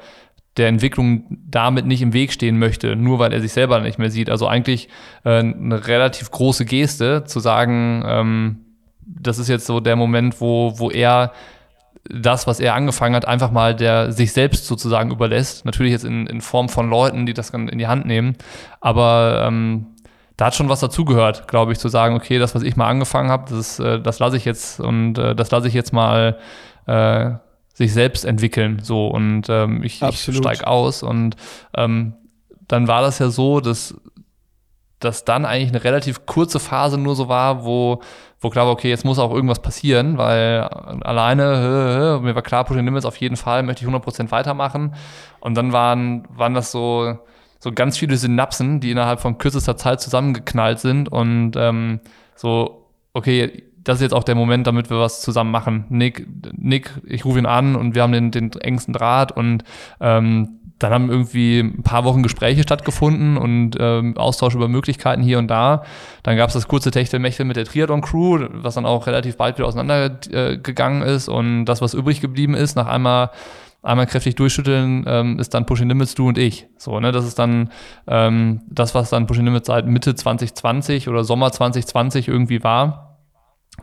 der 0.57 0.69
Entwicklung 0.69 1.39
damit 1.51 1.87
nicht 1.87 2.03
im 2.03 2.13
Weg 2.13 2.33
stehen 2.33 2.59
möchte, 2.59 2.97
nur 2.97 3.19
weil 3.19 3.33
er 3.33 3.41
sich 3.41 3.53
selber 3.53 3.81
nicht 3.81 3.99
mehr 3.99 4.11
sieht. 4.11 4.31
Also 4.31 4.47
eigentlich 4.47 4.89
äh, 5.25 5.39
eine 5.39 5.87
relativ 5.87 6.31
große 6.31 6.65
Geste 6.65 7.25
zu 7.25 7.41
sagen, 7.41 8.05
ähm, 8.07 8.57
das 9.01 9.39
ist 9.39 9.49
jetzt 9.49 9.67
so 9.67 9.81
der 9.81 9.97
Moment, 9.97 10.41
wo, 10.41 10.79
wo 10.79 10.91
er 10.91 11.33
das, 12.09 12.47
was 12.47 12.61
er 12.61 12.75
angefangen 12.75 13.15
hat, 13.15 13.27
einfach 13.27 13.51
mal 13.51 13.75
der 13.75 14.13
sich 14.13 14.33
selbst 14.33 14.67
sozusagen 14.67 15.11
überlässt. 15.11 15.65
Natürlich 15.65 15.93
jetzt 15.93 16.05
in, 16.05 16.27
in 16.27 16.41
Form 16.41 16.69
von 16.69 16.89
Leuten, 16.91 17.27
die 17.27 17.35
das 17.35 17.51
in 17.51 17.79
die 17.79 17.87
Hand 17.87 18.07
nehmen. 18.07 18.37
Aber 18.81 19.45
ähm, 19.47 19.87
da 20.37 20.47
hat 20.47 20.55
schon 20.55 20.69
was 20.69 20.81
dazugehört, 20.81 21.49
glaube 21.49 21.73
ich, 21.73 21.79
zu 21.79 21.89
sagen, 21.89 22.15
okay, 22.15 22.39
das, 22.39 22.55
was 22.55 22.63
ich 22.63 22.77
mal 22.77 22.89
angefangen 22.89 23.31
habe, 23.31 23.55
das, 23.55 23.79
äh, 23.79 24.01
das 24.01 24.19
lasse 24.19 24.37
ich 24.37 24.45
jetzt 24.45 24.81
und 24.81 25.17
äh, 25.17 25.35
das 25.35 25.51
lasse 25.51 25.69
ich 25.69 25.75
jetzt 25.75 25.93
mal 25.93 26.39
äh, 26.87 27.31
sich 27.75 27.93
selbst 27.93 28.25
entwickeln. 28.25 28.81
So 28.83 29.09
und 29.09 29.49
ähm, 29.51 29.83
ich, 29.83 30.01
ich 30.01 30.23
steige 30.23 30.67
aus. 30.67 31.03
Und 31.03 31.37
ähm, 31.77 32.15
dann 32.67 32.89
war 32.89 33.03
das 33.03 33.19
ja 33.19 33.29
so, 33.29 33.61
dass 33.61 33.95
dass 35.05 35.25
dann 35.25 35.45
eigentlich 35.45 35.69
eine 35.69 35.85
relativ 35.85 36.27
kurze 36.27 36.59
Phase 36.59 36.99
nur 36.99 37.15
so 37.15 37.29
war, 37.29 37.65
wo, 37.65 38.01
wo 38.41 38.49
klar 38.49 38.67
war, 38.67 38.73
okay, 38.73 38.89
jetzt 38.89 39.05
muss 39.05 39.19
auch 39.19 39.33
irgendwas 39.33 39.61
passieren, 39.61 40.19
weil 40.19 40.61
alleine, 40.61 42.21
mir 42.23 42.35
war 42.35 42.43
klar, 42.43 42.65
Pushing 42.65 42.85
Limits 42.85 43.05
auf 43.05 43.17
jeden 43.19 43.37
Fall, 43.37 43.63
möchte 43.63 43.85
ich 43.85 43.91
100% 43.91 44.31
weitermachen. 44.31 44.95
Und 45.41 45.57
dann 45.57 45.73
waren, 45.73 46.27
waren 46.31 46.55
das 46.55 46.73
so, 46.73 47.19
so 47.59 47.73
ganz 47.73 47.99
viele 47.99 48.17
Synapsen, 48.17 48.81
die 48.81 48.91
innerhalb 48.91 49.21
von 49.21 49.39
kürzester 49.39 49.77
Zeit 49.77 50.01
zusammengeknallt 50.01 50.81
sind 50.81 51.11
und 51.11 51.53
ähm, 51.57 52.01
so, 52.35 52.89
okay, 53.13 53.65
das 53.85 53.97
ist 53.99 54.03
jetzt 54.03 54.15
auch 54.15 54.25
der 54.25 54.35
Moment, 54.35 54.67
damit 54.67 54.91
wir 54.91 54.99
was 54.99 55.21
zusammen 55.21 55.51
machen. 55.51 55.85
Nick, 55.89 56.27
Nick, 56.57 56.91
ich 57.07 57.25
rufe 57.25 57.39
ihn 57.39 57.47
an 57.47 57.77
und 57.77 57.95
wir 57.95 58.03
haben 58.03 58.13
den, 58.13 58.31
den 58.31 58.53
engsten 58.53 58.93
Draht 58.93 59.33
und 59.33 59.63
ähm, 60.01 60.61
dann 60.79 60.93
haben 60.93 61.11
irgendwie 61.11 61.61
ein 61.61 61.83
paar 61.83 62.05
Wochen 62.05 62.23
Gespräche 62.23 62.63
stattgefunden 62.63 63.37
und 63.37 63.77
ähm, 63.79 64.17
Austausch 64.17 64.55
über 64.55 64.69
Möglichkeiten 64.69 65.23
hier 65.23 65.39
und 65.39 65.49
da. 65.49 65.85
Dann 66.23 66.37
gab 66.37 66.49
es 66.49 66.55
das 66.55 66.67
kurze 66.67 66.91
Techtelmechtel 66.91 67.47
mit 67.47 67.57
der 67.57 67.65
Triathlon-Crew, 67.65 68.49
was 68.53 68.75
dann 68.75 68.85
auch 68.85 69.07
relativ 69.07 69.37
bald 69.37 69.57
wieder 69.57 69.69
auseinandergegangen 69.69 71.03
äh, 71.03 71.15
ist 71.15 71.29
und 71.29 71.67
das, 71.67 71.81
was 71.81 71.95
übrig 71.95 72.21
geblieben 72.21 72.55
ist, 72.55 72.75
nach 72.75 72.87
einmal 72.87 73.31
einmal 73.85 74.07
kräftig 74.07 74.35
durchschütteln, 74.35 75.05
ähm, 75.07 75.39
ist 75.39 75.55
dann 75.55 75.67
Pushing 75.67 75.89
Limits 75.89 76.15
du 76.15 76.29
und 76.29 76.39
ich. 76.39 76.67
So, 76.79 76.99
ne, 77.01 77.13
das 77.13 77.27
ist 77.27 77.39
dann 77.39 77.71
ähm, 78.07 78.63
das, 78.67 78.95
was 78.95 79.11
dann 79.11 79.27
Pushing 79.27 79.45
Limits 79.45 79.67
seit 79.67 79.87
Mitte 79.87 80.15
2020 80.15 81.09
oder 81.09 81.23
Sommer 81.23 81.53
2020 81.53 82.29
irgendwie 82.29 82.65
war. 82.65 83.04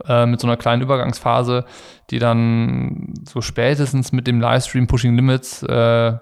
Äh, 0.06 0.26
mit 0.26 0.40
so 0.40 0.46
einer 0.46 0.56
kleinen 0.56 0.82
Übergangsphase, 0.82 1.64
die 2.10 2.18
dann 2.18 3.12
so 3.28 3.40
spätestens 3.40 4.12
mit 4.12 4.26
dem 4.26 4.40
Livestream 4.40 4.86
Pushing 4.86 5.14
Limits, 5.14 5.62
äh, 5.62 6.14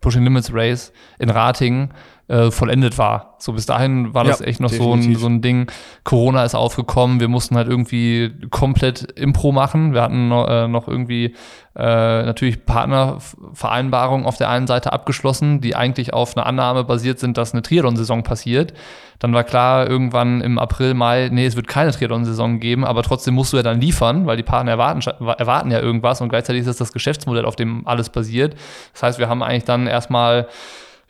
Pushing 0.00 0.22
Limits 0.22 0.52
Race 0.52 0.92
in 1.18 1.30
Ratingen 1.30 1.92
äh, 2.32 2.50
vollendet 2.50 2.96
war. 2.96 3.34
So 3.38 3.52
bis 3.52 3.66
dahin 3.66 4.14
war 4.14 4.24
das 4.24 4.40
ja, 4.40 4.46
echt 4.46 4.60
noch 4.60 4.70
so 4.70 4.94
ein, 4.94 5.16
so 5.16 5.26
ein 5.26 5.42
Ding. 5.42 5.70
Corona 6.02 6.44
ist 6.44 6.54
aufgekommen, 6.54 7.20
wir 7.20 7.28
mussten 7.28 7.56
halt 7.56 7.68
irgendwie 7.68 8.32
komplett 8.50 9.02
Impro 9.02 9.52
machen. 9.52 9.92
Wir 9.92 10.00
hatten 10.00 10.28
noch, 10.28 10.48
äh, 10.48 10.66
noch 10.66 10.88
irgendwie 10.88 11.34
äh, 11.76 12.22
natürlich 12.22 12.64
Partnervereinbarungen 12.64 14.24
auf 14.24 14.38
der 14.38 14.48
einen 14.48 14.66
Seite 14.66 14.94
abgeschlossen, 14.94 15.60
die 15.60 15.76
eigentlich 15.76 16.14
auf 16.14 16.34
einer 16.34 16.46
Annahme 16.46 16.84
basiert 16.84 17.18
sind, 17.18 17.36
dass 17.36 17.52
eine 17.52 17.60
Triathlon-Saison 17.60 18.22
passiert. 18.22 18.72
Dann 19.18 19.34
war 19.34 19.44
klar, 19.44 19.86
irgendwann 19.86 20.40
im 20.40 20.58
April, 20.58 20.94
Mai, 20.94 21.28
nee, 21.30 21.44
es 21.44 21.54
wird 21.54 21.68
keine 21.68 21.92
Triathlon-Saison 21.92 22.60
geben, 22.60 22.86
aber 22.86 23.02
trotzdem 23.02 23.34
musst 23.34 23.52
du 23.52 23.58
ja 23.58 23.62
dann 23.62 23.78
liefern, 23.78 24.26
weil 24.26 24.38
die 24.38 24.42
Partner 24.42 24.72
erwarten, 24.72 25.00
erwarten 25.20 25.70
ja 25.70 25.80
irgendwas 25.80 26.22
und 26.22 26.30
gleichzeitig 26.30 26.60
ist 26.60 26.68
das 26.68 26.78
das 26.78 26.92
Geschäftsmodell, 26.94 27.44
auf 27.44 27.56
dem 27.56 27.86
alles 27.86 28.08
basiert. 28.08 28.54
Das 28.94 29.02
heißt, 29.02 29.18
wir 29.18 29.28
haben 29.28 29.42
eigentlich 29.42 29.64
dann 29.64 29.86
erstmal 29.86 30.48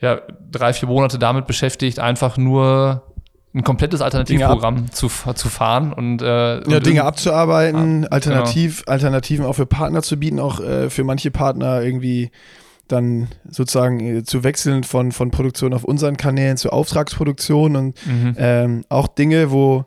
ja, 0.03 0.21
drei, 0.51 0.73
vier 0.73 0.89
Monate 0.89 1.19
damit 1.19 1.47
beschäftigt, 1.47 2.01
einfach 2.01 2.37
nur 2.37 3.03
ein 3.55 3.63
komplettes 3.63 4.01
Alternativprogramm 4.01 4.91
zu, 4.91 5.09
zu 5.09 5.49
fahren 5.49 5.93
und, 5.93 6.23
äh, 6.23 6.69
ja, 6.69 6.77
und 6.77 6.87
Dinge 6.87 7.05
abzuarbeiten, 7.05 8.05
ah, 8.05 8.09
Alternativ, 8.11 8.81
genau. 8.81 8.93
Alternativen 8.93 9.45
auch 9.47 9.55
für 9.55 9.67
Partner 9.67 10.03
zu 10.03 10.19
bieten, 10.19 10.41
auch 10.41 10.61
äh, 10.61 10.91
für 10.91 11.05
manche 11.05 11.31
Partner 11.31 11.83
irgendwie 11.83 12.31
dann 12.89 13.29
sozusagen 13.49 14.01
äh, 14.01 14.25
zu 14.25 14.43
wechseln 14.43 14.85
von, 14.85 15.13
von 15.13 15.31
Produktion 15.31 15.73
auf 15.73 15.85
unseren 15.85 16.17
Kanälen 16.17 16.57
zu 16.57 16.71
Auftragsproduktion 16.71 17.77
und 17.77 18.07
mhm. 18.07 18.35
ähm, 18.39 18.85
auch 18.89 19.07
Dinge, 19.07 19.53
wo 19.53 19.87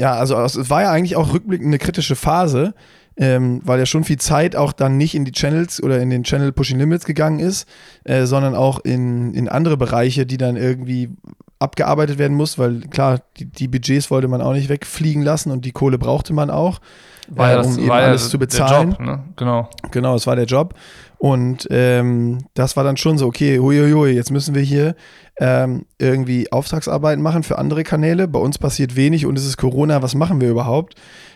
ja, 0.00 0.14
also 0.14 0.40
es 0.40 0.70
war 0.70 0.82
ja 0.82 0.90
eigentlich 0.90 1.16
auch 1.16 1.34
rückblickend 1.34 1.66
eine 1.66 1.78
kritische 1.78 2.16
Phase, 2.16 2.74
ähm, 3.20 3.60
weil 3.64 3.78
ja 3.78 3.86
schon 3.86 4.02
viel 4.02 4.18
Zeit 4.18 4.56
auch 4.56 4.72
dann 4.72 4.96
nicht 4.96 5.14
in 5.14 5.26
die 5.26 5.32
Channels 5.32 5.82
oder 5.82 6.00
in 6.00 6.08
den 6.08 6.24
Channel 6.24 6.52
Pushing 6.52 6.78
Limits 6.78 7.04
gegangen 7.04 7.38
ist, 7.38 7.68
äh, 8.04 8.24
sondern 8.24 8.54
auch 8.54 8.80
in, 8.80 9.34
in 9.34 9.46
andere 9.46 9.76
Bereiche, 9.76 10.24
die 10.24 10.38
dann 10.38 10.56
irgendwie 10.56 11.10
abgearbeitet 11.58 12.16
werden 12.16 12.34
muss, 12.34 12.58
weil 12.58 12.80
klar, 12.88 13.20
die, 13.36 13.44
die, 13.44 13.68
Budgets 13.68 14.10
wollte 14.10 14.26
man 14.26 14.40
auch 14.40 14.54
nicht 14.54 14.70
wegfliegen 14.70 15.22
lassen 15.22 15.50
und 15.50 15.66
die 15.66 15.72
Kohle 15.72 15.98
brauchte 15.98 16.32
man 16.32 16.48
auch, 16.48 16.80
weil 17.28 17.56
äh, 17.56 17.58
um 17.58 17.62
das, 17.64 17.76
eben 17.76 17.90
alles 17.90 18.24
ja 18.24 18.30
zu 18.30 18.38
bezahlen. 18.38 18.90
Job, 18.92 19.00
ne? 19.00 19.24
Genau. 19.36 19.68
Genau, 19.90 20.14
es 20.14 20.26
war 20.26 20.36
der 20.36 20.46
Job. 20.46 20.74
Und 21.18 21.68
ähm, 21.70 22.38
das 22.54 22.78
war 22.78 22.84
dann 22.84 22.96
schon 22.96 23.18
so, 23.18 23.26
okay, 23.26 23.58
huiuiui, 23.58 24.12
jetzt 24.12 24.30
müssen 24.30 24.54
wir 24.54 24.62
hier 24.62 24.94
ähm, 25.38 25.84
irgendwie 25.98 26.50
Auftragsarbeiten 26.50 27.22
machen 27.22 27.42
für 27.42 27.58
andere 27.58 27.82
Kanäle. 27.82 28.26
Bei 28.26 28.38
uns 28.38 28.56
passiert 28.56 28.96
wenig 28.96 29.26
und 29.26 29.36
es 29.36 29.44
ist 29.44 29.58
Corona, 29.58 30.00
was 30.00 30.14
machen 30.14 30.40
wir 30.40 30.48
überhaupt? 30.48 30.94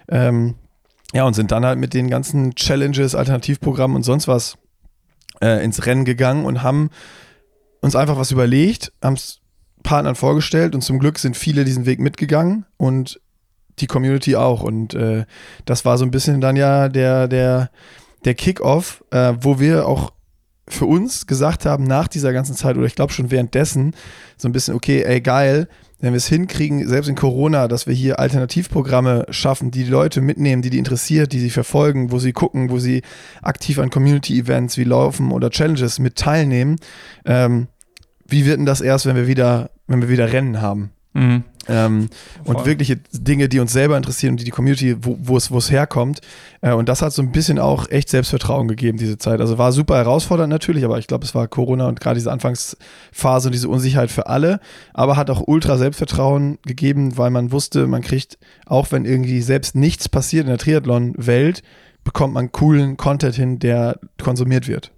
Ähm, 0.08 0.54
ja, 1.14 1.24
und 1.24 1.34
sind 1.34 1.52
dann 1.52 1.64
halt 1.64 1.78
mit 1.78 1.94
den 1.94 2.10
ganzen 2.10 2.54
Challenges, 2.56 3.14
Alternativprogrammen 3.14 3.96
und 3.96 4.02
sonst 4.02 4.26
was 4.26 4.58
äh, 5.40 5.64
ins 5.64 5.86
Rennen 5.86 6.04
gegangen 6.04 6.44
und 6.44 6.62
haben 6.62 6.90
uns 7.80 7.94
einfach 7.94 8.18
was 8.18 8.32
überlegt, 8.32 8.92
haben 9.00 9.14
es 9.14 9.40
Partnern 9.84 10.16
vorgestellt 10.16 10.74
und 10.74 10.82
zum 10.82 10.98
Glück 10.98 11.20
sind 11.20 11.36
viele 11.36 11.64
diesen 11.64 11.86
Weg 11.86 12.00
mitgegangen 12.00 12.66
und 12.78 13.20
die 13.78 13.86
Community 13.86 14.34
auch. 14.34 14.62
Und 14.62 14.94
äh, 14.94 15.24
das 15.66 15.84
war 15.84 15.98
so 15.98 16.04
ein 16.04 16.10
bisschen 16.10 16.40
dann 16.40 16.56
ja 16.56 16.88
der, 16.88 17.28
der, 17.28 17.70
der 18.24 18.34
Kickoff, 18.34 19.04
äh, 19.10 19.34
wo 19.40 19.60
wir 19.60 19.86
auch 19.86 20.12
für 20.66 20.86
uns 20.86 21.26
gesagt 21.26 21.66
haben, 21.66 21.84
nach 21.84 22.08
dieser 22.08 22.32
ganzen 22.32 22.56
Zeit, 22.56 22.76
oder 22.76 22.86
ich 22.86 22.94
glaube 22.96 23.12
schon 23.12 23.30
währenddessen, 23.30 23.94
so 24.36 24.48
ein 24.48 24.52
bisschen, 24.52 24.74
okay, 24.74 25.02
ey, 25.02 25.20
geil, 25.20 25.68
wenn 26.04 26.12
wir 26.12 26.18
es 26.18 26.28
hinkriegen, 26.28 26.86
selbst 26.86 27.08
in 27.08 27.14
Corona, 27.14 27.66
dass 27.66 27.86
wir 27.86 27.94
hier 27.94 28.18
Alternativprogramme 28.18 29.24
schaffen, 29.30 29.70
die 29.70 29.84
die 29.84 29.90
Leute 29.90 30.20
mitnehmen, 30.20 30.60
die 30.60 30.68
die 30.68 30.76
interessiert, 30.76 31.32
die 31.32 31.40
sie 31.40 31.48
verfolgen, 31.48 32.12
wo 32.12 32.18
sie 32.18 32.32
gucken, 32.32 32.68
wo 32.68 32.78
sie 32.78 33.00
aktiv 33.40 33.78
an 33.78 33.88
Community-Events 33.88 34.76
wie 34.76 34.84
Laufen 34.84 35.32
oder 35.32 35.48
Challenges 35.48 35.98
mit 35.98 36.16
teilnehmen, 36.16 36.76
ähm, 37.24 37.68
wie 38.26 38.44
wird 38.44 38.58
denn 38.58 38.66
das 38.66 38.82
erst, 38.82 39.06
wenn 39.06 39.16
wir 39.16 39.26
wieder, 39.26 39.70
wenn 39.86 40.02
wir 40.02 40.10
wieder 40.10 40.30
Rennen 40.30 40.60
haben? 40.60 40.90
Mhm. 41.14 41.44
Ähm, 41.66 42.10
und 42.44 42.66
wirkliche 42.66 42.98
Dinge, 43.12 43.48
die 43.48 43.58
uns 43.58 43.72
selber 43.72 43.96
interessieren 43.96 44.32
und 44.32 44.40
die 44.40 44.44
die 44.44 44.50
Community, 44.50 44.96
wo, 45.00 45.16
wo, 45.22 45.36
es, 45.36 45.50
wo 45.50 45.58
es 45.58 45.70
herkommt. 45.70 46.20
Äh, 46.60 46.72
und 46.72 46.88
das 46.88 47.00
hat 47.00 47.12
so 47.12 47.22
ein 47.22 47.32
bisschen 47.32 47.58
auch 47.58 47.88
echt 47.88 48.10
Selbstvertrauen 48.10 48.68
gegeben, 48.68 48.98
diese 48.98 49.16
Zeit. 49.16 49.40
Also 49.40 49.56
war 49.56 49.72
super 49.72 49.96
herausfordernd 49.96 50.50
natürlich, 50.50 50.84
aber 50.84 50.98
ich 50.98 51.06
glaube, 51.06 51.24
es 51.24 51.34
war 51.34 51.48
Corona 51.48 51.88
und 51.88 52.00
gerade 52.00 52.16
diese 52.16 52.32
Anfangsphase 52.32 53.48
und 53.48 53.52
diese 53.52 53.68
Unsicherheit 53.68 54.10
für 54.10 54.26
alle, 54.26 54.60
aber 54.92 55.16
hat 55.16 55.30
auch 55.30 55.44
ultra 55.46 55.78
Selbstvertrauen 55.78 56.58
gegeben, 56.66 57.16
weil 57.16 57.30
man 57.30 57.50
wusste, 57.50 57.86
man 57.86 58.02
kriegt, 58.02 58.36
auch 58.66 58.92
wenn 58.92 59.06
irgendwie 59.06 59.40
selbst 59.40 59.74
nichts 59.74 60.08
passiert 60.08 60.44
in 60.44 60.50
der 60.50 60.58
Triathlon-Welt, 60.58 61.62
bekommt 62.02 62.34
man 62.34 62.52
coolen 62.52 62.98
Content 62.98 63.34
hin, 63.34 63.58
der 63.58 63.98
konsumiert 64.22 64.68
wird. 64.68 64.92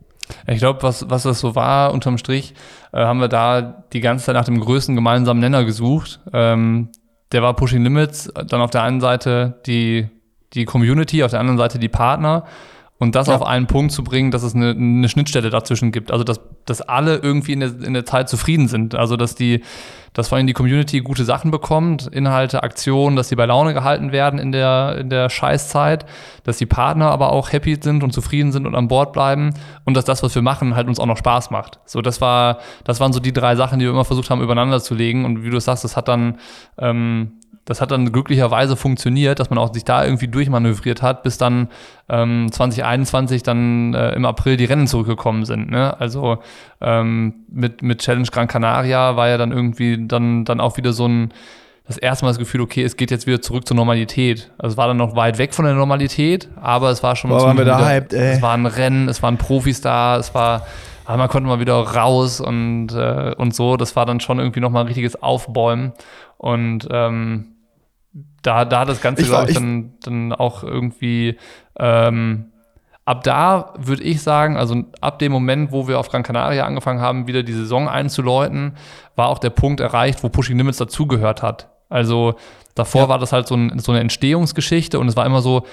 Ich 0.46 0.58
glaube, 0.58 0.82
was, 0.82 1.08
was 1.08 1.22
das 1.22 1.40
so 1.40 1.54
war, 1.54 1.92
unterm 1.92 2.18
Strich, 2.18 2.54
äh, 2.92 2.98
haben 2.98 3.20
wir 3.20 3.28
da 3.28 3.84
die 3.92 4.00
ganze 4.00 4.26
Zeit 4.26 4.34
nach 4.34 4.44
dem 4.44 4.60
größten 4.60 4.94
gemeinsamen 4.94 5.40
Nenner 5.40 5.64
gesucht. 5.64 6.20
Ähm, 6.32 6.90
der 7.32 7.42
war 7.42 7.54
Pushing 7.54 7.82
Limits, 7.82 8.32
dann 8.46 8.60
auf 8.60 8.70
der 8.70 8.82
einen 8.82 9.00
Seite 9.00 9.60
die, 9.66 10.08
die 10.54 10.64
Community, 10.64 11.24
auf 11.24 11.30
der 11.30 11.40
anderen 11.40 11.58
Seite 11.58 11.78
die 11.78 11.88
Partner 11.88 12.44
und 12.98 13.14
das 13.14 13.26
ja. 13.26 13.36
auf 13.36 13.42
einen 13.42 13.66
Punkt 13.66 13.92
zu 13.92 14.02
bringen, 14.02 14.30
dass 14.30 14.42
es 14.42 14.54
eine, 14.54 14.70
eine 14.70 15.08
Schnittstelle 15.08 15.50
dazwischen 15.50 15.92
gibt. 15.92 16.10
Also 16.10 16.24
dass, 16.24 16.40
dass 16.64 16.80
alle 16.80 17.16
irgendwie 17.16 17.52
in 17.52 17.60
der, 17.60 17.68
in 17.82 17.92
der 17.92 18.06
Zeit 18.06 18.28
zufrieden 18.28 18.68
sind. 18.68 18.94
Also 18.94 19.16
dass 19.16 19.34
die, 19.34 19.62
dass 20.14 20.28
vor 20.28 20.38
allem 20.38 20.46
die 20.46 20.54
Community 20.54 21.00
gute 21.00 21.26
Sachen 21.26 21.50
bekommt, 21.50 22.06
Inhalte, 22.06 22.62
Aktionen, 22.62 23.14
dass 23.16 23.28
sie 23.28 23.36
bei 23.36 23.44
Laune 23.44 23.74
gehalten 23.74 24.12
werden 24.12 24.38
in 24.38 24.50
der, 24.50 24.96
in 24.98 25.10
der 25.10 25.28
Scheißzeit, 25.28 26.06
dass 26.44 26.56
die 26.56 26.64
Partner 26.64 27.10
aber 27.10 27.32
auch 27.32 27.52
happy 27.52 27.76
sind 27.78 28.02
und 28.02 28.12
zufrieden 28.12 28.50
sind 28.50 28.66
und 28.66 28.74
an 28.74 28.88
Bord 28.88 29.12
bleiben 29.12 29.50
und 29.84 29.94
dass 29.94 30.06
das, 30.06 30.22
was 30.22 30.34
wir 30.34 30.42
machen, 30.42 30.74
halt 30.74 30.88
uns 30.88 30.98
auch 30.98 31.06
noch 31.06 31.18
Spaß 31.18 31.50
macht. 31.50 31.80
So, 31.84 32.00
das 32.00 32.22
war, 32.22 32.60
das 32.84 32.98
waren 32.98 33.12
so 33.12 33.20
die 33.20 33.34
drei 33.34 33.56
Sachen, 33.56 33.78
die 33.78 33.84
wir 33.84 33.92
immer 33.92 34.06
versucht 34.06 34.30
haben, 34.30 34.40
übereinander 34.40 34.80
zu 34.80 34.94
legen. 34.94 35.26
Und 35.26 35.44
wie 35.44 35.50
du 35.50 35.60
sagst, 35.60 35.84
das 35.84 35.98
hat 35.98 36.08
dann 36.08 36.38
ähm, 36.78 37.32
das 37.66 37.80
hat 37.80 37.90
dann 37.90 38.12
glücklicherweise 38.12 38.76
funktioniert, 38.76 39.40
dass 39.40 39.50
man 39.50 39.58
auch 39.58 39.74
sich 39.74 39.84
da 39.84 40.04
irgendwie 40.04 40.28
durchmanövriert 40.28 41.02
hat, 41.02 41.24
bis 41.24 41.36
dann 41.36 41.68
ähm, 42.08 42.50
2021 42.50 43.42
dann 43.42 43.92
äh, 43.92 44.12
im 44.12 44.24
April 44.24 44.56
die 44.56 44.66
Rennen 44.66 44.86
zurückgekommen 44.86 45.44
sind. 45.44 45.70
Ne? 45.70 45.98
Also 45.98 46.38
ähm, 46.80 47.34
mit, 47.48 47.82
mit 47.82 47.98
Challenge 47.98 48.28
Gran 48.30 48.46
Canaria 48.46 49.16
war 49.16 49.28
ja 49.28 49.36
dann 49.36 49.50
irgendwie 49.50 50.06
dann, 50.06 50.44
dann 50.44 50.60
auch 50.60 50.76
wieder 50.76 50.92
so 50.92 51.06
ein 51.06 51.32
das 51.88 51.98
erste 51.98 52.24
Mal 52.24 52.30
das 52.30 52.38
Gefühl, 52.38 52.60
okay, 52.62 52.82
es 52.82 52.96
geht 52.96 53.10
jetzt 53.12 53.26
wieder 53.28 53.40
zurück 53.40 53.66
zur 53.66 53.76
Normalität. 53.76 54.50
Also 54.58 54.74
es 54.74 54.76
war 54.76 54.88
dann 54.88 54.96
noch 54.96 55.14
weit 55.14 55.38
weg 55.38 55.54
von 55.54 55.64
der 55.64 55.74
Normalität, 55.74 56.48
aber 56.60 56.90
es 56.90 57.02
war 57.02 57.14
schon 57.14 57.30
Boah, 57.30 57.42
waren 57.42 57.58
wir 57.58 57.64
da 57.64 57.84
hyped, 57.84 58.12
ey. 58.12 58.34
Es 58.34 58.42
waren 58.42 58.66
Rennen, 58.66 59.08
es 59.08 59.22
waren 59.22 59.38
Profis 59.38 59.80
da, 59.80 60.16
es 60.16 60.34
war, 60.34 60.66
aber 61.06 61.16
man 61.18 61.28
konnte 61.28 61.48
mal 61.48 61.60
wieder 61.60 61.74
raus 61.74 62.40
und, 62.40 62.92
äh, 62.92 63.34
und 63.36 63.54
so. 63.54 63.76
Das 63.76 63.96
war 63.96 64.06
dann 64.06 64.20
schon 64.20 64.38
irgendwie 64.38 64.60
nochmal 64.60 64.82
ein 64.82 64.88
richtiges 64.88 65.22
Aufbäumen. 65.22 65.92
Und 66.36 66.88
ähm, 66.90 67.54
da, 68.42 68.64
da 68.64 68.80
hat 68.80 68.88
das 68.88 69.00
Ganze, 69.00 69.24
glaube 69.24 69.50
ich, 69.50 69.54
dann, 69.54 69.94
dann 70.02 70.32
auch 70.32 70.62
irgendwie 70.62 71.38
ähm, 71.78 72.46
ab 73.06 73.22
da 73.22 73.72
würde 73.78 74.02
ich 74.02 74.20
sagen, 74.20 74.56
also 74.56 74.82
ab 75.00 75.18
dem 75.20 75.32
Moment, 75.32 75.72
wo 75.72 75.88
wir 75.88 75.98
auf 75.98 76.10
Gran 76.10 76.22
Canaria 76.22 76.66
angefangen 76.66 77.00
haben, 77.00 77.26
wieder 77.26 77.42
die 77.42 77.52
Saison 77.52 77.88
einzuläuten, 77.88 78.76
war 79.14 79.28
auch 79.28 79.38
der 79.38 79.50
Punkt 79.50 79.80
erreicht, 79.80 80.22
wo 80.22 80.28
Pushing 80.28 80.58
Limits 80.58 80.78
dazugehört 80.78 81.42
hat. 81.42 81.68
Also 81.88 82.34
davor 82.74 83.02
ja. 83.02 83.08
war 83.08 83.18
das 83.18 83.32
halt 83.32 83.46
so, 83.46 83.54
ein, 83.54 83.78
so, 83.78 83.92
eine 83.92 84.00
Entstehungsgeschichte 84.00 84.98
und 84.98 85.08
es 85.08 85.16
war 85.16 85.24
immer 85.24 85.40
so, 85.40 85.64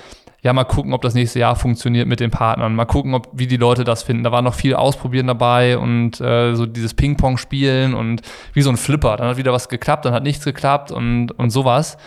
ja, 0.44 0.52
mal 0.52 0.66
gucken, 0.66 0.94
ob 0.94 1.02
das 1.02 1.14
nächste 1.14 1.40
Jahr 1.40 1.56
funktioniert 1.56 2.06
mit 2.06 2.20
den 2.20 2.30
Partnern, 2.30 2.76
mal 2.76 2.84
gucken, 2.84 3.14
ob, 3.14 3.30
wie 3.32 3.48
die 3.48 3.56
Leute 3.56 3.86
das 3.86 4.04
finden. 4.04 4.26
Da 4.26 4.32
war 4.34 4.42
noch 4.42 4.56
viel 4.56 4.76
Ausprobieren 4.76 5.28
dabei 5.28 5.78
und 5.78 6.20
äh, 6.20 6.54
so 6.54 6.66
dieses 6.66 6.94
Ping-Pong 6.94 7.38
spielen 7.38 7.94
und 7.94 8.22
wie 8.52 8.62
so 8.62 8.70
ein 8.70 8.76
Flipper. 8.76 9.16
Dann 9.16 9.30
hat 9.30 9.38
wieder 9.38 9.54
was 9.54 9.70
geklappt, 9.70 10.04
dann 10.04 10.14
hat 10.14 10.24
nichts 10.24 10.44
geklappt 10.44 10.92
und, 10.92 11.32
und 11.32 11.50
sowas. 11.50 11.98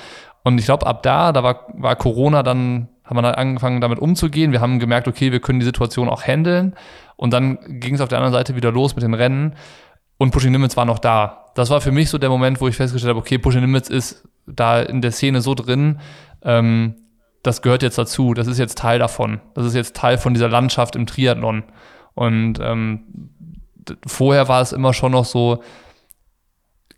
Und 0.43 0.59
ich 0.59 0.67
glaube, 0.67 0.87
ab 0.87 1.03
da, 1.03 1.33
da 1.33 1.43
war, 1.43 1.67
war 1.73 1.97
Corona 1.97 2.43
dann, 2.43 2.89
haben 3.05 3.17
wir 3.17 3.23
dann 3.23 3.35
angefangen, 3.35 3.81
damit 3.81 3.99
umzugehen. 4.01 4.53
Wir 4.53 4.61
haben 4.61 4.81
gemerkt, 4.81 5.09
okay, 5.09 5.33
wir 5.33 5.41
können 5.41 5.59
die 5.59 5.67
Situation 5.67 6.11
auch 6.11 6.23
handeln. 6.23 6.75
Und 7.17 7.33
dann 7.33 7.59
ging 7.81 7.95
es 7.95 8.03
auf 8.03 8.11
der 8.11 8.19
anderen 8.19 8.35
Seite 8.35 8.55
wieder 8.55 8.71
los 8.71 8.95
mit 8.95 9.03
den 9.03 9.15
Rennen. 9.15 9.55
Und 10.19 10.31
Pushing 10.31 10.53
Limits 10.53 10.77
war 10.77 10.85
noch 10.85 10.99
da. 10.99 11.47
Das 11.55 11.71
war 11.71 11.81
für 11.81 11.91
mich 11.91 12.11
so 12.11 12.19
der 12.19 12.29
Moment, 12.29 12.61
wo 12.61 12.69
ich 12.69 12.77
festgestellt 12.77 13.11
habe, 13.11 13.21
okay, 13.21 13.39
Pushing 13.39 13.63
Limits 13.63 13.89
ist 13.89 14.29
da 14.47 14.83
in 14.83 15.01
der 15.01 15.13
Szene 15.13 15.41
so 15.41 15.55
drin, 15.55 16.01
ähm, 16.43 16.97
das 17.47 17.63
gehört 17.63 17.83
jetzt 17.83 17.99
dazu. 17.99 18.35
Das 18.35 18.47
ist 18.47 18.59
jetzt 18.59 18.79
Teil 18.79 18.99
davon. 18.99 19.41
Das 19.55 19.65
ist 19.65 19.75
jetzt 19.75 19.97
Teil 19.97 20.19
von 20.19 20.35
dieser 20.35 20.49
Landschaft 20.49 20.97
im 20.97 21.07
Triathlon. 21.07 21.65
Und 22.15 22.59
ähm, 22.61 23.31
vorher 24.07 24.49
war 24.49 24.63
es 24.63 24.73
immer 24.73 24.93
schon 24.93 25.13
noch 25.13 25.25
so, 25.25 25.63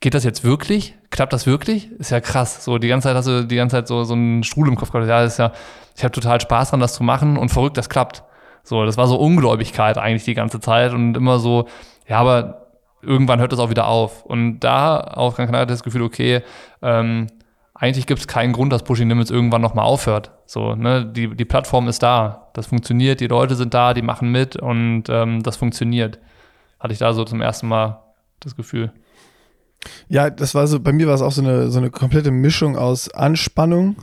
geht 0.01 0.15
das 0.15 0.25
jetzt 0.25 0.45
wirklich? 0.45 0.95
Klappt 1.11 1.33
das 1.33 1.47
wirklich? 1.47 1.91
Ist 1.93 2.11
ja 2.11 2.21
krass. 2.21 2.65
So, 2.65 2.79
die 2.79 2.89
ganze 2.89 3.09
Zeit 3.09 3.17
hast 3.17 3.27
du 3.27 3.45
die 3.45 3.57
ganze 3.57 3.77
Zeit 3.77 3.89
so, 3.89 4.05
so 4.05 4.15
einen 4.15 4.43
Strudel 4.45 4.73
im 4.73 4.79
Kopf 4.79 4.91
gehabt. 4.91 5.09
Ja, 5.09 5.23
ist 5.23 5.39
ja, 5.39 5.53
ich 5.97 6.05
habe 6.05 6.13
total 6.13 6.41
Spaß 6.41 6.71
dran, 6.71 6.81
das 6.81 6.95
zu 6.95 7.03
machen 7.03 7.37
und 7.37 7.51
verrückt, 7.51 7.77
das 7.77 7.89
klappt. 7.89 8.23
So, 8.63 8.85
das 8.85 8.97
war 8.97 9.07
so 9.07 9.17
Ungläubigkeit 9.17 9.99
eigentlich 9.99 10.25
die 10.25 10.35
ganze 10.35 10.61
Zeit 10.61 10.93
und 10.93 11.17
immer 11.17 11.39
so, 11.39 11.69
ja, 12.07 12.19
aber 12.19 12.67
irgendwann 13.03 13.41
hört 13.41 13.53
das 13.53 13.59
auch 13.59 13.71
wieder 13.71 13.87
auf. 13.87 14.25
Und 14.25 14.61
da 14.61 14.99
auf 14.99 15.37
Gran 15.37 15.47
Canaria 15.47 15.67
das 15.67 15.83
Gefühl, 15.83 16.03
okay, 16.03 16.43
ähm, 16.83 17.29
eigentlich 17.79 18.07
gibt 18.07 18.21
es 18.21 18.27
keinen 18.27 18.53
Grund, 18.53 18.73
dass 18.73 18.83
Pushing 18.83 19.09
Limits 19.09 19.31
irgendwann 19.31 19.63
nochmal 19.63 19.85
aufhört. 19.85 20.33
So, 20.47 20.75
ne, 20.75 21.07
die, 21.07 21.35
die 21.35 21.45
Plattform 21.45 21.87
ist 21.89 22.03
da, 22.03 22.51
das 22.55 22.67
funktioniert, 22.67 23.21
die 23.21 23.29
Leute 23.29 23.55
sind 23.55 23.73
da, 23.73 23.95
die 23.95 24.03
machen 24.03 24.31
mit 24.31 24.57
und 24.57 25.05
ähm, 25.09 25.43
das 25.43 25.57
funktioniert. 25.57 26.19
Hatte 26.81 26.93
ich 26.93 26.99
da 26.99 27.13
so 27.13 27.25
zum 27.25 27.41
ersten 27.41 27.69
Mal 27.69 28.03
das 28.41 28.57
Gefühl. 28.57 28.93
Ja, 30.09 30.29
das 30.29 30.55
war 30.57 30.67
so, 30.67 30.81
bei 30.81 30.93
mir 30.93 31.07
war 31.07 31.15
es 31.15 31.23
auch 31.23 31.31
so 31.31 31.41
eine, 31.41 31.71
so 31.71 31.79
eine 31.79 31.91
komplette 31.91 32.33
Mischung 32.33 32.77
aus 32.77 33.11
Anspannung 33.11 33.97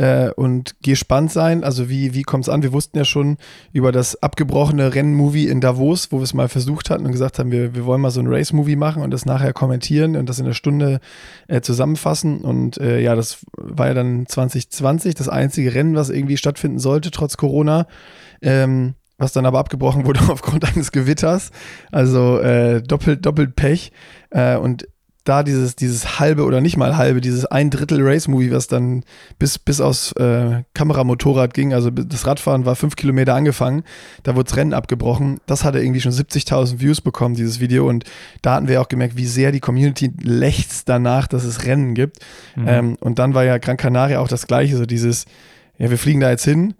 äh, 0.00 0.30
und 0.30 0.76
gespannt 0.82 1.30
sein. 1.30 1.62
Also 1.62 1.90
wie, 1.90 2.14
wie 2.14 2.22
kommt 2.22 2.44
es 2.44 2.48
an? 2.48 2.62
Wir 2.62 2.72
wussten 2.72 2.96
ja 2.96 3.04
schon 3.04 3.36
über 3.72 3.92
das 3.92 4.20
abgebrochene 4.22 4.94
Rennmovie 4.94 5.46
in 5.46 5.60
Davos, 5.60 6.10
wo 6.10 6.18
wir 6.18 6.22
es 6.22 6.32
mal 6.32 6.48
versucht 6.48 6.88
hatten 6.88 7.04
und 7.04 7.12
gesagt 7.12 7.38
haben, 7.38 7.52
wir, 7.52 7.74
wir 7.74 7.84
wollen 7.84 8.00
mal 8.00 8.10
so 8.10 8.20
ein 8.20 8.26
Race-Movie 8.26 8.76
machen 8.76 9.02
und 9.02 9.10
das 9.10 9.26
nachher 9.26 9.52
kommentieren 9.52 10.16
und 10.16 10.26
das 10.26 10.38
in 10.38 10.46
einer 10.46 10.54
Stunde 10.54 11.00
äh, 11.48 11.60
zusammenfassen. 11.60 12.38
Und 12.38 12.78
äh, 12.78 13.00
ja, 13.00 13.14
das 13.14 13.44
war 13.58 13.88
ja 13.88 13.94
dann 13.94 14.24
2020 14.26 15.14
das 15.16 15.28
einzige 15.28 15.74
Rennen, 15.74 15.94
was 15.94 16.08
irgendwie 16.08 16.38
stattfinden 16.38 16.78
sollte, 16.78 17.10
trotz 17.10 17.36
Corona. 17.36 17.86
Ähm, 18.40 18.94
was 19.18 19.34
dann 19.34 19.44
aber 19.44 19.58
abgebrochen 19.58 20.06
wurde 20.06 20.20
aufgrund 20.30 20.64
eines 20.64 20.92
Gewitters. 20.92 21.50
Also 21.92 22.38
äh, 22.38 22.80
doppelt, 22.80 23.26
doppelt 23.26 23.54
Pech. 23.54 23.92
Äh, 24.30 24.56
und 24.56 24.88
da 25.24 25.42
dieses, 25.42 25.76
dieses 25.76 26.18
halbe 26.18 26.44
oder 26.44 26.60
nicht 26.60 26.76
mal 26.76 26.96
halbe, 26.96 27.20
dieses 27.20 27.44
ein 27.44 27.70
Drittel 27.70 28.00
Race-Movie, 28.00 28.50
was 28.50 28.68
dann 28.68 29.04
bis, 29.38 29.58
bis 29.58 29.80
aus 29.80 30.12
äh, 30.12 30.62
Kameramotorrad 30.74 31.52
ging, 31.52 31.74
also 31.74 31.90
das 31.90 32.26
Radfahren 32.26 32.64
war 32.64 32.74
fünf 32.74 32.96
Kilometer 32.96 33.34
angefangen, 33.34 33.84
da 34.22 34.34
wurde 34.34 34.44
das 34.44 34.56
Rennen 34.56 34.72
abgebrochen. 34.72 35.40
Das 35.46 35.64
hatte 35.64 35.80
irgendwie 35.80 36.00
schon 36.00 36.12
70.000 36.12 36.80
Views 36.80 37.00
bekommen, 37.00 37.34
dieses 37.34 37.60
Video. 37.60 37.88
Und 37.88 38.04
da 38.42 38.54
hatten 38.54 38.68
wir 38.68 38.80
auch 38.80 38.88
gemerkt, 38.88 39.16
wie 39.16 39.26
sehr 39.26 39.52
die 39.52 39.60
Community 39.60 40.12
lechzt 40.22 40.88
danach, 40.88 41.26
dass 41.26 41.44
es 41.44 41.64
Rennen 41.64 41.94
gibt. 41.94 42.18
Mhm. 42.56 42.68
Ähm, 42.68 42.96
und 43.00 43.18
dann 43.18 43.34
war 43.34 43.44
ja 43.44 43.58
Gran 43.58 43.76
Canaria 43.76 44.20
auch 44.20 44.28
das 44.28 44.46
Gleiche, 44.46 44.76
so 44.76 44.86
dieses, 44.86 45.26
ja, 45.78 45.90
wir 45.90 45.98
fliegen 45.98 46.20
da 46.20 46.30
jetzt 46.30 46.44
hin, 46.44 46.74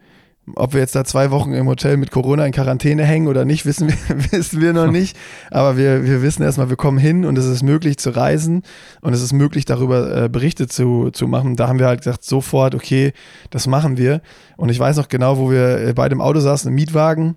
ob 0.57 0.72
wir 0.74 0.80
jetzt 0.80 0.94
da 0.94 1.05
zwei 1.05 1.30
Wochen 1.30 1.53
im 1.53 1.66
Hotel 1.66 1.96
mit 1.96 2.11
Corona 2.11 2.46
in 2.46 2.53
Quarantäne 2.53 3.05
hängen 3.05 3.28
oder 3.28 3.44
nicht, 3.44 3.66
wissen 3.66 3.88
wir, 3.88 4.32
wissen 4.32 4.61
wir 4.61 4.72
noch 4.72 4.90
nicht. 4.90 5.16
Aber 5.51 5.76
wir, 5.76 6.05
wir 6.05 6.22
wissen 6.22 6.42
erstmal, 6.42 6.68
wir 6.68 6.76
kommen 6.76 6.98
hin 6.98 7.24
und 7.24 7.38
es 7.38 7.46
ist 7.46 7.62
möglich 7.62 7.98
zu 7.98 8.11
reisen 8.11 8.62
und 9.01 9.12
es 9.12 9.22
ist 9.22 9.32
möglich, 9.32 9.64
darüber 9.64 10.24
äh, 10.24 10.28
Berichte 10.28 10.68
zu, 10.68 11.11
zu 11.11 11.26
machen. 11.28 11.57
Da 11.57 11.68
haben 11.68 11.78
wir 11.78 11.86
halt 11.86 12.01
gesagt, 12.01 12.24
sofort, 12.24 12.74
okay, 12.74 13.12
das 13.51 13.66
machen 13.66 13.96
wir. 13.96 14.22
Und 14.57 14.68
ich 14.68 14.78
weiß 14.78 14.96
noch 14.96 15.09
genau, 15.09 15.38
wo 15.38 15.51
wir 15.51 15.78
äh, 15.78 15.92
beide 15.94 16.14
im 16.14 16.20
Auto 16.20 16.40
saßen, 16.40 16.68
im 16.68 16.74
Mietwagen, 16.74 17.36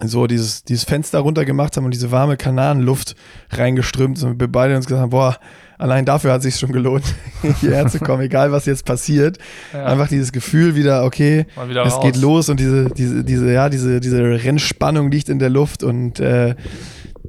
so 0.00 0.26
dieses, 0.26 0.64
dieses 0.64 0.84
Fenster 0.84 1.20
runter 1.20 1.44
gemacht 1.44 1.76
haben 1.76 1.84
und 1.84 1.94
diese 1.94 2.10
warme 2.10 2.36
Kananenluft 2.36 3.14
reingeströmt 3.50 4.22
und 4.22 4.40
wir 4.40 4.48
beide 4.48 4.76
uns 4.76 4.86
gesagt 4.86 5.02
haben, 5.02 5.10
boah, 5.10 5.38
allein 5.82 6.04
dafür 6.04 6.32
hat 6.32 6.38
es 6.38 6.44
sich 6.44 6.56
schon 6.56 6.72
gelohnt, 6.72 7.04
hierher 7.60 7.88
zu 7.88 7.98
kommen, 7.98 8.22
egal 8.22 8.52
was 8.52 8.66
jetzt 8.66 8.84
passiert. 8.84 9.38
Ja. 9.72 9.84
Einfach 9.84 10.08
dieses 10.08 10.32
Gefühl 10.32 10.76
wieder, 10.76 11.04
okay, 11.04 11.46
wieder 11.66 11.84
es 11.84 11.94
raus. 11.94 12.04
geht 12.04 12.16
los 12.16 12.48
und 12.48 12.60
diese, 12.60 12.88
diese, 12.90 13.24
diese, 13.24 13.52
ja, 13.52 13.68
diese, 13.68 14.00
diese 14.00 14.22
Rennspannung 14.22 15.10
liegt 15.10 15.28
in 15.28 15.40
der 15.40 15.50
Luft 15.50 15.82
und 15.82 16.20
äh, 16.20 16.54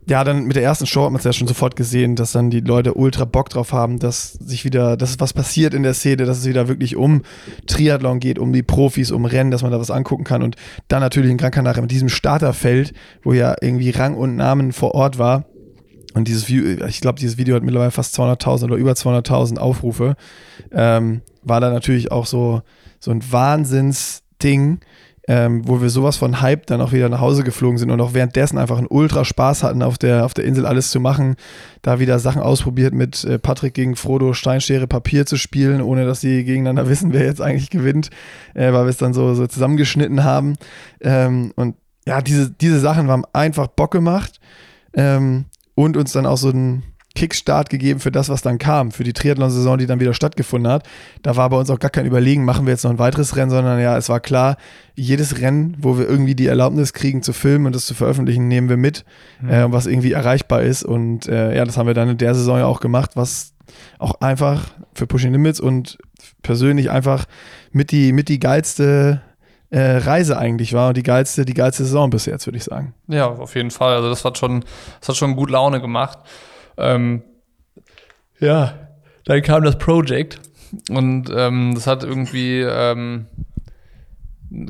ja, 0.08 0.24
dann 0.24 0.46
mit 0.46 0.56
der 0.56 0.64
ersten 0.64 0.86
Show 0.86 1.06
hat 1.06 1.12
man 1.12 1.20
es 1.20 1.24
ja 1.24 1.34
schon 1.34 1.48
sofort 1.48 1.76
gesehen, 1.76 2.16
dass 2.16 2.34
dann 2.34 2.50
die 2.50 2.60
Leute 2.60 2.94
ultra 2.94 3.26
Bock 3.26 3.50
drauf 3.50 3.72
haben, 3.72 4.00
dass 4.00 4.34
sich 4.34 4.66
wieder, 4.66 4.98
dass 4.98 5.20
was 5.20 5.34
passiert 5.34 5.74
in 5.74 5.84
der 5.84 5.94
Szene, 5.94 6.26
dass 6.26 6.40
es 6.40 6.46
wieder 6.46 6.68
wirklich 6.68 6.96
um 6.96 7.22
Triathlon 7.68 8.20
geht, 8.20 8.38
um 8.38 8.52
die 8.52 8.64
Profis, 8.64 9.12
um 9.12 9.26
Rennen, 9.26 9.50
dass 9.50 9.62
man 9.62 9.72
da 9.72 9.80
was 9.80 9.92
angucken 9.92 10.26
kann 10.26 10.44
und 10.44 10.58
dann 10.90 11.00
natürlich 11.00 11.32
in 11.32 11.38
Gran 11.38 11.52
Canaria 11.52 11.82
mit 11.82 11.92
diesem 11.92 12.10
Starterfeld, 12.10 12.94
wo 13.24 13.34
ja 13.34 13.56
irgendwie 13.62 13.92
Rang 13.92 14.16
und 14.16 14.36
Namen 14.36 14.74
vor 14.74 14.94
Ort 14.94 15.18
war, 15.18 15.46
Und 16.14 16.28
dieses 16.28 16.48
View, 16.48 16.78
ich 16.88 17.02
glaube, 17.02 17.20
dieses 17.20 17.38
Video 17.38 17.56
hat 17.56 17.64
mittlerweile 17.64 17.92
fast 17.92 18.18
200.000 18.20 18.66
oder 18.66 18.76
über 18.76 18.92
200.000 18.92 19.58
Aufrufe. 19.58 20.16
Ähm, 20.72 21.22
war 21.42 21.60
da 21.60 21.70
natürlich 21.70 22.12
auch 22.12 22.26
so, 22.26 22.62
so 23.00 23.12
ein 23.12 23.22
Wahnsinnsding, 23.32 24.80
ähm, 25.28 25.68
wo 25.68 25.82
wir 25.82 25.90
sowas 25.90 26.18
von 26.18 26.42
Hype 26.42 26.66
dann 26.68 26.82
auch 26.82 26.92
wieder 26.92 27.08
nach 27.08 27.22
Hause 27.22 27.44
geflogen 27.44 27.78
sind 27.78 27.92
und 27.92 28.02
auch 28.02 28.14
währenddessen 28.14 28.58
einfach 28.58 28.78
einen 28.78 28.88
ultra 28.88 29.24
Spaß 29.24 29.64
hatten, 29.64 29.82
auf 29.82 29.98
der, 29.98 30.26
auf 30.26 30.34
der 30.34 30.44
Insel 30.44 30.66
alles 30.66 30.92
zu 30.92 31.00
machen. 31.00 31.36
Da 31.82 32.00
wieder 32.00 32.20
Sachen 32.20 32.42
ausprobiert 32.42 32.94
mit 32.94 33.24
äh, 33.24 33.40
Patrick 33.40 33.74
gegen 33.74 33.96
Frodo 33.96 34.34
Steinschere 34.34 34.86
Papier 34.86 35.26
zu 35.26 35.38
spielen, 35.38 35.82
ohne 35.82 36.06
dass 36.06 36.22
sie 36.22 36.44
gegeneinander 36.44 36.90
wissen, 36.90 37.14
wer 37.14 37.24
jetzt 37.24 37.42
eigentlich 37.42 37.70
gewinnt, 37.70 38.10
äh, 38.54 38.74
weil 38.74 38.86
wir 38.86 38.90
es 38.90 38.98
dann 38.98 39.14
so, 39.14 39.34
so 39.34 39.48
zusammengeschnitten 39.48 40.24
haben. 40.24 40.56
Ähm, 41.02 41.54
und 41.56 41.76
ja, 42.06 42.22
diese, 42.22 42.52
diese 42.52 42.82
Sachen 42.82 43.10
haben 43.10 43.24
einfach 43.32 43.68
Bock 43.68 43.92
gemacht 43.92 44.42
ähm, 44.94 45.46
und 45.76 45.98
uns 45.98 46.12
dann 46.12 46.26
auch 46.26 46.38
so 46.38 46.50
ein 46.50 46.84
Kickstart 47.16 47.70
gegeben 47.70 48.00
für 48.00 48.12
das, 48.12 48.30
was 48.30 48.42
dann 48.42 48.58
kam, 48.58 48.92
für 48.92 49.04
die 49.04 49.14
Triathlon-Saison, 49.14 49.78
die 49.78 49.86
dann 49.86 50.00
wieder 50.00 50.16
stattgefunden 50.16 50.72
hat. 50.72 50.88
Da 51.22 51.36
war 51.36 51.50
bei 51.50 51.58
uns 51.58 51.70
auch 51.70 51.78
gar 51.78 51.92
kein 51.92 52.08
Überlegen, 52.08 52.44
machen 52.44 52.66
wir 52.66 52.74
jetzt 52.74 52.84
noch 52.84 52.92
ein 52.92 53.00
weiteres 53.00 53.36
Rennen, 53.36 53.52
sondern 53.52 53.80
ja, 53.80 53.96
es 53.98 54.10
war 54.10 54.20
klar, 54.20 54.58
jedes 54.96 55.40
Rennen, 55.40 55.78
wo 55.80 55.98
wir 55.98 56.10
irgendwie 56.10 56.34
die 56.34 56.48
Erlaubnis 56.48 56.92
kriegen 56.94 57.22
zu 57.22 57.32
filmen 57.32 57.68
und 57.68 57.76
das 57.76 57.86
zu 57.86 57.94
veröffentlichen, 57.94 58.48
nehmen 58.48 58.68
wir 58.68 58.78
mit, 58.78 59.06
mhm. 59.42 59.50
äh, 59.50 59.72
was 59.72 59.86
irgendwie 59.86 60.12
erreichbar 60.12 60.64
ist. 60.64 60.84
Und 60.84 61.28
äh, 61.28 61.56
ja, 61.56 61.66
das 61.66 61.78
haben 61.78 61.88
wir 61.88 61.94
dann 61.94 62.10
in 62.10 62.18
der 62.18 62.34
Saison 62.34 62.58
ja 62.58 62.66
auch 62.66 62.80
gemacht, 62.80 63.12
was 63.14 63.54
auch 64.00 64.20
einfach 64.22 64.72
für 64.96 65.06
Pushing 65.06 65.32
Limits 65.34 65.60
und 65.60 66.00
persönlich 66.42 66.90
einfach 66.90 67.26
mit 67.72 67.92
die, 67.92 68.12
mit 68.12 68.28
die 68.28 68.40
geilste 68.40 69.22
äh, 69.74 69.98
Reise 69.98 70.38
eigentlich 70.38 70.74
war 70.74 70.90
und 70.90 70.98
die 70.98 71.04
geilste, 71.04 71.46
die 71.46 71.56
geilste 71.56 71.84
Saison 71.84 72.12
bis 72.12 72.28
jetzt, 72.28 72.46
würde 72.46 72.58
ich 72.58 72.64
sagen. 72.64 72.94
Ja, 73.08 73.26
auf 73.26 73.56
jeden 73.56 73.72
Fall. 73.72 73.96
Also 73.96 74.08
das 74.08 74.24
hat 74.24 74.38
schon, 74.38 74.64
das 75.00 75.10
hat 75.10 75.16
schon 75.16 75.36
gut 75.36 75.50
Laune 75.50 75.82
gemacht. 75.82 76.20
Ähm, 76.78 77.24
ja, 78.40 78.76
dann 79.26 79.42
kam 79.42 79.64
das 79.64 79.80
Project 79.80 80.40
und 80.92 81.32
ähm, 81.36 81.72
das 81.74 81.88
hat 81.88 82.04
irgendwie 82.04 82.62
ähm, 82.62 83.26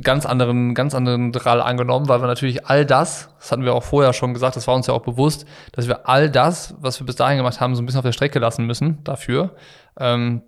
ganz 0.01 0.25
anderen, 0.25 0.73
ganz 0.73 0.95
anderen 0.95 1.33
Drall 1.33 1.61
angenommen, 1.61 2.07
weil 2.07 2.21
wir 2.21 2.27
natürlich 2.27 2.65
all 2.67 2.85
das, 2.85 3.29
das 3.39 3.51
hatten 3.51 3.65
wir 3.65 3.73
auch 3.73 3.83
vorher 3.83 4.13
schon 4.13 4.33
gesagt, 4.33 4.55
das 4.55 4.67
war 4.67 4.75
uns 4.75 4.87
ja 4.87 4.93
auch 4.93 5.03
bewusst, 5.03 5.45
dass 5.73 5.89
wir 5.89 6.07
all 6.07 6.29
das, 6.29 6.75
was 6.79 7.01
wir 7.01 7.05
bis 7.05 7.17
dahin 7.17 7.35
gemacht 7.35 7.59
haben, 7.59 7.75
so 7.75 7.81
ein 7.81 7.85
bisschen 7.85 7.99
auf 7.99 8.05
der 8.05 8.13
Strecke 8.13 8.39
lassen 8.39 8.65
müssen 8.65 9.03
dafür. 9.03 9.53
Ähm, 9.99 10.43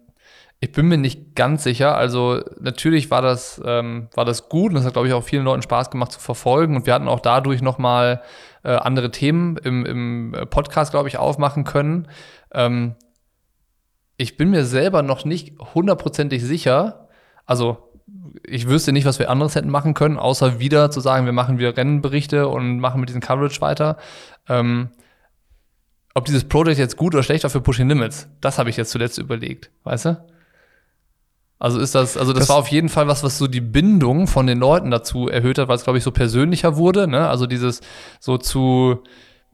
ich 0.65 0.71
bin 0.71 0.87
mir 0.87 0.97
nicht 0.97 1.35
ganz 1.35 1.63
sicher. 1.63 1.95
Also 1.95 2.41
natürlich 2.59 3.11
war 3.11 3.21
das, 3.21 3.61
ähm, 3.63 4.07
war 4.15 4.25
das 4.25 4.49
gut 4.49 4.69
und 4.69 4.75
das 4.75 4.85
hat, 4.85 4.93
glaube 4.93 5.07
ich, 5.07 5.13
auch 5.13 5.23
vielen 5.23 5.45
Leuten 5.45 5.61
Spaß 5.61 5.91
gemacht 5.91 6.11
zu 6.11 6.19
verfolgen. 6.19 6.75
Und 6.75 6.87
wir 6.87 6.95
hatten 6.95 7.07
auch 7.07 7.19
dadurch 7.19 7.61
nochmal 7.61 8.23
äh, 8.63 8.71
andere 8.71 9.11
Themen 9.11 9.57
im, 9.57 9.85
im 9.85 10.35
Podcast, 10.49 10.89
glaube 10.89 11.07
ich, 11.07 11.19
aufmachen 11.19 11.65
können. 11.65 12.07
Ähm, 12.51 12.95
ich 14.17 14.37
bin 14.37 14.49
mir 14.49 14.65
selber 14.65 15.03
noch 15.03 15.23
nicht 15.23 15.53
hundertprozentig 15.75 16.41
sicher. 16.41 17.09
Also 17.45 17.91
ich 18.43 18.67
wüsste 18.67 18.91
nicht, 18.91 19.05
was 19.05 19.19
wir 19.19 19.29
anderes 19.29 19.53
hätten 19.53 19.69
machen 19.69 19.93
können, 19.93 20.17
außer 20.17 20.59
wieder 20.59 20.89
zu 20.89 20.99
sagen, 20.99 21.27
wir 21.27 21.33
machen 21.33 21.59
wieder 21.59 21.77
Rennenberichte 21.77 22.47
und 22.47 22.79
machen 22.79 22.99
mit 22.99 23.09
diesem 23.09 23.21
Coverage 23.21 23.61
weiter. 23.61 23.97
Ähm, 24.49 24.89
ob 26.15 26.25
dieses 26.25 26.45
Projekt 26.45 26.79
jetzt 26.79 26.97
gut 26.97 27.13
oder 27.13 27.21
schlecht 27.21 27.43
war 27.43 27.51
für 27.51 27.61
Pushing 27.61 27.87
Limits, 27.87 28.29
das 28.41 28.57
habe 28.57 28.71
ich 28.71 28.77
jetzt 28.77 28.89
zuletzt 28.89 29.19
überlegt, 29.19 29.69
weißt 29.83 30.05
du? 30.05 30.34
Also 31.57 31.79
ist 31.79 31.95
das, 31.95 32.17
also 32.17 32.33
das, 32.33 32.41
das, 32.41 32.49
war 32.49 32.57
auf 32.57 32.67
jeden 32.67 32.89
Fall 32.89 33.07
was, 33.07 33.23
was 33.23 33.37
so 33.37 33.47
die 33.47 33.61
Bindung 33.61 34.27
von 34.27 34.45
den 34.45 34.59
Leuten 34.59 34.91
dazu 34.91 35.29
erhöht 35.29 35.57
hat, 35.57 35.67
weil 35.67 35.77
es, 35.77 35.83
glaube 35.85 35.97
ich, 35.97 36.03
so 36.03 36.11
persönlicher 36.11 36.75
wurde. 36.75 37.07
Ne? 37.07 37.29
Also 37.29 37.47
dieses 37.47 37.81
so 38.19 38.37
zu, 38.37 39.03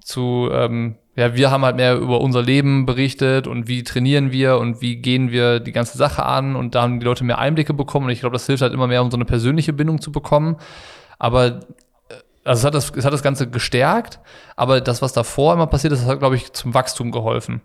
zu, 0.03 0.49
ähm, 0.51 0.95
ja, 1.15 1.35
wir 1.35 1.51
haben 1.51 1.63
halt 1.63 1.75
mehr 1.75 1.97
über 1.97 2.21
unser 2.21 2.41
Leben 2.41 2.85
berichtet 2.85 3.45
und 3.45 3.67
wie 3.67 3.83
trainieren 3.83 4.31
wir 4.31 4.57
und 4.57 4.81
wie 4.81 4.95
gehen 4.95 5.29
wir 5.31 5.59
die 5.59 5.73
ganze 5.73 5.97
Sache 5.97 6.25
an 6.25 6.55
und 6.55 6.73
da 6.73 6.83
haben 6.83 6.99
die 6.99 7.05
Leute 7.05 7.23
mehr 7.23 7.37
Einblicke 7.37 7.73
bekommen 7.73 8.05
und 8.05 8.11
ich 8.11 8.21
glaube, 8.21 8.33
das 8.33 8.45
hilft 8.45 8.63
halt 8.63 8.73
immer 8.73 8.87
mehr, 8.87 9.03
um 9.03 9.11
so 9.11 9.17
eine 9.17 9.25
persönliche 9.25 9.73
Bindung 9.73 10.01
zu 10.01 10.11
bekommen. 10.11 10.55
Aber 11.19 11.45
äh, 11.45 11.59
also 12.43 12.61
es 12.61 12.65
hat 12.65 12.73
das, 12.73 12.91
es 12.95 13.05
hat 13.05 13.13
das 13.13 13.23
Ganze 13.23 13.47
gestärkt, 13.49 14.19
aber 14.55 14.81
das, 14.81 15.01
was 15.01 15.13
davor 15.13 15.53
immer 15.53 15.67
passiert 15.67 15.93
ist, 15.93 16.01
das 16.01 16.09
hat, 16.09 16.19
glaube 16.19 16.35
ich, 16.35 16.53
zum 16.53 16.73
Wachstum 16.73 17.11
geholfen. 17.11 17.61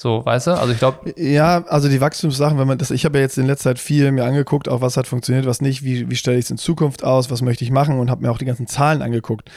So, 0.00 0.24
weißt 0.24 0.46
du? 0.46 0.50
Also 0.52 0.72
ich 0.72 0.78
glaube. 0.78 1.12
Ja, 1.16 1.64
also 1.66 1.88
die 1.88 2.00
Wachstumssachen, 2.00 2.56
wenn 2.56 2.68
man 2.68 2.78
das, 2.78 2.92
ich 2.92 3.04
habe 3.04 3.18
ja 3.18 3.22
jetzt 3.22 3.36
in 3.36 3.46
letzter 3.46 3.70
Zeit 3.70 3.80
viel 3.80 4.12
mir 4.12 4.24
angeguckt, 4.24 4.68
auch 4.68 4.80
was 4.80 4.96
hat 4.96 5.08
funktioniert, 5.08 5.44
was 5.44 5.60
nicht, 5.60 5.82
wie, 5.82 6.08
wie 6.08 6.14
stelle 6.14 6.38
ich 6.38 6.44
es 6.44 6.50
in 6.52 6.56
Zukunft 6.56 7.02
aus, 7.02 7.32
was 7.32 7.42
möchte 7.42 7.64
ich 7.64 7.72
machen 7.72 7.98
und 7.98 8.08
habe 8.08 8.22
mir 8.22 8.30
auch 8.30 8.38
die 8.38 8.44
ganzen 8.44 8.68
Zahlen 8.68 9.02
angeguckt. 9.02 9.50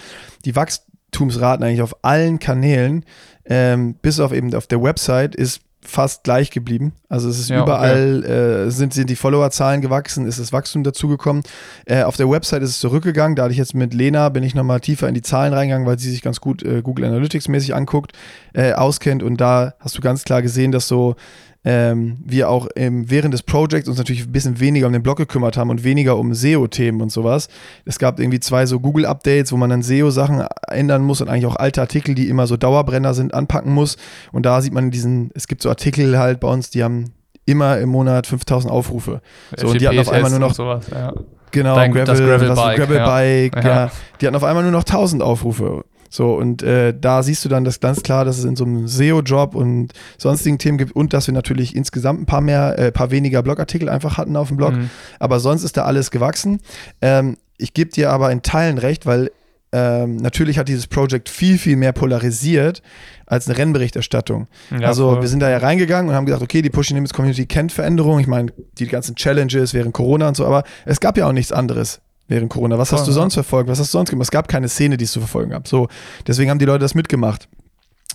Die 0.46 0.56
Wachstumsraten 0.56 1.64
eigentlich 1.64 1.84
auf 1.84 1.96
allen 2.04 2.40
Kanälen, 2.40 3.06
ähm, 3.46 3.94
bis 4.02 4.20
auf 4.20 4.34
eben 4.34 4.54
auf 4.56 4.66
der 4.66 4.82
Website, 4.82 5.36
ist 5.36 5.62
fast 5.84 6.24
gleich 6.24 6.52
geblieben. 6.52 6.94
Also 7.10 7.30
es 7.30 7.40
ist 7.40 7.50
ja, 7.50 7.62
überall, 7.62 8.20
okay. 8.20 8.68
äh, 8.68 8.70
sind, 8.70 8.94
sind 8.94 9.10
die 9.10 9.16
Followerzahlen 9.16 9.82
gewachsen, 9.82 10.26
ist 10.26 10.40
das 10.40 10.54
Wachstum 10.54 10.84
dazugekommen. 10.84 11.44
Äh, 11.86 12.04
auf 12.04 12.18
der 12.18 12.30
Website 12.30 12.62
ist 12.64 12.72
es 12.72 12.80
zurückgegangen. 12.80 13.36
Da 13.36 13.44
hatte 13.44 13.52
ich 13.52 13.58
jetzt 13.58 13.74
mit 13.74 13.94
Lena, 13.94 14.30
bin 14.30 14.44
ich 14.44 14.56
nochmal 14.56 14.80
tiefer 14.80 15.08
in 15.08 15.14
die 15.14 15.22
Zahlen 15.22 15.54
reingegangen, 15.54 15.88
weil 15.88 16.00
sie 16.00 16.12
sich 16.12 16.22
ganz 16.22 16.40
gut 16.40 16.64
äh, 16.64 16.82
Google 16.82 17.06
Analytics 17.06 17.48
mäßig 17.48 17.76
anguckt, 17.76 18.14
äh, 18.54 18.74
auskennt. 18.74 19.24
Und 19.24 19.38
da 19.38 19.74
hast 19.80 19.98
du 19.98 20.02
ganz 20.02 20.24
klar 20.24 20.42
gesehen, 20.42 20.72
dass 20.72 20.88
so 20.88 21.16
ähm, 21.64 22.18
wir 22.26 22.50
auch 22.50 22.68
ähm, 22.76 23.10
während 23.10 23.34
des 23.34 23.44
Projects 23.44 23.88
uns 23.88 23.98
natürlich 23.98 24.26
ein 24.26 24.32
bisschen 24.32 24.60
weniger 24.60 24.88
um 24.88 24.94
den 24.94 25.04
Blog 25.04 25.18
gekümmert 25.18 25.58
haben 25.58 25.70
und 25.70 25.84
weniger 25.84 26.18
um 26.18 26.34
SEO-Themen 26.34 27.02
und 27.02 27.12
sowas. 27.12 27.50
Es 27.86 28.00
gab 28.00 28.20
irgendwie 28.20 28.40
zwei 28.40 28.66
so 28.66 28.80
Google-Updates, 28.80 29.52
wo 29.52 29.58
man 29.58 29.70
dann 29.70 29.84
SEO-Sachen 29.84 30.44
ändern 30.68 31.04
muss 31.04 31.22
und 31.22 31.30
eigentlich 31.30 31.46
auch 31.46 31.56
alte 31.56 31.82
Artikel, 31.82 32.16
die 32.16 32.30
immer 32.30 32.48
so 32.48 32.58
Dauerbrenner 32.58 33.14
sind, 33.14 33.34
anpacken 33.34 33.74
muss. 33.74 33.98
Und 34.32 34.46
da 34.46 34.62
sieht 34.62 34.74
man 34.74 34.90
diesen, 34.90 35.30
es 35.36 35.48
gibt 35.48 35.62
so 35.62 35.70
Artikel 35.70 36.18
halt 36.18 36.40
bei 36.40 36.48
uns, 36.48 36.72
die 36.72 36.84
haben 36.84 37.14
immer 37.46 37.78
im 37.78 37.90
Monat 37.90 38.26
5000 38.28 38.72
Aufrufe. 38.72 39.22
So, 39.56 39.68
und 39.68 39.82
die 39.82 39.88
hatten 39.88 40.00
auf 40.00 40.10
einmal 40.10 40.32
nur 40.32 40.40
noch. 40.40 40.54
Sowas, 40.54 40.88
ja. 40.92 41.14
Genau, 41.52 41.76
Dein, 41.76 41.92
Gravel, 41.92 42.06
das 42.06 42.20
Gravel-Bike. 42.20 42.78
Gravel 42.78 43.52
ja. 43.56 43.62
ja. 43.62 43.86
ja. 43.86 43.92
Die 44.20 44.28
hatten 44.28 44.36
auf 44.36 44.44
einmal 44.44 44.64
nur 44.64 44.72
noch 44.72 44.84
1000 44.84 45.22
Aufrufe. 45.22 45.84
So, 46.12 46.36
und 46.36 46.62
äh, 46.62 46.94
da 46.94 47.24
siehst 47.24 47.46
du 47.46 47.50
dann 47.50 47.64
das 47.64 47.80
ganz 47.80 48.04
klar, 48.04 48.26
dass 48.26 48.38
es 48.38 48.44
in 48.44 48.58
so 48.58 48.66
einem 48.66 48.86
SEO-Job 48.86 49.56
und 49.56 49.94
sonstigen 50.18 50.58
Themen 50.58 50.78
gibt 50.78 50.92
und 50.94 51.14
dass 51.14 51.28
wir 51.28 51.34
natürlich 51.34 51.74
insgesamt 51.74 52.22
ein 52.22 52.26
paar 52.26 52.42
mehr, 52.42 52.78
äh, 52.78 52.92
paar 52.92 53.12
weniger 53.12 53.42
Blogartikel 53.42 53.88
einfach 53.88 54.18
hatten 54.18 54.36
auf 54.36 54.50
dem 54.50 54.58
Blog. 54.58 54.74
Mhm. 54.74 54.90
Aber 55.20 55.40
sonst 55.40 55.64
ist 55.64 55.78
da 55.78 55.86
alles 55.86 56.12
gewachsen. 56.12 56.60
Ähm, 57.02 57.38
ich 57.58 57.74
gebe 57.74 57.92
dir 57.92 58.12
aber 58.12 58.30
in 58.30 58.42
Teilen 58.42 58.78
recht, 58.78 59.06
weil 59.06 59.32
ähm, 59.72 60.18
natürlich 60.18 60.60
hat 60.60 60.68
dieses 60.68 60.88
Projekt 60.88 61.30
viel, 61.30 61.58
viel 61.58 61.78
mehr 61.78 61.94
polarisiert 61.94 62.82
als 63.26 63.48
eine 63.48 63.58
Rennberichterstattung. 63.58 64.48
Ja, 64.70 64.88
also 64.88 65.14
voll. 65.14 65.22
wir 65.22 65.30
sind 65.30 65.40
da 65.40 65.50
ja 65.50 65.60
reingegangen 65.60 66.10
und 66.10 66.16
haben 66.16 66.26
gesagt, 66.26 66.44
okay, 66.44 66.62
die 66.62 66.70
Pushing 66.70 66.98
Limits 66.98 67.14
Community 67.14 67.46
kennt 67.46 67.72
Veränderungen. 67.72 68.20
Ich 68.20 68.28
meine, 68.28 68.52
die 68.80 68.88
ganzen 68.88 69.16
Challenges 69.16 69.74
während 69.74 69.94
Corona 69.94 70.28
und 70.28 70.36
so, 70.36 70.46
aber 70.46 70.66
es 70.84 71.00
gab 71.00 71.18
ja 71.18 71.26
auch 71.26 71.32
nichts 71.32 71.54
anderes 71.54 72.02
während 72.32 72.50
Corona. 72.50 72.80
Was 72.80 72.92
hast 72.92 73.08
du 73.08 73.12
sonst 73.12 73.36
verfolgt? 73.36 73.70
Was 73.70 73.80
hast 73.80 73.94
du 73.94 73.98
sonst 73.98 74.10
gemacht? 74.10 74.26
Es 74.26 74.32
gab 74.32 74.48
keine 74.48 74.68
Szene, 74.70 74.98
die 74.98 75.06
es 75.06 75.12
zu 75.12 75.20
verfolgen 75.20 75.52
gab. 75.52 75.68
So, 75.68 75.88
deswegen 76.26 76.50
haben 76.50 76.60
die 76.60 76.66
Leute 76.66 76.80
das 76.80 76.96
mitgemacht. 76.96 77.48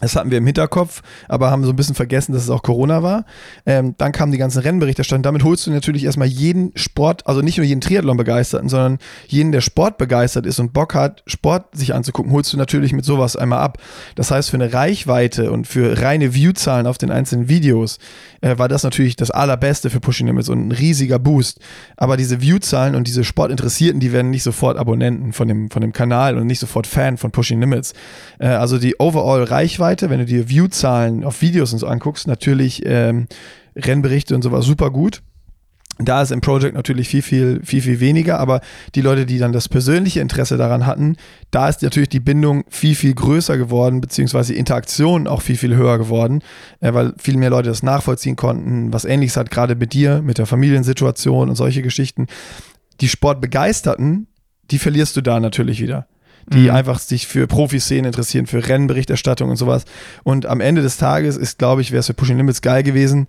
Das 0.01 0.15
hatten 0.15 0.31
wir 0.31 0.37
im 0.37 0.45
Hinterkopf, 0.45 1.03
aber 1.27 1.51
haben 1.51 1.65
so 1.65 1.71
ein 1.71 1.77
bisschen 1.77 1.95
vergessen, 1.95 2.35
dass 2.35 2.43
es 2.43 2.51
auch 2.51 2.63
Corona 2.63 3.03
war. 3.03 3.25
Ähm, 3.65 3.95
dann 3.97 4.13
kamen 4.13 4.31
die 4.31 4.37
ganzen 4.37 4.61
Rennberichterstattungen. 4.61 5.23
Damit 5.23 5.43
holst 5.43 5.67
du 5.67 5.71
natürlich 5.71 6.05
erstmal 6.05 6.29
jeden 6.29 6.73
Sport, 6.77 7.27
also 7.27 7.41
nicht 7.41 7.57
nur 7.57 7.65
jeden 7.65 7.81
Triathlon-Begeisterten, 7.81 8.69
sondern 8.69 8.99
jeden, 9.27 9.53
der 9.53 9.63
Sport 9.63 9.97
begeistert 9.97 10.45
ist 10.45 10.61
und 10.61 10.75
Bock 10.75 10.95
hat, 10.95 11.23
Sport 11.27 11.75
sich 11.75 11.95
anzugucken, 11.95 12.31
holst 12.33 12.53
du 12.53 12.59
natürlich 12.59 12.93
mit 12.93 13.07
sowas 13.07 13.37
einmal 13.37 13.61
ab. 13.61 13.79
Das 14.17 14.31
heißt, 14.31 14.51
für 14.51 14.59
eine 14.59 14.75
Reichweite 14.75 15.51
und 15.51 15.67
für 15.67 16.03
reine 16.03 16.35
Viewzahlen 16.35 16.87
auf 16.87 16.99
den 16.99 17.11
einzelnen 17.11 17.49
Videos 17.49 17.99
äh, 18.47 18.59
war 18.59 18.69
das 18.69 18.85
natürlich 18.85 19.17
das 19.17 19.31
Allerbeste 19.31 19.91
für 19.91 20.01
Pushing 20.01 20.27
Limits 20.29 20.49
und 20.49 20.69
ein 20.69 20.73
riesiger 20.73 21.19
Boost. 21.19 21.61
Aber 21.97 22.17
diese 22.17 22.41
Viewzahlen 22.41 22.95
und 22.95 23.07
diese 23.07 23.25
Sportinteressierten, 23.25 24.01
die 24.01 24.13
werden 24.13 24.31
nicht 24.31 24.43
sofort 24.43 24.77
Abonnenten 24.77 25.33
von 25.33 25.49
dem, 25.49 25.71
von 25.71 25.83
dem 25.83 25.93
Kanal 25.93 26.39
und 26.39 26.47
nicht 26.47 26.61
sofort 26.61 26.87
Fan 26.87 27.17
von 27.17 27.33
Pushing 27.33 27.61
Limits. 27.61 27.93
Äh, 28.39 28.49
also 28.49 28.79
die 28.79 28.97
Overall-Reichweite 28.99 29.57
Reichweite, 29.77 30.11
wenn 30.11 30.19
du 30.21 30.27
dir 30.27 30.49
View-Zahlen 30.49 31.25
auf 31.25 31.43
Videos 31.43 31.73
und 31.73 31.81
so 31.81 31.87
anguckst, 31.87 32.27
natürlich 32.27 32.83
ähm, 32.85 33.27
Rennberichte 33.75 34.35
und 34.35 34.43
sowas 34.43 34.65
super 34.65 34.91
gut. 34.91 35.23
Da 35.99 36.21
ist 36.21 36.31
im 36.31 36.43
Project 36.43 36.75
natürlich 36.75 37.09
viel, 37.09 37.23
viel, 37.23 37.61
viel, 37.65 37.81
viel 37.81 38.01
weniger, 38.01 38.39
aber 38.39 38.61
die 38.95 39.01
Leute, 39.01 39.25
die 39.25 39.39
dann 39.39 39.53
das 39.53 39.69
persönliche 39.69 40.21
Interesse 40.21 40.59
daran 40.59 40.85
hatten, 40.85 41.17
da 41.51 41.69
ist 41.71 41.83
natürlich 41.83 42.11
die 42.11 42.21
Bindung 42.21 42.65
viel, 42.69 42.95
viel 42.95 43.15
größer 43.15 43.57
geworden, 43.57 44.03
beziehungsweise 44.03 44.53
die 44.53 44.59
Interaktion 44.59 45.27
auch 45.27 45.41
viel, 45.41 45.57
viel 45.57 45.75
höher 45.75 45.97
geworden, 45.97 46.43
äh, 46.81 46.93
weil 46.93 47.15
viel 47.17 47.39
mehr 47.39 47.49
Leute 47.49 47.71
das 47.71 47.83
nachvollziehen 47.83 48.37
konnten, 48.37 48.93
was 48.93 49.07
ähnliches 49.07 49.39
hat, 49.39 49.51
gerade 49.51 49.75
mit 49.75 49.95
dir, 49.95 50.21
mit 50.21 50.37
der 50.37 50.45
Familiensituation 50.45 51.49
und 51.49 51.57
solche 51.57 51.81
Geschichten. 51.81 52.27
Die 53.01 53.09
Sportbegeisterten, 53.09 54.27
die 54.71 54.79
verlierst 54.79 55.17
du 55.17 55.23
da 55.23 55.41
natürlich 55.41 55.81
wieder 55.81 56.07
die 56.49 56.69
mhm. 56.69 56.71
einfach 56.71 56.99
sich 57.01 57.27
für 57.27 57.47
Profiszenen 57.47 58.05
interessieren, 58.05 58.47
für 58.47 58.69
Rennberichterstattung 58.69 59.51
und 59.51 59.57
sowas. 59.57 59.85
Und 60.23 60.47
am 60.47 60.61
Ende 60.61 60.83
des 60.83 60.97
Tages 60.97 61.37
ist, 61.37 61.59
glaube 61.59 61.81
ich, 61.81 61.91
wäre 61.91 62.01
es 62.01 62.07
für 62.07 62.15
Pushing 62.15 62.37
Limits 62.37 62.63
geil 62.63 62.85
gewesen, 62.85 63.27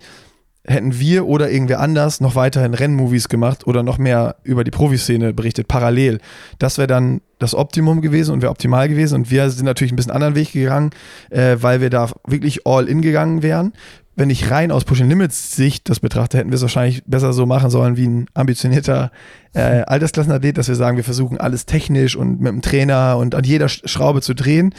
hätten 0.68 0.98
wir 0.98 1.26
oder 1.26 1.50
irgendwer 1.50 1.80
anders 1.80 2.20
noch 2.20 2.34
weiterhin 2.34 2.74
Rennmovies 2.74 3.28
gemacht 3.28 3.66
oder 3.66 3.82
noch 3.82 3.98
mehr 3.98 4.36
über 4.44 4.64
die 4.64 4.70
Profiszene 4.70 5.32
berichtet, 5.32 5.66
parallel. 5.66 6.20
Das 6.58 6.78
wäre 6.78 6.86
dann 6.86 7.20
das 7.38 7.54
Optimum 7.54 8.00
gewesen 8.00 8.32
und 8.32 8.42
wäre 8.42 8.50
optimal 8.50 8.88
gewesen. 8.88 9.14
Und 9.14 9.30
wir 9.30 9.50
sind 9.50 9.64
natürlich 9.64 9.92
ein 9.92 9.96
bisschen 9.96 10.12
anderen 10.12 10.34
Weg 10.34 10.52
gegangen, 10.52 10.90
äh, 11.30 11.56
weil 11.60 11.80
wir 11.80 11.90
da 11.90 12.10
wirklich 12.26 12.66
all 12.66 12.88
in 12.88 13.00
gegangen 13.00 13.42
wären. 13.42 13.72
Wenn 14.14 14.30
ich 14.30 14.50
rein 14.50 14.72
aus 14.72 14.84
Pushing 14.84 15.08
Limits 15.08 15.54
Sicht 15.54 15.88
das 15.88 16.00
betrachte, 16.00 16.38
hätten 16.38 16.50
wir 16.50 16.56
es 16.56 16.62
wahrscheinlich 16.62 17.04
besser 17.06 17.32
so 17.32 17.46
machen 17.46 17.70
sollen 17.70 17.96
wie 17.96 18.06
ein 18.06 18.26
ambitionierter 18.34 19.12
äh, 19.54 19.60
Altersklassenathlet, 19.86 20.58
dass 20.58 20.68
wir 20.68 20.74
sagen, 20.74 20.96
wir 20.96 21.04
versuchen 21.04 21.38
alles 21.38 21.66
technisch 21.66 22.16
und 22.16 22.40
mit 22.40 22.52
dem 22.52 22.60
Trainer 22.60 23.16
und 23.16 23.34
an 23.34 23.44
jeder 23.44 23.68
Schraube 23.68 24.20
zu 24.20 24.34
drehen. 24.34 24.74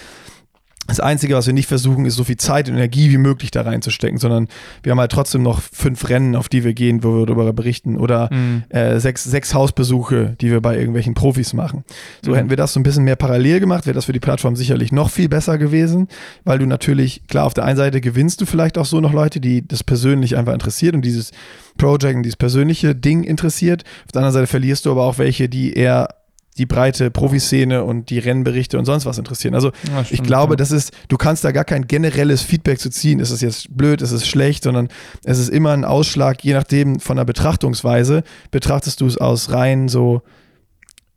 Das 0.89 0.99
Einzige, 0.99 1.35
was 1.35 1.45
wir 1.45 1.53
nicht 1.53 1.67
versuchen, 1.67 2.05
ist 2.05 2.15
so 2.15 2.23
viel 2.23 2.37
Zeit 2.37 2.67
und 2.67 2.75
Energie 2.75 3.11
wie 3.11 3.17
möglich 3.17 3.51
da 3.51 3.61
reinzustecken, 3.61 4.17
sondern 4.17 4.47
wir 4.83 4.91
haben 4.91 4.99
halt 4.99 5.11
trotzdem 5.11 5.43
noch 5.43 5.61
fünf 5.61 6.09
Rennen, 6.09 6.35
auf 6.35 6.49
die 6.49 6.63
wir 6.63 6.73
gehen, 6.73 7.03
wo 7.03 7.19
wir 7.19 7.25
darüber 7.25 7.53
berichten 7.53 7.97
oder 7.97 8.29
mhm. 8.33 8.63
äh, 8.69 8.99
sechs, 8.99 9.23
sechs 9.23 9.53
Hausbesuche, 9.53 10.35
die 10.41 10.51
wir 10.51 10.61
bei 10.61 10.77
irgendwelchen 10.77 11.13
Profis 11.13 11.53
machen. 11.53 11.83
So 12.23 12.31
mhm. 12.31 12.35
hätten 12.35 12.49
wir 12.49 12.57
das 12.57 12.73
so 12.73 12.79
ein 12.79 12.83
bisschen 12.83 13.03
mehr 13.03 13.15
parallel 13.15 13.59
gemacht, 13.59 13.85
wäre 13.85 13.93
das 13.93 14.05
für 14.05 14.13
die 14.13 14.19
Plattform 14.19 14.55
sicherlich 14.55 14.91
noch 14.91 15.09
viel 15.09 15.29
besser 15.29 15.57
gewesen, 15.57 16.07
weil 16.43 16.59
du 16.59 16.65
natürlich, 16.65 17.27
klar, 17.27 17.45
auf 17.45 17.53
der 17.53 17.65
einen 17.65 17.77
Seite 17.77 18.01
gewinnst 18.01 18.41
du 18.41 18.45
vielleicht 18.45 18.77
auch 18.77 18.85
so 18.85 18.99
noch 18.99 19.13
Leute, 19.13 19.39
die 19.39 19.67
das 19.67 19.83
persönlich 19.83 20.37
einfach 20.37 20.53
interessiert 20.53 20.95
und 20.95 21.03
dieses 21.03 21.31
Project 21.77 22.15
und 22.15 22.23
dieses 22.23 22.35
persönliche 22.35 22.95
Ding 22.95 23.23
interessiert. 23.23 23.83
Auf 24.05 24.11
der 24.11 24.21
anderen 24.21 24.33
Seite 24.33 24.47
verlierst 24.47 24.85
du 24.85 24.91
aber 24.91 25.03
auch 25.03 25.17
welche, 25.17 25.49
die 25.49 25.73
eher 25.73 26.09
die 26.59 26.65
breite 26.65 27.09
Profiszene 27.09 27.83
und 27.83 28.09
die 28.09 28.19
Rennberichte 28.19 28.77
und 28.77 28.85
sonst 28.85 29.05
was 29.05 29.17
interessieren. 29.17 29.55
Also 29.55 29.71
ja, 29.87 30.03
stimmt, 30.03 30.11
ich 30.11 30.23
glaube, 30.23 30.53
ja. 30.53 30.57
das 30.57 30.71
ist, 30.71 30.91
du 31.07 31.17
kannst 31.17 31.43
da 31.43 31.51
gar 31.51 31.63
kein 31.63 31.87
generelles 31.87 32.41
Feedback 32.41 32.79
zu 32.79 32.89
ziehen. 32.89 33.19
Ist 33.19 33.31
es 33.31 33.41
jetzt 33.41 33.75
blöd, 33.75 34.01
ist 34.01 34.11
es 34.11 34.27
schlecht, 34.27 34.63
sondern 34.63 34.89
es 35.23 35.39
ist 35.39 35.49
immer 35.49 35.71
ein 35.71 35.85
Ausschlag, 35.85 36.43
je 36.43 36.53
nachdem 36.53 36.99
von 36.99 37.17
der 37.17 37.25
Betrachtungsweise, 37.25 38.23
betrachtest 38.51 39.01
du 39.01 39.07
es 39.07 39.17
aus 39.17 39.51
rein 39.51 39.87
so 39.87 40.21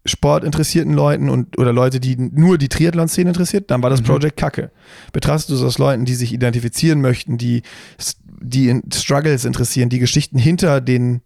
sportinteressierten 0.04 0.94
Leuten 0.94 1.28
und 1.28 1.58
oder 1.58 1.72
Leute, 1.72 2.00
die 2.00 2.16
nur 2.16 2.58
die 2.58 2.68
Triathlon-Szene 2.68 3.30
interessiert, 3.30 3.70
dann 3.70 3.82
war 3.82 3.90
das 3.90 4.00
mhm. 4.00 4.06
Project 4.06 4.36
Kacke. 4.36 4.70
Betrachtest 5.12 5.50
du 5.50 5.54
es 5.54 5.62
aus 5.62 5.78
Leuten, 5.78 6.04
die 6.04 6.14
sich 6.14 6.32
identifizieren 6.32 7.00
möchten, 7.00 7.38
die 7.38 7.62
die 8.44 8.68
in 8.68 8.82
Struggles 8.92 9.44
interessieren, 9.44 9.88
die 9.88 10.00
Geschichten 10.00 10.38
hinter 10.38 10.80
den 10.80 11.22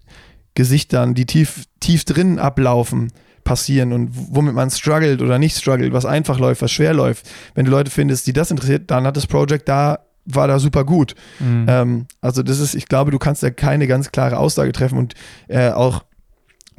Gesichtern, 0.54 1.14
die 1.14 1.26
tief, 1.26 1.64
tief 1.80 2.04
drin 2.04 2.38
ablaufen, 2.38 3.12
passieren 3.46 3.94
und 3.94 4.10
womit 4.12 4.54
man 4.54 4.68
struggelt 4.70 5.22
oder 5.22 5.38
nicht 5.38 5.56
struggelt, 5.56 5.94
was 5.94 6.04
einfach 6.04 6.38
läuft, 6.38 6.60
was 6.60 6.72
schwer 6.72 6.92
läuft. 6.92 7.30
Wenn 7.54 7.64
du 7.64 7.70
Leute 7.70 7.90
findest, 7.90 8.26
die 8.26 8.34
das 8.34 8.50
interessiert, 8.50 8.90
dann 8.90 9.06
hat 9.06 9.16
das 9.16 9.26
Projekt 9.26 9.68
da 9.70 10.00
war 10.28 10.48
da 10.48 10.58
super 10.58 10.84
gut. 10.84 11.14
Mhm. 11.38 11.66
Ähm, 11.68 12.06
also 12.20 12.42
das 12.42 12.58
ist, 12.58 12.74
ich 12.74 12.88
glaube, 12.88 13.12
du 13.12 13.18
kannst 13.18 13.44
da 13.44 13.50
keine 13.50 13.86
ganz 13.86 14.10
klare 14.10 14.38
Aussage 14.38 14.72
treffen 14.72 14.98
und 14.98 15.14
äh, 15.46 15.70
auch 15.70 16.02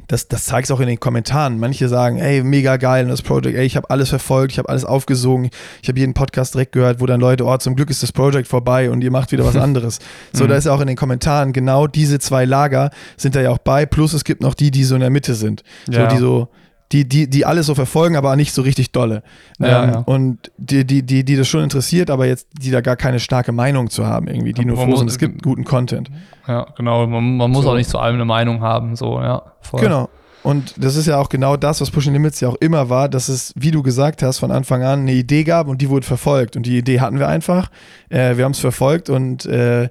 das, 0.08 0.26
das 0.26 0.46
zeigt 0.46 0.72
auch 0.72 0.80
in 0.80 0.88
den 0.88 0.98
Kommentaren. 0.98 1.58
Manche 1.58 1.88
sagen, 1.88 2.18
ey, 2.18 2.42
mega 2.42 2.78
geil, 2.78 3.06
das 3.06 3.22
Project, 3.22 3.56
ey, 3.56 3.64
ich 3.64 3.76
habe 3.76 3.88
alles 3.90 4.08
verfolgt, 4.08 4.52
ich 4.52 4.58
habe 4.58 4.68
alles 4.68 4.84
aufgesogen, 4.84 5.50
ich 5.82 5.88
habe 5.88 5.98
jeden 6.00 6.14
Podcast 6.14 6.54
direkt 6.54 6.72
gehört, 6.72 7.00
wo 7.00 7.06
dann 7.06 7.20
Leute, 7.20 7.44
oh, 7.44 7.56
zum 7.58 7.76
Glück 7.76 7.90
ist 7.90 8.02
das 8.02 8.10
Project 8.10 8.48
vorbei 8.48 8.90
und 8.90 9.04
ihr 9.04 9.10
macht 9.10 9.32
wieder 9.32 9.44
was 9.44 9.56
anderes. 9.56 9.98
so, 10.32 10.44
mhm. 10.44 10.48
da 10.48 10.56
ist 10.56 10.64
ja 10.64 10.72
auch 10.72 10.80
in 10.80 10.86
den 10.86 10.96
Kommentaren 10.96 11.52
genau 11.52 11.86
diese 11.86 12.18
zwei 12.18 12.46
Lager 12.46 12.90
sind 13.16 13.34
da 13.34 13.40
ja 13.42 13.50
auch 13.50 13.58
bei, 13.58 13.86
plus 13.86 14.14
es 14.14 14.24
gibt 14.24 14.42
noch 14.42 14.54
die, 14.54 14.70
die 14.70 14.84
so 14.84 14.94
in 14.94 15.02
der 15.02 15.10
Mitte 15.10 15.34
sind. 15.34 15.62
Ja. 15.90 16.08
So, 16.08 16.16
die 16.16 16.20
so, 16.20 16.48
die, 16.92 17.06
die, 17.06 17.28
die 17.28 17.44
alles 17.44 17.66
so 17.66 17.74
verfolgen, 17.74 18.16
aber 18.16 18.34
nicht 18.36 18.52
so 18.52 18.62
richtig 18.62 18.92
dolle. 18.92 19.22
Ja, 19.58 19.84
ähm, 19.84 19.90
ja. 19.90 19.98
Und 20.00 20.50
die, 20.56 20.84
die, 20.84 21.02
die, 21.02 21.24
die 21.24 21.36
das 21.36 21.46
schon 21.48 21.62
interessiert, 21.62 22.10
aber 22.10 22.26
jetzt, 22.26 22.46
die 22.60 22.70
da 22.70 22.80
gar 22.80 22.96
keine 22.96 23.20
starke 23.20 23.52
Meinung 23.52 23.90
zu 23.90 24.06
haben, 24.06 24.26
irgendwie, 24.26 24.52
die 24.52 24.64
nur 24.64 24.76
froh 24.76 24.96
sind, 24.96 25.08
es 25.08 25.18
gibt 25.18 25.42
guten 25.42 25.64
Content. 25.64 26.10
Ja, 26.46 26.66
genau. 26.76 27.06
Man, 27.06 27.36
man 27.36 27.50
muss 27.50 27.64
so. 27.64 27.70
auch 27.70 27.74
nicht 27.74 27.90
zu 27.90 27.98
allem 27.98 28.14
eine 28.14 28.24
Meinung 28.24 28.62
haben, 28.62 28.96
so, 28.96 29.20
ja. 29.20 29.42
Voll. 29.60 29.80
Genau. 29.80 30.08
Und 30.42 30.82
das 30.82 30.96
ist 30.96 31.06
ja 31.06 31.18
auch 31.18 31.28
genau 31.28 31.56
das, 31.56 31.80
was 31.80 31.90
Pushing 31.90 32.12
Limits 32.12 32.40
ja 32.40 32.48
auch 32.48 32.54
immer 32.56 32.88
war, 32.88 33.08
dass 33.08 33.28
es, 33.28 33.52
wie 33.56 33.70
du 33.70 33.82
gesagt 33.82 34.22
hast, 34.22 34.38
von 34.38 34.50
Anfang 34.50 34.82
an 34.82 35.00
eine 35.00 35.12
Idee 35.12 35.44
gab 35.44 35.68
und 35.68 35.82
die 35.82 35.90
wurde 35.90 36.06
verfolgt. 36.06 36.56
Und 36.56 36.64
die 36.64 36.78
Idee 36.78 37.00
hatten 37.00 37.18
wir 37.18 37.28
einfach. 37.28 37.70
Äh, 38.08 38.36
wir 38.36 38.44
haben 38.44 38.52
es 38.52 38.60
verfolgt 38.60 39.10
und 39.10 39.44
äh, 39.46 39.90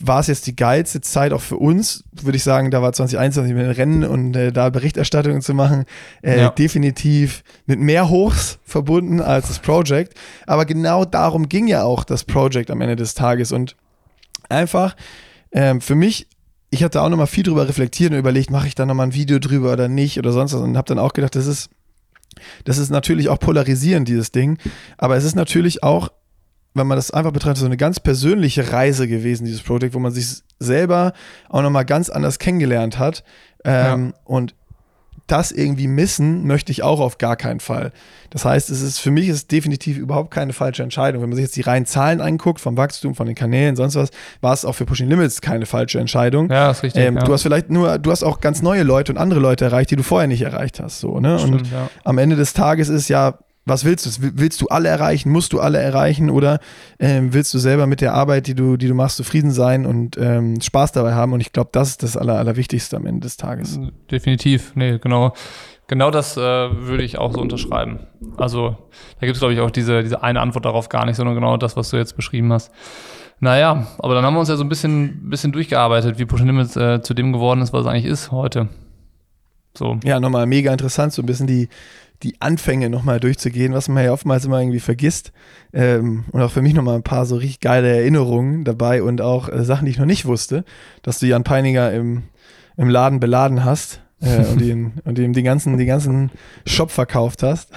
war 0.00 0.20
es 0.20 0.26
jetzt 0.26 0.46
die 0.46 0.56
geilste 0.56 1.00
Zeit 1.00 1.32
auch 1.32 1.40
für 1.40 1.56
uns, 1.56 2.04
würde 2.12 2.36
ich 2.36 2.44
sagen, 2.44 2.70
da 2.70 2.82
war 2.82 2.92
2021 2.92 3.54
mit 3.54 3.64
den 3.64 3.70
Rennen 3.72 4.04
und 4.04 4.34
äh, 4.34 4.52
da 4.52 4.70
Berichterstattungen 4.70 5.42
zu 5.42 5.54
machen, 5.54 5.84
äh, 6.22 6.40
ja. 6.40 6.50
definitiv 6.50 7.44
mit 7.66 7.78
mehr 7.78 8.08
Hochs 8.08 8.58
verbunden 8.64 9.20
als 9.20 9.48
das 9.48 9.58
Project. 9.58 10.14
Aber 10.46 10.64
genau 10.64 11.04
darum 11.04 11.48
ging 11.48 11.68
ja 11.68 11.84
auch 11.84 12.04
das 12.04 12.24
Project 12.24 12.70
am 12.70 12.80
Ende 12.80 12.96
des 12.96 13.14
Tages 13.14 13.52
und 13.52 13.76
einfach 14.48 14.96
ähm, 15.52 15.80
für 15.80 15.94
mich 15.94 16.26
ich 16.72 16.82
hatte 16.82 17.02
auch 17.02 17.10
nochmal 17.10 17.26
viel 17.26 17.44
drüber 17.44 17.68
reflektiert 17.68 18.12
und 18.12 18.18
überlegt, 18.18 18.50
mache 18.50 18.66
ich 18.66 18.74
da 18.74 18.86
nochmal 18.86 19.08
ein 19.08 19.14
Video 19.14 19.38
drüber 19.38 19.74
oder 19.74 19.88
nicht 19.88 20.18
oder 20.18 20.32
sonst 20.32 20.54
was 20.54 20.62
und 20.62 20.78
habe 20.78 20.88
dann 20.88 20.98
auch 20.98 21.12
gedacht, 21.12 21.36
das 21.36 21.46
ist, 21.46 21.68
das 22.64 22.78
ist 22.78 22.88
natürlich 22.88 23.28
auch 23.28 23.38
polarisierend, 23.38 24.08
dieses 24.08 24.32
Ding, 24.32 24.56
aber 24.96 25.16
es 25.16 25.24
ist 25.24 25.36
natürlich 25.36 25.82
auch 25.82 26.08
wenn 26.74 26.86
man 26.86 26.96
das 26.96 27.10
einfach 27.10 27.32
betrachtet, 27.32 27.58
so 27.58 27.66
eine 27.66 27.76
ganz 27.76 28.00
persönliche 28.00 28.72
Reise 28.72 29.06
gewesen, 29.06 29.44
dieses 29.44 29.62
Projekt, 29.62 29.94
wo 29.94 29.98
man 29.98 30.12
sich 30.12 30.42
selber 30.58 31.12
auch 31.48 31.62
nochmal 31.62 31.84
ganz 31.84 32.08
anders 32.08 32.38
kennengelernt 32.38 32.98
hat. 32.98 33.24
Ähm, 33.64 34.12
ja. 34.14 34.20
Und 34.24 34.54
das 35.26 35.52
irgendwie 35.52 35.86
missen 35.86 36.46
möchte 36.46 36.72
ich 36.72 36.82
auch 36.82 37.00
auf 37.00 37.16
gar 37.18 37.36
keinen 37.36 37.60
Fall. 37.60 37.92
Das 38.30 38.44
heißt, 38.44 38.70
es 38.70 38.82
ist 38.82 38.98
für 38.98 39.10
mich 39.10 39.28
ist 39.28 39.50
definitiv 39.50 39.96
überhaupt 39.96 40.30
keine 40.30 40.52
falsche 40.52 40.82
Entscheidung. 40.82 41.22
Wenn 41.22 41.30
man 41.30 41.36
sich 41.36 41.44
jetzt 41.44 41.56
die 41.56 41.62
reinen 41.62 41.86
Zahlen 41.86 42.20
anguckt, 42.20 42.60
vom 42.60 42.76
Wachstum, 42.76 43.14
von 43.14 43.26
den 43.26 43.36
Kanälen, 43.36 43.76
sonst 43.76 43.94
was, 43.94 44.10
war 44.40 44.52
es 44.52 44.64
auch 44.64 44.74
für 44.74 44.84
Pushing 44.84 45.08
Limits 45.08 45.40
keine 45.40 45.66
falsche 45.66 46.00
Entscheidung. 46.00 46.50
Ja, 46.50 46.70
ist 46.70 46.82
richtig. 46.82 47.02
Ähm, 47.02 47.16
ja. 47.16 47.22
Du 47.22 47.32
hast 47.32 47.42
vielleicht 47.42 47.70
nur, 47.70 47.98
du 47.98 48.10
hast 48.10 48.22
auch 48.24 48.40
ganz 48.40 48.62
neue 48.62 48.82
Leute 48.82 49.12
und 49.12 49.18
andere 49.18 49.40
Leute 49.40 49.64
erreicht, 49.64 49.90
die 49.90 49.96
du 49.96 50.02
vorher 50.02 50.28
nicht 50.28 50.42
erreicht 50.42 50.80
hast. 50.80 51.00
So, 51.00 51.20
ne? 51.20 51.38
Stimmt, 51.38 51.62
und 51.62 51.72
ja. 51.72 51.88
am 52.04 52.18
Ende 52.18 52.36
des 52.36 52.52
Tages 52.52 52.88
ist 52.88 53.08
ja 53.08 53.38
was 53.64 53.84
willst 53.84 54.06
du? 54.06 54.32
Willst 54.34 54.60
du 54.60 54.68
alle 54.68 54.88
erreichen? 54.88 55.30
Musst 55.30 55.52
du 55.52 55.60
alle 55.60 55.78
erreichen? 55.78 56.30
Oder 56.30 56.58
ähm, 56.98 57.32
willst 57.32 57.54
du 57.54 57.58
selber 57.58 57.86
mit 57.86 58.00
der 58.00 58.14
Arbeit, 58.14 58.46
die 58.48 58.54
du, 58.54 58.76
die 58.76 58.88
du 58.88 58.94
machst, 58.94 59.16
zufrieden 59.16 59.52
sein 59.52 59.86
und 59.86 60.16
ähm, 60.18 60.60
Spaß 60.60 60.92
dabei 60.92 61.14
haben? 61.14 61.32
Und 61.32 61.40
ich 61.40 61.52
glaube, 61.52 61.70
das 61.72 61.90
ist 61.90 62.02
das 62.02 62.16
Aller, 62.16 62.38
Allerwichtigste 62.38 62.96
am 62.96 63.06
Ende 63.06 63.20
des 63.20 63.36
Tages. 63.36 63.78
Definitiv. 64.10 64.72
Nee, 64.74 64.98
genau. 64.98 65.32
Genau 65.86 66.10
das 66.10 66.36
äh, 66.36 66.40
würde 66.40 67.02
ich 67.02 67.18
auch 67.18 67.34
so 67.34 67.40
unterschreiben. 67.40 68.00
Also, 68.38 68.76
da 69.20 69.26
gibt 69.26 69.34
es, 69.34 69.40
glaube 69.40 69.52
ich, 69.52 69.60
auch 69.60 69.70
diese, 69.70 70.02
diese 70.02 70.22
eine 70.22 70.40
Antwort 70.40 70.64
darauf 70.64 70.88
gar 70.88 71.04
nicht, 71.04 71.16
sondern 71.16 71.34
genau 71.34 71.56
das, 71.56 71.76
was 71.76 71.90
du 71.90 71.98
jetzt 71.98 72.16
beschrieben 72.16 72.52
hast. 72.52 72.70
Naja, 73.40 73.88
aber 73.98 74.14
dann 74.14 74.24
haben 74.24 74.34
wir 74.34 74.40
uns 74.40 74.48
ja 74.48 74.56
so 74.56 74.62
ein 74.62 74.68
bisschen, 74.68 75.28
bisschen 75.28 75.52
durchgearbeitet, 75.52 76.18
wie 76.18 76.24
Push 76.24 76.42
Limits 76.42 76.76
äh, 76.76 77.02
zu 77.02 77.12
dem 77.12 77.32
geworden 77.32 77.60
ist, 77.60 77.72
was 77.72 77.82
es 77.82 77.86
eigentlich 77.88 78.06
ist 78.06 78.30
heute. 78.30 78.68
So. 79.76 79.98
Ja, 80.04 80.20
nochmal 80.20 80.46
mega 80.46 80.70
interessant, 80.70 81.12
so 81.12 81.22
ein 81.22 81.26
bisschen 81.26 81.46
die, 81.46 81.68
die 82.22 82.40
Anfänge 82.40 82.88
nochmal 82.90 83.20
durchzugehen, 83.20 83.72
was 83.72 83.88
man 83.88 84.04
ja 84.04 84.12
oftmals 84.12 84.44
immer 84.44 84.60
irgendwie 84.60 84.80
vergisst. 84.80 85.32
Ähm, 85.72 86.24
und 86.30 86.40
auch 86.40 86.50
für 86.50 86.62
mich 86.62 86.74
nochmal 86.74 86.96
ein 86.96 87.02
paar 87.02 87.26
so 87.26 87.36
richtig 87.36 87.60
geile 87.60 87.88
Erinnerungen 87.88 88.64
dabei 88.64 89.02
und 89.02 89.20
auch 89.20 89.48
äh, 89.48 89.64
Sachen, 89.64 89.86
die 89.86 89.90
ich 89.90 89.98
noch 89.98 90.06
nicht 90.06 90.26
wusste, 90.26 90.64
dass 91.02 91.18
du 91.18 91.26
Jan 91.26 91.44
Peininger 91.44 91.92
im, 91.92 92.24
im 92.76 92.88
Laden 92.88 93.20
beladen 93.20 93.64
hast. 93.64 94.00
Äh, 94.20 94.44
und, 94.52 94.62
ihn, 94.62 94.92
und 95.04 95.18
ihm 95.18 95.32
den 95.32 95.44
ganzen, 95.44 95.76
den 95.76 95.86
ganzen 95.86 96.30
Shop 96.64 96.92
verkauft 96.92 97.42
hast. 97.42 97.70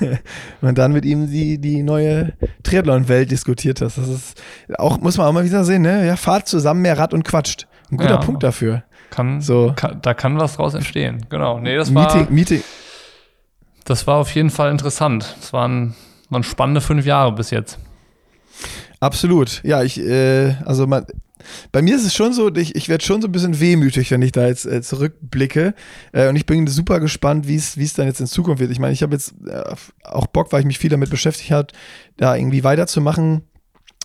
und 0.60 0.78
dann 0.78 0.92
mit 0.92 1.04
ihm 1.04 1.28
die, 1.28 1.58
die 1.58 1.82
neue 1.82 2.32
Triathlon-Welt 2.62 3.30
diskutiert 3.32 3.80
hast. 3.80 3.98
Das 3.98 4.08
ist 4.08 4.40
auch, 4.78 5.00
muss 5.00 5.18
man 5.18 5.26
auch 5.26 5.32
mal 5.32 5.44
wieder 5.44 5.64
sehen, 5.64 5.82
ne? 5.82 6.06
Ja, 6.06 6.14
fahrt 6.14 6.46
zusammen 6.46 6.82
mehr 6.82 6.96
Rad 6.96 7.12
und 7.12 7.24
quatscht. 7.24 7.66
Ein 7.90 7.96
guter 7.96 8.10
ja. 8.10 8.16
Punkt 8.18 8.44
dafür. 8.44 8.84
Kann, 9.12 9.42
so. 9.42 9.74
Kann, 9.76 10.00
da 10.00 10.14
kann 10.14 10.40
was 10.40 10.56
draus 10.56 10.72
entstehen. 10.72 11.26
Genau. 11.28 11.60
Nee, 11.60 11.76
das 11.76 11.94
war, 11.94 12.16
Meeting, 12.16 12.34
Meeting. 12.34 12.62
Das 13.84 14.06
war 14.06 14.16
auf 14.16 14.34
jeden 14.34 14.48
Fall 14.48 14.70
interessant. 14.70 15.36
Es 15.38 15.52
waren, 15.52 15.94
waren 16.30 16.42
spannende 16.42 16.80
fünf 16.80 17.04
Jahre 17.04 17.30
bis 17.32 17.50
jetzt. 17.50 17.78
Absolut. 19.00 19.62
Ja, 19.64 19.82
ich, 19.82 20.00
äh, 20.00 20.54
also 20.64 20.86
man, 20.86 21.04
bei 21.72 21.82
mir 21.82 21.94
ist 21.94 22.06
es 22.06 22.14
schon 22.14 22.32
so, 22.32 22.54
ich, 22.54 22.74
ich 22.74 22.88
werde 22.88 23.04
schon 23.04 23.20
so 23.20 23.28
ein 23.28 23.32
bisschen 23.32 23.60
wehmütig, 23.60 24.10
wenn 24.10 24.22
ich 24.22 24.32
da 24.32 24.46
jetzt 24.46 24.64
äh, 24.64 24.80
zurückblicke. 24.80 25.74
Äh, 26.12 26.28
und 26.28 26.36
ich 26.36 26.46
bin 26.46 26.66
super 26.66 26.98
gespannt, 26.98 27.46
wie 27.46 27.56
es 27.56 27.94
dann 27.94 28.06
jetzt 28.06 28.20
in 28.20 28.26
Zukunft 28.26 28.60
wird. 28.60 28.70
Ich 28.70 28.78
meine, 28.78 28.94
ich 28.94 29.02
habe 29.02 29.12
jetzt 29.12 29.34
äh, 29.46 29.62
auch 30.04 30.26
Bock, 30.26 30.52
weil 30.52 30.60
ich 30.60 30.66
mich 30.66 30.78
viel 30.78 30.88
damit 30.88 31.10
beschäftigt 31.10 31.50
habe, 31.50 31.68
da 32.16 32.34
irgendwie 32.34 32.64
weiterzumachen 32.64 33.42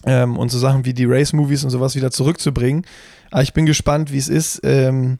ähm, 0.05 0.37
und 0.37 0.49
so 0.49 0.59
Sachen 0.59 0.85
wie 0.85 0.93
die 0.93 1.05
Race-Movies 1.05 1.63
und 1.63 1.69
sowas 1.69 1.95
wieder 1.95 2.11
zurückzubringen. 2.11 2.85
Aber 3.31 3.43
ich 3.43 3.53
bin 3.53 3.65
gespannt, 3.65 4.11
wie 4.11 4.17
es 4.17 4.29
ist, 4.29 4.61
ähm, 4.63 5.19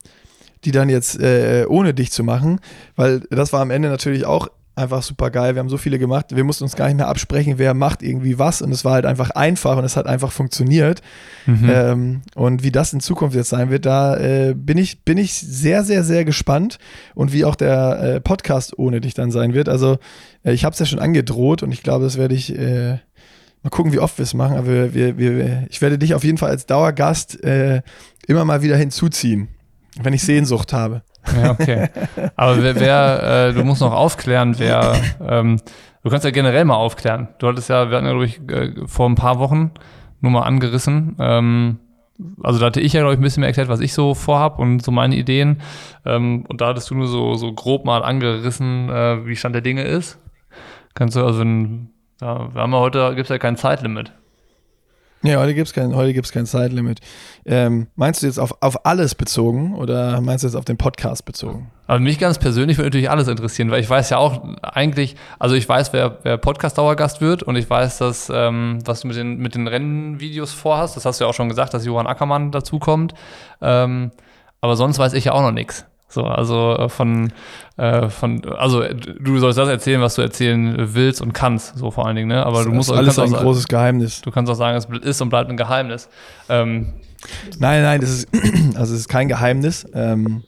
die 0.64 0.72
dann 0.72 0.90
jetzt 0.90 1.20
äh, 1.20 1.66
ohne 1.68 1.94
dich 1.94 2.12
zu 2.12 2.24
machen, 2.24 2.60
weil 2.96 3.22
das 3.30 3.54
war 3.54 3.62
am 3.62 3.72
Ende 3.72 3.90
natürlich 3.90 4.26
auch 4.26 4.50
einfach 4.78 5.02
super 5.02 5.32
geil. 5.32 5.56
Wir 5.56 5.60
haben 5.60 5.70
so 5.70 5.78
viele 5.78 5.98
gemacht, 5.98 6.36
wir 6.36 6.44
mussten 6.44 6.64
uns 6.64 6.76
gar 6.76 6.88
nicht 6.88 6.98
mehr 6.98 7.08
absprechen, 7.08 7.56
wer 7.58 7.74
macht 7.74 8.04
irgendwie 8.04 8.38
was 8.38 8.62
und 8.62 8.72
es 8.72 8.86
war 8.86 8.94
halt 8.94 9.06
einfach 9.06 9.32
einfach 9.32 9.76
und 9.78 9.84
es 9.84 9.98
hat 9.98 10.06
einfach 10.06 10.32
funktioniert. 10.32 11.02
Mhm. 11.48 11.70
Ähm, 11.70 12.22
und 12.36 12.64
wie 12.64 12.72
das 12.72 12.94
in 12.94 13.00
Zukunft 13.00 13.36
jetzt 13.36 13.50
sein 13.50 13.72
wird, 13.72 13.86
da 13.86 14.16
äh, 14.18 14.54
bin, 14.56 14.78
ich, 14.78 15.04
bin 15.04 15.18
ich 15.18 15.34
sehr, 15.34 15.84
sehr, 15.84 16.04
sehr 16.04 16.26
gespannt 16.26 16.78
und 17.16 17.34
wie 17.34 17.44
auch 17.44 17.56
der 17.56 18.00
äh, 18.00 18.22
Podcast 18.22 18.78
ohne 18.78 19.02
dich 19.02 19.16
dann 19.16 19.32
sein 19.32 19.54
wird. 19.54 19.68
Also 19.68 19.98
äh, 20.44 20.54
ich 20.54 20.64
habe 20.64 20.74
es 20.74 20.80
ja 20.80 20.86
schon 20.86 21.00
angedroht 21.00 21.64
und 21.64 21.72
ich 21.72 21.82
glaube, 21.82 22.06
das 22.06 22.18
werde 22.18 22.36
ich 22.36 22.56
äh, 22.56 23.00
Mal 23.64 23.70
gucken, 23.70 23.92
wie 23.92 24.00
oft 24.00 24.18
wir 24.18 24.24
es 24.24 24.34
machen, 24.34 24.58
aber 24.58 24.68
wir, 24.68 24.94
wir, 24.94 25.18
wir, 25.18 25.68
ich 25.70 25.82
werde 25.82 25.98
dich 25.98 26.14
auf 26.14 26.24
jeden 26.24 26.38
Fall 26.38 26.50
als 26.50 26.66
Dauergast 26.66 27.44
äh, 27.44 27.82
immer 28.28 28.46
mal 28.46 28.62
wieder 28.62 28.78
hinzuziehen, 28.78 29.50
wenn 30.02 30.14
ich 30.14 30.22
Sehnsucht 30.22 30.74
habe. 30.74 31.02
Ja, 31.36 31.52
okay. 31.52 31.90
Aber 32.36 32.64
wer, 32.64 32.80
wer 32.80 33.48
äh, 33.50 33.54
du 33.54 33.64
musst 33.64 33.82
noch 33.82 33.94
aufklären, 33.94 34.58
wer, 34.60 34.96
ähm, 35.22 35.60
du 36.04 36.10
kannst 36.10 36.24
ja 36.24 36.32
generell 36.32 36.66
mal 36.66 36.76
aufklären. 36.76 37.30
Du 37.40 37.48
hattest 37.48 37.70
ja, 37.70 37.90
wir 37.90 37.98
hatten 37.98 38.06
ja, 38.06 38.14
glaube 38.14 38.26
ich, 38.26 38.40
äh, 38.50 38.88
vor 38.88 39.10
ein 39.10 39.16
paar 39.16 39.40
Wochen 39.40 39.72
nur 40.22 40.32
mal 40.32 40.44
angerissen. 40.44 41.16
Ähm, 41.20 41.80
also 42.42 42.60
da 42.60 42.68
hatte 42.68 42.82
ich 42.82 42.94
ja, 42.94 43.02
glaube 43.02 43.14
ich, 43.14 43.20
ein 43.20 43.24
bisschen 43.24 43.42
mehr 43.42 43.50
erklärt, 43.50 43.70
was 43.70 43.80
ich 43.80 43.94
so 43.94 44.16
vorhab 44.16 44.60
und 44.60 44.84
so 44.84 44.92
meine 44.92 45.16
Ideen. 45.16 45.62
Ähm, 46.06 46.46
und 46.48 46.62
da 46.62 46.68
hattest 46.68 46.90
du 46.90 46.96
nur 46.96 47.08
so, 47.08 47.36
so 47.36 47.54
grob 47.54 47.86
mal 47.86 48.04
angerissen, 48.04 48.90
äh, 48.90 49.26
wie 49.26 49.36
Stand 49.36 49.56
der 49.56 49.62
Dinge 49.62 49.84
ist. 49.84 50.20
Kannst 50.94 51.16
du, 51.16 51.24
also 51.24 51.40
wenn, 51.40 51.90
ja, 52.22 52.54
wir 52.54 52.62
haben 52.62 52.74
ja 52.74 52.80
heute, 52.80 53.10
gibt 53.16 53.26
es 53.26 53.30
ja 53.30 53.38
kein 53.38 53.58
Zeitlimit. 53.58 54.12
Nee, 55.24 55.36
heute 55.36 55.56
gibt 55.56 55.68
es 55.68 55.74
kein, 55.74 55.92
kein 55.92 56.46
Zeitlimit. 56.46 57.00
Ähm, 57.44 57.88
meinst 57.96 58.22
du 58.22 58.28
jetzt 58.28 58.38
auf, 58.38 58.62
auf 58.62 58.86
alles 58.86 59.16
bezogen 59.16 59.76
oder 59.76 60.22
meinst 60.22 60.44
du 60.44 60.48
jetzt 60.48 60.56
auf 60.56 60.66
den 60.66 60.78
Podcast 60.78 61.26
bezogen? 61.26 61.72
Also 61.88 62.04
mich 62.04 62.20
ganz 62.20 62.38
persönlich 62.38 62.78
würde 62.78 62.90
natürlich 62.90 63.10
alles 63.10 63.28
interessieren, 63.28 63.72
weil 63.72 63.82
ich 63.82 63.90
weiß 63.90 64.12
ja 64.12 64.18
auch 64.18 64.44
eigentlich, 64.62 65.16
also 65.40 65.56
ich 65.56 65.68
weiß, 65.68 65.92
wer, 65.92 66.20
wer 66.22 66.38
Podcast-Dauergast 66.38 67.20
wird 67.20 67.42
und 67.42 67.56
ich 67.56 67.68
weiß, 67.68 67.98
dass, 67.98 68.32
ähm, 68.34 68.80
was 68.86 69.02
du 69.02 69.08
mit 69.08 69.18
den, 69.18 69.38
mit 69.38 69.56
den 69.56 69.68
Rennvideos 69.68 70.54
vorhast. 70.54 70.96
Das 70.96 71.06
hast 71.06 71.20
du 71.20 71.26
ja 71.26 71.30
auch 71.30 71.34
schon 71.34 71.50
gesagt, 71.50 71.74
dass 71.74 71.84
Johann 71.84 72.06
Ackermann 72.06 72.52
dazukommt. 72.52 73.16
Ähm, 73.60 74.12
aber 74.62 74.76
sonst 74.76 75.00
weiß 75.00 75.14
ich 75.14 75.26
ja 75.26 75.32
auch 75.32 75.42
noch 75.42 75.52
nichts. 75.52 75.86
So, 76.10 76.24
also 76.24 76.76
äh, 76.78 76.90
von, 76.90 77.34
äh, 77.76 78.08
von, 78.10 78.42
also 78.46 78.84
du 78.84 79.40
sollst 79.40 79.60
das 79.60 79.68
erzählen, 79.68 80.02
was 80.02 80.16
du 80.16 80.22
erzählen 80.22 80.76
willst 80.94 81.22
und 81.22 81.34
kannst, 81.34 81.78
so 81.78 81.92
vor 81.92 82.06
allen 82.06 82.16
Dingen, 82.16 82.30
ne? 82.30 82.46
Aber 82.46 82.64
du 82.64 82.72
musst 82.72 82.90
ist 82.90 82.96
alles 82.96 83.20
ein 83.20 83.34
auch, 83.34 83.42
großes 83.42 83.68
Geheimnis. 83.68 84.22
Du 84.22 84.32
kannst 84.32 84.50
auch 84.50 84.56
sagen, 84.56 84.78
es 84.78 84.88
ist 85.06 85.22
und 85.22 85.30
bleibt 85.30 85.50
ein 85.50 85.58
Geheimnis. 85.58 86.08
Ähm, 86.48 86.94
nein, 87.60 87.84
nein, 87.84 88.00
das 88.00 88.10
ist, 88.12 88.30
also 88.76 88.94
es 88.94 89.02
ist 89.02 89.10
kein 89.10 89.28
Geheimnis. 89.28 89.86
Ähm, 89.94 90.44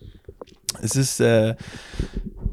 es 0.82 0.96
ist 0.96 1.20
äh, 1.20 1.56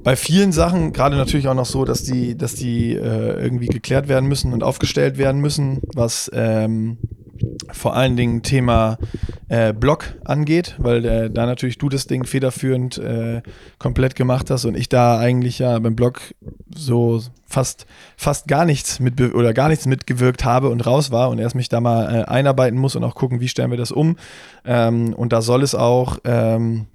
bei 0.02 0.16
vielen 0.16 0.50
Sachen 0.52 0.92
gerade 0.92 1.16
natürlich 1.16 1.46
auch 1.48 1.54
noch 1.54 1.66
so, 1.66 1.84
dass 1.84 2.02
die, 2.02 2.36
dass 2.36 2.54
die 2.54 2.92
äh, 2.94 3.42
irgendwie 3.42 3.66
geklärt 3.66 4.08
werden 4.08 4.28
müssen 4.28 4.52
und 4.52 4.64
aufgestellt 4.64 5.16
werden 5.16 5.40
müssen, 5.40 5.80
was 5.94 6.30
ähm, 6.34 6.98
vor 7.72 7.94
allen 7.96 8.16
Dingen 8.16 8.42
Thema 8.42 8.98
äh, 9.48 9.72
Blog 9.72 10.16
angeht, 10.24 10.74
weil 10.78 11.04
äh, 11.04 11.30
da 11.30 11.46
natürlich 11.46 11.78
du 11.78 11.88
das 11.88 12.06
Ding 12.06 12.24
federführend 12.24 12.98
äh, 12.98 13.42
komplett 13.78 14.14
gemacht 14.14 14.50
hast 14.50 14.64
und 14.64 14.76
ich 14.76 14.88
da 14.88 15.18
eigentlich 15.18 15.58
ja 15.58 15.78
beim 15.78 15.96
Blog 15.96 16.20
so 16.74 17.20
fast 17.46 17.86
fast 18.16 18.48
gar 18.48 18.64
nichts 18.64 19.00
mit 19.00 19.20
oder 19.20 19.54
gar 19.54 19.68
nichts 19.68 19.86
mitgewirkt 19.86 20.44
habe 20.44 20.68
und 20.68 20.84
raus 20.86 21.10
war 21.10 21.30
und 21.30 21.38
erst 21.38 21.54
mich 21.54 21.68
da 21.68 21.80
mal 21.80 22.14
äh, 22.14 22.24
einarbeiten 22.24 22.78
muss 22.78 22.96
und 22.96 23.04
auch 23.04 23.14
gucken, 23.14 23.40
wie 23.40 23.48
stellen 23.48 23.70
wir 23.70 23.78
das 23.78 23.92
um. 23.92 24.16
Ähm, 24.64 25.14
und 25.14 25.32
da 25.32 25.42
soll 25.42 25.62
es 25.62 25.74
auch 25.74 26.18
ähm, 26.24 26.86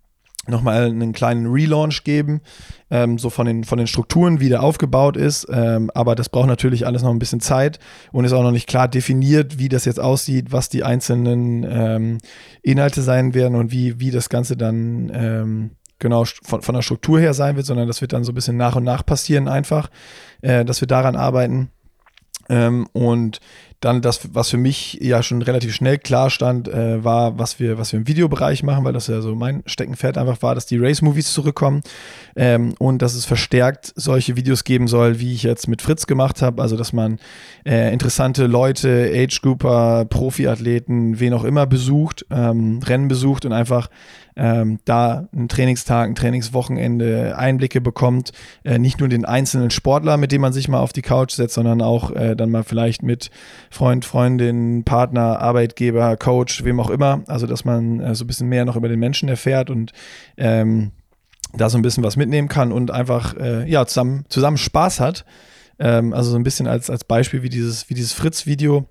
nochmal 0.47 0.85
einen 0.85 1.13
kleinen 1.13 1.45
Relaunch 1.47 2.03
geben, 2.03 2.41
ähm, 2.89 3.17
so 3.19 3.29
von 3.29 3.45
den, 3.45 3.63
von 3.63 3.77
den 3.77 3.87
Strukturen, 3.87 4.39
wie 4.39 4.49
der 4.49 4.63
aufgebaut 4.63 5.15
ist. 5.15 5.47
Ähm, 5.51 5.91
aber 5.93 6.15
das 6.15 6.29
braucht 6.29 6.47
natürlich 6.47 6.85
alles 6.87 7.03
noch 7.03 7.11
ein 7.11 7.19
bisschen 7.19 7.41
Zeit 7.41 7.79
und 8.11 8.25
ist 8.25 8.33
auch 8.33 8.43
noch 8.43 8.51
nicht 8.51 8.67
klar 8.67 8.87
definiert, 8.87 9.59
wie 9.59 9.69
das 9.69 9.85
jetzt 9.85 9.99
aussieht, 9.99 10.51
was 10.51 10.69
die 10.69 10.83
einzelnen 10.83 11.63
ähm, 11.69 12.17
Inhalte 12.63 13.01
sein 13.01 13.33
werden 13.33 13.55
und 13.55 13.71
wie, 13.71 13.99
wie 13.99 14.11
das 14.11 14.29
Ganze 14.29 14.57
dann 14.57 15.11
ähm, 15.13 15.71
genau 15.99 16.25
von, 16.43 16.61
von 16.61 16.75
der 16.75 16.81
Struktur 16.81 17.19
her 17.19 17.33
sein 17.33 17.55
wird, 17.55 17.67
sondern 17.67 17.87
das 17.87 18.01
wird 18.01 18.13
dann 18.13 18.23
so 18.23 18.31
ein 18.31 18.35
bisschen 18.35 18.57
nach 18.57 18.75
und 18.75 18.83
nach 18.83 19.05
passieren 19.05 19.47
einfach, 19.47 19.89
äh, 20.41 20.65
dass 20.65 20.81
wir 20.81 20.87
daran 20.87 21.15
arbeiten. 21.15 21.69
Ähm, 22.49 22.87
und 22.91 23.39
dann 23.81 24.01
das, 24.01 24.33
was 24.33 24.49
für 24.49 24.57
mich 24.57 24.99
ja 25.01 25.23
schon 25.23 25.41
relativ 25.41 25.73
schnell 25.73 25.97
klar 25.97 26.29
stand, 26.29 26.67
äh, 26.67 27.03
war, 27.03 27.39
was 27.39 27.59
wir, 27.59 27.79
was 27.79 27.91
wir 27.91 27.99
im 27.99 28.07
Videobereich 28.07 28.61
machen, 28.61 28.85
weil 28.85 28.93
das 28.93 29.07
ja 29.07 29.21
so 29.21 29.35
mein 29.35 29.63
Steckenpferd 29.65 30.19
einfach 30.19 30.41
war, 30.43 30.53
dass 30.53 30.67
die 30.67 30.77
Race-Movies 30.77 31.33
zurückkommen 31.33 31.81
ähm, 32.35 32.75
und 32.77 33.01
dass 33.01 33.15
es 33.15 33.25
verstärkt 33.25 33.91
solche 33.95 34.35
Videos 34.35 34.63
geben 34.63 34.87
soll, 34.87 35.19
wie 35.19 35.33
ich 35.33 35.41
jetzt 35.41 35.67
mit 35.67 35.81
Fritz 35.81 36.05
gemacht 36.05 36.43
habe. 36.43 36.61
Also, 36.61 36.77
dass 36.77 36.93
man 36.93 37.19
äh, 37.65 37.91
interessante 37.91 38.45
Leute, 38.45 39.11
Age-Grouper, 39.15 40.05
Profiathleten, 40.05 41.19
wen 41.19 41.33
auch 41.33 41.43
immer 41.43 41.65
besucht, 41.65 42.25
ähm, 42.29 42.81
Rennen 42.85 43.07
besucht 43.07 43.45
und 43.45 43.51
einfach 43.51 43.89
ähm, 44.35 44.79
da 44.85 45.27
einen 45.33 45.49
Trainingstag, 45.49 46.09
ein 46.09 46.15
Trainingswochenende 46.15 47.37
Einblicke 47.37 47.81
bekommt. 47.81 48.31
Äh, 48.63 48.79
nicht 48.79 48.99
nur 48.99 49.09
den 49.09 49.25
einzelnen 49.25 49.71
Sportler, 49.71 50.17
mit 50.17 50.31
dem 50.31 50.41
man 50.41 50.53
sich 50.53 50.67
mal 50.67 50.79
auf 50.79 50.93
die 50.93 51.01
Couch 51.01 51.33
setzt, 51.33 51.55
sondern 51.55 51.81
auch 51.81 52.11
äh, 52.11 52.35
dann 52.35 52.49
mal 52.49 52.63
vielleicht 52.63 53.03
mit 53.03 53.29
Freund, 53.71 54.05
Freundin, 54.05 54.83
Partner, 54.83 55.39
Arbeitgeber, 55.39 56.17
Coach, 56.17 56.63
wem 56.63 56.79
auch 56.79 56.89
immer. 56.89 57.23
Also, 57.27 57.47
dass 57.47 57.65
man 57.65 58.01
äh, 58.01 58.13
so 58.13 58.25
ein 58.25 58.27
bisschen 58.27 58.49
mehr 58.49 58.65
noch 58.65 58.75
über 58.75 58.89
den 58.89 58.99
Menschen 58.99 59.29
erfährt 59.29 59.69
und 59.69 59.93
ähm, 60.37 60.91
da 61.53 61.69
so 61.69 61.77
ein 61.77 61.81
bisschen 61.81 62.03
was 62.03 62.17
mitnehmen 62.17 62.49
kann 62.49 62.71
und 62.71 62.91
einfach 62.91 63.35
äh, 63.37 63.69
ja, 63.69 63.85
zusammen, 63.85 64.25
zusammen 64.29 64.57
Spaß 64.57 64.99
hat. 64.99 65.25
Ähm, 65.79 66.13
also 66.13 66.31
so 66.31 66.37
ein 66.37 66.43
bisschen 66.43 66.67
als, 66.67 66.89
als 66.89 67.05
Beispiel 67.05 67.43
wie 67.43 67.49
dieses, 67.49 67.89
wie 67.89 67.93
dieses 67.93 68.13
Fritz-Video. 68.13 68.87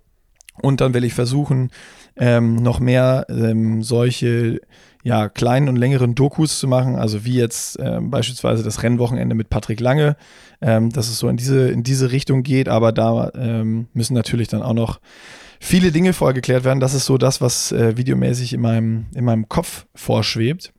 Und 0.62 0.80
dann 0.80 0.92
will 0.94 1.04
ich 1.04 1.14
versuchen, 1.14 1.70
ähm, 2.16 2.56
noch 2.56 2.80
mehr 2.80 3.26
ähm, 3.28 3.82
solche 3.82 4.60
ja, 5.02 5.28
kleinen 5.28 5.68
und 5.68 5.76
längeren 5.76 6.14
Dokus 6.14 6.58
zu 6.58 6.68
machen, 6.68 6.96
also 6.96 7.24
wie 7.24 7.34
jetzt 7.34 7.78
ähm, 7.80 8.10
beispielsweise 8.10 8.62
das 8.62 8.82
Rennwochenende 8.82 9.34
mit 9.34 9.48
Patrick 9.48 9.80
Lange, 9.80 10.16
ähm, 10.60 10.90
dass 10.90 11.08
es 11.08 11.18
so 11.18 11.28
in 11.28 11.36
diese, 11.36 11.70
in 11.70 11.82
diese 11.82 12.12
Richtung 12.12 12.42
geht, 12.42 12.68
aber 12.68 12.92
da 12.92 13.30
ähm, 13.34 13.88
müssen 13.94 14.14
natürlich 14.14 14.48
dann 14.48 14.62
auch 14.62 14.74
noch 14.74 15.00
viele 15.58 15.92
Dinge 15.92 16.12
vorher 16.12 16.34
geklärt 16.34 16.64
werden. 16.64 16.80
Das 16.80 16.94
ist 16.94 17.06
so 17.06 17.18
das, 17.18 17.40
was 17.40 17.72
äh, 17.72 17.96
videomäßig 17.96 18.54
in 18.54 18.60
meinem, 18.60 19.06
in 19.14 19.24
meinem 19.24 19.48
Kopf 19.48 19.86
vorschwebt. 19.94 20.72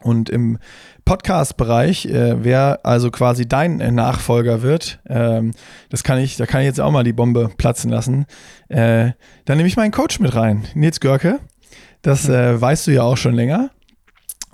Und 0.00 0.28
im 0.28 0.58
Podcast-Bereich, 1.06 2.06
äh, 2.06 2.44
wer 2.44 2.80
also 2.84 3.10
quasi 3.10 3.48
dein 3.48 3.80
äh, 3.80 3.90
Nachfolger 3.90 4.60
wird, 4.60 5.00
ähm, 5.08 5.52
das 5.88 6.04
kann 6.04 6.18
ich, 6.18 6.36
da 6.36 6.44
kann 6.44 6.60
ich 6.60 6.66
jetzt 6.66 6.80
auch 6.80 6.90
mal 6.90 7.04
die 7.04 7.14
Bombe 7.14 7.50
platzen 7.56 7.90
lassen. 7.90 8.26
Äh, 8.68 9.12
dann 9.46 9.56
nehme 9.56 9.66
ich 9.66 9.76
meinen 9.76 9.92
Coach 9.92 10.20
mit 10.20 10.34
rein, 10.34 10.64
Nils 10.74 11.00
Görke. 11.00 11.40
Das 12.04 12.28
äh, 12.28 12.60
weißt 12.60 12.86
du 12.86 12.90
ja 12.90 13.02
auch 13.02 13.16
schon 13.16 13.34
länger, 13.34 13.70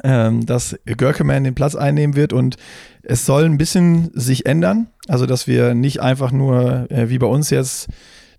ähm, 0.04 0.46
dass 0.46 0.76
Görkeman 0.86 1.42
den 1.42 1.56
Platz 1.56 1.74
einnehmen 1.74 2.14
wird 2.14 2.32
und 2.32 2.56
es 3.02 3.26
soll 3.26 3.44
ein 3.44 3.58
bisschen 3.58 4.12
sich 4.14 4.46
ändern. 4.46 4.86
Also, 5.08 5.26
dass 5.26 5.48
wir 5.48 5.74
nicht 5.74 6.00
einfach 6.00 6.30
nur 6.30 6.88
äh, 6.92 7.10
wie 7.10 7.18
bei 7.18 7.26
uns 7.26 7.50
jetzt 7.50 7.88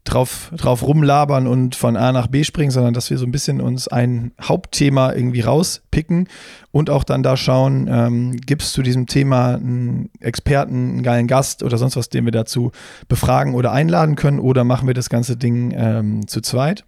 drauf, 0.06 0.54
drauf 0.56 0.82
rumlabern 0.82 1.46
und 1.46 1.76
von 1.76 1.98
A 1.98 2.14
nach 2.14 2.28
B 2.28 2.46
springen, 2.46 2.72
sondern 2.72 2.94
dass 2.94 3.10
wir 3.10 3.18
so 3.18 3.26
ein 3.26 3.34
bisschen 3.34 3.60
uns 3.60 3.90
ein 3.90 4.32
Hauptthema 4.42 5.12
irgendwie 5.12 5.42
rauspicken 5.42 6.30
und 6.72 6.90
auch 6.90 7.04
dann 7.04 7.22
da 7.22 7.36
schauen, 7.36 7.90
ähm, 7.92 8.40
gibt 8.40 8.62
es 8.62 8.72
zu 8.72 8.82
diesem 8.82 9.08
Thema 9.08 9.56
einen 9.56 10.10
Experten, 10.22 10.92
einen 10.92 11.04
geilen 11.04 11.28
Gast 11.28 11.64
oder 11.64 11.78
sonst 11.78 11.98
was, 11.98 12.08
den 12.08 12.24
wir 12.24 12.32
dazu 12.32 12.72
befragen 13.10 13.56
oder 13.56 13.74
einladen 13.74 14.16
können 14.16 14.40
oder 14.40 14.64
machen 14.64 14.88
wir 14.88 14.94
das 14.94 15.10
ganze 15.10 15.36
Ding 15.36 15.74
ähm, 15.76 16.28
zu 16.30 16.40
zweit. 16.40 16.86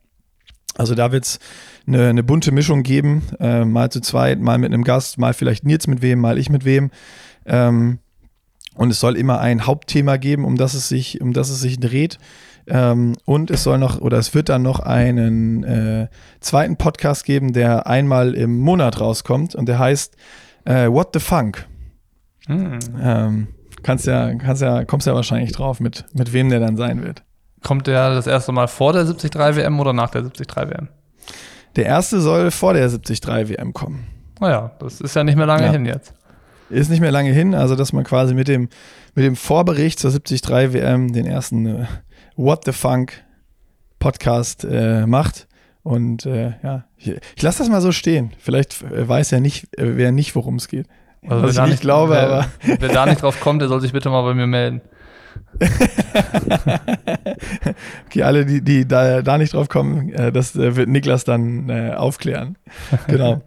Also 0.75 0.95
da 0.95 1.11
wird 1.11 1.25
es 1.25 1.39
eine, 1.85 2.07
eine, 2.09 2.23
bunte 2.23 2.51
Mischung 2.51 2.83
geben, 2.83 3.23
äh, 3.39 3.65
mal 3.65 3.91
zu 3.91 4.01
zweit, 4.01 4.39
mal 4.39 4.57
mit 4.57 4.73
einem 4.73 4.83
Gast, 4.83 5.17
mal 5.17 5.33
vielleicht 5.33 5.65
Nils 5.65 5.87
mit 5.87 6.01
wem, 6.01 6.19
mal 6.19 6.37
ich 6.37 6.49
mit 6.49 6.65
wem. 6.65 6.91
Ähm, 7.45 7.99
und 8.75 8.89
es 8.89 8.99
soll 8.99 9.17
immer 9.17 9.39
ein 9.39 9.65
Hauptthema 9.65 10.17
geben, 10.17 10.45
um 10.45 10.57
das 10.57 10.73
es 10.73 10.89
sich, 10.89 11.21
um 11.21 11.33
das 11.33 11.49
es 11.49 11.61
sich 11.61 11.79
dreht. 11.79 12.17
Ähm, 12.65 13.15
und 13.25 13.51
es 13.51 13.63
soll 13.63 13.77
noch, 13.77 13.99
oder 13.99 14.17
es 14.17 14.33
wird 14.33 14.49
dann 14.49 14.61
noch 14.61 14.79
einen 14.79 15.63
äh, 15.63 16.07
zweiten 16.39 16.77
Podcast 16.77 17.25
geben, 17.25 17.53
der 17.53 17.87
einmal 17.87 18.33
im 18.33 18.57
Monat 18.59 18.99
rauskommt 18.99 19.53
und 19.53 19.67
der 19.67 19.79
heißt 19.79 20.15
äh, 20.65 20.87
What 20.87 21.09
the 21.13 21.19
Funk. 21.19 21.67
Mhm. 22.47 22.79
Ähm, 23.01 23.47
kannst 23.83 24.05
ja, 24.07 24.33
kannst 24.35 24.61
ja, 24.61 24.85
kommst 24.85 25.07
ja 25.07 25.13
wahrscheinlich 25.13 25.51
drauf, 25.51 25.79
mit, 25.79 26.05
mit 26.13 26.31
wem 26.31 26.49
der 26.49 26.59
dann 26.59 26.77
sein 26.77 27.03
wird. 27.03 27.23
Kommt 27.63 27.87
der 27.87 28.13
das 28.13 28.27
erste 28.27 28.51
Mal 28.51 28.67
vor 28.67 28.93
der 28.93 29.03
73 29.03 29.33
WM 29.57 29.79
oder 29.79 29.93
nach 29.93 30.09
der 30.09 30.21
73 30.21 30.55
WM? 30.55 30.89
Der 31.75 31.85
erste 31.85 32.21
soll 32.21 32.51
vor 32.51 32.73
der 32.73 32.87
73 32.87 33.49
WM 33.49 33.73
kommen. 33.73 34.07
Naja, 34.39 34.71
das 34.79 35.01
ist 35.01 35.15
ja 35.15 35.23
nicht 35.23 35.35
mehr 35.35 35.45
lange 35.45 35.65
ja. 35.65 35.71
hin 35.71 35.85
jetzt. 35.85 36.13
Ist 36.69 36.89
nicht 36.89 37.01
mehr 37.01 37.11
lange 37.11 37.31
hin, 37.31 37.55
also 37.55 37.75
dass 37.75 37.93
man 37.93 38.03
quasi 38.03 38.33
mit 38.33 38.47
dem, 38.47 38.69
mit 39.15 39.25
dem 39.25 39.35
Vorbericht 39.35 39.99
zur 39.99 40.11
73 40.11 40.73
WM 40.73 41.13
den 41.13 41.25
ersten 41.25 41.65
äh, 41.65 41.85
What 42.35 42.65
the 42.65 42.71
Funk 42.71 43.23
Podcast 43.99 44.65
äh, 44.69 45.05
macht. 45.05 45.47
Und 45.83 46.25
äh, 46.25 46.53
ja, 46.63 46.85
ich, 46.97 47.15
ich 47.35 47.41
lasse 47.41 47.59
das 47.59 47.69
mal 47.69 47.81
so 47.81 47.91
stehen. 47.91 48.31
Vielleicht 48.39 48.81
äh, 48.83 49.07
weiß 49.07 49.31
ja 49.31 49.39
nicht, 49.39 49.65
äh, 49.77 49.97
wer 49.97 50.11
nicht, 50.11 50.35
worum 50.35 50.55
es 50.55 50.67
geht. 50.67 50.87
Also 51.27 51.43
Was 51.43 51.57
ich 51.57 51.71
nicht 51.71 51.81
glaube, 51.81 52.13
wer, 52.13 52.23
aber. 52.23 52.45
Wer 52.79 52.89
da 52.89 53.05
nicht 53.05 53.21
drauf 53.21 53.39
kommt, 53.39 53.61
der 53.61 53.69
soll 53.69 53.81
sich 53.81 53.93
bitte 53.93 54.09
mal 54.09 54.23
bei 54.23 54.33
mir 54.33 54.47
melden. 54.47 54.81
okay, 58.05 58.23
alle, 58.23 58.45
die, 58.45 58.61
die 58.61 58.87
da, 58.87 59.21
da 59.21 59.37
nicht 59.37 59.53
drauf 59.53 59.69
kommen, 59.69 60.09
äh, 60.13 60.31
das 60.31 60.55
äh, 60.55 60.75
wird 60.75 60.89
Niklas 60.89 61.23
dann 61.23 61.69
äh, 61.69 61.93
aufklären. 61.95 62.57
Genau. 63.07 63.41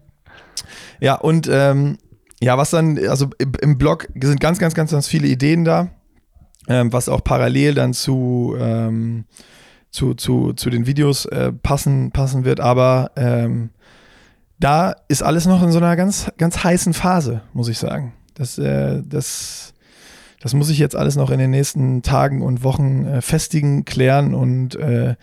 ja, 1.00 1.14
und 1.14 1.48
ähm, 1.50 1.98
ja, 2.40 2.58
was 2.58 2.70
dann, 2.70 2.98
also 3.08 3.30
im 3.60 3.78
Blog 3.78 4.08
sind 4.20 4.40
ganz, 4.40 4.58
ganz, 4.58 4.74
ganz, 4.74 4.90
ganz 4.90 5.08
viele 5.08 5.26
Ideen 5.26 5.64
da, 5.64 5.88
ähm, 6.68 6.92
was 6.92 7.08
auch 7.08 7.24
parallel 7.24 7.74
dann 7.74 7.94
zu, 7.94 8.56
ähm, 8.58 9.24
zu, 9.90 10.14
zu, 10.14 10.52
zu 10.52 10.70
den 10.70 10.86
Videos 10.86 11.26
äh, 11.26 11.52
passen, 11.52 12.10
passen 12.12 12.44
wird. 12.44 12.60
Aber 12.60 13.12
ähm, 13.16 13.70
da 14.58 14.94
ist 15.08 15.22
alles 15.22 15.46
noch 15.46 15.62
in 15.62 15.72
so 15.72 15.78
einer 15.78 15.96
ganz, 15.96 16.30
ganz 16.38 16.62
heißen 16.62 16.92
Phase, 16.92 17.42
muss 17.52 17.68
ich 17.68 17.78
sagen. 17.78 18.12
Das, 18.34 18.58
äh, 18.58 19.02
das, 19.04 19.74
das 20.40 20.54
muss 20.54 20.70
ich 20.70 20.78
jetzt 20.78 20.96
alles 20.96 21.16
noch 21.16 21.30
in 21.30 21.38
den 21.38 21.50
nächsten 21.50 22.02
Tagen 22.02 22.42
und 22.42 22.62
Wochen 22.62 23.06
äh, 23.06 23.20
festigen, 23.22 23.84
klären 23.84 24.34
und 24.34 24.74
äh, 24.76 25.16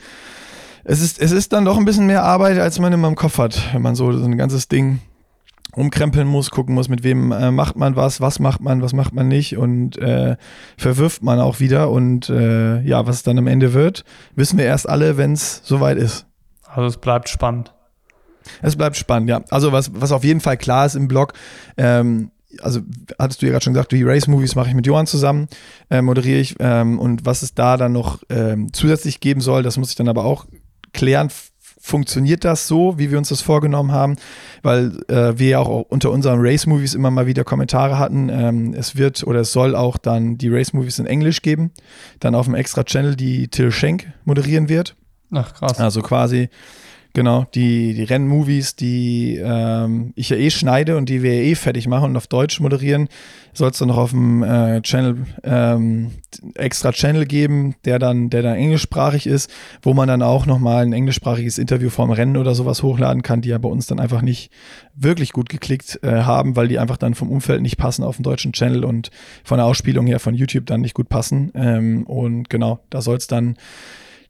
es 0.84 1.02
ist, 1.02 1.22
es 1.22 1.31
ist 1.31 1.53
dann 1.53 1.65
doch 1.65 1.77
ein 1.77 1.85
bisschen 1.85 2.07
mehr 2.07 2.23
Arbeit, 2.23 2.60
als 2.60 2.80
man 2.80 2.91
immer 2.91 3.07
im 3.07 3.15
Kopf 3.15 3.38
hat, 3.38 3.73
wenn 3.73 3.81
man 3.81 3.95
so, 3.95 4.11
so 4.11 4.26
ein 4.26 4.38
ganzes 4.38 4.68
Ding 4.68 4.99
umkrempeln 5.76 6.27
muss, 6.27 6.52
gucken 6.52 6.76
muss, 6.76 6.90
mit 6.90 7.03
wem 7.03 7.31
äh, 7.31 7.52
macht 7.52 7.76
man 7.76 7.95
was, 7.95 8.22
was 8.22 8.40
macht 8.40 8.61
man, 8.61 8.81
was 8.81 8.94
macht 8.94 9.14
man 9.14 9.27
nicht 9.27 9.57
und 9.57 9.98
äh, 9.98 10.35
verwirft 10.77 11.23
man 11.23 11.40
auch 11.40 11.60
wieder 11.60 11.90
und 11.90 12.30
äh, 12.30 12.81
ja, 12.81 13.07
was 13.07 13.18
es 13.18 13.23
dann 13.23 13.38
am 13.38 13.48
Ende 13.48 13.73
wird, 13.73 14.03
wissen 14.35 14.57
wir 14.57 14.65
erst 14.65 14.88
alle, 14.88 15.18
wenn 15.18 15.34
es 15.34 15.61
soweit 15.64 15.98
ist. 15.98 16.27
Also 16.68 16.88
es 16.88 16.98
bleibt 16.98 17.30
spannend. 17.30 17.73
Es 18.61 18.76
bleibt 18.76 18.98
spannend, 18.98 19.30
ja. 19.30 19.41
Also 19.49 19.72
was, 19.72 19.91
was 19.94 20.11
auf 20.11 20.23
jeden 20.23 20.41
Fall 20.41 20.57
klar 20.57 20.85
ist 20.85 20.95
im 20.95 21.07
Blog, 21.07 21.34
ähm, 21.77 22.31
also 22.61 22.81
hattest 23.19 23.41
du 23.41 23.45
ja 23.45 23.51
gerade 23.51 23.63
schon 23.63 23.73
gesagt, 23.73 23.91
die 23.91 24.03
Race-Movies 24.03 24.55
mache 24.55 24.69
ich 24.69 24.75
mit 24.75 24.85
Johann 24.85 25.07
zusammen, 25.07 25.47
äh, 25.89 26.01
moderiere 26.01 26.39
ich 26.39 26.55
ähm, 26.59 26.99
und 26.99 27.25
was 27.25 27.41
es 27.41 27.53
da 27.53 27.77
dann 27.77 27.93
noch 27.93 28.19
ähm, 28.30 28.71
zusätzlich 28.73 29.19
geben 29.19 29.41
soll, 29.41 29.63
das 29.63 29.77
muss 29.77 29.89
ich 29.89 29.95
dann 29.95 30.09
aber 30.09 30.25
auch 30.25 30.45
klären, 30.93 31.30
funktioniert 31.85 32.45
das 32.45 32.65
so, 32.65 32.97
wie 32.97 33.11
wir 33.11 33.17
uns 33.17 33.27
das 33.27 33.41
vorgenommen 33.41 33.91
haben, 33.91 34.15
weil 34.61 35.03
äh, 35.09 35.38
wir 35.38 35.49
ja 35.49 35.59
auch 35.59 35.81
unter 35.89 36.11
unseren 36.11 36.39
Race-Movies 36.39 36.93
immer 36.93 37.11
mal 37.11 37.27
wieder 37.27 37.43
Kommentare 37.43 37.99
hatten. 37.99 38.30
Ähm, 38.30 38.73
es 38.73 38.95
wird 38.95 39.21
oder 39.27 39.41
es 39.41 39.51
soll 39.51 39.75
auch 39.75 39.97
dann 39.97 40.38
die 40.38 40.47
Race-Movies 40.47 40.99
in 40.99 41.05
Englisch 41.05 41.41
geben, 41.41 41.71
dann 42.21 42.35
auf 42.35 42.45
dem 42.45 42.55
extra 42.55 42.85
Channel, 42.85 43.17
die 43.17 43.49
Till 43.49 43.69
Schenk 43.69 44.13
moderieren 44.23 44.69
wird. 44.69 44.95
Ach 45.31 45.53
krass. 45.53 45.77
Also 45.77 46.01
quasi 46.01 46.49
Genau, 47.15 47.45
die, 47.53 47.94
die 47.94 48.06
Rennmovies, 48.06 48.76
die 48.76 49.40
ähm, 49.40 50.14
ich 50.15 50.30
ja 50.30 50.35
eh 50.35 50.49
schneide 50.49 50.98
und 50.98 51.10
die 51.10 51.22
wir 51.22 51.35
ja 51.35 51.44
eh 51.44 51.53
fertig 51.53 51.88
machen 51.88 52.06
und 52.06 52.18
auf 52.18 52.26
Deutsch 52.26 52.60
moderieren, 52.60 53.07
soll 53.53 53.69
es 53.69 53.77
dann 53.77 53.90
noch 53.90 53.98
auf 53.98 54.10
dem 54.10 54.41
äh, 54.41 54.81
Channel 54.81 55.18
ähm, 55.44 56.10
extra 56.56 56.91
Channel 56.91 57.27
geben, 57.27 57.76
der 57.85 57.99
dann, 57.99 58.31
der 58.31 58.41
dann 58.41 58.56
englischsprachig 58.56 59.27
ist, 59.27 59.52
wo 59.84 59.94
man 59.94 60.07
dann 60.07 60.23
auch 60.23 60.48
nochmal 60.48 60.84
ein 60.84 60.91
englischsprachiges 60.91 61.60
Interview 61.60 61.91
vorm 61.91 62.10
Rennen 62.10 62.35
oder 62.35 62.56
sowas 62.56 62.81
hochladen 62.81 63.22
kann, 63.22 63.41
die 63.41 63.49
ja 63.49 63.60
bei 63.60 63.69
uns 63.69 63.85
dann 63.85 63.99
einfach 63.99 64.23
nicht 64.23 64.52
wirklich 64.95 65.34
gut 65.34 65.49
geklickt 65.49 65.99
äh, 66.02 66.23
haben, 66.23 66.56
weil 66.56 66.68
die 66.68 66.80
einfach 66.80 66.98
dann 66.98 67.14
vom 67.14 67.30
Umfeld 67.30 67.61
nicht 67.61 67.77
passen 67.77 68.03
auf 68.03 68.15
dem 68.15 68.23
deutschen 68.23 68.53
Channel 68.53 68.84
und 68.84 69.11
von 69.44 69.60
der 69.60 69.68
Ausspielung 69.68 70.07
her 70.07 70.19
von 70.19 70.34
YouTube 70.34 70.65
dann 70.65 70.81
nicht 70.81 70.95
gut 70.95 71.10
passen. 71.10 71.52
Ähm, 71.53 72.07
und 72.07 72.49
genau, 72.49 72.80
da 72.90 73.02
soll 73.02 73.18
es 73.18 73.27
dann 73.27 73.56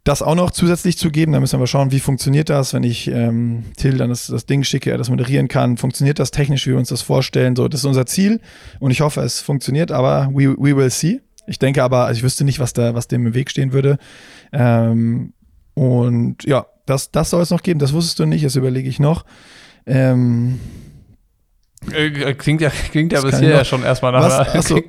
das 0.03 0.21
auch 0.21 0.35
noch 0.35 0.51
zusätzlich 0.51 0.97
zu 0.97 1.11
geben. 1.11 1.31
Da 1.31 1.39
müssen 1.39 1.59
wir 1.59 1.67
schauen, 1.67 1.91
wie 1.91 1.99
funktioniert 1.99 2.49
das, 2.49 2.73
wenn 2.73 2.83
ich 2.83 3.07
ähm, 3.07 3.63
Till 3.77 3.97
dann 3.97 4.09
das, 4.09 4.27
das 4.27 4.45
Ding 4.45 4.63
schicke, 4.63 4.91
er 4.91 4.97
das 4.97 5.09
moderieren 5.09 5.47
kann. 5.47 5.77
Funktioniert 5.77 6.19
das 6.19 6.31
technisch, 6.31 6.67
wie 6.67 6.71
wir 6.71 6.77
uns 6.77 6.89
das 6.89 7.01
vorstellen? 7.01 7.55
So, 7.55 7.67
das 7.67 7.81
ist 7.81 7.85
unser 7.85 8.05
Ziel 8.05 8.41
und 8.79 8.91
ich 8.91 9.01
hoffe, 9.01 9.21
es 9.21 9.39
funktioniert, 9.39 9.91
aber 9.91 10.29
we, 10.33 10.55
we 10.57 10.75
will 10.75 10.89
see. 10.89 11.21
Ich 11.47 11.59
denke 11.59 11.83
aber, 11.83 12.05
also 12.05 12.17
ich 12.17 12.23
wüsste 12.23 12.43
nicht, 12.43 12.59
was 12.59 12.73
da, 12.73 12.95
was 12.95 13.07
dem 13.07 13.27
im 13.27 13.33
Weg 13.33 13.49
stehen 13.49 13.73
würde. 13.73 13.97
Ähm, 14.51 15.33
und 15.73 16.43
ja, 16.43 16.65
das, 16.85 17.11
das 17.11 17.29
soll 17.29 17.41
es 17.41 17.49
noch 17.49 17.63
geben. 17.63 17.79
Das 17.79 17.93
wusstest 17.93 18.19
du 18.19 18.25
nicht, 18.25 18.45
das 18.45 18.55
überlege 18.55 18.89
ich 18.89 18.99
noch. 18.99 19.25
Ähm, 19.85 20.59
äh, 20.59 20.82
klingt 22.37 22.61
ja, 22.61 22.69
klingt 22.91 23.13
ja 23.13 23.21
bisher 23.21 23.49
ja 23.49 23.65
schon 23.65 23.83
erstmal 23.83 24.11
nach. 24.11 24.23
Was? 24.23 24.71
Einer, 24.71 24.83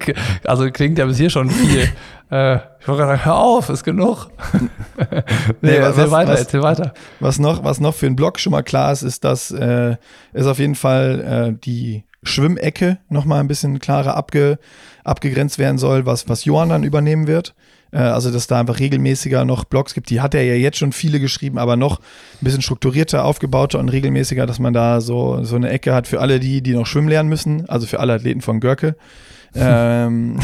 also 0.44 0.70
klingt 0.70 0.98
ja 0.98 1.06
bis 1.06 1.16
hier 1.16 1.30
schon 1.30 1.50
viel. 1.50 1.88
äh, 2.30 2.56
ich 2.56 2.88
wollte 2.88 3.02
gerade 3.02 3.12
sagen, 3.12 3.24
hör 3.24 3.36
auf, 3.36 3.68
ist 3.68 3.84
genug. 3.84 4.28
nee, 5.00 5.18
nee 5.62 5.76
erzähl 5.76 6.04
was, 6.04 6.10
weiter, 6.10 6.32
was, 6.32 6.40
erzähl 6.40 6.62
weiter. 6.62 6.94
Was 7.20 7.38
noch, 7.38 7.64
was 7.64 7.80
noch 7.80 7.94
für 7.94 8.06
einen 8.06 8.16
Blog 8.16 8.38
schon 8.38 8.52
mal 8.52 8.62
klar 8.62 8.92
ist, 8.92 9.02
ist, 9.02 9.24
dass 9.24 9.50
äh, 9.50 9.96
es 10.32 10.46
auf 10.46 10.58
jeden 10.58 10.74
Fall 10.74 11.54
äh, 11.54 11.58
die 11.64 12.04
Schwimmecke 12.22 12.98
nochmal 13.08 13.40
ein 13.40 13.48
bisschen 13.48 13.78
klarer 13.78 14.16
abge, 14.16 14.58
abgegrenzt 15.04 15.58
werden 15.58 15.78
soll, 15.78 16.06
was, 16.06 16.28
was 16.28 16.44
Johann 16.44 16.70
dann 16.70 16.84
übernehmen 16.84 17.26
wird. 17.26 17.54
Äh, 17.94 17.98
also, 17.98 18.32
dass 18.32 18.48
da 18.48 18.58
einfach 18.58 18.80
regelmäßiger 18.80 19.44
noch 19.44 19.64
Blogs 19.64 19.94
gibt. 19.94 20.10
Die 20.10 20.20
hat 20.20 20.34
er 20.34 20.42
ja 20.42 20.54
jetzt 20.54 20.78
schon 20.78 20.92
viele 20.92 21.20
geschrieben, 21.20 21.58
aber 21.58 21.76
noch 21.76 22.00
ein 22.00 22.44
bisschen 22.44 22.60
strukturierter, 22.60 23.24
aufgebauter 23.24 23.78
und 23.78 23.88
regelmäßiger, 23.88 24.46
dass 24.46 24.58
man 24.58 24.72
da 24.72 25.00
so, 25.00 25.44
so 25.44 25.54
eine 25.54 25.70
Ecke 25.70 25.94
hat 25.94 26.08
für 26.08 26.20
alle 26.20 26.40
die, 26.40 26.60
die 26.60 26.74
noch 26.74 26.86
schwimmen 26.86 27.08
lernen 27.08 27.28
müssen. 27.28 27.68
Also 27.68 27.86
für 27.86 28.00
alle 28.00 28.14
Athleten 28.14 28.40
von 28.40 28.58
Görke. 28.58 28.96
ähm, 29.54 30.40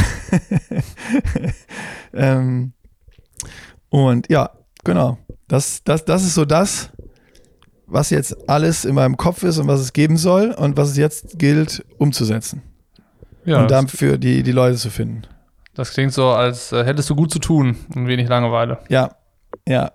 ähm, 2.15 2.73
und 3.89 4.31
ja, 4.31 4.51
genau. 4.85 5.19
Das, 5.49 5.83
das, 5.83 6.05
das 6.05 6.23
ist 6.23 6.35
so 6.35 6.45
das, 6.45 6.91
was 7.89 8.11
jetzt 8.11 8.49
alles 8.49 8.85
in 8.85 8.95
meinem 8.95 9.17
Kopf 9.17 9.43
ist 9.43 9.59
und 9.59 9.67
was 9.67 9.81
es 9.81 9.93
geben 9.93 10.17
soll 10.17 10.53
und 10.53 10.77
was 10.77 10.91
es 10.91 10.97
jetzt 10.97 11.41
gilt 11.41 11.85
umzusetzen. 11.99 12.63
Ja, 13.45 13.63
und 13.63 13.71
dafür 13.73 14.19
die, 14.19 14.45
die 14.45 14.53
Leute 14.53 14.77
zu 14.77 14.91
finden. 14.91 15.23
Das 15.81 15.95
klingt 15.95 16.13
so, 16.13 16.29
als 16.29 16.73
äh, 16.73 16.85
hättest 16.85 17.09
du 17.09 17.17
gut 17.17 17.33
zu 17.33 17.39
tun 17.39 17.75
und 17.95 18.07
wenig 18.07 18.29
Langeweile. 18.29 18.81
Ja, 18.91 19.13
ja, 19.67 19.93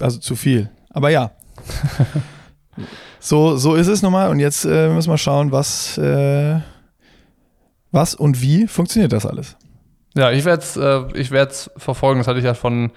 also 0.00 0.18
zu 0.18 0.34
viel. 0.34 0.68
Aber 0.90 1.10
ja. 1.10 1.30
so, 3.20 3.56
so 3.56 3.76
ist 3.76 3.86
es 3.86 4.02
nochmal. 4.02 4.30
Und 4.30 4.40
jetzt 4.40 4.64
äh, 4.64 4.88
müssen 4.88 5.10
wir 5.10 5.18
schauen, 5.18 5.52
was, 5.52 5.96
äh, 5.96 6.58
was 7.92 8.16
und 8.16 8.42
wie 8.42 8.66
funktioniert 8.66 9.12
das 9.12 9.24
alles. 9.24 9.56
Ja, 10.16 10.32
ich 10.32 10.44
werde 10.44 10.60
es 10.60 10.76
äh, 10.76 11.68
verfolgen. 11.76 12.18
Das 12.18 12.26
hatte 12.26 12.40
ich 12.40 12.44
ja 12.44 12.54
von, 12.54 12.90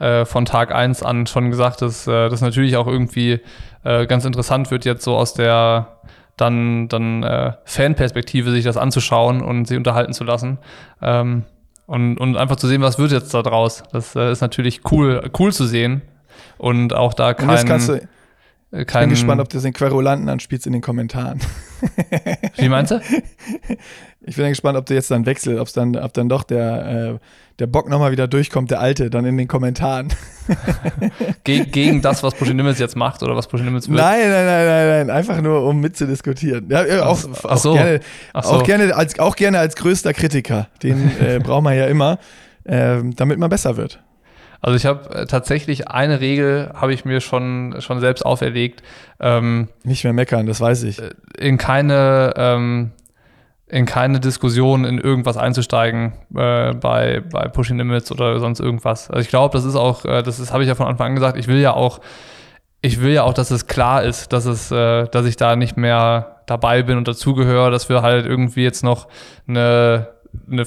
äh, 0.00 0.24
von 0.24 0.46
Tag 0.46 0.74
1 0.74 1.04
an 1.04 1.28
schon 1.28 1.48
gesagt, 1.48 1.80
dass 1.80 2.08
äh, 2.08 2.28
das 2.28 2.40
natürlich 2.40 2.76
auch 2.76 2.88
irgendwie 2.88 3.38
äh, 3.84 4.08
ganz 4.08 4.24
interessant 4.24 4.72
wird, 4.72 4.84
jetzt 4.84 5.04
so 5.04 5.16
aus 5.16 5.32
der 5.32 6.00
dann, 6.36 6.88
dann 6.88 7.22
äh, 7.22 7.52
Fanperspektive 7.64 8.50
sich 8.50 8.64
das 8.64 8.76
anzuschauen 8.76 9.42
und 9.42 9.66
sie 9.68 9.76
unterhalten 9.76 10.12
zu 10.12 10.24
lassen. 10.24 10.58
Ähm, 11.00 11.44
und, 11.88 12.18
und 12.18 12.36
einfach 12.36 12.56
zu 12.56 12.68
sehen, 12.68 12.82
was 12.82 12.98
wird 12.98 13.12
jetzt 13.12 13.32
da 13.32 13.42
draus. 13.42 13.82
Das 13.92 14.14
äh, 14.14 14.30
ist 14.30 14.42
natürlich 14.42 14.82
cool, 14.92 15.30
cool 15.38 15.52
zu 15.54 15.66
sehen. 15.66 16.02
Und 16.58 16.92
auch 16.94 17.14
da 17.14 17.32
kein. 17.32 17.48
Und 17.48 17.64
kannst 17.64 17.88
du, 17.88 17.94
ich 18.70 18.86
bin 18.86 19.08
gespannt, 19.08 19.40
ob 19.40 19.48
du 19.48 19.58
den 19.58 19.72
Querulanten 19.72 20.28
anspielst 20.28 20.66
in 20.66 20.74
den 20.74 20.82
Kommentaren. 20.82 21.40
Wie 22.56 22.68
meinst 22.68 22.90
du? 22.90 23.00
Ich 24.20 24.34
bin 24.34 24.48
gespannt, 24.48 24.76
ob 24.76 24.84
du 24.86 24.94
jetzt 24.94 25.10
dann 25.12 25.26
wechselst, 25.26 25.60
ob 25.60 25.72
dann, 25.72 25.96
ob 25.96 26.12
dann 26.12 26.28
doch 26.28 26.42
der, 26.42 27.12
äh, 27.14 27.18
der 27.60 27.68
Bock 27.68 27.88
nochmal 27.88 28.10
wieder 28.10 28.26
durchkommt, 28.26 28.70
der 28.70 28.80
alte, 28.80 29.10
dann 29.10 29.24
in 29.24 29.36
den 29.36 29.46
Kommentaren. 29.46 30.08
Ge 31.44 31.64
gegen 31.66 32.02
das, 32.02 32.24
was 32.24 32.34
Pushinimitz 32.34 32.80
jetzt 32.80 32.96
macht 32.96 33.22
oder 33.22 33.36
was 33.36 33.46
Pushinimitz 33.46 33.88
wird? 33.88 34.00
Nein, 34.00 34.28
nein, 34.28 34.44
nein, 34.44 34.66
nein, 34.66 34.88
nein, 34.88 35.10
einfach 35.10 35.40
nur, 35.40 35.64
um 35.64 35.80
mitzudiskutieren. 35.80 36.68
Ja, 36.68 37.06
auch, 37.06 37.18
ach, 37.32 37.44
ach 37.44 37.58
so. 37.58 37.70
auch, 37.70 37.74
gerne, 37.76 38.00
ach 38.32 38.44
so. 38.44 38.50
auch, 38.50 38.62
gerne 38.64 38.96
als, 38.96 39.18
auch 39.20 39.36
gerne 39.36 39.60
als 39.60 39.76
größter 39.76 40.12
Kritiker. 40.12 40.66
Den 40.82 41.12
äh, 41.20 41.38
braucht 41.38 41.62
man 41.62 41.76
ja 41.76 41.86
immer, 41.86 42.18
äh, 42.64 42.98
damit 43.14 43.38
man 43.38 43.50
besser 43.50 43.76
wird. 43.76 44.02
Also 44.60 44.76
ich 44.76 44.86
habe 44.86 45.14
äh, 45.14 45.26
tatsächlich 45.26 45.88
eine 45.88 46.20
Regel, 46.20 46.72
habe 46.74 46.92
ich 46.92 47.04
mir 47.04 47.20
schon, 47.20 47.76
schon 47.78 48.00
selbst 48.00 48.26
auferlegt. 48.26 48.82
Ähm, 49.20 49.68
Nicht 49.84 50.02
mehr 50.02 50.12
meckern, 50.12 50.46
das 50.46 50.60
weiß 50.60 50.82
ich. 50.82 51.00
Äh, 51.00 51.10
in 51.38 51.58
keine, 51.58 52.34
ähm, 52.36 52.90
in 53.68 53.86
keine 53.86 54.20
Diskussion 54.20 54.84
in 54.84 54.98
irgendwas 54.98 55.36
einzusteigen 55.36 56.12
äh, 56.34 56.74
bei, 56.74 57.22
bei 57.30 57.48
Pushing 57.48 57.78
Limits 57.78 58.10
oder 58.10 58.38
sonst 58.40 58.60
irgendwas. 58.60 59.10
Also 59.10 59.20
ich 59.20 59.28
glaube, 59.28 59.56
das 59.56 59.64
ist 59.64 59.76
auch, 59.76 60.04
äh, 60.04 60.22
das 60.22 60.52
habe 60.52 60.62
ich 60.62 60.68
ja 60.68 60.74
von 60.74 60.86
Anfang 60.86 61.08
an 61.08 61.14
gesagt, 61.14 61.38
ich 61.38 61.48
will 61.48 61.58
ja 61.58 61.74
auch, 61.74 62.00
ich 62.80 63.00
will 63.00 63.12
ja 63.12 63.24
auch, 63.24 63.34
dass 63.34 63.50
es 63.50 63.66
klar 63.66 64.02
ist, 64.02 64.32
dass 64.32 64.46
es, 64.46 64.70
äh, 64.70 65.06
dass 65.08 65.26
ich 65.26 65.36
da 65.36 65.56
nicht 65.56 65.76
mehr 65.76 66.42
dabei 66.46 66.82
bin 66.82 66.96
und 66.96 67.08
dazugehöre, 67.08 67.70
dass 67.70 67.88
wir 67.88 68.02
halt 68.02 68.24
irgendwie 68.24 68.62
jetzt 68.62 68.82
noch 68.82 69.08
eine 69.46 70.08
eine, 70.50 70.64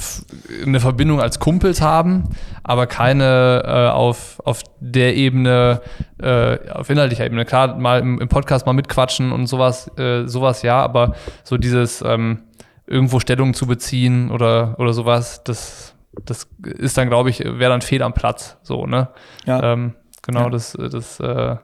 eine 0.65 0.79
Verbindung 0.79 1.21
als 1.21 1.39
Kumpels 1.39 1.81
haben, 1.81 2.29
aber 2.63 2.87
keine 2.87 3.63
äh, 3.65 3.89
auf, 3.89 4.41
auf 4.43 4.63
der 4.79 5.15
Ebene, 5.15 5.81
äh, 6.21 6.57
auf 6.71 6.89
inhaltlicher 6.89 7.25
Ebene. 7.25 7.45
Klar, 7.45 7.77
mal 7.77 7.99
im, 7.99 8.19
im, 8.19 8.27
Podcast 8.27 8.65
mal 8.65 8.73
mitquatschen 8.73 9.31
und 9.31 9.47
sowas, 9.47 9.89
äh, 9.97 10.27
sowas 10.27 10.61
ja, 10.61 10.81
aber 10.81 11.15
so 11.43 11.57
dieses 11.57 12.01
ähm, 12.01 12.43
irgendwo 12.91 13.19
Stellung 13.19 13.53
zu 13.53 13.65
beziehen 13.65 14.31
oder, 14.31 14.75
oder 14.77 14.93
sowas, 14.93 15.43
das, 15.43 15.95
das 16.25 16.47
ist 16.63 16.97
dann, 16.97 17.07
glaube 17.07 17.29
ich, 17.29 17.39
wäre 17.39 17.71
dann 17.71 17.81
fehl 17.81 18.03
am 18.03 18.13
Platz. 18.13 18.57
So, 18.63 18.85
ne? 18.85 19.09
Ja. 19.45 19.73
Ähm, 19.73 19.95
genau, 20.21 20.43
ja. 20.43 20.49
das, 20.49 20.73
das 20.73 21.19
äh, 21.21 21.55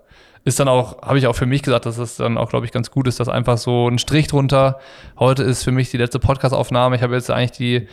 ist 0.45 0.59
dann 0.59 0.69
auch, 0.69 1.01
habe 1.01 1.17
ich 1.17 1.27
auch 1.27 1.35
für 1.35 1.45
mich 1.45 1.63
gesagt, 1.63 1.85
dass 1.85 1.97
es 1.97 2.15
dann 2.15 2.37
auch, 2.37 2.49
glaube 2.49 2.65
ich, 2.65 2.71
ganz 2.71 2.89
gut 2.89 3.07
ist, 3.07 3.19
dass 3.19 3.27
einfach 3.27 3.57
so 3.57 3.89
ein 3.89 3.99
Strich 3.99 4.27
drunter. 4.27 4.79
Heute 5.19 5.43
ist 5.43 5.63
für 5.63 5.73
mich 5.73 5.91
die 5.91 5.97
letzte 5.97 6.19
Podcast-Aufnahme. 6.19 6.95
Ich 6.95 7.01
habe 7.01 7.15
jetzt 7.15 7.29
eigentlich 7.29 7.51
die, 7.51 7.87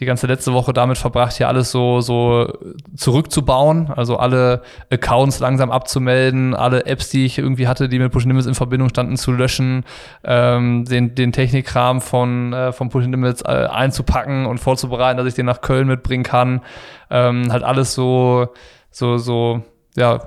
die 0.00 0.06
ganze 0.06 0.26
letzte 0.26 0.54
Woche 0.54 0.72
damit 0.72 0.96
verbracht, 0.96 1.36
hier 1.36 1.48
alles 1.48 1.70
so, 1.70 2.00
so 2.00 2.50
zurückzubauen. 2.96 3.92
Also 3.94 4.16
alle 4.16 4.62
Accounts 4.90 5.40
langsam 5.40 5.70
abzumelden, 5.70 6.54
alle 6.54 6.86
Apps, 6.86 7.10
die 7.10 7.26
ich 7.26 7.36
irgendwie 7.36 7.68
hatte, 7.68 7.88
die 7.90 7.98
mit 7.98 8.10
Push 8.10 8.24
Limits 8.24 8.46
in 8.46 8.54
Verbindung 8.54 8.88
standen, 8.88 9.18
zu 9.18 9.30
löschen, 9.30 9.84
ähm, 10.24 10.86
den, 10.86 11.14
den 11.14 11.32
Technikkram 11.32 12.00
von, 12.00 12.54
äh, 12.54 12.72
von 12.72 12.88
Push 12.88 13.04
Limits 13.04 13.42
äh, 13.42 13.68
einzupacken 13.70 14.46
und 14.46 14.58
vorzubereiten, 14.58 15.18
dass 15.18 15.26
ich 15.26 15.34
den 15.34 15.46
nach 15.46 15.60
Köln 15.60 15.86
mitbringen 15.86 16.24
kann. 16.24 16.62
Ähm, 17.10 17.52
halt 17.52 17.62
alles 17.62 17.94
so, 17.94 18.48
so, 18.90 19.18
so 19.18 19.62
ja, 19.96 20.20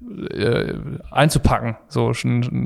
äh, 0.00 0.74
einzupacken, 1.10 1.76
so 1.88 2.12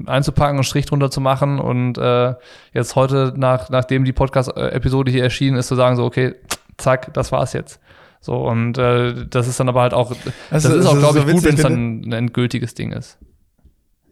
einzupacken, 0.07 0.57
einen 0.57 0.65
Strich 0.65 0.87
drunter 0.87 1.11
zu 1.11 1.21
machen 1.21 1.59
und 1.59 1.97
äh, 1.99 2.35
jetzt 2.73 2.95
heute, 2.95 3.33
nach, 3.37 3.71
nachdem 3.71 4.05
die 4.05 4.13
Podcast-Episode 4.13 5.11
hier 5.11 5.23
erschienen 5.23 5.57
ist, 5.57 5.69
zu 5.69 5.75
sagen, 5.75 5.97
so, 5.97 6.05
okay, 6.05 6.35
zack, 6.77 7.15
das 7.15 7.33
war's 7.33 7.53
jetzt. 7.53 7.81
So, 8.21 8.37
und 8.37 8.79
äh, 8.79 9.27
das 9.29 9.49
ist 9.49 9.59
dann 9.59 9.69
aber 9.69 9.83
halt 9.83 9.95
auch, 9.95 10.13
das 10.13 10.65
Also, 10.67 10.77
ist 10.77 10.87
auch, 10.87 10.95
ist 10.95 11.01
glaube 11.01 11.21
so 11.21 11.27
ich, 11.27 11.35
gut, 11.35 11.45
wenn 11.45 11.55
es 11.55 11.63
dann 11.63 12.01
ein 12.03 12.13
endgültiges 12.13 12.75
Ding 12.75 12.93
ist. 12.93 13.19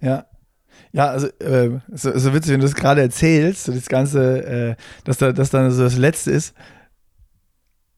Ja. 0.01 0.26
Ja, 0.92 1.06
also 1.06 1.28
äh, 1.38 1.78
so, 1.92 2.18
so 2.18 2.34
witzig, 2.34 2.52
wenn 2.52 2.60
du 2.60 2.66
das 2.66 2.74
gerade 2.74 3.02
erzählst, 3.02 3.64
so 3.64 3.72
das 3.72 3.86
Ganze, 3.86 4.44
äh, 4.44 4.76
dass 5.05 5.18
da, 5.18 5.32
dass 5.32 5.51
dann 5.51 5.70
so 5.70 5.84
das 5.84 5.97
Letzte 5.97 6.32
ist. 6.32 6.55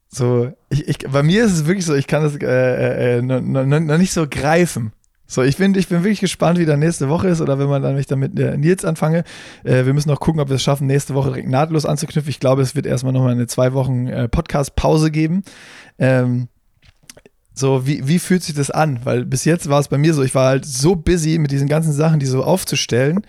So, 0.09 0.51
ich, 0.69 0.87
ich, 0.87 0.97
bei 0.99 1.23
mir 1.23 1.43
ist 1.45 1.53
es 1.53 1.65
wirklich 1.65 1.85
so, 1.85 1.95
ich 1.95 2.05
kann 2.05 2.21
das 2.21 2.35
äh, 2.35 3.17
äh, 3.17 3.21
noch, 3.23 3.41
noch, 3.41 3.79
noch 3.79 3.97
nicht 3.97 4.13
so 4.13 4.27
greifen. 4.29 4.93
So, 5.25 5.41
ich 5.41 5.57
bin, 5.57 5.73
ich 5.75 5.87
bin 5.87 6.03
wirklich 6.03 6.19
gespannt, 6.19 6.59
wie 6.59 6.65
dann 6.65 6.79
nächste 6.79 7.09
Woche 7.09 7.29
ist 7.29 7.41
oder 7.41 7.57
wenn 7.57 7.67
man 7.67 7.81
dann, 7.81 7.93
wenn 7.93 7.99
ich 7.99 8.07
dann 8.07 8.19
mit 8.19 8.37
äh, 8.37 8.57
Nils 8.57 8.83
anfange. 8.85 9.23
Äh, 9.63 9.85
wir 9.85 9.93
müssen 9.93 10.09
noch 10.09 10.19
gucken, 10.19 10.41
ob 10.41 10.49
wir 10.49 10.57
es 10.57 10.63
schaffen, 10.63 10.85
nächste 10.85 11.13
Woche 11.15 11.29
direkt 11.29 11.49
nahtlos 11.49 11.85
anzuknüpfen. 11.85 12.29
Ich 12.29 12.39
glaube, 12.39 12.61
es 12.61 12.75
wird 12.75 12.85
erstmal 12.85 13.13
nochmal 13.13 13.31
eine 13.31 13.47
zwei 13.47 13.73
Wochen 13.73 14.07
äh, 14.07 14.27
Podcast-Pause 14.27 15.11
geben. 15.11 15.43
Ähm, 15.97 16.49
so, 17.55 17.87
wie, 17.87 18.07
wie 18.07 18.19
fühlt 18.19 18.43
sich 18.43 18.55
das 18.55 18.71
an? 18.71 18.99
Weil 19.03 19.25
bis 19.25 19.45
jetzt 19.45 19.69
war 19.69 19.79
es 19.79 19.87
bei 19.87 19.97
mir 19.97 20.13
so, 20.13 20.23
ich 20.23 20.35
war 20.35 20.49
halt 20.49 20.65
so 20.65 20.95
busy 20.95 21.37
mit 21.37 21.51
diesen 21.51 21.67
ganzen 21.67 21.93
Sachen, 21.93 22.19
die 22.19 22.25
so 22.25 22.43
aufzustellen. 22.43 23.21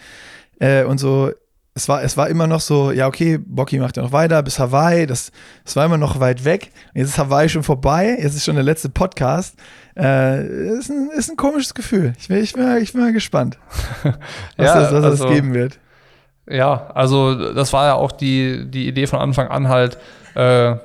Äh, 0.58 0.84
und 0.84 0.98
so, 0.98 1.30
es 1.76 1.88
war, 1.88 2.02
es 2.04 2.16
war 2.16 2.28
immer 2.28 2.46
noch 2.46 2.60
so, 2.60 2.92
ja, 2.92 3.08
okay, 3.08 3.36
Bocky 3.38 3.78
macht 3.80 3.96
ja 3.96 4.04
noch 4.04 4.12
weiter 4.12 4.40
bis 4.44 4.60
Hawaii. 4.60 5.06
Das, 5.06 5.32
das 5.64 5.74
war 5.74 5.84
immer 5.84 5.98
noch 5.98 6.20
weit 6.20 6.44
weg. 6.44 6.70
Jetzt 6.94 7.08
ist 7.10 7.18
Hawaii 7.18 7.48
schon 7.48 7.64
vorbei. 7.64 8.16
Jetzt 8.20 8.36
ist 8.36 8.44
schon 8.44 8.54
der 8.54 8.62
letzte 8.64 8.88
Podcast. 8.88 9.56
Äh, 9.96 10.46
ist, 10.78 10.88
ein, 10.90 11.10
ist 11.16 11.30
ein 11.30 11.36
komisches 11.36 11.74
Gefühl. 11.74 12.12
Ich 12.18 12.28
bin, 12.28 12.38
ich 12.42 12.52
bin, 12.52 12.76
ich 12.76 12.92
bin 12.92 13.02
mal 13.02 13.12
gespannt, 13.12 13.58
was, 14.04 14.14
Ja, 14.66 14.80
das, 14.80 14.92
was 14.92 15.04
also- 15.04 15.24
das 15.24 15.34
geben 15.34 15.52
wird. 15.54 15.78
Ja, 16.48 16.88
also 16.94 17.54
das 17.54 17.72
war 17.72 17.86
ja 17.86 17.94
auch 17.94 18.12
die, 18.12 18.70
die 18.70 18.86
Idee 18.86 19.06
von 19.06 19.18
Anfang 19.18 19.48
an 19.48 19.68
halt, 19.68 19.96
äh, 20.34 20.76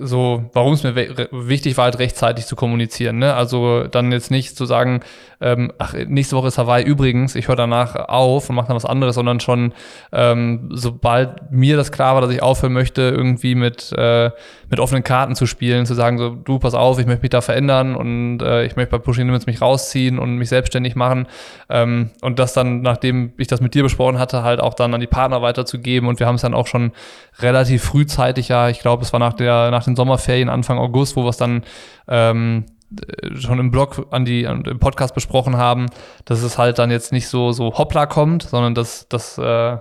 so, 0.00 0.44
warum 0.52 0.74
es 0.74 0.82
mir 0.82 0.94
wichtig 0.94 1.76
war, 1.76 1.84
halt 1.84 1.98
rechtzeitig 1.98 2.46
zu 2.46 2.56
kommunizieren. 2.56 3.18
Ne? 3.18 3.34
Also 3.34 3.84
dann 3.84 4.12
jetzt 4.12 4.30
nicht 4.30 4.56
zu 4.56 4.66
sagen, 4.66 5.00
ähm, 5.40 5.72
ach, 5.78 5.94
nächste 6.06 6.36
Woche 6.36 6.48
ist 6.48 6.58
Hawaii 6.58 6.84
übrigens, 6.84 7.34
ich 7.34 7.48
höre 7.48 7.56
danach 7.56 7.94
auf 8.08 8.48
und 8.48 8.56
mache 8.56 8.68
dann 8.68 8.76
was 8.76 8.86
anderes, 8.86 9.14
sondern 9.14 9.40
schon, 9.40 9.72
ähm, 10.12 10.70
sobald 10.72 11.50
mir 11.50 11.76
das 11.76 11.92
klar 11.92 12.14
war, 12.14 12.22
dass 12.22 12.30
ich 12.30 12.42
aufhören 12.42 12.72
möchte, 12.72 13.02
irgendwie 13.02 13.54
mit, 13.54 13.92
äh, 13.92 14.30
mit 14.70 14.80
offenen 14.80 15.04
Karten 15.04 15.34
zu 15.34 15.46
spielen, 15.46 15.84
zu 15.84 15.94
sagen, 15.94 16.18
so, 16.18 16.30
du, 16.30 16.58
pass 16.58 16.74
auf, 16.74 16.98
ich 16.98 17.06
möchte 17.06 17.22
mich 17.22 17.30
da 17.30 17.40
verändern 17.42 17.94
und 17.94 18.40
äh, 18.40 18.64
ich 18.64 18.76
möchte 18.76 18.92
bei 18.92 18.98
Pushing 18.98 19.26
Limits 19.26 19.46
mich 19.46 19.60
rausziehen 19.60 20.18
und 20.18 20.36
mich 20.36 20.48
selbstständig 20.48 20.96
machen. 20.96 21.26
Ähm, 21.68 22.10
und 22.22 22.38
das 22.38 22.54
dann, 22.54 22.80
nachdem 22.80 23.32
ich 23.36 23.46
das 23.46 23.60
mit 23.60 23.74
dir 23.74 23.82
besprochen 23.82 24.18
hatte, 24.18 24.42
halt 24.42 24.60
auch 24.60 24.74
dann 24.74 24.94
an 24.94 25.00
die 25.00 25.06
Partner 25.06 25.42
weiterzugeben. 25.42 26.08
Und 26.08 26.18
wir 26.18 26.26
haben 26.26 26.36
es 26.36 26.42
dann 26.42 26.54
auch 26.54 26.66
schon 26.66 26.92
relativ 27.40 27.84
frühzeitig, 27.84 28.48
ja, 28.48 28.68
ich 28.70 28.80
glaube, 28.80 28.95
es 29.02 29.12
war 29.12 29.20
nach, 29.20 29.34
der, 29.34 29.70
nach 29.70 29.84
den 29.84 29.96
Sommerferien, 29.96 30.48
Anfang 30.48 30.78
August, 30.78 31.16
wo 31.16 31.24
wir 31.24 31.30
es 31.30 31.36
dann 31.36 31.62
ähm, 32.08 32.66
äh, 32.90 33.36
schon 33.36 33.58
im 33.58 33.70
Blog 33.70 34.06
an 34.10 34.24
die 34.24 34.46
an, 34.46 34.64
im 34.64 34.78
Podcast 34.78 35.14
besprochen 35.14 35.56
haben, 35.56 35.86
dass 36.24 36.42
es 36.42 36.58
halt 36.58 36.78
dann 36.78 36.90
jetzt 36.90 37.12
nicht 37.12 37.28
so 37.28 37.52
so 37.52 37.76
hoppla 37.78 38.06
kommt, 38.06 38.42
sondern 38.44 38.74
dass 38.74 39.08
dass 39.08 39.38
äh, 39.38 39.78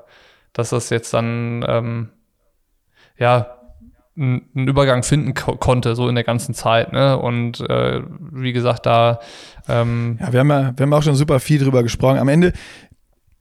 dass 0.53 0.69
das 0.69 0.89
jetzt 0.89 1.13
dann 1.13 1.63
ähm, 1.67 2.09
ja 3.17 3.55
einen 4.17 4.67
Übergang 4.67 5.03
finden 5.03 5.33
ko 5.33 5.57
konnte 5.57 5.93
so 5.95 6.07
in 6.07 6.15
der 6.15 6.23
ganzen 6.23 6.53
Zeit 6.53 6.93
ne 6.93 7.17
und 7.17 7.59
äh, 7.69 8.01
wie 8.31 8.53
gesagt 8.53 8.85
da 8.85 9.19
ähm, 9.67 10.17
Ja, 10.21 10.31
wir 10.31 10.39
haben 10.39 10.49
ja, 10.49 10.73
wir 10.75 10.83
haben 10.83 10.93
auch 10.93 11.03
schon 11.03 11.15
super 11.15 11.39
viel 11.39 11.59
drüber 11.59 11.83
gesprochen. 11.83 12.17
Am 12.17 12.29
Ende, 12.29 12.53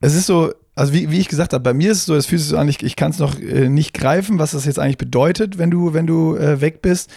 es 0.01 0.15
ist 0.15 0.27
so, 0.27 0.51
also 0.75 0.93
wie, 0.93 1.09
wie 1.09 1.19
ich 1.19 1.29
gesagt 1.29 1.53
habe, 1.53 1.63
bei 1.63 1.73
mir 1.73 1.91
ist 1.91 1.99
es 1.99 2.05
so, 2.05 2.15
es 2.15 2.25
fühlt 2.25 2.41
sich 2.41 2.49
so 2.49 2.57
an, 2.57 2.67
ich, 2.67 2.83
ich 2.83 2.95
kann 2.97 3.11
es 3.11 3.19
noch 3.19 3.39
äh, 3.39 3.69
nicht 3.69 3.93
greifen, 3.93 4.39
was 4.39 4.51
das 4.51 4.65
jetzt 4.65 4.77
eigentlich 4.77 4.97
bedeutet, 4.97 5.57
wenn 5.57 5.71
du, 5.71 5.93
wenn 5.93 6.05
du 6.05 6.35
äh, 6.35 6.59
weg 6.59 6.81
bist. 6.81 7.09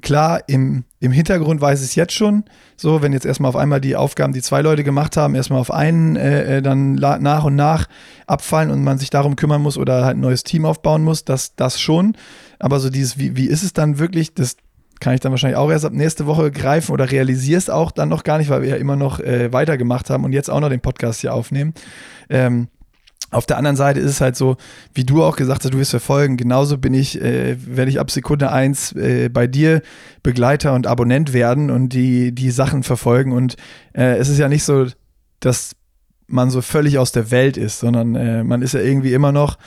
Klar, 0.00 0.42
im, 0.46 0.84
im 1.00 1.12
Hintergrund 1.12 1.60
weiß 1.60 1.80
ich 1.80 1.88
es 1.88 1.94
jetzt 1.96 2.14
schon. 2.14 2.44
So, 2.76 3.02
wenn 3.02 3.12
jetzt 3.12 3.26
erstmal 3.26 3.48
auf 3.48 3.56
einmal 3.56 3.80
die 3.80 3.96
Aufgaben, 3.96 4.32
die 4.32 4.40
zwei 4.40 4.62
Leute 4.62 4.84
gemacht 4.84 5.16
haben, 5.16 5.34
erstmal 5.34 5.60
auf 5.60 5.72
einen 5.72 6.16
äh, 6.16 6.58
äh, 6.58 6.62
dann 6.62 6.94
nach 6.94 7.44
und 7.44 7.56
nach 7.56 7.88
abfallen 8.26 8.70
und 8.70 8.84
man 8.84 8.98
sich 8.98 9.10
darum 9.10 9.36
kümmern 9.36 9.60
muss 9.60 9.76
oder 9.76 10.04
halt 10.04 10.16
ein 10.16 10.20
neues 10.20 10.44
Team 10.44 10.64
aufbauen 10.64 11.02
muss, 11.02 11.24
das, 11.24 11.56
das 11.56 11.80
schon. 11.80 12.16
Aber 12.58 12.80
so 12.80 12.88
dieses, 12.88 13.18
wie, 13.18 13.36
wie 13.36 13.46
ist 13.46 13.64
es 13.64 13.72
dann 13.72 13.98
wirklich, 13.98 14.32
das 14.32 14.56
kann 15.00 15.14
ich 15.14 15.20
dann 15.20 15.32
wahrscheinlich 15.32 15.58
auch 15.58 15.70
erst 15.70 15.84
ab 15.84 15.92
nächste 15.92 16.26
Woche 16.26 16.50
greifen 16.50 16.92
oder 16.92 17.10
realisiere 17.10 17.58
es 17.58 17.68
auch 17.68 17.90
dann 17.90 18.08
noch 18.08 18.22
gar 18.22 18.38
nicht, 18.38 18.48
weil 18.48 18.62
wir 18.62 18.70
ja 18.70 18.76
immer 18.76 18.96
noch 18.96 19.20
äh, 19.20 19.52
weitergemacht 19.52 20.08
haben 20.08 20.24
und 20.24 20.32
jetzt 20.32 20.48
auch 20.48 20.60
noch 20.60 20.70
den 20.70 20.80
Podcast 20.80 21.20
hier 21.20 21.34
aufnehmen. 21.34 21.74
Ähm, 22.30 22.68
auf 23.36 23.46
der 23.46 23.58
anderen 23.58 23.76
Seite 23.76 24.00
ist 24.00 24.10
es 24.10 24.20
halt 24.20 24.34
so, 24.36 24.56
wie 24.94 25.04
du 25.04 25.22
auch 25.22 25.36
gesagt 25.36 25.64
hast, 25.64 25.72
du 25.72 25.78
wirst 25.78 25.90
verfolgen. 25.90 26.36
Genauso 26.36 26.78
bin 26.78 26.94
ich, 26.94 27.20
äh, 27.20 27.56
werde 27.66 27.90
ich 27.90 28.00
ab 28.00 28.10
Sekunde 28.10 28.50
eins 28.50 28.92
äh, 28.92 29.28
bei 29.28 29.46
dir 29.46 29.82
Begleiter 30.22 30.74
und 30.74 30.86
Abonnent 30.86 31.32
werden 31.32 31.70
und 31.70 31.90
die, 31.90 32.32
die 32.32 32.50
Sachen 32.50 32.82
verfolgen. 32.82 33.32
Und 33.32 33.56
äh, 33.92 34.16
es 34.16 34.28
ist 34.28 34.38
ja 34.38 34.48
nicht 34.48 34.64
so, 34.64 34.86
dass 35.40 35.76
man 36.26 36.50
so 36.50 36.62
völlig 36.62 36.98
aus 36.98 37.12
der 37.12 37.30
Welt 37.30 37.56
ist, 37.56 37.78
sondern 37.78 38.14
äh, 38.16 38.42
man 38.42 38.62
ist 38.62 38.74
ja 38.74 38.80
irgendwie 38.80 39.12
immer 39.12 39.32
noch 39.32 39.58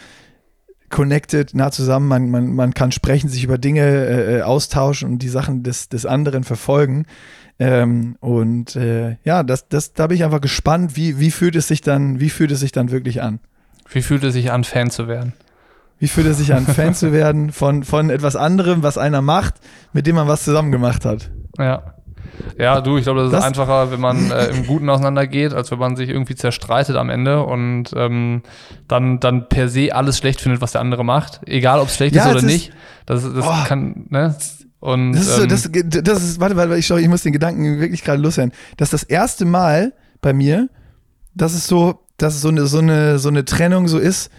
connected, 0.89 1.53
nah 1.53 1.71
zusammen, 1.71 2.07
man, 2.07 2.29
man, 2.29 2.53
man 2.53 2.73
kann 2.73 2.91
sprechen, 2.91 3.29
sich 3.29 3.43
über 3.43 3.57
Dinge 3.57 3.81
äh, 3.81 4.37
äh, 4.37 4.41
austauschen 4.41 5.09
und 5.09 5.19
die 5.19 5.29
Sachen 5.29 5.63
des, 5.63 5.89
des 5.89 6.05
anderen 6.05 6.43
verfolgen. 6.43 7.05
Ähm, 7.59 8.15
und 8.19 8.75
äh, 8.75 9.17
ja, 9.23 9.43
das, 9.43 9.67
das, 9.69 9.93
da 9.93 10.07
bin 10.07 10.15
ich 10.15 10.23
einfach 10.23 10.41
gespannt, 10.41 10.95
wie, 10.95 11.19
wie 11.19 11.29
fühlt 11.29 11.55
es 11.55 11.67
sich 11.67 11.81
dann, 11.81 12.19
wie 12.19 12.29
fühlt 12.29 12.51
es 12.51 12.61
sich 12.61 12.71
dann 12.71 12.89
wirklich 12.89 13.21
an? 13.21 13.39
Wie 13.91 14.01
fühlt 14.01 14.23
es 14.23 14.33
sich 14.33 14.51
an 14.51 14.63
Fan 14.63 14.89
zu 14.91 15.07
werden 15.07 15.33
Wie 15.97 16.07
fühlt 16.07 16.27
es 16.27 16.37
sich 16.37 16.53
an, 16.53 16.65
Fan 16.65 16.93
zu 16.93 17.11
werden 17.11 17.51
von, 17.51 17.83
von 17.83 18.09
etwas 18.09 18.35
anderem, 18.35 18.83
was 18.83 18.97
einer 18.97 19.21
macht, 19.21 19.55
mit 19.93 20.07
dem 20.07 20.15
man 20.15 20.27
was 20.27 20.43
zusammen 20.43 20.71
gemacht 20.71 21.05
hat? 21.05 21.29
ja 21.57 21.93
ja, 22.57 22.79
du, 22.79 22.95
ich 22.97 23.03
glaube, 23.03 23.21
das, 23.23 23.31
Das- 23.31 23.39
ist 23.41 23.47
einfacher, 23.47 23.91
wenn 23.91 23.99
man 23.99 24.31
äh, 24.31 24.45
im 24.47 24.65
Guten 24.65 24.89
auseinandergeht, 24.89 25.53
als 25.53 25.71
wenn 25.71 25.79
man 25.79 25.97
sich 25.97 26.07
irgendwie 26.09 26.35
zerstreitet 26.35 26.95
am 26.95 27.09
Ende 27.09 27.43
und 27.43 27.85
ähm, 27.95 28.43
dann, 28.87 29.19
dann 29.19 29.49
per 29.49 29.67
se 29.67 29.93
alles 29.93 30.17
schlecht 30.19 30.39
findet, 30.39 30.61
was 30.61 30.71
der 30.71 30.79
andere 30.79 31.03
macht. 31.03 31.41
Egal, 31.47 31.79
ob 31.79 31.87
es 31.89 31.95
schlecht 31.95 32.15
Ja, 32.15 32.25
ist 32.25 32.31
oder 32.31 32.41
nicht. 32.43 32.71
Das, 33.05 33.23
das 33.23 33.45
Oh. 33.45 33.65
kann, 33.67 34.05
ne? 34.09 34.35
Und, 34.79 35.13
Das 35.13 35.21
ist, 35.23 35.35
so, 35.35 35.41
ähm, 35.43 35.49
das, 35.49 35.69
das 36.03 36.23
ist, 36.23 36.39
warte, 36.39 36.55
warte, 36.55 36.77
ich, 36.77 36.87
sorry, 36.87 37.01
ich 37.01 37.09
muss 37.09 37.23
den 37.23 37.33
Gedanken 37.33 37.81
wirklich 37.81 38.03
gerade 38.05 38.21
loswerden. 38.21 38.53
Das 38.77 38.87
ist 38.87 38.93
das 38.93 39.03
erste 39.03 39.43
Mal 39.43 39.91
bei 40.21 40.31
mir, 40.31 40.69
dass 41.35 41.53
es 41.53 41.67
so, 41.67 42.05
dass 42.21 42.39
so 42.41 42.49
eine, 42.49 42.67
so 42.67 42.79
eine, 42.79 43.19
so 43.19 43.29
eine 43.29 43.45
Trennung 43.45 43.87
so 43.87 43.97
ist, 43.97 44.29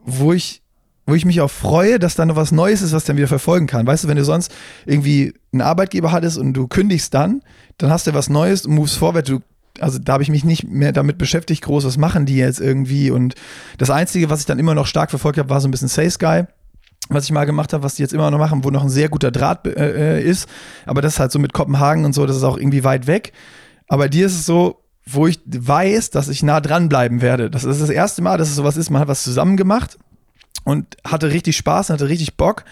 wo 0.00 0.32
ich, 0.32 0.62
wo 1.06 1.14
ich 1.14 1.24
mich 1.24 1.40
auch 1.40 1.50
freue, 1.50 1.98
dass 1.98 2.14
da 2.14 2.24
noch 2.24 2.36
was 2.36 2.52
Neues 2.52 2.82
ist, 2.82 2.92
was 2.92 3.04
dann 3.04 3.16
wieder 3.16 3.28
verfolgen 3.28 3.66
kann. 3.66 3.86
Weißt 3.86 4.04
du, 4.04 4.08
wenn 4.08 4.16
du 4.16 4.24
sonst 4.24 4.52
irgendwie 4.86 5.34
einen 5.52 5.62
Arbeitgeber 5.62 6.12
hattest 6.12 6.38
und 6.38 6.54
du 6.54 6.68
kündigst 6.68 7.12
dann, 7.14 7.42
dann 7.78 7.90
hast 7.90 8.06
du 8.06 8.14
was 8.14 8.30
Neues 8.30 8.66
und 8.66 8.74
moves 8.74 8.94
forward, 8.94 9.28
du 9.28 9.40
also 9.80 9.98
da 9.98 10.12
habe 10.12 10.22
ich 10.22 10.28
mich 10.28 10.44
nicht 10.44 10.68
mehr 10.68 10.92
damit 10.92 11.16
beschäftigt, 11.16 11.62
groß, 11.62 11.86
was 11.86 11.96
machen 11.96 12.26
die 12.26 12.36
jetzt 12.36 12.60
irgendwie. 12.60 13.10
Und 13.10 13.34
das 13.78 13.88
Einzige, 13.88 14.28
was 14.28 14.40
ich 14.40 14.46
dann 14.46 14.58
immer 14.58 14.74
noch 14.74 14.86
stark 14.86 15.08
verfolgt 15.08 15.38
habe, 15.38 15.48
war 15.48 15.62
so 15.62 15.68
ein 15.68 15.70
bisschen 15.70 15.88
Say 15.88 16.10
Sky 16.10 16.44
was 17.08 17.24
ich 17.24 17.32
mal 17.32 17.44
gemacht 17.44 17.72
habe, 17.72 17.82
was 17.82 17.96
die 17.96 18.02
jetzt 18.02 18.14
immer 18.14 18.30
noch 18.30 18.38
machen, 18.38 18.64
wo 18.64 18.70
noch 18.70 18.82
ein 18.82 18.88
sehr 18.88 19.08
guter 19.08 19.30
Draht 19.30 19.66
äh, 19.66 20.18
äh, 20.18 20.22
ist. 20.22 20.48
Aber 20.86 21.02
das 21.02 21.14
ist 21.14 21.20
halt 21.20 21.32
so 21.32 21.38
mit 21.38 21.52
Kopenhagen 21.52 22.04
und 22.04 22.12
so, 22.12 22.26
das 22.26 22.36
ist 22.36 22.44
auch 22.44 22.56
irgendwie 22.56 22.84
weit 22.84 23.06
weg. 23.06 23.32
Aber 23.88 24.08
dir 24.08 24.26
ist 24.26 24.34
es 24.34 24.46
so, 24.46 24.81
wo 25.06 25.26
ich 25.26 25.40
weiß, 25.46 26.10
dass 26.10 26.28
ich 26.28 26.42
nah 26.42 26.60
dran 26.60 26.88
bleiben 26.88 27.20
werde. 27.20 27.50
Das 27.50 27.64
ist 27.64 27.80
das 27.80 27.90
erste 27.90 28.22
Mal, 28.22 28.38
dass 28.38 28.48
es 28.48 28.56
sowas 28.56 28.76
ist. 28.76 28.90
Man 28.90 29.00
hat 29.00 29.08
was 29.08 29.24
zusammen 29.24 29.56
gemacht 29.56 29.98
und 30.64 30.96
hatte 31.04 31.32
richtig 31.32 31.56
Spaß, 31.56 31.90
hatte 31.90 32.08
richtig 32.08 32.36
Bock. 32.36 32.64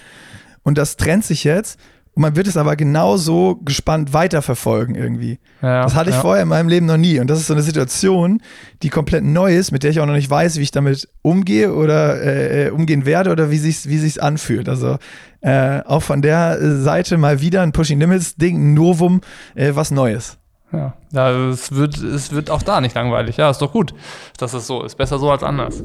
Und 0.62 0.78
das 0.78 0.96
trennt 0.96 1.24
sich 1.24 1.44
jetzt. 1.44 1.78
Und 2.14 2.22
man 2.22 2.34
wird 2.34 2.48
es 2.48 2.56
aber 2.56 2.74
genauso 2.74 3.60
gespannt 3.64 4.12
weiterverfolgen 4.12 4.96
irgendwie. 4.96 5.38
ja, 5.62 5.84
Das 5.84 5.94
hatte 5.94 6.10
ich 6.10 6.16
ja. 6.16 6.22
vorher 6.22 6.42
in 6.42 6.48
meinem 6.48 6.68
Leben 6.68 6.86
noch 6.86 6.96
nie. 6.96 7.20
Und 7.20 7.30
das 7.30 7.38
ist 7.38 7.46
so 7.46 7.54
eine 7.54 7.62
Situation, 7.62 8.42
die 8.82 8.88
komplett 8.88 9.22
neu 9.22 9.56
ist, 9.56 9.70
mit 9.70 9.84
der 9.84 9.92
ich 9.92 10.00
auch 10.00 10.06
noch 10.06 10.14
nicht 10.14 10.28
weiß, 10.28 10.56
wie 10.58 10.62
ich 10.62 10.72
damit 10.72 11.08
umgehe 11.22 11.72
oder 11.72 12.20
äh, 12.20 12.66
äh, 12.66 12.70
umgehen 12.70 13.06
werde 13.06 13.30
oder 13.30 13.52
wie 13.52 13.58
sich's, 13.58 13.88
wie 13.88 13.98
sich's 13.98 14.18
anfühlt. 14.18 14.68
Also 14.68 14.98
äh, 15.40 15.82
auch 15.82 16.02
von 16.02 16.20
der 16.20 16.58
Seite 16.80 17.16
mal 17.16 17.40
wieder 17.40 17.62
ein 17.62 17.72
Pushing 17.72 18.00
Limits 18.00 18.34
Ding, 18.34 18.56
ein 18.56 18.74
Novum, 18.74 19.20
äh, 19.54 19.70
was 19.74 19.92
Neues. 19.92 20.39
Ja, 20.72 20.94
ja 21.12 21.30
es, 21.48 21.72
wird, 21.72 21.96
es 21.98 22.32
wird 22.32 22.50
auch 22.50 22.62
da 22.62 22.80
nicht 22.80 22.94
langweilig. 22.94 23.36
Ja, 23.36 23.50
ist 23.50 23.58
doch 23.62 23.72
gut, 23.72 23.92
dass 24.38 24.52
es 24.54 24.66
so 24.66 24.82
ist. 24.84 24.96
Besser 24.96 25.18
so 25.18 25.30
als 25.30 25.42
anders. 25.42 25.82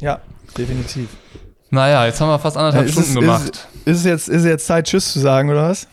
Ja, 0.00 0.20
definitiv. 0.56 1.08
Naja, 1.70 2.04
jetzt 2.06 2.20
haben 2.20 2.28
wir 2.28 2.38
fast 2.38 2.56
anderthalb 2.56 2.84
Äh, 2.84 2.88
ist, 2.88 2.92
Stunden 2.94 3.10
es, 3.10 3.20
gemacht. 3.20 3.68
ist, 3.84 3.86
ist, 3.86 3.98
es 4.00 4.04
jetzt, 4.04 4.28
ist 4.28 4.36
es 4.40 4.44
jetzt 4.44 4.66
Zeit, 4.66 4.86
Tschüss 4.86 5.12
zu 5.12 5.18
sagen, 5.20 5.50
oder 5.50 5.68
was? 5.70 5.88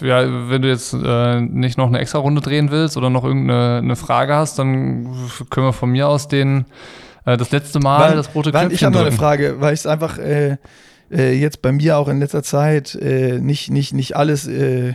Ja, 0.00 0.22
wenn 0.50 0.60
du 0.62 0.68
jetzt 0.68 0.92
äh, 0.92 1.40
nicht 1.40 1.78
noch 1.78 1.86
eine 1.86 1.98
extra 2.00 2.18
Runde 2.18 2.42
drehen 2.42 2.70
willst 2.70 2.96
oder 2.98 3.08
noch 3.08 3.24
irgendeine 3.24 3.78
eine 3.78 3.96
Frage 3.96 4.34
hast, 4.34 4.58
dann 4.58 5.04
können 5.48 5.66
wir 5.68 5.72
von 5.72 5.90
mir 5.90 6.06
aus 6.08 6.28
den 6.28 6.66
äh, 7.24 7.36
das 7.38 7.50
letzte 7.50 7.78
Mal 7.80 8.10
Wann- 8.10 8.16
das 8.16 8.34
rote 8.34 8.50
Knöpfchen 8.50 8.72
ich 8.72 8.84
habe 8.84 8.94
noch 8.94 9.02
eine. 9.02 9.12
Frage, 9.12 9.56
weil 9.58 9.72
ich 9.72 9.80
es 9.80 9.86
einfach 9.86 10.18
äh, 10.18 10.58
äh, 11.10 11.32
jetzt 11.32 11.62
bei 11.62 11.72
mir 11.72 11.96
auch 11.96 12.08
in 12.08 12.18
letzter 12.20 12.42
Zeit 12.42 12.94
äh, 12.94 13.38
nicht, 13.40 13.70
nicht, 13.70 13.94
nicht 13.94 14.16
alles 14.16 14.46
äh, 14.46 14.94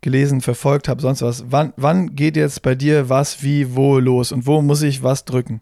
gelesen, 0.00 0.40
verfolgt 0.40 0.88
habe, 0.88 1.00
sonst 1.00 1.22
was. 1.22 1.44
Wann, 1.48 1.72
wann 1.76 2.14
geht 2.14 2.36
jetzt 2.36 2.62
bei 2.62 2.74
dir 2.74 3.08
was, 3.08 3.42
wie, 3.42 3.74
wo 3.74 3.98
los 3.98 4.32
und 4.32 4.46
wo 4.46 4.62
muss 4.62 4.82
ich 4.82 5.02
was 5.02 5.24
drücken? 5.24 5.60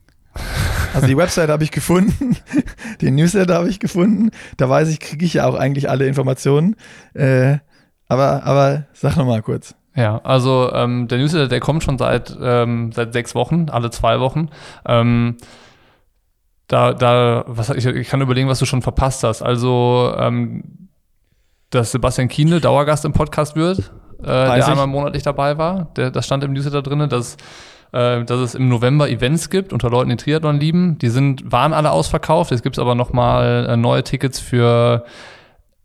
Also 0.94 1.06
die 1.06 1.16
Website 1.16 1.50
habe 1.50 1.64
ich 1.64 1.70
gefunden, 1.70 2.36
den 3.00 3.14
Newsletter 3.16 3.54
habe 3.54 3.68
ich 3.68 3.80
gefunden. 3.80 4.30
Da 4.56 4.68
weiß 4.68 4.88
ich, 4.88 5.00
kriege 5.00 5.24
ich 5.24 5.34
ja 5.34 5.46
auch 5.46 5.54
eigentlich 5.54 5.90
alle 5.90 6.06
Informationen. 6.06 6.76
Äh, 7.14 7.58
aber, 8.08 8.44
aber 8.44 8.86
sag 8.92 9.16
nochmal 9.16 9.42
kurz. 9.42 9.74
Ja, 9.94 10.20
also 10.24 10.70
ähm, 10.74 11.08
der 11.08 11.18
Newsletter, 11.18 11.48
der 11.48 11.60
kommt 11.60 11.82
schon 11.82 11.98
seit, 11.98 12.36
ähm, 12.40 12.92
seit 12.92 13.12
sechs 13.14 13.34
Wochen, 13.34 13.68
alle 13.70 13.90
zwei 13.90 14.20
Wochen. 14.20 14.50
Ähm, 14.86 15.36
da, 16.68 16.92
da, 16.92 17.44
was, 17.46 17.70
ich, 17.70 17.86
ich 17.86 18.08
kann 18.08 18.20
überlegen, 18.20 18.48
was 18.48 18.58
du 18.58 18.66
schon 18.66 18.82
verpasst 18.82 19.24
hast. 19.24 19.42
Also, 19.42 20.14
ähm, 20.18 20.88
dass 21.70 21.92
Sebastian 21.92 22.28
Kienle 22.28 22.60
Dauergast 22.60 23.04
im 23.04 23.12
Podcast 23.12 23.56
wird, 23.56 23.92
äh, 24.22 24.26
der 24.26 24.58
ich. 24.58 24.64
einmal 24.66 24.86
monatlich 24.86 25.22
dabei 25.22 25.58
war. 25.58 25.88
Der, 25.96 26.10
das 26.10 26.26
stand 26.26 26.44
im 26.44 26.52
Newsletter 26.52 26.82
drin, 26.82 27.08
dass, 27.08 27.36
äh, 27.92 28.24
dass 28.24 28.40
es 28.40 28.54
im 28.54 28.68
November 28.68 29.08
Events 29.08 29.50
gibt 29.50 29.72
unter 29.72 29.90
Leuten, 29.90 30.10
die 30.10 30.16
Triathlon 30.16 30.58
lieben. 30.58 30.98
Die 30.98 31.08
sind, 31.08 31.50
waren 31.50 31.72
alle 31.72 31.90
ausverkauft. 31.90 32.50
Jetzt 32.50 32.62
gibt 32.62 32.76
es 32.76 32.80
aber 32.80 32.94
nochmal 32.94 33.66
äh, 33.68 33.76
neue 33.76 34.02
Tickets 34.04 34.40
für 34.40 35.04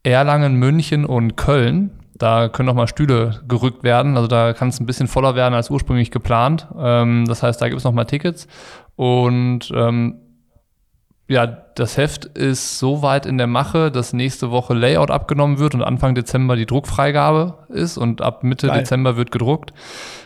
Erlangen, 0.03 0.55
München 0.55 1.05
und 1.05 1.35
Köln. 1.37 1.91
Da 2.15 2.49
können 2.49 2.67
nochmal 2.67 2.87
Stühle 2.87 3.41
gerückt 3.47 3.83
werden. 3.83 4.15
Also 4.15 4.27
da 4.27 4.53
kann 4.53 4.69
es 4.69 4.79
ein 4.79 4.85
bisschen 4.85 5.07
voller 5.07 5.35
werden 5.35 5.55
als 5.55 5.69
ursprünglich 5.71 6.11
geplant. 6.11 6.67
Ähm, 6.77 7.25
das 7.27 7.41
heißt, 7.41 7.61
da 7.61 7.67
gibt 7.67 7.79
es 7.79 7.83
nochmal 7.83 8.05
Tickets. 8.05 8.47
Und 8.95 9.71
ähm, 9.73 10.20
ja, 11.31 11.47
das 11.47 11.97
Heft 11.97 12.25
ist 12.25 12.77
so 12.77 13.01
weit 13.01 13.25
in 13.25 13.37
der 13.37 13.47
Mache, 13.47 13.89
dass 13.89 14.11
nächste 14.11 14.51
Woche 14.51 14.73
Layout 14.73 15.11
abgenommen 15.11 15.59
wird 15.59 15.73
und 15.73 15.81
Anfang 15.81 16.13
Dezember 16.13 16.55
die 16.55 16.65
Druckfreigabe 16.65 17.57
ist 17.69 17.97
und 17.97 18.21
ab 18.21 18.43
Mitte 18.43 18.67
Geil. 18.67 18.79
Dezember 18.79 19.15
wird 19.15 19.31
gedruckt. 19.31 19.73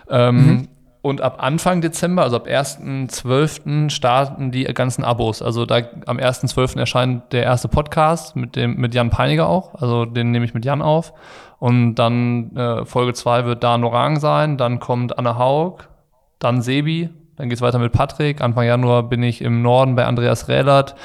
Ähm, 0.10 0.36
mhm. 0.36 0.68
Und 1.04 1.22
ab 1.22 1.36
Anfang 1.38 1.82
Dezember, 1.82 2.24
also 2.24 2.38
ab 2.38 2.48
1.12. 2.48 3.92
starten 3.92 4.50
die 4.50 4.64
ganzen 4.64 5.04
Abos. 5.04 5.44
Also 5.44 5.68
da 5.68 5.82
am 6.08 6.18
1.12. 6.18 6.80
erscheint 6.80 7.32
der 7.32 7.44
erste 7.44 7.68
Podcast 7.68 8.36
mit 8.36 8.56
dem 8.56 8.78
mit 8.78 8.96
Jan 8.96 9.12
Peiniger 9.12 9.48
auch. 9.48 9.76
Also 9.76 10.06
den 10.06 10.32
nehme 10.32 10.46
ich 10.46 10.56
mit 10.56 10.66
Jan 10.66 10.82
auf. 10.82 11.14
Und 11.60 11.96
dann 11.96 12.56
äh, 12.56 12.86
Folge 12.86 13.14
2 13.14 13.46
wird 13.46 13.64
Dan 13.64 13.84
Orang 13.84 14.20
sein, 14.20 14.58
dann 14.58 14.80
kommt 14.80 15.20
Anne 15.20 15.38
Haug, 15.38 15.88
dann 16.40 16.64
Sebi, 16.64 17.12
dann 17.38 17.50
geht 17.50 17.58
es 17.58 17.62
weiter 17.62 17.80
mit 17.80 17.92
Patrick. 17.92 18.42
Anfang 18.42 18.66
Januar 18.66 19.04
bin 19.04 19.22
ich 19.22 19.42
im 19.42 19.62
Norden 19.62 19.96
bei 19.96 20.06
Andreas 20.06 20.48
Rählert. 20.48 20.96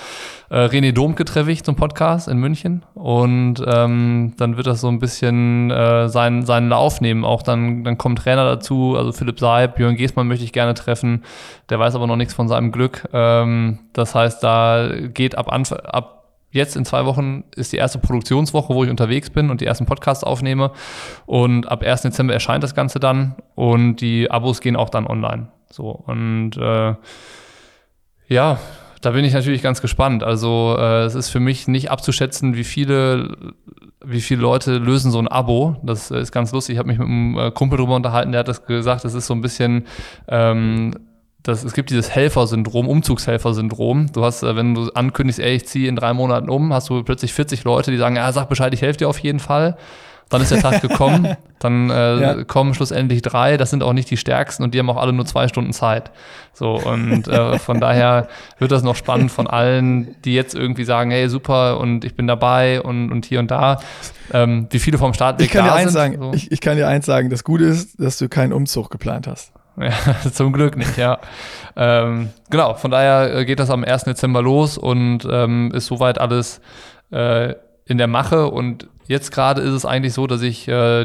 Äh, 0.49 0.67
René 0.67 0.93
Domke 0.93 1.25
treffe 1.25 1.51
ich 1.51 1.65
zum 1.65 1.77
Podcast 1.77 2.29
in 2.29 2.39
München. 2.39 2.85
Und 2.95 3.63
ähm, 3.67 4.35
dann 4.37 4.57
wird 4.57 4.67
das 4.67 4.81
so 4.81 4.89
ein 4.89 5.01
bisschen 5.01 5.71
äh, 5.71 6.09
seinen, 6.09 6.47
seinen 6.47 6.69
Lauf 6.69 7.01
nehmen. 7.01 7.25
Auch 7.25 7.43
dann, 7.43 7.83
dann 7.83 7.99
kommen 7.99 8.17
Trainer 8.17 8.45
dazu, 8.45 8.95
also 8.97 9.13
Philipp 9.13 9.41
Seib, 9.41 9.77
Björn 9.77 9.97
Geßmann 9.97 10.29
möchte 10.29 10.45
ich 10.45 10.53
gerne 10.53 10.75
treffen. 10.75 11.25
Der 11.69 11.79
weiß 11.79 11.95
aber 11.95 12.07
noch 12.07 12.17
nichts 12.17 12.35
von 12.35 12.49
seinem 12.49 12.71
Glück. 12.71 13.09
Ähm, 13.13 13.81
das 13.93 14.15
heißt, 14.15 14.43
da 14.43 14.89
geht 15.13 15.37
ab, 15.37 15.53
Anf 15.53 15.73
ab 15.73 16.17
Jetzt 16.53 16.75
in 16.75 16.85
zwei 16.85 17.07
Wochen 17.07 17.45
ist 17.55 17.73
die 17.73 17.77
erste 17.77 18.01
Produktionswoche, 18.01 18.75
wo 18.75 18.83
ich 18.83 18.91
unterwegs 18.91 19.31
bin 19.31 19.51
und 19.51 19.61
die 19.61 19.67
ersten 19.67 19.87
Podcasts 19.87 20.25
aufnehme. 20.25 20.73
Und 21.25 21.69
ab 21.69 21.85
1. 21.85 22.03
Dezember 22.03 22.35
erscheint 22.35 22.65
das 22.65 22.75
Ganze 22.75 22.99
dann 22.99 23.37
und 23.55 24.01
die 24.01 24.29
Abos 24.33 24.61
gehen 24.61 24.75
auch 24.75 24.91
dann 24.91 25.07
online. 25.07 25.47
So, 25.71 25.91
und 25.91 26.57
äh, 26.57 26.95
ja, 28.29 28.59
da 29.01 29.11
bin 29.11 29.25
ich 29.25 29.33
natürlich 29.33 29.63
ganz 29.63 29.81
gespannt. 29.81 30.23
Also 30.23 30.77
äh, 30.79 31.05
es 31.05 31.15
ist 31.15 31.31
für 31.31 31.41
mich 31.41 31.69
nicht 31.69 31.91
abzuschätzen, 31.91 32.55
wie 32.55 32.65
viele, 32.65 33.37
wie 34.05 34.21
viele 34.21 34.43
Leute 34.43 34.79
lösen 34.79 35.11
so 35.11 35.19
ein 35.19 35.29
Abo. 35.29 35.77
Das 35.83 36.11
ist 36.11 36.33
ganz 36.33 36.53
lustig. 36.53 36.75
Ich 36.75 36.79
habe 36.79 36.89
mich 36.89 36.99
mit 36.99 37.09
einem 37.09 37.39
äh, 37.39 37.51
Kumpel 37.51 37.79
drüber 37.79 37.97
unterhalten, 37.97 38.33
der 38.33 38.41
hat 38.41 38.49
das 38.49 38.67
gesagt, 38.67 39.05
das 39.05 39.15
ist 39.15 39.27
so 39.27 39.35
ein 39.35 39.41
bisschen 39.41 39.87
ähm, 40.29 40.95
das, 41.43 41.65
es 41.65 41.73
gibt 41.73 41.91
dieses 41.91 42.11
Helfersyndrom, 42.11 42.87
Umzugshelfersyndrom. 42.89 44.13
Du 44.13 44.25
hast, 44.25 44.43
äh, 44.43 44.57
wenn 44.57 44.75
du 44.75 44.91
ankündigst, 44.93 45.41
ey, 45.41 45.57
ich 45.57 45.67
ziehe 45.67 45.89
in 45.89 45.97
drei 45.97 46.13
Monaten 46.13 46.51
um, 46.51 46.73
hast 46.73 46.91
du 46.91 47.03
plötzlich 47.03 47.33
40 47.33 47.65
Leute, 47.65 47.91
die 47.91 47.97
sagen, 47.97 48.17
ja, 48.17 48.31
sag 48.33 48.49
Bescheid, 48.49 48.75
ich 48.75 48.83
helfe 48.83 48.99
dir 48.99 49.09
auf 49.09 49.19
jeden 49.19 49.41
Fall. 49.41 49.77
Dann 50.31 50.41
ist 50.41 50.53
der 50.53 50.63
Tag 50.63 50.81
gekommen, 50.81 51.37
dann 51.59 51.91
äh, 51.91 52.21
ja. 52.21 52.45
kommen 52.45 52.73
schlussendlich 52.73 53.21
drei, 53.21 53.57
das 53.57 53.71
sind 53.71 53.83
auch 53.83 53.93
nicht 53.93 54.11
die 54.11 54.17
stärksten 54.17 54.63
und 54.63 54.73
die 54.73 54.79
haben 54.79 54.89
auch 54.89 54.97
alle 54.97 55.13
nur 55.13 55.27
zwei 55.27 55.49
Stunden 55.49 55.73
Zeit. 55.73 56.11
So, 56.53 56.77
und 56.77 57.29
äh, 57.29 57.59
von 57.59 57.81
daher 57.81 58.29
wird 58.59 58.71
das 58.71 58.83
noch 58.83 58.97
spannend 58.97 59.31
von 59.31 59.47
allen, 59.47 60.15
die 60.25 60.35
jetzt 60.35 60.55
irgendwie 60.55 60.85
sagen, 60.85 61.11
hey, 61.11 61.29
super 61.29 61.79
und 61.79 62.05
ich 62.05 62.15
bin 62.15 62.27
dabei 62.27 62.81
und, 62.81 63.11
und 63.11 63.27
hier 63.27 63.41
und 63.41 63.51
da. 63.51 63.81
Ähm, 64.33 64.69
wie 64.71 64.79
viele 64.79 64.99
vom 64.99 65.13
Start 65.13 65.41
ich 65.43 65.51
kann 65.51 65.65
dir 65.65 65.75
eins 65.75 65.93
sagen, 65.93 66.17
so. 66.19 66.33
ich, 66.33 66.53
ich 66.53 66.61
kann 66.61 66.77
dir 66.77 66.87
eins 66.87 67.07
sagen, 67.07 67.29
das 67.29 67.43
Gute 67.45 67.65
ist, 67.65 68.01
dass 68.01 68.17
du 68.19 68.29
keinen 68.29 68.53
Umzug 68.53 68.91
geplant 68.91 69.27
hast. 69.27 69.53
Ja, 69.77 69.91
zum 70.33 70.53
Glück 70.53 70.77
nicht, 70.77 70.97
ja. 70.97 71.19
ähm, 71.77 72.31
genau, 72.51 72.75
von 72.75 72.91
daher 72.91 73.35
äh, 73.35 73.45
geht 73.45 73.59
das 73.59 73.71
am 73.71 73.83
1. 73.83 74.05
Dezember 74.05 74.43
los 74.43 74.79
und 74.79 75.27
ähm, 75.31 75.73
ist 75.75 75.87
soweit 75.87 76.21
alles 76.21 76.61
äh, 77.11 77.55
in 77.91 77.99
der 77.99 78.07
Mache 78.07 78.49
und 78.51 78.89
Jetzt 79.11 79.33
gerade 79.33 79.61
ist 79.61 79.73
es 79.73 79.85
eigentlich 79.85 80.13
so, 80.13 80.29
dass 80.29 80.41
ich 80.41 80.69
äh, 80.69 81.05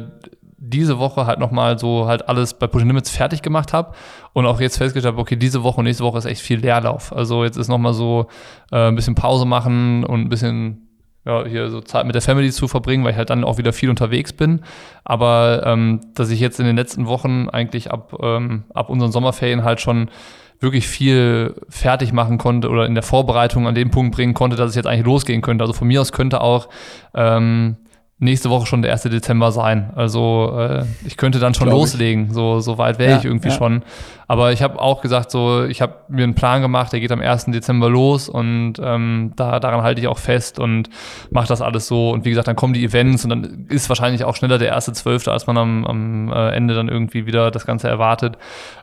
diese 0.57 0.99
Woche 0.99 1.25
halt 1.25 1.39
nochmal 1.39 1.79
so 1.79 2.05
halt 2.05 2.29
alles 2.29 2.53
bei 2.53 2.67
Pushing 2.67 2.87
Limits 2.87 3.09
fertig 3.09 3.41
gemacht 3.41 3.73
habe 3.73 3.95
und 4.33 4.45
auch 4.45 4.61
jetzt 4.61 4.77
festgestellt 4.77 5.11
habe, 5.11 5.19
okay, 5.19 5.37
diese 5.37 5.63
Woche 5.63 5.79
und 5.79 5.85
nächste 5.85 6.03
Woche 6.03 6.19
ist 6.19 6.25
echt 6.25 6.41
viel 6.41 6.59
Leerlauf. 6.59 7.11
Also 7.11 7.43
jetzt 7.43 7.57
ist 7.57 7.67
nochmal 7.67 7.95
so 7.95 8.27
äh, 8.71 8.89
ein 8.89 8.95
bisschen 8.95 9.15
Pause 9.15 9.47
machen 9.47 10.03
und 10.03 10.21
ein 10.21 10.29
bisschen 10.29 10.87
ja, 11.25 11.45
hier 11.45 11.71
so 11.71 11.81
Zeit 11.81 12.05
mit 12.05 12.13
der 12.13 12.21
Family 12.21 12.51
zu 12.51 12.67
verbringen, 12.67 13.03
weil 13.03 13.13
ich 13.13 13.17
halt 13.17 13.31
dann 13.31 13.43
auch 13.43 13.57
wieder 13.57 13.73
viel 13.73 13.89
unterwegs 13.89 14.33
bin. 14.33 14.61
Aber 15.03 15.63
ähm, 15.65 16.01
dass 16.13 16.29
ich 16.29 16.39
jetzt 16.39 16.59
in 16.59 16.67
den 16.67 16.75
letzten 16.75 17.07
Wochen 17.07 17.49
eigentlich 17.49 17.89
ab, 17.89 18.15
ähm, 18.21 18.65
ab 18.71 18.91
unseren 18.91 19.11
Sommerferien 19.11 19.63
halt 19.63 19.81
schon 19.81 20.11
wirklich 20.59 20.87
viel 20.87 21.55
fertig 21.69 22.13
machen 22.13 22.37
konnte 22.37 22.69
oder 22.69 22.85
in 22.85 22.93
der 22.93 23.03
Vorbereitung 23.03 23.67
an 23.67 23.75
den 23.75 23.91
Punkt 23.91 24.15
bringen 24.15 24.33
konnte, 24.33 24.55
dass 24.55 24.69
es 24.69 24.75
jetzt 24.75 24.87
eigentlich 24.87 25.05
losgehen 25.05 25.41
könnte. 25.41 25.63
Also 25.63 25.73
von 25.73 25.87
mir 25.87 26.01
aus 26.01 26.11
könnte 26.11 26.41
auch 26.41 26.69
ähm, 27.13 27.77
nächste 28.17 28.49
Woche 28.49 28.65
schon 28.65 28.81
der 28.81 28.93
1. 28.93 29.03
Dezember 29.03 29.51
sein. 29.51 29.91
Also 29.95 30.55
äh, 30.57 30.85
ich 31.05 31.17
könnte 31.17 31.39
dann 31.39 31.53
schon 31.53 31.67
Glaube 31.67 31.81
loslegen. 31.81 32.27
Ich. 32.27 32.33
So, 32.33 32.61
so 32.61 32.77
weit 32.77 32.97
wäre 32.97 33.11
ja, 33.11 33.17
ich 33.17 33.25
irgendwie 33.25 33.49
ja. 33.49 33.53
schon. 33.53 33.83
Aber 34.27 34.53
ich 34.53 34.63
habe 34.63 34.81
auch 34.81 35.01
gesagt, 35.01 35.31
so, 35.31 35.65
ich 35.65 35.81
habe 35.81 35.95
mir 36.07 36.23
einen 36.23 36.33
Plan 36.33 36.61
gemacht, 36.61 36.93
der 36.93 37.01
geht 37.01 37.11
am 37.11 37.19
1. 37.19 37.45
Dezember 37.47 37.89
los 37.89 38.29
und 38.29 38.75
ähm, 38.81 39.33
da, 39.35 39.59
daran 39.59 39.81
halte 39.81 39.99
ich 39.99 40.07
auch 40.07 40.17
fest 40.17 40.59
und 40.59 40.89
mache 41.29 41.47
das 41.47 41.61
alles 41.61 41.87
so. 41.87 42.11
Und 42.11 42.23
wie 42.23 42.29
gesagt, 42.29 42.47
dann 42.47 42.55
kommen 42.55 42.73
die 42.73 42.85
Events 42.85 43.25
und 43.25 43.31
dann 43.31 43.67
ist 43.69 43.89
wahrscheinlich 43.89 44.23
auch 44.23 44.35
schneller 44.35 44.57
der 44.57 44.77
1.12., 44.77 45.29
als 45.29 45.45
man 45.45 45.57
am, 45.57 45.85
am 45.85 46.31
äh, 46.31 46.51
Ende 46.51 46.73
dann 46.73 46.87
irgendwie 46.87 47.25
wieder 47.25 47.51
das 47.51 47.65
Ganze 47.65 47.89
erwartet. 47.89 48.37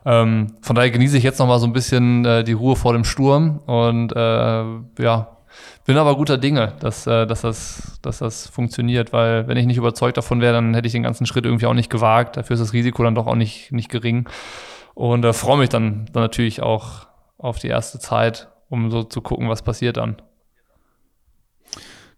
Ähm, 0.04 0.54
von 0.60 0.76
daher 0.76 0.90
genieße 0.90 1.16
ich 1.16 1.24
jetzt 1.24 1.38
noch 1.38 1.46
mal 1.46 1.59
so 1.59 1.66
ein 1.66 1.72
bisschen 1.72 2.24
äh, 2.26 2.44
die 2.44 2.52
Ruhe 2.52 2.76
vor 2.76 2.92
dem 2.92 3.04
Sturm 3.04 3.60
und 3.66 4.12
äh, 4.14 4.64
ja, 5.02 5.28
bin 5.84 5.96
aber 5.96 6.16
guter 6.16 6.38
Dinge, 6.38 6.74
dass, 6.80 7.06
äh, 7.06 7.26
dass, 7.26 7.42
das, 7.42 7.98
dass 8.02 8.18
das 8.18 8.46
funktioniert, 8.48 9.12
weil 9.12 9.48
wenn 9.48 9.56
ich 9.56 9.66
nicht 9.66 9.76
überzeugt 9.76 10.16
davon 10.16 10.40
wäre, 10.40 10.54
dann 10.54 10.74
hätte 10.74 10.86
ich 10.86 10.92
den 10.92 11.02
ganzen 11.02 11.26
Schritt 11.26 11.44
irgendwie 11.44 11.66
auch 11.66 11.74
nicht 11.74 11.90
gewagt. 11.90 12.36
Dafür 12.36 12.54
ist 12.54 12.60
das 12.60 12.72
Risiko 12.72 13.02
dann 13.02 13.14
doch 13.14 13.26
auch 13.26 13.34
nicht, 13.34 13.72
nicht 13.72 13.90
gering. 13.90 14.28
Und 14.94 15.24
äh, 15.24 15.32
freue 15.32 15.58
mich 15.58 15.68
dann, 15.68 16.06
dann 16.12 16.22
natürlich 16.22 16.62
auch 16.62 17.06
auf 17.38 17.58
die 17.58 17.68
erste 17.68 17.98
Zeit, 17.98 18.48
um 18.68 18.90
so 18.90 19.02
zu 19.02 19.20
gucken, 19.20 19.48
was 19.48 19.62
passiert 19.62 19.96
dann. 19.96 20.16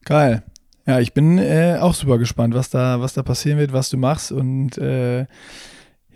Geil. 0.04 0.42
Ja, 0.86 1.00
ich 1.00 1.14
bin 1.14 1.38
äh, 1.38 1.78
auch 1.80 1.94
super 1.94 2.18
gespannt, 2.18 2.54
was 2.54 2.68
da, 2.68 3.00
was 3.00 3.14
da 3.14 3.22
passieren 3.22 3.58
wird, 3.58 3.72
was 3.72 3.88
du 3.88 3.96
machst. 3.96 4.32
Und 4.32 4.76
äh, 4.76 5.26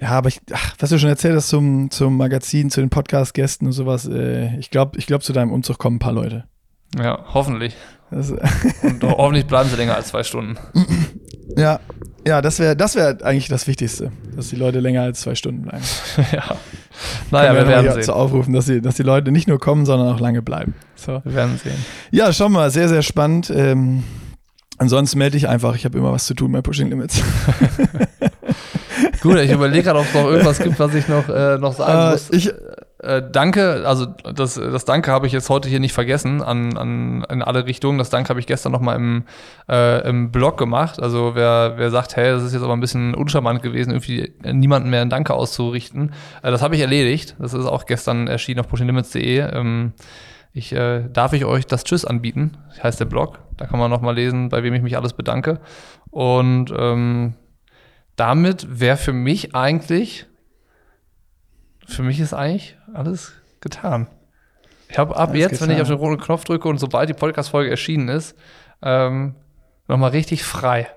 ja, 0.00 0.10
aber 0.10 0.28
ich, 0.28 0.40
ach, 0.52 0.74
was 0.78 0.90
du 0.90 0.98
schon 0.98 1.08
erzählt 1.08 1.34
hast 1.34 1.48
zum, 1.48 1.90
zum 1.90 2.16
Magazin, 2.16 2.70
zu 2.70 2.80
den 2.80 2.90
Podcast-Gästen 2.90 3.66
und 3.66 3.72
sowas, 3.72 4.06
äh, 4.06 4.56
ich 4.58 4.70
glaube, 4.70 4.98
ich 4.98 5.06
glaub, 5.06 5.22
zu 5.22 5.32
deinem 5.32 5.52
Umzug 5.52 5.78
kommen 5.78 5.96
ein 5.96 6.00
paar 6.00 6.12
Leute. 6.12 6.44
Ja, 6.96 7.24
hoffentlich. 7.34 7.76
Und 8.10 9.02
hoffentlich 9.02 9.46
bleiben 9.46 9.68
sie 9.68 9.76
länger 9.76 9.96
als 9.96 10.08
zwei 10.08 10.22
Stunden. 10.22 10.58
Ja, 11.56 11.80
ja, 12.26 12.42
das 12.42 12.58
wäre 12.58 12.76
das 12.76 12.94
wär 12.94 13.16
eigentlich 13.24 13.48
das 13.48 13.66
Wichtigste, 13.66 14.12
dass 14.36 14.48
die 14.48 14.56
Leute 14.56 14.80
länger 14.80 15.00
als 15.00 15.22
zwei 15.22 15.34
Stunden 15.34 15.62
bleiben. 15.62 15.82
ja. 16.32 16.56
Naja, 17.30 17.54
wir, 17.54 17.60
wir 17.60 17.68
werden 17.68 17.92
sehen. 17.94 18.02
Zu 18.02 18.12
aufrufen, 18.14 18.52
dass 18.52 18.66
die, 18.66 18.82
dass 18.82 18.96
die 18.96 19.02
Leute 19.02 19.32
nicht 19.32 19.48
nur 19.48 19.58
kommen, 19.58 19.86
sondern 19.86 20.14
auch 20.14 20.20
lange 20.20 20.42
bleiben. 20.42 20.74
So. 20.94 21.22
Wir 21.24 21.34
werden 21.34 21.58
sehen. 21.62 21.82
Ja, 22.10 22.32
schau 22.34 22.50
mal, 22.50 22.70
sehr, 22.70 22.88
sehr 22.88 23.00
spannend. 23.00 23.50
Ähm, 23.50 24.04
ansonsten 24.76 25.18
melde 25.18 25.38
ich 25.38 25.48
einfach, 25.48 25.74
ich 25.74 25.86
habe 25.86 25.96
immer 25.96 26.12
was 26.12 26.26
zu 26.26 26.34
tun 26.34 26.52
bei 26.52 26.60
Pushing 26.60 26.90
Limits. 26.90 27.22
Gut, 29.22 29.38
ich 29.38 29.50
überlege 29.50 29.84
gerade, 29.84 30.00
ob 30.00 30.06
es 30.06 30.14
noch 30.14 30.26
irgendwas 30.26 30.58
gibt, 30.58 30.78
was 30.78 30.94
ich 30.94 31.08
noch, 31.08 31.28
äh, 31.28 31.56
noch 31.56 31.72
sagen 31.72 32.08
äh, 32.08 32.12
muss. 32.12 32.30
Ich, 32.30 32.52
äh, 33.00 33.22
danke, 33.30 33.84
also 33.86 34.06
das, 34.06 34.54
das 34.54 34.84
Danke 34.84 35.12
habe 35.12 35.28
ich 35.28 35.32
jetzt 35.32 35.48
heute 35.48 35.68
hier 35.68 35.78
nicht 35.78 35.92
vergessen 35.92 36.42
an, 36.42 36.76
an 36.76 37.24
in 37.30 37.42
alle 37.42 37.66
Richtungen. 37.66 37.96
Das 37.96 38.10
Danke 38.10 38.30
habe 38.30 38.40
ich 38.40 38.46
gestern 38.46 38.72
nochmal 38.72 38.96
im, 38.96 39.24
äh, 39.68 40.08
im 40.08 40.32
Blog 40.32 40.58
gemacht. 40.58 41.00
Also 41.00 41.36
wer, 41.36 41.74
wer 41.76 41.90
sagt, 41.90 42.16
hey, 42.16 42.30
das 42.30 42.42
ist 42.42 42.54
jetzt 42.54 42.62
aber 42.62 42.72
ein 42.72 42.80
bisschen 42.80 43.14
uncharmant 43.14 43.62
gewesen, 43.62 43.90
irgendwie 43.90 44.34
niemanden 44.42 44.90
mehr 44.90 45.02
ein 45.02 45.10
Danke 45.10 45.34
auszurichten, 45.34 46.12
äh, 46.42 46.50
das 46.50 46.60
habe 46.60 46.74
ich 46.74 46.80
erledigt. 46.80 47.36
Das 47.38 47.54
ist 47.54 47.66
auch 47.66 47.86
gestern 47.86 48.26
erschienen 48.26 48.60
auf 48.60 48.68
pushinglimits.de. 48.68 49.38
Ähm, 49.38 49.92
ich, 50.52 50.72
äh, 50.72 51.08
darf 51.12 51.34
ich 51.34 51.44
euch 51.44 51.66
das 51.66 51.84
Tschüss 51.84 52.04
anbieten, 52.04 52.56
heißt 52.82 52.98
der 52.98 53.04
Blog. 53.04 53.38
Da 53.56 53.66
kann 53.66 53.78
man 53.78 53.92
nochmal 53.92 54.16
lesen, 54.16 54.48
bei 54.48 54.64
wem 54.64 54.74
ich 54.74 54.82
mich 54.82 54.96
alles 54.96 55.12
bedanke. 55.12 55.60
Und 56.10 56.74
ähm, 56.76 57.34
damit 58.16 58.80
wäre 58.80 58.96
für 58.96 59.12
mich 59.12 59.54
eigentlich, 59.54 60.26
für 61.86 62.02
mich 62.02 62.18
ist 62.18 62.34
eigentlich 62.34 62.77
alles 62.94 63.32
getan. 63.60 64.06
Ich 64.88 64.98
habe 64.98 65.16
ab 65.16 65.30
Alles 65.30 65.40
jetzt, 65.40 65.60
wenn 65.60 65.70
ich 65.70 65.76
getan. 65.76 65.82
auf 65.82 65.88
den 65.88 66.06
roten 66.06 66.20
Knopf 66.22 66.44
drücke 66.44 66.68
und 66.68 66.78
sobald 66.78 67.08
die 67.08 67.14
Podcast-Folge 67.14 67.70
erschienen 67.70 68.08
ist, 68.08 68.36
ähm, 68.82 69.34
nochmal 69.86 70.10
richtig 70.10 70.44
frei. 70.44 70.88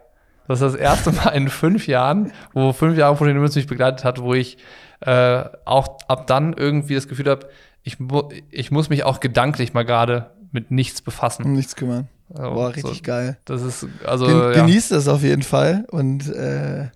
Das 0.47 0.61
ist 0.61 0.73
das 0.73 0.75
erste 0.75 1.11
Mal 1.23 1.29
in 1.29 1.49
fünf 1.49 1.87
Jahren, 1.87 2.31
wo 2.53 2.73
fünf 2.73 2.97
Jahre 2.97 3.15
von 3.17 3.27
den 3.27 3.37
Münzen 3.37 3.59
mich 3.59 3.67
begleitet 3.67 4.05
hat, 4.05 4.21
wo 4.21 4.33
ich 4.33 4.57
äh, 5.01 5.43
auch 5.65 5.99
ab 6.07 6.27
dann 6.27 6.53
irgendwie 6.53 6.95
das 6.95 7.07
Gefühl 7.07 7.29
habe, 7.29 7.49
ich, 7.83 7.99
mu 7.99 8.29
ich 8.49 8.71
muss 8.71 8.89
mich 8.89 9.03
auch 9.03 9.19
gedanklich 9.19 9.73
mal 9.73 9.83
gerade 9.83 10.31
mit 10.51 10.71
nichts 10.71 11.01
befassen. 11.01 11.43
Um 11.43 11.53
nichts 11.53 11.75
kümmern. 11.75 12.07
Also, 12.33 12.53
Boah, 12.53 12.69
richtig 12.69 12.97
so, 12.97 13.03
geil. 13.03 13.37
Das 13.45 13.61
ist, 13.61 13.87
also, 14.05 14.25
Gen 14.25 14.37
ja. 14.37 14.51
Genießt 14.51 14.91
das 14.91 15.07
auf 15.07 15.23
jeden 15.23 15.43
Fall 15.43 15.85
und 15.89 16.29
äh, 16.33 16.87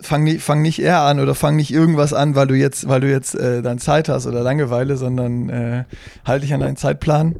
fang, 0.00 0.24
nie, 0.24 0.38
fang 0.38 0.62
nicht 0.62 0.80
eher 0.80 1.00
an 1.00 1.20
oder 1.20 1.34
fang 1.34 1.56
nicht 1.56 1.72
irgendwas 1.72 2.12
an, 2.12 2.34
weil 2.34 2.46
du 2.46 2.54
jetzt, 2.54 2.88
weil 2.88 3.00
du 3.00 3.10
jetzt 3.10 3.34
äh, 3.34 3.62
dann 3.62 3.78
Zeit 3.78 4.08
hast 4.08 4.26
oder 4.26 4.42
Langeweile, 4.42 4.96
sondern 4.96 5.48
äh, 5.48 5.84
halt 6.24 6.42
dich 6.42 6.52
an 6.52 6.60
deinen 6.60 6.76
Zeitplan 6.76 7.36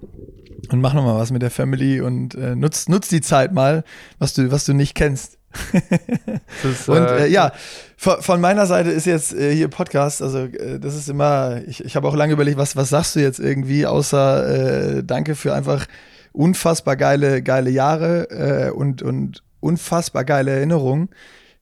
und 0.71 0.81
mach 0.81 0.95
nochmal 0.95 1.19
was 1.19 1.31
mit 1.31 1.43
der 1.43 1.51
Family 1.51 2.01
und 2.01 2.35
äh, 2.35 2.57
nutz, 2.57 2.89
nutz 2.89 3.09
die 3.09 3.21
Zeit 3.21 3.53
mal, 3.53 3.85
was 4.19 4.35
du, 4.35 4.51
was 4.51 4.65
du 4.65 4.73
nicht 4.73 4.95
kennst. 4.95 5.39
das 5.73 6.73
ist, 6.73 6.89
Und 6.89 6.97
äh, 6.97 7.27
äh, 7.27 7.31
ja, 7.31 7.53
von, 7.97 8.21
von 8.21 8.41
meiner 8.41 8.67
Seite 8.67 8.91
ist 8.91 9.07
jetzt 9.07 9.35
äh, 9.35 9.55
hier 9.55 9.69
Podcast, 9.69 10.23
also 10.23 10.39
äh, 10.39 10.79
das 10.79 10.95
ist 10.95 11.09
immer, 11.09 11.61
ich, 11.67 11.85
ich 11.85 11.97
habe 11.97 12.09
auch 12.09 12.17
lange 12.17 12.33
überlegt, 12.33 12.59
was, 12.59 12.77
was 12.77 12.89
sagst 12.89 13.17
du 13.17 13.21
jetzt 13.21 13.39
irgendwie, 13.39 13.87
außer 13.87 14.99
äh, 14.99 15.05
danke 15.05 15.35
für 15.35 15.55
einfach 15.55 15.87
unfassbar 16.33 16.97
geile, 16.97 17.43
geile 17.43 17.71
Jahre 17.71 18.31
äh, 18.31 18.71
und, 18.71 19.03
und 19.03 19.43
unfassbar 19.61 20.25
geile 20.25 20.53
Erinnerungen. 20.53 21.09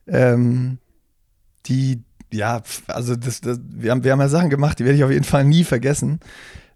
Ähm, 0.06 0.78
die, 1.66 2.02
ja, 2.32 2.62
also 2.86 3.16
das, 3.16 3.40
das, 3.40 3.60
wir, 3.68 3.90
haben, 3.90 4.04
wir 4.04 4.12
haben 4.12 4.20
ja 4.20 4.28
Sachen 4.28 4.50
gemacht, 4.50 4.78
die 4.78 4.84
werde 4.84 4.96
ich 4.96 5.04
auf 5.04 5.10
jeden 5.10 5.24
Fall 5.24 5.44
nie 5.44 5.64
vergessen. 5.64 6.20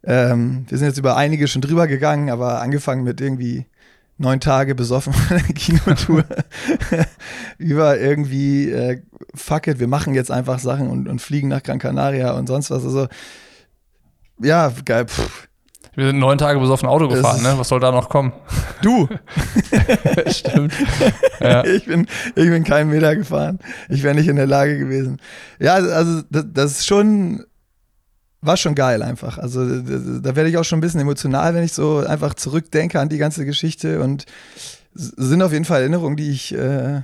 Ähm, 0.04 0.64
wir 0.68 0.78
sind 0.78 0.86
jetzt 0.86 0.98
über 0.98 1.16
einige 1.16 1.48
schon 1.48 1.62
drüber 1.62 1.86
gegangen, 1.86 2.30
aber 2.30 2.60
angefangen 2.60 3.04
mit 3.04 3.20
irgendwie 3.20 3.66
neun 4.18 4.40
Tage 4.40 4.74
besoffen 4.74 5.12
von 5.12 5.38
der 5.38 5.46
Kinotour 5.54 6.24
über 7.58 7.98
irgendwie, 7.98 8.70
äh, 8.70 9.02
fuck 9.34 9.66
it, 9.66 9.80
wir 9.80 9.88
machen 9.88 10.14
jetzt 10.14 10.30
einfach 10.30 10.58
Sachen 10.58 10.88
und, 10.90 11.08
und 11.08 11.20
fliegen 11.20 11.48
nach 11.48 11.62
Gran 11.62 11.78
Canaria 11.78 12.32
und 12.32 12.46
sonst 12.46 12.70
was. 12.70 12.84
Also, 12.84 13.08
ja, 14.40 14.72
geil. 14.84 15.06
Pff. 15.06 15.47
Wir 15.98 16.06
sind 16.06 16.18
neun 16.20 16.38
Tage 16.38 16.60
besoffen 16.60 16.88
Auto 16.88 17.08
Das 17.08 17.16
gefahren, 17.18 17.36
ist- 17.38 17.42
ne? 17.42 17.54
Was 17.58 17.68
soll 17.68 17.80
da 17.80 17.90
noch 17.90 18.08
kommen? 18.08 18.32
Du, 18.82 19.08
Stimmt. 20.28 20.72
ja. 21.40 21.64
ich, 21.66 21.86
bin, 21.86 22.06
ich 22.36 22.48
bin 22.48 22.62
keinen 22.62 22.90
Meter 22.90 23.16
gefahren. 23.16 23.58
Ich 23.88 24.02
wäre 24.04 24.14
nicht 24.14 24.28
in 24.28 24.36
der 24.36 24.46
Lage 24.46 24.78
gewesen. 24.78 25.20
Ja, 25.58 25.74
also 25.74 26.22
das, 26.30 26.44
das 26.52 26.70
ist 26.72 26.86
schon, 26.86 27.44
war 28.40 28.56
schon 28.56 28.76
geil 28.76 29.02
einfach. 29.02 29.38
Also 29.38 29.64
da, 29.66 30.36
werde 30.36 30.48
ich 30.48 30.56
auch 30.56 30.64
schon 30.64 30.78
ein 30.78 30.82
bisschen 30.82 31.00
emotional, 31.00 31.54
wenn 31.54 31.64
ich 31.64 31.72
so 31.72 31.98
einfach 31.98 32.34
zurückdenke 32.34 33.00
an 33.00 33.08
die 33.08 33.18
ganze 33.18 33.44
Geschichte 33.44 34.00
und 34.00 34.24
sind 34.94 35.42
auf 35.42 35.52
jeden 35.52 35.64
Fall 35.64 35.80
Erinnerungen, 35.80 36.16
die 36.16 36.30
ich 36.30 36.54
äh, 36.54 37.02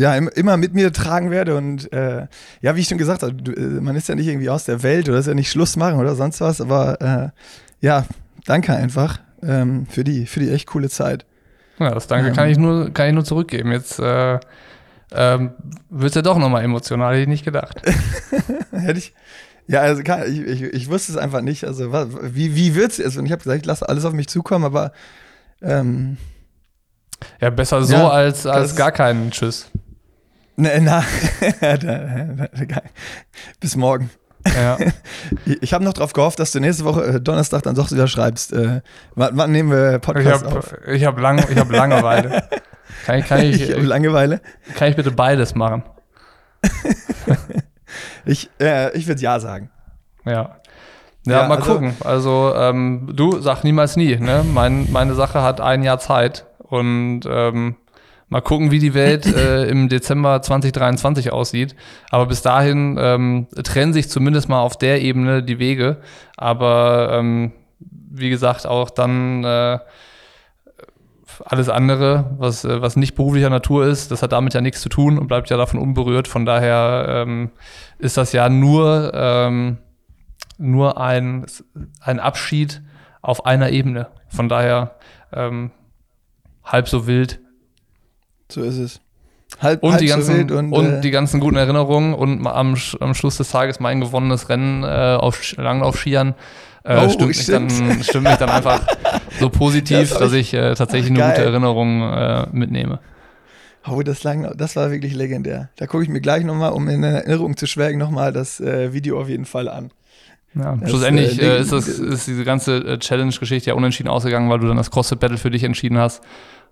ja 0.00 0.14
im, 0.16 0.28
immer 0.28 0.56
mit 0.56 0.74
mir 0.74 0.92
tragen 0.92 1.30
werde 1.30 1.56
und 1.56 1.92
äh, 1.92 2.26
ja, 2.60 2.74
wie 2.76 2.80
ich 2.80 2.88
schon 2.88 2.98
gesagt 2.98 3.22
habe, 3.22 3.34
äh, 3.52 3.60
man 3.80 3.96
ist 3.96 4.08
ja 4.08 4.14
nicht 4.14 4.26
irgendwie 4.26 4.50
aus 4.50 4.64
der 4.64 4.82
Welt 4.82 5.08
oder 5.08 5.18
ist 5.18 5.26
ja 5.26 5.34
nicht 5.34 5.50
Schluss 5.50 5.76
machen 5.76 5.98
oder 5.98 6.14
sonst 6.14 6.40
was, 6.40 6.60
aber 6.60 7.00
äh, 7.00 7.84
ja, 7.86 8.04
danke 8.46 8.74
einfach 8.74 9.20
ähm, 9.42 9.86
für 9.88 10.04
die 10.04 10.26
für 10.26 10.40
die 10.40 10.50
echt 10.50 10.66
coole 10.66 10.88
Zeit. 10.88 11.24
Ja, 11.78 11.90
das 11.94 12.06
Danke 12.06 12.28
Ähm. 12.28 12.34
kann 12.36 12.48
ich 12.48 12.58
nur, 12.58 12.90
kann 12.92 13.08
ich 13.08 13.14
nur 13.14 13.24
zurückgeben. 13.24 13.72
Jetzt 13.72 13.98
äh, 13.98 14.38
ähm, 15.12 15.52
wird 15.88 16.14
ja 16.14 16.20
doch 16.22 16.36
nochmal 16.38 16.62
emotional, 16.62 17.12
hätte 17.14 17.22
ich 17.22 17.28
nicht 17.28 17.44
gedacht. 17.44 17.80
Hätte 18.70 18.98
ich. 18.98 19.14
Ja, 19.66 19.80
also 19.80 20.02
kann, 20.02 20.22
ich, 20.30 20.40
ich, 20.40 20.62
ich 20.62 20.88
wusste 20.90 21.12
es 21.12 21.18
einfach 21.18 21.40
nicht. 21.40 21.64
Also 21.64 21.90
wa- 21.90 22.06
wie, 22.22 22.54
wie 22.54 22.74
wird's 22.74 23.00
also, 23.00 23.18
Und 23.20 23.26
ich 23.26 23.32
habe 23.32 23.42
gesagt, 23.42 23.60
ich 23.60 23.66
lasse 23.66 23.88
alles 23.88 24.04
auf 24.04 24.12
mich 24.12 24.28
zukommen, 24.28 24.64
aber 24.66 24.92
ähm, 25.62 26.16
Ja, 27.40 27.48
besser 27.50 27.82
so 27.82 27.94
Ja, 27.94 28.08
als, 28.10 28.46
als 28.46 28.76
gar 28.76 28.92
keinen 28.92 29.30
Tschüss. 29.30 29.69
Ne, 30.60 30.80
na, 30.80 31.04
da, 31.76 32.82
bis 33.60 33.76
morgen. 33.76 34.10
Ja. 34.46 34.78
Ich, 35.60 35.74
habe 35.74 35.84
noch 35.84 35.92
drauf 35.92 36.12
gehofft, 36.14 36.38
dass 36.38 36.52
du 36.52 36.60
nächste 36.60 36.84
Woche 36.84 37.02
äh, 37.04 37.20
Donnerstag 37.20 37.62
dann 37.62 37.74
doch 37.74 37.90
wieder 37.90 38.06
schreibst. 38.08 38.52
Äh, 38.52 38.80
wann, 39.14 39.36
wann 39.36 39.52
nehmen 39.52 39.70
wir 39.70 39.96
Ich 39.96 40.00
Podcast 40.00 40.44
auf? 40.46 40.72
habe 40.72 40.92
ich 40.94 41.04
hab 41.04 41.18
lang, 41.20 41.44
ich 41.50 41.58
hab 41.58 41.70
Langeweile. 41.70 42.44
Kann 43.04 43.18
ich, 43.18 43.26
kann, 43.26 43.40
ich, 43.42 43.60
Ich 43.62 43.72
habe 43.72 43.82
Langeweile. 43.82 44.40
kann 44.76 44.88
ich 44.88 44.96
bitte 44.96 45.10
beides 45.10 45.54
machen? 45.54 45.82
Ich, 48.24 48.50
äh, 48.60 48.96
ich 48.96 49.06
würde 49.06 49.20
ja 49.20 49.40
sagen. 49.40 49.70
Ja. 50.24 50.60
Ja, 51.26 51.42
Ja, 51.42 51.48
mal 51.48 51.58
also- 51.58 51.72
gucken. 51.74 51.94
Also, 52.04 52.54
ähm, 52.56 53.10
du 53.12 53.40
sag 53.40 53.62
niemals 53.64 53.96
nie. 53.96 54.16
Ne? 54.16 54.44
Mein, 54.44 54.90
meine 54.90 55.14
Sache 55.14 55.42
hat 55.42 55.60
ein 55.60 55.82
Jahr 55.82 55.98
Zeit 55.98 56.46
und 56.58 57.22
ähm, 57.28 57.76
mal 58.30 58.40
gucken, 58.40 58.70
wie 58.70 58.78
die 58.78 58.94
Welt 58.94 59.26
äh, 59.36 59.66
im 59.66 59.90
Dezember 59.90 60.40
2023 60.40 61.32
aussieht. 61.32 61.76
Aber 62.10 62.26
bis 62.26 62.40
dahin 62.40 62.96
ähm, 62.98 63.48
trennen 63.62 63.92
sich 63.92 64.08
zumindest 64.08 64.48
mal 64.48 64.60
auf 64.60 64.78
der 64.78 65.02
Ebene 65.02 65.42
die 65.42 65.58
Wege. 65.58 65.98
Aber 66.36 67.10
ähm, 67.12 67.52
wie 67.78 68.30
gesagt, 68.30 68.66
auch 68.66 68.88
dann 68.90 69.44
äh, 69.44 69.78
alles 71.44 71.68
andere, 71.68 72.30
was, 72.38 72.64
äh, 72.64 72.80
was 72.80 72.96
nicht 72.96 73.14
beruflicher 73.14 73.50
Natur 73.50 73.86
ist, 73.86 74.10
das 74.10 74.22
hat 74.22 74.32
damit 74.32 74.54
ja 74.54 74.60
nichts 74.60 74.80
zu 74.80 74.88
tun 74.88 75.18
und 75.18 75.26
bleibt 75.26 75.50
ja 75.50 75.56
davon 75.56 75.80
unberührt. 75.80 76.28
Von 76.28 76.46
daher 76.46 77.06
ähm, 77.08 77.50
ist 77.98 78.16
das 78.16 78.32
ja 78.32 78.48
nur, 78.48 79.12
ähm, 79.14 79.78
nur 80.58 81.00
ein, 81.00 81.46
ein 82.00 82.20
Abschied 82.20 82.82
auf 83.22 83.46
einer 83.46 83.70
Ebene. 83.70 84.08
Von 84.28 84.48
daher 84.48 84.96
ähm, 85.32 85.70
halb 86.64 86.88
so 86.88 87.06
wild. 87.06 87.40
So 88.50 88.62
ist 88.62 88.78
es. 88.78 89.00
Halb, 89.60 89.82
Und, 89.82 89.92
halb 89.92 90.00
die, 90.00 90.08
so 90.08 90.14
ganzen, 90.14 90.36
wild 90.36 90.52
und, 90.52 90.72
und, 90.72 90.86
äh, 90.86 91.00
die 91.00 91.10
ganzen 91.10 91.40
guten 91.40 91.56
Erinnerungen 91.56 92.14
und 92.14 92.46
am, 92.46 92.76
am 93.00 93.14
Schluss 93.14 93.36
des 93.36 93.50
Tages 93.50 93.80
mein 93.80 94.00
gewonnenes 94.00 94.48
Rennen 94.48 94.84
äh, 94.84 95.16
auf 95.18 95.56
Langlaufskiern 95.56 96.34
äh, 96.84 97.04
Oh, 97.04 97.08
stimmt, 97.10 97.28
mich 97.28 97.46
dann, 97.46 97.68
stimmt. 97.68 98.04
stimmt 98.06 98.24
mich 98.28 98.36
dann 98.36 98.48
einfach 98.48 98.80
so 99.38 99.50
positiv, 99.50 100.10
Das 100.10 100.18
dass 100.18 100.32
ich- 100.32 100.54
äh, 100.54 100.74
tatsächlich 100.74 101.12
Ach, 101.18 101.24
eine 101.24 101.32
gute. 101.34 101.44
Erinnerung 101.44 102.00
äh, 102.02 102.46
mitnehme. 102.52 103.00
Oh, 103.88 104.02
das, 104.02 104.22
lang, 104.24 104.52
das 104.56 104.76
war 104.76 104.90
wirklich 104.90 105.14
legendär. 105.14 105.70
Da 105.76 105.86
gucke 105.86 106.02
ich 106.04 106.08
mir 106.10 106.20
gleich 106.20 106.44
nochmal, 106.44 106.72
um 106.72 106.86
in 106.88 107.02
Erinnerung 107.02 107.56
zu 107.56 107.66
schwelgen, 107.66 107.98
nochmal 107.98 108.32
das 108.32 108.60
äh, 108.60 108.92
Video 108.92 109.20
auf 109.20 109.28
jeden 109.28 109.46
Fall 109.46 109.68
an. 109.68 109.90
Ja, 110.54 110.76
Das, 110.76 110.90
schlussendlich 110.90 111.40
äh, 111.40 111.56
äh, 111.56 111.60
ist, 111.60 111.72
das, 111.72 111.86
ist 111.88 112.26
diese 112.26 112.44
ganze 112.44 112.76
äh, 112.78 112.98
Challenge-Geschichte 112.98 113.70
ja 113.70 113.74
unentschieden 113.74 114.08
ausgegangen, 114.08 114.50
weil 114.50 114.58
du 114.58 114.66
dann 114.68 114.76
das 114.76 114.90
CrossFit-Battle 114.90 115.38
für 115.38 115.50
dich 115.50 115.64
entschieden 115.64 115.96
hast. 115.98 116.22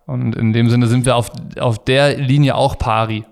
Und 0.08 0.34
in 0.34 0.54
dem 0.54 0.70
Sinne 0.70 0.86
sind 0.86 1.04
wir 1.04 1.16
auf, 1.16 1.30
auf 1.60 1.84
der 1.84 2.16
Linie 2.16 2.54
auch 2.54 2.78
pari. 2.78 3.26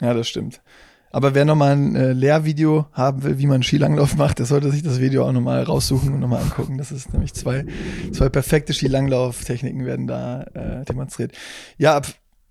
Ja, 0.00 0.14
das 0.14 0.28
stimmt. 0.28 0.62
Aber 1.10 1.34
wer 1.34 1.44
nochmal 1.44 1.72
ein 1.72 1.96
äh, 1.96 2.12
Lehrvideo 2.12 2.86
haben 2.92 3.24
will, 3.24 3.38
wie 3.38 3.46
man 3.46 3.64
Skilanglauf 3.64 4.16
macht, 4.16 4.38
der 4.38 4.46
sollte 4.46 4.70
sich 4.70 4.84
das 4.84 5.00
Video 5.00 5.26
auch 5.26 5.32
nochmal 5.32 5.64
raussuchen 5.64 6.14
und 6.14 6.20
nochmal 6.20 6.42
angucken. 6.42 6.78
Das 6.78 6.92
ist 6.92 7.12
nämlich 7.12 7.34
zwei, 7.34 7.66
zwei 8.12 8.28
perfekte 8.28 8.72
Skilanglauf-Techniken 8.72 9.84
werden 9.84 10.06
da 10.06 10.44
äh, 10.54 10.84
demonstriert. 10.84 11.32
Ja, 11.76 12.00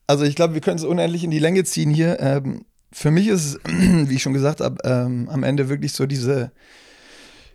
also 0.05 0.25
ich 0.25 0.35
glaube, 0.35 0.53
wir 0.53 0.61
können 0.61 0.77
es 0.77 0.83
unendlich 0.83 1.23
in 1.23 1.31
die 1.31 1.39
Länge 1.39 1.63
ziehen 1.63 1.91
hier. 1.91 2.19
Ähm, 2.19 2.65
für 2.91 3.09
mich 3.09 3.29
ist 3.29 3.57
wie 3.65 4.15
ich 4.15 4.21
schon 4.21 4.33
gesagt 4.33 4.59
habe, 4.59 4.77
ähm, 4.83 5.29
am 5.29 5.43
Ende 5.43 5.69
wirklich 5.69 5.93
so 5.93 6.05
diese, 6.07 6.51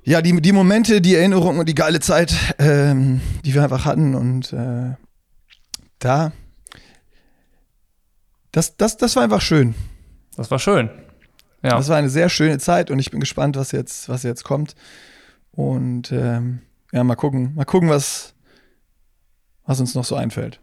ja, 0.02 0.22
die, 0.22 0.40
die 0.40 0.52
Momente, 0.52 1.02
die 1.02 1.14
Erinnerungen 1.14 1.60
und 1.60 1.68
die 1.68 1.74
geile 1.74 2.00
Zeit, 2.00 2.34
ähm, 2.58 3.20
die 3.44 3.52
wir 3.52 3.62
einfach 3.62 3.84
hatten 3.84 4.14
und 4.14 4.54
äh, 4.54 4.94
da, 5.98 6.32
das, 8.52 8.76
das, 8.76 8.96
das 8.96 9.16
war 9.16 9.24
einfach 9.24 9.40
schön. 9.40 9.74
Das 10.36 10.50
war 10.50 10.58
schön. 10.58 10.90
Ja, 11.62 11.70
Das 11.76 11.88
war 11.88 11.96
eine 11.96 12.08
sehr 12.08 12.28
schöne 12.28 12.58
Zeit 12.58 12.90
und 12.90 12.98
ich 12.98 13.10
bin 13.10 13.20
gespannt, 13.20 13.56
was 13.56 13.72
jetzt, 13.72 14.08
was 14.08 14.22
jetzt 14.22 14.44
kommt. 14.44 14.74
Und 15.50 16.12
ähm, 16.12 16.60
ja, 16.92 17.02
mal 17.02 17.16
gucken, 17.16 17.54
mal 17.56 17.64
gucken, 17.64 17.88
was, 17.88 18.34
was 19.66 19.80
uns 19.80 19.94
noch 19.94 20.04
so 20.04 20.14
einfällt. 20.14 20.60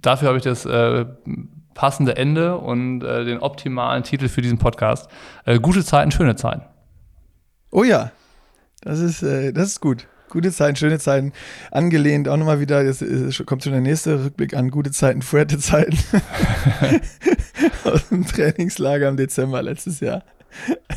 dafür 0.00 0.28
habe 0.28 0.38
ich 0.38 0.44
das 0.44 0.64
äh, 0.64 1.04
passende 1.74 2.16
Ende 2.16 2.56
und 2.56 3.02
äh, 3.02 3.24
den 3.24 3.40
optimalen 3.40 4.02
Titel 4.02 4.28
für 4.28 4.40
diesen 4.40 4.58
Podcast. 4.58 5.10
Äh, 5.44 5.60
gute 5.60 5.84
Zeiten, 5.84 6.10
schöne 6.10 6.36
Zeiten. 6.36 6.62
Oh 7.70 7.84
ja, 7.84 8.10
das 8.80 9.00
ist, 9.00 9.22
äh, 9.22 9.52
das 9.52 9.68
ist 9.68 9.80
gut. 9.80 10.06
Gute 10.32 10.50
Zeiten, 10.50 10.76
schöne 10.76 10.98
Zeiten. 10.98 11.34
Angelehnt 11.70 12.26
auch 12.26 12.38
nochmal 12.38 12.58
wieder, 12.58 12.82
jetzt 12.82 13.02
ist, 13.02 13.44
kommt 13.44 13.64
schon 13.64 13.72
der 13.72 13.82
nächste 13.82 14.24
Rückblick 14.24 14.56
an. 14.56 14.70
Gute 14.70 14.90
Zeiten, 14.90 15.20
fuerte 15.20 15.58
Zeiten. 15.58 15.98
Aus 17.84 18.08
dem 18.08 18.26
Trainingslager 18.26 19.10
im 19.10 19.18
Dezember 19.18 19.60
letztes 19.60 20.00
Jahr. 20.00 20.22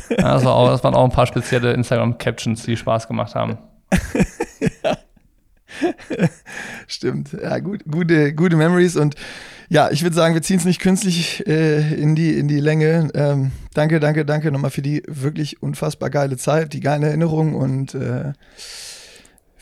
Ja, 0.08 0.32
das, 0.32 0.44
war 0.46 0.54
auch, 0.54 0.70
das 0.70 0.82
waren 0.82 0.94
auch 0.94 1.04
ein 1.04 1.10
paar 1.10 1.26
spezielle 1.26 1.74
Instagram-Captions, 1.74 2.62
die 2.62 2.78
Spaß 2.78 3.08
gemacht 3.08 3.34
haben. 3.34 3.58
Stimmt. 6.86 7.32
Ja, 7.32 7.58
gut, 7.58 7.84
gute, 7.84 8.32
gute 8.32 8.56
Memories 8.56 8.96
und 8.96 9.16
Ja, 9.68 9.90
ich 9.90 10.02
würde 10.02 10.16
sagen, 10.16 10.32
wir 10.32 10.40
ziehen 10.40 10.56
es 10.56 10.64
nicht 10.64 10.80
künstlich 10.80 11.46
äh, 11.46 11.92
in, 11.94 12.16
die, 12.16 12.38
in 12.38 12.48
die 12.48 12.60
Länge. 12.60 13.10
Ähm, 13.14 13.50
danke, 13.74 14.00
danke, 14.00 14.24
danke 14.24 14.50
nochmal 14.50 14.70
für 14.70 14.80
die 14.80 15.02
wirklich 15.06 15.62
unfassbar 15.62 16.08
geile 16.08 16.38
Zeit, 16.38 16.72
die 16.72 16.80
geile 16.80 17.08
Erinnerung 17.08 17.54
und 17.54 17.94
äh, 17.94 18.32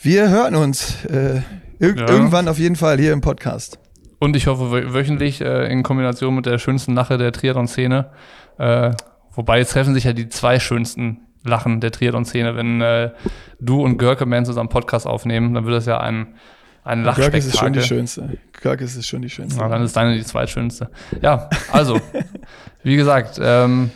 wir 0.05 0.29
hören 0.29 0.55
uns 0.55 1.03
äh, 1.05 1.41
ir 1.79 1.95
ja. 1.97 2.07
irgendwann 2.07 2.47
auf 2.47 2.59
jeden 2.59 2.75
Fall 2.75 2.99
hier 2.99 3.11
im 3.11 3.21
Podcast. 3.21 3.79
Und 4.19 4.35
ich 4.35 4.45
hoffe 4.45 4.71
wöchentlich 4.93 5.41
äh, 5.41 5.71
in 5.71 5.81
Kombination 5.81 6.35
mit 6.35 6.45
der 6.45 6.59
schönsten 6.59 6.93
Lache 6.93 7.17
der 7.17 7.31
Triathlon-Szene. 7.31 8.11
Äh, 8.59 8.91
wobei 9.31 9.57
jetzt 9.57 9.71
treffen 9.71 9.95
sich 9.95 10.03
ja 10.03 10.13
die 10.13 10.29
zwei 10.29 10.59
schönsten 10.59 11.21
Lachen 11.43 11.81
der 11.81 11.91
Triathlon-Szene. 11.91 12.55
Wenn 12.55 12.81
äh, 12.81 13.11
du 13.59 13.83
und 13.83 13.97
Görkeman 13.97 14.45
zusammen 14.45 14.69
Podcast 14.69 15.07
aufnehmen, 15.07 15.55
dann 15.55 15.65
wird 15.65 15.75
das 15.75 15.87
ja 15.87 15.99
ein 15.99 16.35
ein 16.83 17.03
Lachspektakel. 17.03 17.41
Görkes 17.41 17.47
ist 17.47 17.59
schon 17.59 17.73
die 17.73 17.81
schönste. 17.81 18.37
Görkes 18.61 18.95
ist 18.95 19.07
schon 19.07 19.21
die 19.23 19.29
schönste. 19.31 19.59
Ja, 19.59 19.69
dann 19.69 19.81
ist 19.81 19.97
deine 19.97 20.15
die 20.15 20.23
zweitschönste. 20.23 20.91
Ja, 21.19 21.49
also, 21.71 21.99
wie 22.83 22.95
gesagt, 22.95 23.39
ähm, 23.41 23.89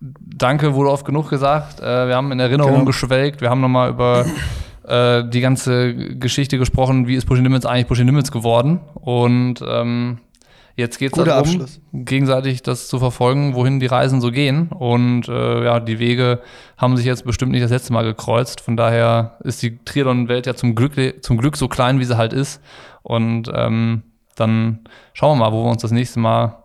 danke 0.00 0.74
wurde 0.74 0.90
oft 0.90 1.04
genug 1.04 1.30
gesagt. 1.30 1.78
Äh, 1.78 2.08
wir 2.08 2.16
haben 2.16 2.32
in 2.32 2.40
Erinnerung 2.40 2.72
genau. 2.72 2.84
geschwelgt. 2.84 3.40
Wir 3.40 3.48
haben 3.48 3.60
nochmal 3.60 3.90
über 3.90 4.26
äh, 4.90 5.28
die 5.28 5.40
ganze 5.40 5.94
Geschichte 5.94 6.58
gesprochen, 6.58 7.06
wie 7.06 7.14
ist 7.14 7.26
Pushing 7.26 7.44
Limits 7.44 7.66
eigentlich 7.66 7.86
Pushing 7.86 8.06
Limits 8.06 8.32
geworden. 8.32 8.80
Und 8.94 9.62
ähm, 9.66 10.18
Jetzt 10.80 10.98
geht 10.98 11.14
es 11.14 11.22
darum, 11.22 11.40
Abschluss. 11.40 11.80
gegenseitig 11.92 12.62
das 12.62 12.88
zu 12.88 12.98
verfolgen, 12.98 13.54
wohin 13.54 13.80
die 13.80 13.86
Reisen 13.86 14.22
so 14.22 14.30
gehen. 14.30 14.68
Und 14.68 15.28
äh, 15.28 15.64
ja, 15.64 15.78
die 15.78 15.98
Wege 15.98 16.40
haben 16.78 16.96
sich 16.96 17.04
jetzt 17.04 17.26
bestimmt 17.26 17.52
nicht 17.52 17.62
das 17.62 17.70
letzte 17.70 17.92
Mal 17.92 18.04
gekreuzt. 18.04 18.62
Von 18.62 18.78
daher 18.78 19.36
ist 19.44 19.62
die 19.62 19.78
Triathlon-Welt 19.84 20.46
ja 20.46 20.54
zum 20.54 20.74
Glück, 20.74 20.94
zum 21.22 21.36
Glück 21.36 21.58
so 21.58 21.68
klein, 21.68 21.98
wie 22.00 22.04
sie 22.04 22.16
halt 22.16 22.32
ist. 22.32 22.62
Und 23.02 23.50
ähm, 23.54 24.04
dann 24.36 24.80
schauen 25.12 25.38
wir 25.38 25.44
mal, 25.44 25.52
wo 25.52 25.64
wir 25.64 25.70
uns 25.70 25.82
das 25.82 25.90
nächste 25.90 26.18
Mal 26.18 26.62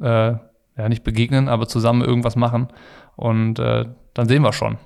äh, 0.00 0.34
ja 0.76 0.88
nicht 0.88 1.02
begegnen, 1.02 1.48
aber 1.48 1.66
zusammen 1.66 2.02
irgendwas 2.02 2.36
machen. 2.36 2.68
Und 3.16 3.58
äh, 3.58 3.86
dann 4.14 4.28
sehen 4.28 4.42
wir 4.42 4.52
schon. 4.52 4.78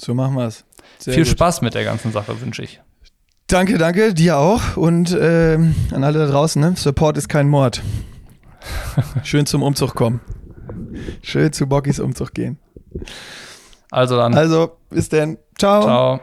So 0.00 0.14
machen 0.14 0.36
wir 0.36 0.46
es. 0.46 0.64
Viel 1.04 1.24
gut. 1.24 1.28
Spaß 1.28 1.62
mit 1.62 1.74
der 1.74 1.84
ganzen 1.84 2.12
Sache 2.12 2.40
wünsche 2.40 2.62
ich. 2.62 2.80
Danke, 3.46 3.76
danke, 3.76 4.14
dir 4.14 4.38
auch. 4.38 4.76
Und 4.76 5.16
ähm, 5.20 5.74
an 5.92 6.02
alle 6.02 6.20
da 6.20 6.26
draußen, 6.26 6.60
ne? 6.60 6.74
Support 6.76 7.18
ist 7.18 7.28
kein 7.28 7.48
Mord. 7.48 7.82
Schön 9.22 9.46
zum 9.46 9.62
Umzug 9.62 9.94
kommen. 9.94 10.20
Schön 11.22 11.52
zu 11.52 11.66
Bockys 11.66 12.00
Umzug 12.00 12.32
gehen. 12.32 12.58
Also 13.90 14.16
dann. 14.16 14.34
Also, 14.34 14.78
bis 14.90 15.08
denn. 15.08 15.38
Ciao. 15.58 15.82
Ciao. 15.82 16.20